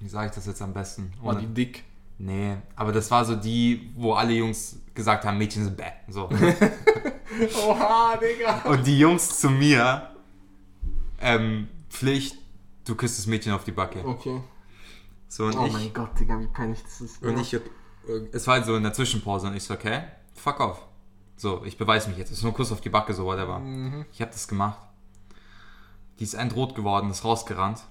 wie 0.00 0.08
sage 0.08 0.28
ich 0.28 0.34
das 0.34 0.46
jetzt 0.46 0.60
am 0.62 0.72
besten? 0.72 1.12
War 1.22 1.34
die 1.34 1.46
dick. 1.46 1.84
Nee, 2.18 2.56
aber 2.76 2.92
das 2.92 3.10
war 3.10 3.24
so 3.24 3.34
die, 3.34 3.90
wo 3.96 4.12
alle 4.14 4.32
Jungs 4.32 4.76
gesagt 4.94 5.24
haben, 5.24 5.38
Mädchen 5.38 5.64
sind 5.64 5.76
bäh. 5.76 5.90
So. 6.08 6.28
Oha, 7.66 8.16
Digga. 8.16 8.62
Und 8.70 8.86
die 8.86 8.98
Jungs 8.98 9.40
zu 9.40 9.50
mir, 9.50 10.10
ähm, 11.20 11.68
Pflicht, 11.88 12.36
du 12.84 12.94
küsst 12.94 13.18
das 13.18 13.26
Mädchen 13.26 13.52
auf 13.52 13.64
die 13.64 13.72
Backe. 13.72 14.06
Okay. 14.06 14.40
So, 15.28 15.46
und 15.46 15.56
Oh 15.56 15.66
ich, 15.66 15.72
mein 15.72 15.92
Gott, 15.92 16.10
Digga, 16.20 16.38
wie 16.38 16.46
peinlich 16.46 16.82
das 16.82 17.00
ist. 17.00 17.22
Und 17.22 17.38
ich, 17.40 17.58
es 18.32 18.46
war 18.46 18.54
halt 18.54 18.66
so 18.66 18.76
in 18.76 18.82
der 18.82 18.92
Zwischenpause 18.92 19.46
und 19.46 19.56
ich 19.56 19.64
so, 19.64 19.74
okay, 19.74 20.02
fuck 20.34 20.60
off. 20.60 20.86
So, 21.36 21.62
ich 21.64 21.76
beweise 21.76 22.08
mich 22.08 22.18
jetzt. 22.18 22.30
Es 22.30 22.38
ist 22.38 22.42
nur 22.44 22.52
ein 22.52 22.56
Kuss 22.56 22.72
auf 22.72 22.80
die 22.80 22.88
Backe, 22.88 23.14
so 23.14 23.24
whatever. 23.24 23.58
Mhm. 23.58 24.04
Ich 24.12 24.20
habe 24.20 24.30
das 24.30 24.46
gemacht. 24.46 24.78
Die 26.18 26.24
ist 26.24 26.34
endrot 26.34 26.74
geworden, 26.74 27.10
ist 27.10 27.24
rausgerannt. 27.24 27.82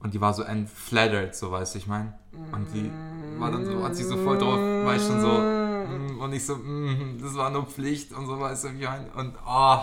Und 0.00 0.14
die 0.14 0.20
war 0.20 0.32
so 0.32 0.42
entflattert, 0.42 1.34
so 1.34 1.50
weißt 1.50 1.74
du, 1.74 1.78
ich 1.78 1.86
mein. 1.86 2.14
Und 2.52 2.72
die 2.72 2.90
war 3.38 3.50
dann 3.50 3.64
so, 3.64 3.82
hat 3.82 3.96
sich 3.96 4.06
so 4.06 4.16
voll 4.16 4.38
drauf, 4.38 4.58
war 4.58 4.94
ich 4.94 5.02
schon 5.02 5.20
so. 5.20 5.28
mm, 5.28 6.20
Und 6.20 6.32
ich 6.32 6.46
so, 6.46 6.56
mm, 6.56 7.18
das 7.20 7.34
war 7.34 7.50
nur 7.50 7.66
Pflicht 7.66 8.12
und 8.12 8.26
so, 8.26 8.38
weißt 8.38 8.64
du, 8.64 8.72
wie 8.74 8.82
ich 8.82 8.88
mein. 8.88 9.10
Und 9.10 9.34
oh, 9.46 9.80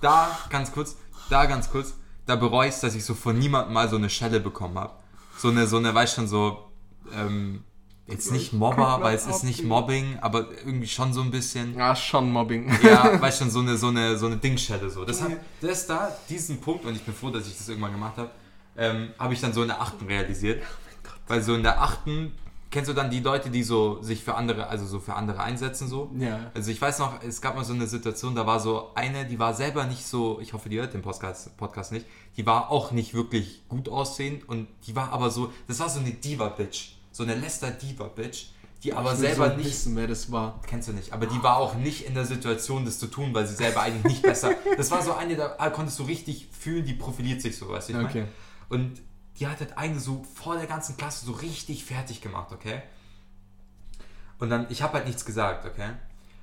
da 0.00 0.38
ganz 0.48 0.72
kurz, 0.72 0.96
da 1.28 1.46
ganz 1.46 1.70
kurz, 1.70 1.94
da 2.26 2.36
bereue 2.36 2.68
ich 2.68 2.78
dass 2.78 2.94
ich 2.94 3.04
so 3.04 3.14
von 3.14 3.36
niemandem 3.38 3.74
mal 3.74 3.88
so 3.88 3.96
eine 3.96 4.10
Schelle 4.10 4.38
bekommen 4.40 4.78
habe. 4.78 4.92
So 5.36 5.48
eine, 5.48 5.66
so 5.66 5.78
eine, 5.78 5.92
weißt 5.92 6.14
schon, 6.14 6.28
so, 6.28 6.70
ähm, 7.12 7.64
jetzt 8.10 8.32
nicht 8.32 8.52
Mobber, 8.52 8.98
weil 9.00 9.14
es 9.14 9.26
ist 9.26 9.44
nicht 9.44 9.64
Mobbing, 9.64 10.18
aber 10.20 10.48
irgendwie 10.64 10.88
schon 10.88 11.12
so 11.12 11.22
ein 11.22 11.30
bisschen. 11.30 11.76
Ja, 11.76 11.94
schon 11.94 12.30
Mobbing. 12.30 12.70
Ja, 12.82 13.20
weißt 13.20 13.38
schon, 13.38 13.50
so 13.50 13.60
eine, 13.60 13.76
so 13.76 13.88
eine, 13.88 14.16
so 14.18 14.26
eine 14.26 14.36
Dingschelle 14.36 14.90
so. 14.90 15.04
Das, 15.04 15.22
hat, 15.22 15.32
das 15.60 15.86
da, 15.86 16.16
diesen 16.28 16.60
Punkt, 16.60 16.84
und 16.84 16.94
ich 16.94 17.02
bin 17.02 17.14
froh, 17.14 17.30
dass 17.30 17.46
ich 17.46 17.56
das 17.56 17.68
irgendwann 17.68 17.92
gemacht 17.92 18.16
habe, 18.16 18.30
ähm, 18.76 19.10
habe 19.18 19.34
ich 19.34 19.40
dann 19.40 19.52
so 19.52 19.62
in 19.62 19.68
der 19.68 19.80
achten 19.80 20.06
realisiert. 20.06 20.62
Weil 21.26 21.42
so 21.42 21.54
in 21.54 21.62
der 21.62 21.80
achten, 21.80 22.32
kennst 22.70 22.88
du 22.88 22.94
dann 22.94 23.10
die 23.10 23.20
Leute, 23.20 23.50
die 23.50 23.62
so 23.62 24.02
sich 24.02 24.22
für 24.22 24.34
andere, 24.34 24.68
also 24.68 24.86
so 24.86 25.00
für 25.00 25.14
andere 25.14 25.40
einsetzen 25.42 25.88
so? 25.88 26.10
Ja. 26.18 26.50
Also 26.54 26.70
ich 26.70 26.80
weiß 26.80 26.98
noch, 27.00 27.22
es 27.22 27.40
gab 27.40 27.56
mal 27.56 27.64
so 27.64 27.72
eine 27.72 27.86
Situation, 27.86 28.34
da 28.34 28.46
war 28.46 28.60
so 28.60 28.90
eine, 28.94 29.26
die 29.26 29.38
war 29.38 29.54
selber 29.54 29.84
nicht 29.84 30.04
so, 30.04 30.40
ich 30.40 30.52
hoffe, 30.52 30.68
die 30.68 30.78
hört 30.78 30.94
den 30.94 31.02
Podcast, 31.02 31.56
Podcast 31.56 31.92
nicht, 31.92 32.06
die 32.36 32.46
war 32.46 32.70
auch 32.70 32.92
nicht 32.92 33.14
wirklich 33.14 33.62
gut 33.68 33.88
aussehend 33.88 34.48
und 34.48 34.68
die 34.86 34.96
war 34.96 35.12
aber 35.12 35.30
so, 35.30 35.52
das 35.68 35.80
war 35.80 35.88
so 35.88 36.00
eine 36.00 36.10
Diva-Bitch, 36.10 36.96
so 37.20 37.30
eine 37.30 37.34
Lester-Diva-Bitch, 37.34 38.46
die 38.82 38.94
aber 38.94 39.12
Ich 39.12 39.20
will 39.20 39.28
selber 39.28 39.50
so 39.50 39.56
nicht 39.56 39.66
wissen, 39.66 39.94
wer 39.94 40.06
das 40.06 40.32
war. 40.32 40.58
Kennst 40.66 40.88
du 40.88 40.92
nicht. 40.92 41.12
Aber 41.12 41.26
die 41.26 41.42
war 41.42 41.58
auch 41.58 41.74
nicht 41.74 42.06
in 42.06 42.14
der 42.14 42.24
Situation, 42.24 42.86
das 42.86 42.98
zu 42.98 43.08
tun, 43.08 43.34
weil 43.34 43.46
sie 43.46 43.54
selber 43.54 43.82
eigentlich 43.82 44.04
nicht 44.04 44.22
besser. 44.22 44.54
Das 44.78 44.90
war 44.90 45.02
so 45.02 45.12
eine, 45.12 45.36
da 45.36 45.48
konntest 45.70 45.98
du 45.98 46.04
richtig 46.04 46.48
fühlen, 46.58 46.86
die 46.86 46.94
profiliert 46.94 47.42
sich 47.42 47.58
so, 47.58 47.68
weißt 47.68 47.90
du? 47.90 47.92
ich 47.92 47.98
mein? 47.98 48.06
Okay. 48.06 48.24
Und 48.70 49.02
die 49.38 49.46
hat 49.46 49.60
halt 49.60 49.76
eine 49.76 50.00
so 50.00 50.24
vor 50.34 50.56
der 50.56 50.66
ganzen 50.66 50.96
Klasse 50.96 51.26
so 51.26 51.32
richtig 51.32 51.84
fertig 51.84 52.22
gemacht, 52.22 52.52
okay? 52.52 52.82
Und 54.38 54.48
dann, 54.48 54.66
ich 54.70 54.80
habe 54.80 54.94
halt 54.94 55.06
nichts 55.06 55.26
gesagt, 55.26 55.66
okay? 55.66 55.90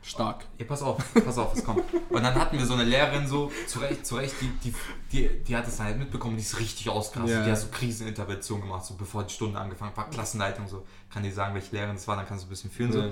Stark. 0.07 0.45
Ja, 0.57 0.65
pass 0.65 0.81
auf, 0.81 1.03
pass 1.13 1.37
auf, 1.37 1.53
es 1.53 1.65
kommt. 1.65 1.83
Und 1.93 2.23
dann 2.23 2.33
hatten 2.35 2.57
wir 2.57 2.65
so 2.65 2.75
eine 2.75 2.85
Lehrerin 2.85 3.27
so, 3.27 3.51
zu 3.67 3.79
Recht, 3.79 4.05
zu 4.05 4.15
Recht, 4.15 4.35
die, 4.39 4.47
die, 4.63 4.73
die, 5.11 5.43
die 5.43 5.55
hat 5.55 5.67
es 5.67 5.77
dann 5.77 5.87
halt 5.87 5.99
mitbekommen, 5.99 6.37
die 6.37 6.43
ist 6.43 6.57
richtig 6.59 6.89
ausgerastet. 6.89 7.39
Ja. 7.39 7.43
Die 7.43 7.51
hat 7.51 7.59
so 7.59 7.67
Krisenintervention 7.67 8.61
gemacht, 8.61 8.85
so 8.85 8.93
bevor 8.93 9.25
die 9.25 9.33
Stunde 9.33 9.59
angefangen 9.59 9.91
war, 9.95 10.09
Klassenleitung 10.09 10.67
so. 10.69 10.85
Kann 11.09 11.23
dir 11.23 11.33
sagen, 11.33 11.53
welche 11.53 11.75
Lehrerin 11.75 11.95
das 11.95 12.07
war, 12.07 12.15
dann 12.15 12.25
kannst 12.25 12.45
du 12.45 12.47
ein 12.47 12.49
bisschen 12.49 12.71
fühlen 12.71 12.91
so. 12.93 13.01
Ja. 13.01 13.09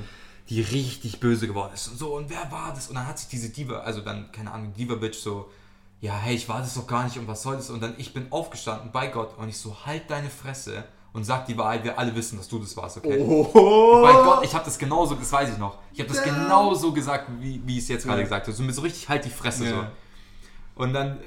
Die 0.47 0.61
richtig 0.61 1.19
böse 1.19 1.47
geworden 1.47 1.73
ist 1.73 1.87
und 1.89 1.97
so, 1.97 2.15
und 2.15 2.29
wer 2.29 2.49
war 2.51 2.73
das? 2.73 2.87
Und 2.87 2.95
dann 2.95 3.07
hat 3.07 3.19
sich 3.19 3.27
diese 3.27 3.49
Diva, 3.49 3.79
also 3.79 3.99
dann, 3.99 4.31
keine 4.31 4.51
Ahnung, 4.51 4.73
Diva-Bitch 4.73 5.17
so, 5.17 5.51
ja, 5.99 6.15
hey, 6.15 6.35
ich 6.35 6.47
war 6.47 6.59
das 6.59 6.75
doch 6.75 6.87
gar 6.87 7.03
nicht 7.03 7.17
und 7.17 7.27
was 7.27 7.41
soll 7.41 7.57
das? 7.57 7.69
Und 7.69 7.81
dann, 7.81 7.95
ich 7.97 8.13
bin 8.13 8.31
aufgestanden, 8.31 8.91
bei 8.91 9.07
Gott, 9.07 9.37
und 9.37 9.49
ich 9.49 9.57
so, 9.57 9.85
halt 9.85 10.09
deine 10.09 10.29
Fresse 10.29 10.85
und 11.15 11.23
sag 11.23 11.45
die 11.45 11.57
Wahrheit, 11.57 11.83
wir 11.85 11.97
alle 11.97 12.13
wissen, 12.13 12.37
dass 12.37 12.47
du 12.47 12.59
das 12.59 12.75
warst, 12.75 12.97
okay? 12.97 13.17
Oh. 13.19 14.01
Bei 14.03 14.11
Gott, 14.11 14.43
ich 14.43 14.53
habe 14.53 14.65
das 14.65 14.77
genauso, 14.77 15.15
das 15.15 15.31
weiß 15.31 15.49
ich 15.53 15.57
noch. 15.57 15.77
Ich 15.93 15.99
habe 16.01 16.09
das 16.09 16.21
genauso 16.21 16.91
gesagt, 16.91 17.29
wie, 17.39 17.61
wie 17.65 17.77
ich 17.77 17.83
es 17.83 17.87
jetzt 17.87 18.03
gerade 18.05 18.19
Ja. 18.19 18.23
gesagt 18.25 18.45
habe. 18.47 18.55
So, 18.55 18.61
mit 18.63 18.75
so 18.75 18.81
richtig 18.81 19.07
halt 19.07 19.23
die 19.25 19.29
Fresse 19.29 19.63
Ja. 19.63 19.69
so. 19.71 20.83
Und 20.83 20.93
dann, 20.93 21.19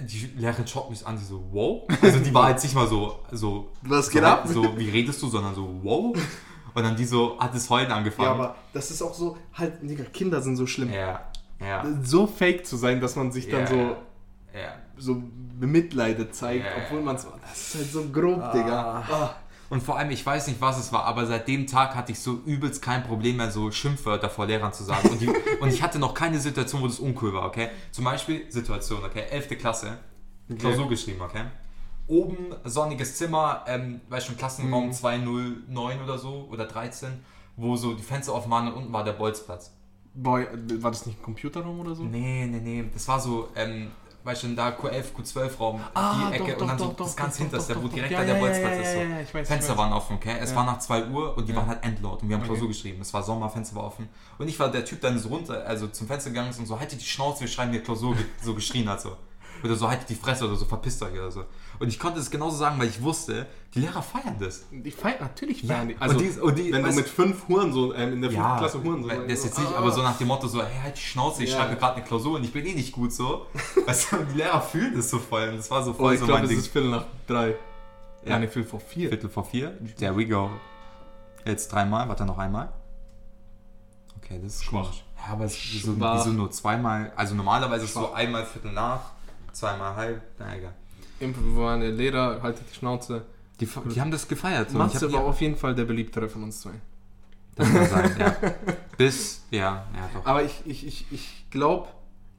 die 0.00 0.30
Lehrerin 0.36 0.66
schaut 0.66 0.88
mich 0.88 1.06
an, 1.06 1.18
sie 1.18 1.26
so, 1.26 1.44
wow. 1.52 1.82
Also 2.00 2.20
die 2.20 2.32
war 2.32 2.48
jetzt 2.50 2.62
nicht 2.62 2.74
mal 2.74 2.86
so, 2.88 3.18
so, 3.30 3.68
Was 3.82 4.06
so, 4.06 4.12
geht 4.12 4.24
ab? 4.24 4.44
so, 4.48 4.78
wie 4.78 4.88
redest 4.88 5.20
du, 5.22 5.28
sondern 5.28 5.54
so, 5.54 5.68
wow. 5.82 6.16
Und 6.74 6.82
dann 6.82 6.96
die 6.96 7.04
so, 7.04 7.38
hat 7.38 7.54
das 7.54 7.68
Heulen 7.68 7.92
angefangen. 7.92 8.28
Ja, 8.28 8.32
aber 8.34 8.54
das 8.72 8.90
ist 8.90 9.02
auch 9.02 9.12
so, 9.12 9.36
halt, 9.52 9.74
Digga, 9.82 10.04
Kinder 10.04 10.40
sind 10.40 10.56
so 10.56 10.66
schlimm. 10.66 10.90
ja, 10.92 11.20
ja, 11.60 11.84
So 12.02 12.26
fake 12.26 12.64
zu 12.64 12.76
sein, 12.76 12.98
dass 13.00 13.14
man 13.16 13.30
sich 13.32 13.48
dann 13.50 13.60
Ja, 13.62 13.66
so, 13.66 13.76
ja. 13.76 13.96
ja. 14.54 14.72
so 14.96 15.22
bemitleidet 15.58 16.34
zeigt, 16.34 16.64
ja. 16.64 16.72
obwohl 16.82 17.02
man 17.02 17.18
so, 17.18 17.28
das 17.42 17.58
ist 17.58 17.74
halt 17.74 17.92
so 17.92 18.08
grob, 18.08 18.52
Digga. 18.52 19.04
Ah. 19.08 19.34
Und 19.70 19.82
vor 19.82 19.98
allem, 19.98 20.10
ich 20.10 20.24
weiß 20.24 20.46
nicht, 20.46 20.60
was 20.60 20.78
es 20.78 20.92
war, 20.92 21.04
aber 21.04 21.26
seit 21.26 21.46
dem 21.46 21.66
Tag 21.66 21.94
hatte 21.94 22.12
ich 22.12 22.20
so 22.20 22.40
übelst 22.46 22.80
kein 22.80 23.04
Problem 23.04 23.36
mehr, 23.36 23.50
so 23.50 23.70
Schimpfwörter 23.70 24.30
vor 24.30 24.46
Lehrern 24.46 24.72
zu 24.72 24.82
sagen. 24.82 25.10
Und, 25.10 25.20
die, 25.20 25.28
und 25.60 25.68
ich 25.68 25.82
hatte 25.82 25.98
noch 25.98 26.14
keine 26.14 26.38
Situation, 26.38 26.80
wo 26.80 26.86
das 26.86 26.98
uncool 26.98 27.34
war, 27.34 27.46
okay? 27.46 27.68
Zum 27.90 28.04
Beispiel 28.04 28.50
Situation, 28.50 29.04
okay? 29.04 29.24
11. 29.30 29.58
Klasse, 29.58 29.98
Klausur 30.58 30.88
geschrieben, 30.88 31.20
okay? 31.20 31.44
Oben 32.06 32.54
sonniges 32.64 33.16
Zimmer, 33.16 33.64
ähm, 33.66 34.00
weißt 34.08 34.28
schon, 34.28 34.38
Klassenraum 34.38 34.86
Mhm. 34.86 34.92
209 34.92 36.02
oder 36.02 36.16
so, 36.16 36.48
oder 36.50 36.64
13, 36.64 37.22
wo 37.56 37.76
so 37.76 37.92
die 37.92 38.02
Fenster 38.02 38.34
offen 38.34 38.50
waren 38.50 38.68
und 38.68 38.74
unten 38.74 38.92
war 38.92 39.04
der 39.04 39.12
Bolzplatz. 39.12 39.74
Boy, 40.14 40.46
war 40.80 40.90
das 40.90 41.04
nicht 41.04 41.18
ein 41.18 41.22
Computerraum 41.22 41.78
oder 41.80 41.94
so? 41.94 42.04
Nee, 42.04 42.46
nee, 42.46 42.60
nee, 42.60 42.84
das 42.92 43.06
war 43.06 43.20
so, 43.20 43.50
ähm, 43.54 43.90
weißt 44.28 44.42
schon, 44.42 44.54
da 44.54 44.68
Q11, 44.68 45.04
Q12 45.16 45.58
Raum, 45.58 45.80
Ah, 45.94 46.28
die 46.30 46.36
Ecke 46.36 46.52
doch, 46.52 46.60
und 46.62 46.68
dann 46.68 46.78
doch, 46.78 46.84
so 46.86 46.90
doch, 46.92 46.96
das 47.06 47.16
doch, 47.16 47.22
ganz 47.22 47.34
doch, 47.34 47.40
hinterste, 47.40 47.82
wo 47.82 47.88
direkt 47.88 48.12
ja, 48.12 48.18
da 48.20 48.24
der 48.26 48.34
ja, 48.34 48.40
Bolzplatz 48.40 48.74
ja, 48.74 48.80
ist. 48.82 48.92
So. 48.92 48.98
ja, 48.98 49.20
ich 49.20 49.34
weiß, 49.34 49.42
ich 49.42 49.48
Fenster 49.48 49.70
weiß. 49.72 49.78
waren 49.78 49.92
offen, 49.92 50.16
okay? 50.16 50.36
Es 50.40 50.54
war 50.54 50.66
nach 50.66 50.78
2 50.78 51.06
Uhr 51.06 51.36
und 51.36 51.48
die 51.48 51.56
waren 51.56 51.66
halt 51.66 51.82
endlaut 51.84 52.22
und 52.22 52.28
wir 52.28 52.36
haben 52.36 52.42
Okay. 52.42 52.52
Klausur 52.52 52.68
geschrieben. 52.68 53.00
Es 53.00 53.12
war 53.14 53.22
Sommer, 53.22 53.48
Fenster 53.48 53.76
war 53.76 53.84
offen. 53.84 54.08
Und 54.38 54.48
ich 54.48 54.58
war 54.60 54.70
der 54.70 54.84
Typ, 54.84 55.00
der 55.00 55.10
dann 55.10 55.18
so 55.18 55.28
runter, 55.30 55.64
also 55.66 55.88
zum 55.88 56.06
Fenster 56.06 56.30
gegangen 56.30 56.50
ist 56.50 56.58
und 56.58 56.66
so, 56.66 56.78
haltet 56.78 57.00
die 57.00 57.06
Schnauze, 57.06 57.40
wir 57.40 57.48
schreiben 57.48 57.72
hier 57.72 57.82
Klausur, 57.82 58.14
so 58.42 58.54
geschrien 58.54 58.88
hat 58.88 59.00
so. 59.00 59.16
Oder 59.64 59.74
so, 59.74 59.88
haltet 59.88 60.08
die 60.08 60.14
Fresse 60.14 60.44
oder 60.46 60.56
so, 60.56 60.64
verpisst 60.64 61.02
euch 61.02 61.12
oder 61.12 61.30
so. 61.30 61.44
Und 61.78 61.88
ich 61.88 61.98
konnte 61.98 62.18
es 62.20 62.30
genauso 62.30 62.56
sagen, 62.56 62.78
weil 62.78 62.88
ich 62.88 63.02
wusste, 63.02 63.46
die 63.74 63.80
Lehrer 63.80 64.02
feiern 64.02 64.36
das. 64.38 64.64
Die 64.70 64.90
feiern 64.90 65.16
natürlich 65.20 65.62
Ja, 65.62 65.74
feiern 65.76 65.88
die. 65.88 65.94
und 65.94 66.02
Also, 66.02 66.18
die- 66.18 66.40
und 66.40 66.58
die- 66.58 66.72
wenn 66.72 66.82
du 66.84 66.92
mit 66.92 67.08
fünf 67.08 67.48
Huren 67.48 67.72
so 67.72 67.94
ähm, 67.94 68.14
in 68.14 68.22
der 68.22 68.30
fünften 68.30 68.56
Klasse 68.58 68.82
Huren 68.82 69.02
so. 69.02 69.08
weil 69.08 69.26
das 69.28 69.38
ist 69.40 69.44
jetzt 69.46 69.58
nicht, 69.58 69.72
ah, 69.74 69.78
aber 69.78 69.90
so 69.92 70.02
nach 70.02 70.16
dem 70.18 70.28
Motto 70.28 70.46
so, 70.48 70.62
hey, 70.62 70.80
halt 70.82 70.96
die 70.96 71.00
Schnauze, 71.00 71.42
ich 71.44 71.50
Ja. 71.50 71.56
schreibe 71.58 71.76
gerade 71.76 71.96
eine 71.96 72.04
Klausur 72.04 72.36
und 72.36 72.44
ich 72.44 72.52
bin 72.52 72.64
eh 72.66 72.74
nicht 72.74 72.92
gut 72.92 73.12
so. 73.12 73.46
weißt 73.86 74.12
du, 74.12 74.16
und 74.18 74.30
die 74.32 74.36
Lehrer 74.38 74.60
fühlen 74.60 74.94
das 74.96 75.10
so 75.10 75.18
voll 75.18 75.48
und 75.48 75.56
das 75.58 75.70
war 75.70 75.82
so 75.84 75.90
Oh, 75.92 75.94
voll 75.94 76.14
ich 76.14 76.20
so 76.20 76.26
glaube, 76.26 76.40
mein 76.40 76.44
es 76.44 76.50
Ding. 76.50 76.58
ist 76.58 76.68
Viertel 76.68 76.90
nach 76.90 77.04
drei. 77.26 77.48
Ja. 78.24 78.30
Ja, 78.30 78.38
ne, 78.38 78.48
Viertel 78.48 78.68
vor 78.68 78.80
vier. 78.80 79.08
Viertel 79.08 79.30
vor 79.30 79.44
vier. 79.44 79.78
There 79.96 80.16
we 80.16 80.26
go. 80.26 80.50
Jetzt 81.44 81.68
dreimal, 81.72 82.08
warte 82.08 82.24
noch 82.24 82.38
einmal. 82.38 82.72
Okay, 84.22 84.40
das 84.42 84.56
ist 84.56 84.64
Schwach. 84.64 84.82
komisch. 84.84 85.04
Ja, 85.16 85.32
aber 85.32 85.44
es 85.44 85.54
ist 85.54 85.72
wieso, 85.72 85.94
Schwach. 85.94 86.18
wieso 86.18 86.30
nur 86.30 86.50
zweimal? 86.50 87.12
Also 87.16 87.34
normalerweise 87.34 87.84
ist 87.84 87.90
es 87.90 87.94
so 87.94 88.00
Schwach. 88.08 88.14
einmal 88.14 88.44
Viertel 88.44 88.72
nach, 88.72 89.00
zweimal 89.58 89.94
halb, 89.96 90.22
na 90.38 90.56
egal. 90.56 90.74
Impfen 91.20 91.56
waren 91.56 91.80
der 91.80 91.90
Lehrer, 91.90 92.40
haltet 92.42 92.64
die 92.70 92.74
Schnauze. 92.74 93.24
Die, 93.60 93.66
die 93.92 94.00
haben 94.00 94.10
das 94.10 94.28
gefeiert. 94.28 94.70
So. 94.70 94.78
Matze 94.78 95.12
war 95.12 95.20
ja, 95.22 95.26
auf 95.26 95.40
jeden 95.40 95.56
Fall 95.56 95.74
der 95.74 95.84
beliebtere 95.84 96.28
von 96.28 96.44
uns 96.44 96.60
zwei. 96.60 96.74
Das 97.56 97.68
kann 97.72 97.86
sein, 97.88 98.16
ja. 98.18 98.36
Bis, 98.96 99.42
ja, 99.50 99.84
ja 99.94 100.10
doch. 100.14 100.24
Aber 100.24 100.44
ich, 100.44 100.62
ich, 100.64 100.86
ich, 100.86 101.06
ich 101.10 101.46
glaube, 101.50 101.88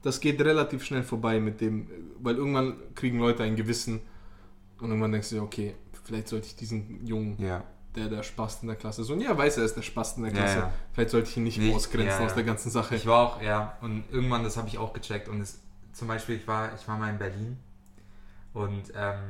das 0.02 0.20
geht 0.20 0.40
relativ 0.40 0.82
schnell 0.82 1.02
vorbei 1.02 1.38
mit 1.40 1.60
dem, 1.60 1.88
weil 2.20 2.36
irgendwann 2.36 2.76
kriegen 2.94 3.18
Leute 3.18 3.42
ein 3.42 3.54
Gewissen 3.54 4.00
und 4.80 4.88
irgendwann 4.88 5.12
denkst 5.12 5.28
du 5.28 5.34
dir, 5.36 5.42
okay, 5.42 5.74
vielleicht 6.04 6.28
sollte 6.28 6.46
ich 6.46 6.56
diesen 6.56 7.06
Jungen, 7.06 7.36
Ja. 7.38 7.62
der 7.96 8.08
der 8.08 8.22
Spast 8.22 8.62
in 8.62 8.68
der 8.68 8.76
Klasse 8.78 9.02
ist, 9.02 9.10
und 9.10 9.20
ja, 9.20 9.36
weiß 9.36 9.58
er 9.58 9.64
ist 9.64 9.74
der 9.76 9.82
Spast 9.82 10.16
in 10.16 10.22
der 10.22 10.32
Ja, 10.32 10.38
Klasse, 10.38 10.58
ja. 10.60 10.72
vielleicht 10.94 11.10
sollte 11.10 11.28
ich 11.28 11.36
ihn 11.36 11.44
nicht, 11.44 11.58
Nicht, 11.58 11.74
ausgrenzen 11.74 12.12
ja, 12.12 12.20
ja. 12.20 12.26
aus 12.26 12.34
der 12.34 12.44
ganzen 12.44 12.70
Sache. 12.70 12.94
Ich 12.96 13.04
war 13.04 13.18
auch, 13.18 13.42
ja, 13.42 13.76
und 13.82 14.04
irgendwann, 14.10 14.42
das 14.42 14.56
habe 14.56 14.68
ich 14.68 14.78
auch 14.78 14.94
gecheckt. 14.94 15.28
Und 15.28 15.42
es, 15.42 15.60
zum 15.92 16.08
Beispiel, 16.08 16.36
ich 16.36 16.46
war, 16.48 16.74
ich 16.74 16.86
war 16.88 16.96
mal 16.98 17.10
in 17.10 17.18
Berlin 17.18 17.58
und 18.54 18.84
ähm, 18.96 19.20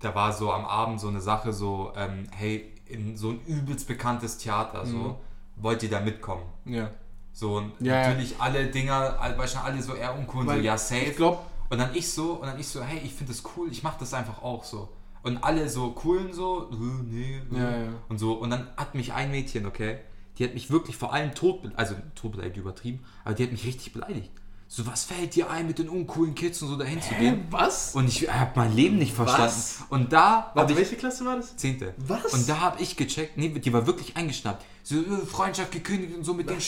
da 0.00 0.14
war 0.14 0.32
so 0.32 0.52
am 0.52 0.64
Abend 0.64 1.00
so 1.00 1.08
eine 1.08 1.20
Sache, 1.20 1.52
so, 1.52 1.92
ähm, 1.96 2.26
hey, 2.32 2.72
in 2.86 3.16
so 3.16 3.30
ein 3.30 3.40
übelst 3.46 3.86
bekanntes 3.88 4.38
Theater, 4.38 4.84
so, 4.84 4.96
Mhm. 4.96 5.14
wollt 5.56 5.82
ihr 5.82 5.90
da 5.90 6.00
mitkommen? 6.00 6.44
ja. 6.66 6.90
So, 7.36 7.56
und 7.56 7.72
Ja, 7.80 7.94
ja. 8.00 8.08
natürlich 8.10 8.36
alle 8.38 8.66
Dinger, 8.68 9.18
weil 9.36 9.48
schon 9.48 9.62
alle 9.62 9.82
so 9.82 9.94
eher 9.94 10.16
uncool, 10.16 10.42
und 10.42 10.46
so, 10.48 10.52
Weil 10.54 10.64
ja, 10.64 10.78
safe. 10.78 11.00
Ich 11.06 11.16
glaube, 11.16 11.38
Und 11.68 11.78
dann 11.78 11.92
ich 11.92 12.12
so, 12.12 12.34
und 12.34 12.46
dann 12.46 12.60
ich 12.60 12.68
so, 12.68 12.80
hey, 12.80 13.00
ich 13.02 13.12
finde 13.12 13.32
das 13.32 13.42
cool, 13.56 13.68
ich 13.72 13.82
mache 13.82 13.96
das 13.98 14.14
einfach 14.14 14.40
auch 14.42 14.62
so. 14.62 14.88
Und 15.24 15.42
alle 15.42 15.68
so 15.68 15.90
coolen 15.90 16.32
so, 16.32 16.70
äh, 16.70 16.76
nee, 16.76 17.40
äh, 17.52 17.58
Ja, 17.58 17.70
ja. 17.86 17.92
und 18.08 18.18
so. 18.18 18.34
Und 18.34 18.50
dann 18.50 18.68
hat 18.76 18.94
mich 18.94 19.12
ein 19.14 19.32
Mädchen, 19.32 19.66
okay, 19.66 19.98
die 20.38 20.44
hat 20.44 20.54
mich 20.54 20.70
wirklich 20.70 20.96
vor 20.96 21.12
allem 21.12 21.34
tot, 21.34 21.58
also 21.74 21.96
tot 22.14 22.32
beleidigt 22.32 22.58
übertrieben, 22.58 23.02
aber 23.24 23.34
die 23.34 23.42
hat 23.42 23.50
mich 23.50 23.64
richtig 23.66 23.92
beleidigt. 23.92 24.30
So, 24.76 24.84
was 24.86 25.04
fällt 25.04 25.36
dir 25.36 25.48
ein, 25.50 25.68
mit 25.68 25.78
den 25.78 25.88
uncoolen 25.88 26.34
Kids 26.34 26.60
und 26.60 26.66
so 26.66 26.74
dahin 26.74 27.00
zu 27.00 27.14
gehen? 27.14 27.46
was? 27.48 27.94
Und 27.94 28.08
ich 28.08 28.28
habe 28.28 28.50
mein 28.56 28.74
Leben 28.74 28.98
nicht 28.98 29.14
verstanden. 29.14 29.46
Was? 29.46 29.78
Und 29.88 30.12
da 30.12 30.50
Warte, 30.52 30.72
ich 30.72 30.78
welche 30.80 30.96
Klasse 30.96 31.24
war 31.24 31.36
das? 31.36 31.56
Zehnte. 31.56 31.94
Was? 31.96 32.34
Und 32.34 32.48
da 32.48 32.58
habe 32.58 32.82
ich 32.82 32.96
gecheckt, 32.96 33.36
nee, 33.36 33.50
die 33.50 33.72
war 33.72 33.86
wirklich 33.86 34.16
eingeschnappt. 34.16 34.64
So, 34.82 34.96
äh, 34.96 35.26
Freundschaft 35.26 35.70
gekündigt 35.70 36.16
und 36.16 36.24
so 36.24 36.34
mit 36.34 36.50
den. 36.50 36.58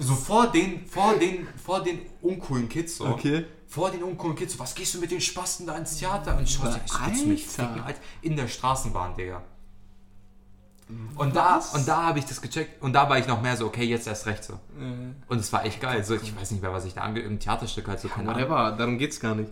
so 0.00 0.14
vor 0.14 0.48
den, 0.48 0.86
vor 0.86 1.14
den, 1.16 1.48
vor 1.64 1.82
den 1.82 2.00
uncoolen 2.20 2.68
Kids 2.68 2.98
so. 2.98 3.06
Okay. 3.06 3.46
Vor 3.68 3.90
den 3.90 4.02
uncoolen 4.02 4.36
Kids 4.36 4.52
so, 4.52 4.58
was 4.58 4.74
gehst 4.74 4.92
du 4.92 4.98
mit 4.98 5.10
den 5.10 5.22
Spasten 5.22 5.66
da 5.66 5.78
ins 5.78 5.96
Theater? 5.96 6.36
Und 6.36 6.42
ich 6.42 6.52
schaue, 6.52 6.78
ich 6.84 6.92
willst 7.06 7.22
du 7.22 7.28
mich 7.28 7.46
ficken, 7.46 7.80
Alter. 7.80 8.00
In 8.20 8.36
der 8.36 8.48
Straßenbahn, 8.48 9.16
Digga. 9.16 9.42
Und 11.16 11.34
da, 11.34 11.60
und 11.74 11.88
da 11.88 12.02
habe 12.04 12.18
ich 12.18 12.26
das 12.26 12.42
gecheckt 12.42 12.82
und 12.82 12.92
da 12.92 13.08
war 13.08 13.18
ich 13.18 13.26
noch 13.26 13.40
mehr 13.40 13.56
so, 13.56 13.66
okay, 13.66 13.84
jetzt 13.84 14.06
erst 14.06 14.26
recht 14.26 14.44
so. 14.44 14.52
Äh, 14.52 15.12
Und 15.28 15.38
es 15.38 15.50
war 15.52 15.64
echt 15.64 15.80
geil. 15.80 16.04
So, 16.04 16.14
ich 16.14 16.36
weiß 16.36 16.50
nicht 16.50 16.60
mehr, 16.62 16.72
was 16.72 16.84
ich 16.84 16.92
da 16.94 17.00
ange... 17.02 17.20
Im 17.20 17.40
Theaterstück 17.40 17.88
halt 17.88 18.00
so, 18.00 18.08
keine 18.08 18.28
Ahnung. 18.28 18.42
whatever, 18.50 18.72
darum 18.76 18.98
geht's 18.98 19.18
gar 19.18 19.34
nicht. 19.34 19.50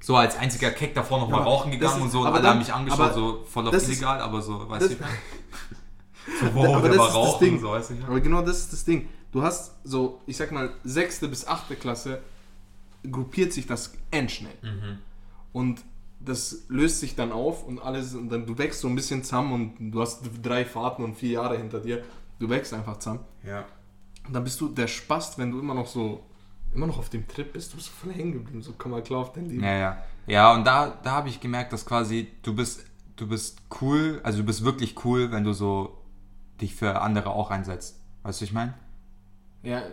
So 0.00 0.16
als 0.16 0.36
einziger 0.36 0.70
Keck 0.70 0.94
davor 0.94 1.18
noch 1.20 1.28
mal 1.28 1.38
Aber 1.40 1.46
rauchen 1.46 1.70
das 1.72 1.78
gegangen 1.80 1.96
ist- 1.98 2.02
und 2.04 2.10
so 2.10 2.20
und 2.20 2.26
aber 2.26 2.34
alle 2.36 2.42
dann- 2.42 2.50
haben 2.52 2.58
mich 2.58 2.72
angeschaut, 2.72 3.14
so 3.14 3.44
voll 3.44 3.66
auf 3.66 3.72
das 3.72 3.84
ist- 3.84 3.88
illegal, 3.90 4.20
aber 4.20 4.42
so, 4.42 4.68
weißt 4.68 4.82
das- 4.82 4.98
du? 4.98 5.04
So, 6.40 6.54
wow, 6.54 6.76
aber 6.76 6.88
der 6.88 6.90
das 6.90 6.98
war 6.98 7.06
ist 7.08 7.14
das 7.14 7.14
rauchen, 7.16 7.44
Ding. 7.44 7.60
so, 7.60 7.70
weißt 7.70 7.90
du? 7.90 7.94
Aber 8.06 8.20
genau 8.20 8.42
das 8.42 8.58
ist 8.58 8.72
das 8.72 8.84
Ding. 8.84 9.08
Du 9.32 9.42
hast 9.42 9.72
so, 9.84 10.20
ich 10.26 10.36
sag 10.36 10.52
mal, 10.52 10.70
sechste 10.84 11.26
bis 11.28 11.46
achte 11.46 11.74
Klasse 11.76 12.20
gruppiert 13.10 13.52
sich 13.54 13.66
das 13.66 13.92
endschnell. 14.10 14.52
Mhm. 14.62 14.98
Und 15.52 15.82
das 16.20 16.66
löst 16.68 17.00
sich 17.00 17.16
dann 17.16 17.32
auf 17.32 17.64
und 17.64 17.80
alles, 17.80 18.14
und 18.14 18.28
dann 18.28 18.46
du 18.46 18.56
wächst 18.58 18.80
so 18.80 18.88
ein 18.88 18.94
bisschen 18.94 19.24
zusammen 19.24 19.52
und 19.52 19.90
du 19.90 20.00
hast 20.00 20.22
drei 20.42 20.64
Fahrten 20.64 21.02
und 21.02 21.16
vier 21.16 21.30
Jahre 21.30 21.56
hinter 21.56 21.80
dir. 21.80 22.04
Du 22.38 22.48
wächst 22.48 22.72
einfach 22.74 22.98
zusammen. 22.98 23.20
Ja. 23.44 23.64
Und 24.26 24.34
dann 24.34 24.44
bist 24.44 24.60
du 24.60 24.68
der 24.68 24.86
Spast, 24.86 25.38
wenn 25.38 25.50
du 25.50 25.58
immer 25.58 25.74
noch 25.74 25.86
so, 25.86 26.24
immer 26.74 26.86
noch 26.86 26.98
auf 26.98 27.08
dem 27.08 27.26
Trip 27.26 27.52
bist, 27.52 27.72
du 27.72 27.76
bist 27.76 27.88
so 27.88 27.94
voll 27.94 28.12
hängen 28.12 28.32
geblieben. 28.32 28.62
So, 28.62 28.74
komm 28.76 28.92
mal 28.92 29.02
klar 29.02 29.20
auf 29.20 29.32
dein 29.32 29.48
Leben. 29.48 29.64
Ja, 29.64 29.74
ja. 29.74 30.04
Ja, 30.26 30.54
und 30.54 30.66
da, 30.66 30.98
da 31.02 31.12
habe 31.12 31.28
ich 31.28 31.40
gemerkt, 31.40 31.72
dass 31.72 31.86
quasi 31.86 32.28
du 32.42 32.54
bist, 32.54 32.84
du 33.16 33.26
bist 33.26 33.58
cool, 33.80 34.20
also 34.22 34.38
du 34.38 34.44
bist 34.44 34.62
wirklich 34.62 35.04
cool, 35.04 35.32
wenn 35.32 35.44
du 35.44 35.52
so 35.52 35.98
dich 36.60 36.74
für 36.74 37.00
andere 37.00 37.30
auch 37.30 37.50
einsetzt. 37.50 38.00
Weißt 38.22 38.40
du, 38.40 38.44
ich 38.44 38.52
meine? 38.52 38.74
Ja. 39.62 39.82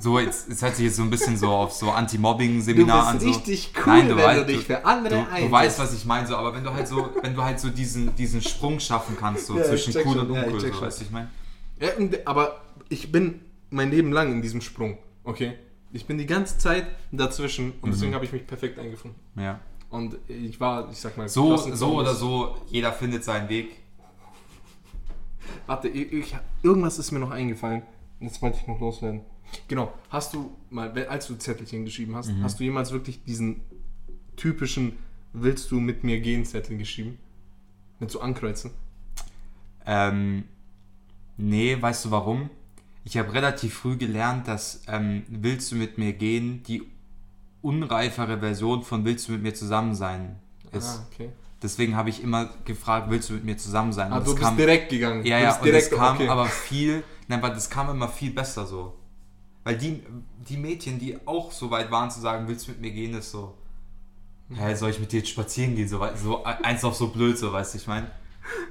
So, 0.00 0.20
jetzt, 0.20 0.48
jetzt 0.48 0.62
hört 0.62 0.76
sich 0.76 0.84
jetzt 0.86 0.96
so 0.96 1.02
ein 1.02 1.10
bisschen 1.10 1.36
so 1.36 1.48
auf 1.48 1.72
so 1.72 1.90
Anti-Mobbing-Seminar 1.90 3.08
an. 3.08 3.18
bist 3.18 3.24
So. 3.24 3.30
richtig 3.40 3.72
cool, 3.78 3.82
Nein, 3.86 4.08
du 4.10 4.16
wenn 4.16 4.24
weißt- 4.24 4.38
du 4.38 4.46
dich 4.46 4.64
für 4.64 4.84
andere 4.84 5.14
Du, 5.14 5.20
einsetzt. 5.22 5.42
du 5.42 5.50
weißt, 5.50 5.78
was 5.80 5.94
ich 5.94 6.04
meine, 6.04 6.26
so, 6.28 6.36
aber 6.36 6.54
wenn 6.54 6.62
du 6.62 6.72
halt 6.72 6.86
so, 6.86 7.08
wenn 7.20 7.34
du 7.34 7.42
halt 7.42 7.58
so 7.58 7.68
diesen, 7.68 8.14
diesen 8.14 8.40
Sprung 8.42 8.78
schaffen 8.78 9.16
kannst, 9.18 9.46
so 9.46 9.58
Ja, 9.58 9.64
zwischen 9.64 9.92
cool 9.96 10.02
schon, 10.02 10.18
und 10.30 10.34
ja, 10.34 10.44
uncool, 10.44 10.60
check 10.60 10.72
so, 10.72 10.78
schon. 10.78 10.86
weißt 10.86 11.00
du, 11.00 11.04
ich 11.04 11.10
meine? 11.10 11.28
Ja, 11.80 11.88
aber 12.26 12.60
ich 12.90 13.10
bin 13.10 13.40
mein 13.70 13.90
Leben 13.90 14.12
lang 14.12 14.30
in 14.30 14.40
diesem 14.40 14.60
Sprung, 14.60 14.98
okay? 15.24 15.54
Ich 15.92 16.06
bin 16.06 16.16
die 16.16 16.26
ganze 16.26 16.58
Zeit 16.58 16.86
dazwischen 17.10 17.72
und 17.80 17.88
Mhm. 17.88 17.92
deswegen 17.92 18.14
habe 18.14 18.24
ich 18.24 18.32
mich 18.32 18.46
perfekt 18.46 18.78
eingefunden. 18.78 19.18
Ja. 19.36 19.58
Und 19.90 20.16
ich 20.28 20.60
war, 20.60 20.88
ich 20.92 20.98
sag 21.00 21.16
mal, 21.16 21.28
So, 21.28 21.56
so 21.56 21.94
oder 21.96 22.14
so, 22.14 22.56
jeder 22.68 22.92
findet 22.92 23.24
seinen 23.24 23.48
Weg. 23.48 23.70
Warte, 25.66 25.88
ich, 25.88 26.12
ich, 26.12 26.36
irgendwas 26.62 26.98
ist 27.00 27.10
mir 27.10 27.18
noch 27.18 27.30
eingefallen. 27.32 27.82
Das 28.20 28.40
wollte 28.42 28.58
ich 28.60 28.66
noch 28.66 28.80
loswerden. 28.80 29.20
Genau. 29.68 29.92
Hast 30.10 30.34
du 30.34 30.50
mal, 30.70 30.90
als 31.06 31.26
du 31.28 31.36
Zettelchen 31.36 31.84
geschrieben 31.84 32.14
hast, 32.16 32.28
Mhm. 32.30 32.42
hast 32.42 32.58
du 32.60 32.64
jemals 32.64 32.90
wirklich 32.92 33.22
diesen 33.24 33.60
typischen 34.36 34.98
Willst 35.34 35.70
du 35.70 35.78
mit 35.78 36.04
mir 36.04 36.20
gehen 36.20 36.44
Zettel 36.46 36.78
geschrieben? 36.78 37.18
Mit 38.00 38.10
so 38.10 38.20
Ankreuzen? 38.20 38.70
Ähm, 39.86 40.44
nee, 41.36 41.76
weißt 41.80 42.06
du 42.06 42.10
warum? 42.10 42.50
Ich 43.04 43.16
habe 43.16 43.32
relativ 43.32 43.74
früh 43.74 43.96
gelernt, 43.96 44.48
dass 44.48 44.82
ähm, 44.88 45.22
Willst 45.28 45.70
du 45.72 45.76
mit 45.76 45.98
mir 45.98 46.12
gehen 46.14 46.62
die 46.64 46.82
unreifere 47.62 48.38
Version 48.38 48.82
von 48.82 49.04
Willst 49.04 49.28
du 49.28 49.32
mit 49.32 49.42
mir 49.42 49.54
zusammen 49.54 49.94
sein 49.94 50.36
ist. 50.72 50.98
Ah, 51.00 51.06
okay. 51.12 51.30
Deswegen 51.62 51.96
habe 51.96 52.08
ich 52.08 52.22
immer 52.22 52.50
gefragt, 52.64 53.10
willst 53.10 53.30
du 53.30 53.34
mit 53.34 53.44
mir 53.44 53.56
zusammen 53.56 53.92
sein? 53.92 54.12
Ah, 54.12 54.18
Und 54.18 54.26
du 54.26 54.30
das 54.30 54.34
bist 54.34 54.46
kam, 54.48 54.56
direkt 54.56 54.90
gegangen. 54.90 55.24
ja, 55.24 55.38
du 55.38 55.42
ja, 55.44 55.50
und 55.50 55.56
das 55.56 55.62
direkt, 55.64 55.90
kam 55.92 56.16
okay. 56.16 56.28
aber 56.28 56.46
viel, 56.46 57.02
nein, 57.26 57.40
aber 57.42 57.52
das 57.52 57.68
kam 57.68 57.90
immer 57.90 58.08
viel 58.08 58.30
besser 58.30 58.64
so. 58.64 58.94
Weil 59.64 59.76
die, 59.76 60.02
die 60.48 60.56
Mädchen, 60.56 60.98
die 61.00 61.18
auch 61.26 61.50
so 61.50 61.70
weit 61.70 61.90
waren 61.90 62.10
zu 62.10 62.20
sagen, 62.20 62.46
willst 62.46 62.66
du 62.68 62.72
mit 62.72 62.80
mir 62.80 62.90
gehen, 62.92 63.12
ist 63.14 63.32
so, 63.32 63.54
hä, 64.54 64.74
soll 64.76 64.90
ich 64.90 65.00
mit 65.00 65.10
dir 65.10 65.18
jetzt 65.18 65.30
spazieren 65.30 65.74
gehen? 65.74 65.88
So, 65.88 66.00
so 66.14 66.44
eins 66.44 66.84
auf 66.84 66.94
so 66.94 67.08
blöd, 67.08 67.36
so, 67.36 67.52
weißt 67.52 67.74
du, 67.74 67.78
ich 67.78 67.86
meine. 67.88 68.10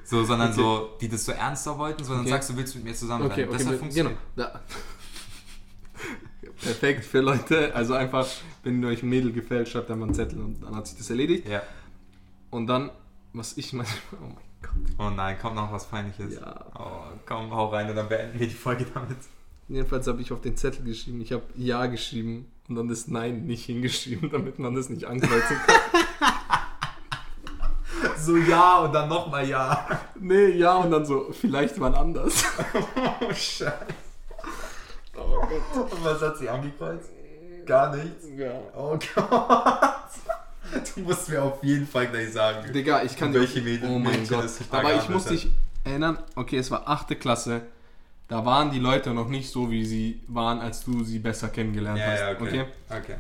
So, 0.04 0.24
sondern 0.24 0.52
Okay. 0.52 0.62
so, 0.62 0.90
die 1.02 1.10
das 1.10 1.26
so 1.26 1.34
ernster 1.34 1.78
wollten, 1.78 2.04
sondern 2.04 2.22
Okay. 2.22 2.32
sagst 2.32 2.50
du, 2.50 2.56
willst 2.58 2.74
du 2.74 2.78
mit 2.80 2.88
mir 2.88 2.96
zusammen 2.96 3.26
Okay, 3.26 3.42
sein? 3.42 3.50
okay, 3.50 3.58
das 3.58 3.68
hat 3.68 3.76
funktioniert. 3.76 4.18
Genau. 4.36 4.48
Da. 4.50 4.62
Perfekt 6.64 7.06
für 7.06 7.20
Leute. 7.20 7.76
Also 7.76 7.94
einfach, 7.94 8.26
wenn 8.64 8.84
euch 8.86 9.04
ein 9.04 9.10
Mädel 9.10 9.32
gefällt, 9.32 9.70
schreibt 9.70 9.92
einmal 9.92 10.08
einen 10.08 10.16
Zettel 10.16 10.40
und 10.40 10.62
dann 10.64 10.76
hat 10.76 10.88
sich 10.88 10.98
das 10.98 11.10
erledigt. 11.10 11.48
Ja. 11.48 11.62
Und 12.50 12.68
dann, 12.68 12.92
was 13.34 13.58
ich 13.58 13.74
manchmal. 13.74 13.98
Oh 14.22 14.26
mein 14.26 14.38
Gott. 14.62 15.06
Oh 15.08 15.10
nein, 15.12 15.38
kommt 15.40 15.56
noch 15.56 15.72
was 15.72 15.86
Peinliches. 15.86 16.36
Ja. 16.36 16.66
Oh, 16.78 17.14
komm, 17.28 17.54
hau 17.54 17.68
rein 17.68 17.90
und 17.90 17.96
dann 17.96 18.10
beenden 18.10 18.40
wir 18.40 18.48
die 18.48 18.54
Folge 18.54 18.86
damit. 18.92 19.18
Jedenfalls 19.68 20.08
habe 20.08 20.22
ich 20.22 20.32
auf 20.32 20.42
den 20.42 20.56
Zettel 20.56 20.84
geschrieben, 20.86 21.22
ich 21.22 21.32
habe 21.32 21.44
Ja 21.56 21.86
geschrieben 21.88 22.50
und 22.70 22.76
dann 22.76 22.88
das 22.88 23.08
Nein 23.08 23.46
nicht 23.46 23.66
hingeschrieben, 23.66 24.32
damit 24.32 24.60
man 24.60 24.76
das 24.76 24.90
nicht 24.90 25.06
ankreuzen 25.06 25.58
kann. 25.66 26.34
So 28.18 28.36
ja 28.36 28.80
und 28.80 28.94
dann 28.94 29.08
nochmal 29.08 29.48
ja. 29.48 29.88
nee, 30.20 30.48
ja 30.50 30.76
und 30.76 30.92
dann 30.92 31.06
so, 31.06 31.32
vielleicht 31.32 31.80
wann 31.80 31.96
anders. 31.96 32.44
Oh, 33.22 33.34
Scheiße. 33.34 33.86
Oh 35.16 35.40
Gott. 35.42 35.92
Und 35.92 36.04
was 36.04 36.22
hat 36.22 36.38
sie 36.38 36.50
angekreuzt? 36.50 37.10
Gar 37.66 37.96
nichts. 37.96 38.26
Ja. 38.36 38.52
Oh 38.76 38.98
Gott. 39.16 40.10
Du 40.96 41.02
musst 41.02 41.30
mir 41.30 41.44
auf 41.44 41.64
jeden 41.64 41.88
Fall 41.88 42.08
gleich 42.08 42.32
sagen. 42.32 42.72
Digga, 42.74 43.04
ich 43.04 43.16
kann 43.16 43.34
welche 43.34 43.62
Mädchen- 43.62 43.90
oh 43.90 44.00
mein 44.00 44.20
Mädchen 44.22 44.38
Gott. 44.40 44.50
Aber 44.72 44.96
ich 44.96 45.10
muss 45.10 45.26
dich 45.26 45.50
erinnern, 45.84 46.18
okay, 46.36 46.58
es 46.58 46.72
war 46.72 46.88
achte 46.88 47.16
Klasse. 47.16 47.62
Da 48.28 48.46
waren 48.46 48.72
die 48.72 48.80
Leute 48.80 49.14
noch 49.14 49.30
nicht 49.30 49.50
so, 49.50 49.72
wie 49.72 49.86
sie 49.86 50.20
waren, 50.28 50.60
als 50.60 50.84
du 50.84 51.04
sie 51.04 51.20
besser 51.20 51.48
kennengelernt 51.48 52.00
Ja, 52.00 52.08
hast. 52.08 52.20
ja, 52.20 52.32
okay. 52.32 52.42
okay? 52.44 52.66
okay. 52.90 53.16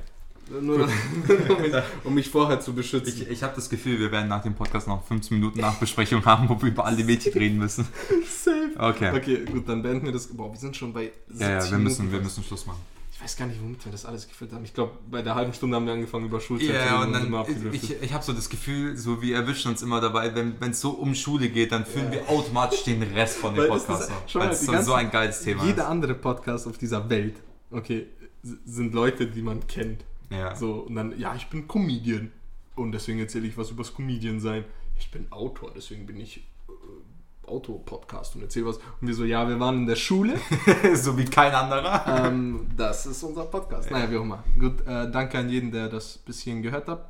Nur 0.61 0.75
um, 0.79 1.61
mich, 1.61 1.73
um 2.05 2.13
mich 2.13 2.29
vorher 2.29 2.59
zu 2.59 2.73
beschützen. 2.73 3.13
Ich, 3.21 3.29
ich 3.29 3.43
habe 3.43 3.53
das 3.55 3.69
Gefühl, 3.69 3.99
wir 3.99 4.11
werden 4.11 4.27
nach 4.29 4.43
dem 4.43 4.53
Podcast 4.53 4.87
noch 4.87 5.05
15 5.05 5.37
Minuten 5.37 5.59
Nachbesprechung 5.59 6.23
haben, 6.25 6.47
wo 6.47 6.61
wir 6.61 6.69
über 6.69 6.85
alle 6.85 7.03
Mädchen 7.03 7.33
reden 7.33 7.57
müssen. 7.57 7.85
Safe. 8.43 8.71
Okay. 8.77 9.11
Okay, 9.13 9.45
gut, 9.45 9.67
dann 9.67 9.81
beenden 9.81 10.05
wir 10.05 10.13
das. 10.13 10.27
Boah, 10.27 10.51
wir 10.51 10.57
sind 10.59 10.75
schon 10.75 10.93
bei 10.93 11.11
70 11.27 11.41
Ja, 11.41 11.59
ja, 11.59 11.71
wir 11.71 11.77
müssen, 11.79 12.11
wir 12.11 12.19
müssen 12.21 12.43
Schluss 12.43 12.65
machen. 12.65 12.79
Ich 13.17 13.23
weiß 13.23 13.35
gar 13.35 13.47
nicht, 13.47 13.59
womit 13.59 13.83
wir 13.83 13.91
das 13.91 14.05
alles 14.05 14.27
gefüllt 14.27 14.53
haben. 14.53 14.63
Ich 14.63 14.75
glaube, 14.75 14.91
bei 15.09 15.23
der 15.23 15.33
halben 15.33 15.51
Stunde 15.51 15.75
haben 15.75 15.87
wir 15.87 15.93
angefangen 15.93 16.25
über 16.27 16.39
Schulzeit 16.39 16.69
Ja, 16.69 16.87
zu 16.87 16.93
reden 16.93 17.07
und 17.07 17.13
dann, 17.13 17.33
abgedriftet. 17.33 17.73
ich, 17.97 18.03
ich 18.03 18.13
habe 18.13 18.23
so 18.23 18.31
das 18.31 18.47
Gefühl, 18.47 18.95
so 18.95 19.23
wir 19.23 19.35
erwischen 19.35 19.69
uns 19.71 19.81
immer 19.81 19.99
dabei, 19.99 20.35
wenn 20.35 20.55
es 20.69 20.79
so 20.79 20.91
um 20.91 21.15
Schule 21.15 21.49
geht, 21.49 21.71
dann 21.71 21.83
führen 21.85 22.11
wir 22.11 22.29
automatisch 22.29 22.83
den 22.83 23.01
Rest 23.01 23.37
von 23.37 23.55
dem 23.55 23.67
Podcast 23.69 24.03
ist- 24.03 24.09
noch. 24.11 24.35
Weil 24.41 24.49
es 24.51 24.85
so, 24.85 24.93
ein 24.93 25.09
geiles 25.09 25.41
Thema 25.41 25.63
Jeder 25.65 25.83
ist. 25.83 25.89
andere 25.89 26.13
Podcast 26.13 26.67
auf 26.67 26.77
dieser 26.77 27.09
Welt, 27.09 27.35
okay, 27.71 28.05
sind 28.43 28.93
Leute, 28.93 29.25
die 29.25 29.41
man 29.41 29.65
kennt. 29.65 30.05
Ja. 30.29 30.55
So, 30.55 30.73
und 30.81 30.93
dann, 30.95 31.17
ja, 31.17 31.33
ich 31.35 31.47
bin 31.47 31.67
Comedian. 31.67 32.31
Und 32.75 32.91
deswegen 32.91 33.17
erzähle 33.19 33.47
ich 33.47 33.57
was 33.57 33.71
übers 33.71 33.95
Comedian 33.95 34.39
sein. 34.39 34.63
Ich 34.99 35.09
bin 35.09 35.25
Autor, 35.31 35.71
deswegen 35.75 36.05
bin 36.05 36.19
ich 36.19 36.45
Autor-Podcast 37.47 38.35
und 38.35 38.41
erzähle 38.43 38.65
was. 38.67 38.77
Und 38.77 39.07
wir 39.07 39.13
so, 39.15 39.23
ja, 39.25 39.47
wir 39.47 39.59
waren 39.59 39.77
in 39.77 39.85
der 39.87 39.95
Schule. 39.95 40.35
so 40.95 41.17
wie 41.17 41.25
kein 41.25 41.53
anderer. 41.53 42.25
ähm, 42.27 42.67
das 42.75 43.05
ist 43.05 43.23
unser 43.23 43.45
Podcast. 43.45 43.89
Naja, 43.91 44.09
wie 44.11 44.17
auch 44.17 44.21
immer. 44.23 44.43
Gut, 44.59 44.81
äh, 44.87 45.09
danke 45.11 45.37
an 45.39 45.49
jeden, 45.49 45.71
der 45.71 45.89
das 45.89 46.17
bis 46.17 46.39
hierhin 46.41 46.61
gehört 46.63 46.87
hat. 46.87 47.09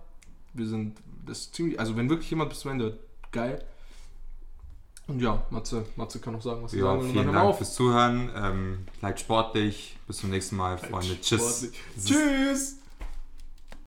Wir 0.53 0.67
sind 0.67 0.97
das 1.25 1.51
ziemlich, 1.51 1.79
also 1.79 1.95
wenn 1.97 2.09
wirklich 2.09 2.29
jemand 2.29 2.49
bis 2.49 2.59
zum 2.59 2.71
Ende 2.71 2.85
hört, 2.85 2.99
geil. 3.31 3.63
Und 5.07 5.21
ja, 5.21 5.41
Matze, 5.51 5.85
Matze 5.95 6.19
kann 6.19 6.33
noch 6.33 6.41
sagen, 6.41 6.63
was 6.63 6.71
sie 6.71 6.79
Ja, 6.79 6.85
sagen. 6.88 7.01
dann 7.03 7.11
vielen 7.11 7.25
Dank 7.33 7.38
auf. 7.38 7.57
fürs 7.57 7.73
Zuhören. 7.75 8.29
Ähm, 8.35 8.79
bleibt 8.99 9.19
sportlich. 9.21 9.97
Bis 10.05 10.17
zum 10.17 10.29
nächsten 10.29 10.57
Mal, 10.57 10.77
Freunde. 10.77 11.19
Tschüss. 11.21 11.71
Tschüss! 12.05 12.76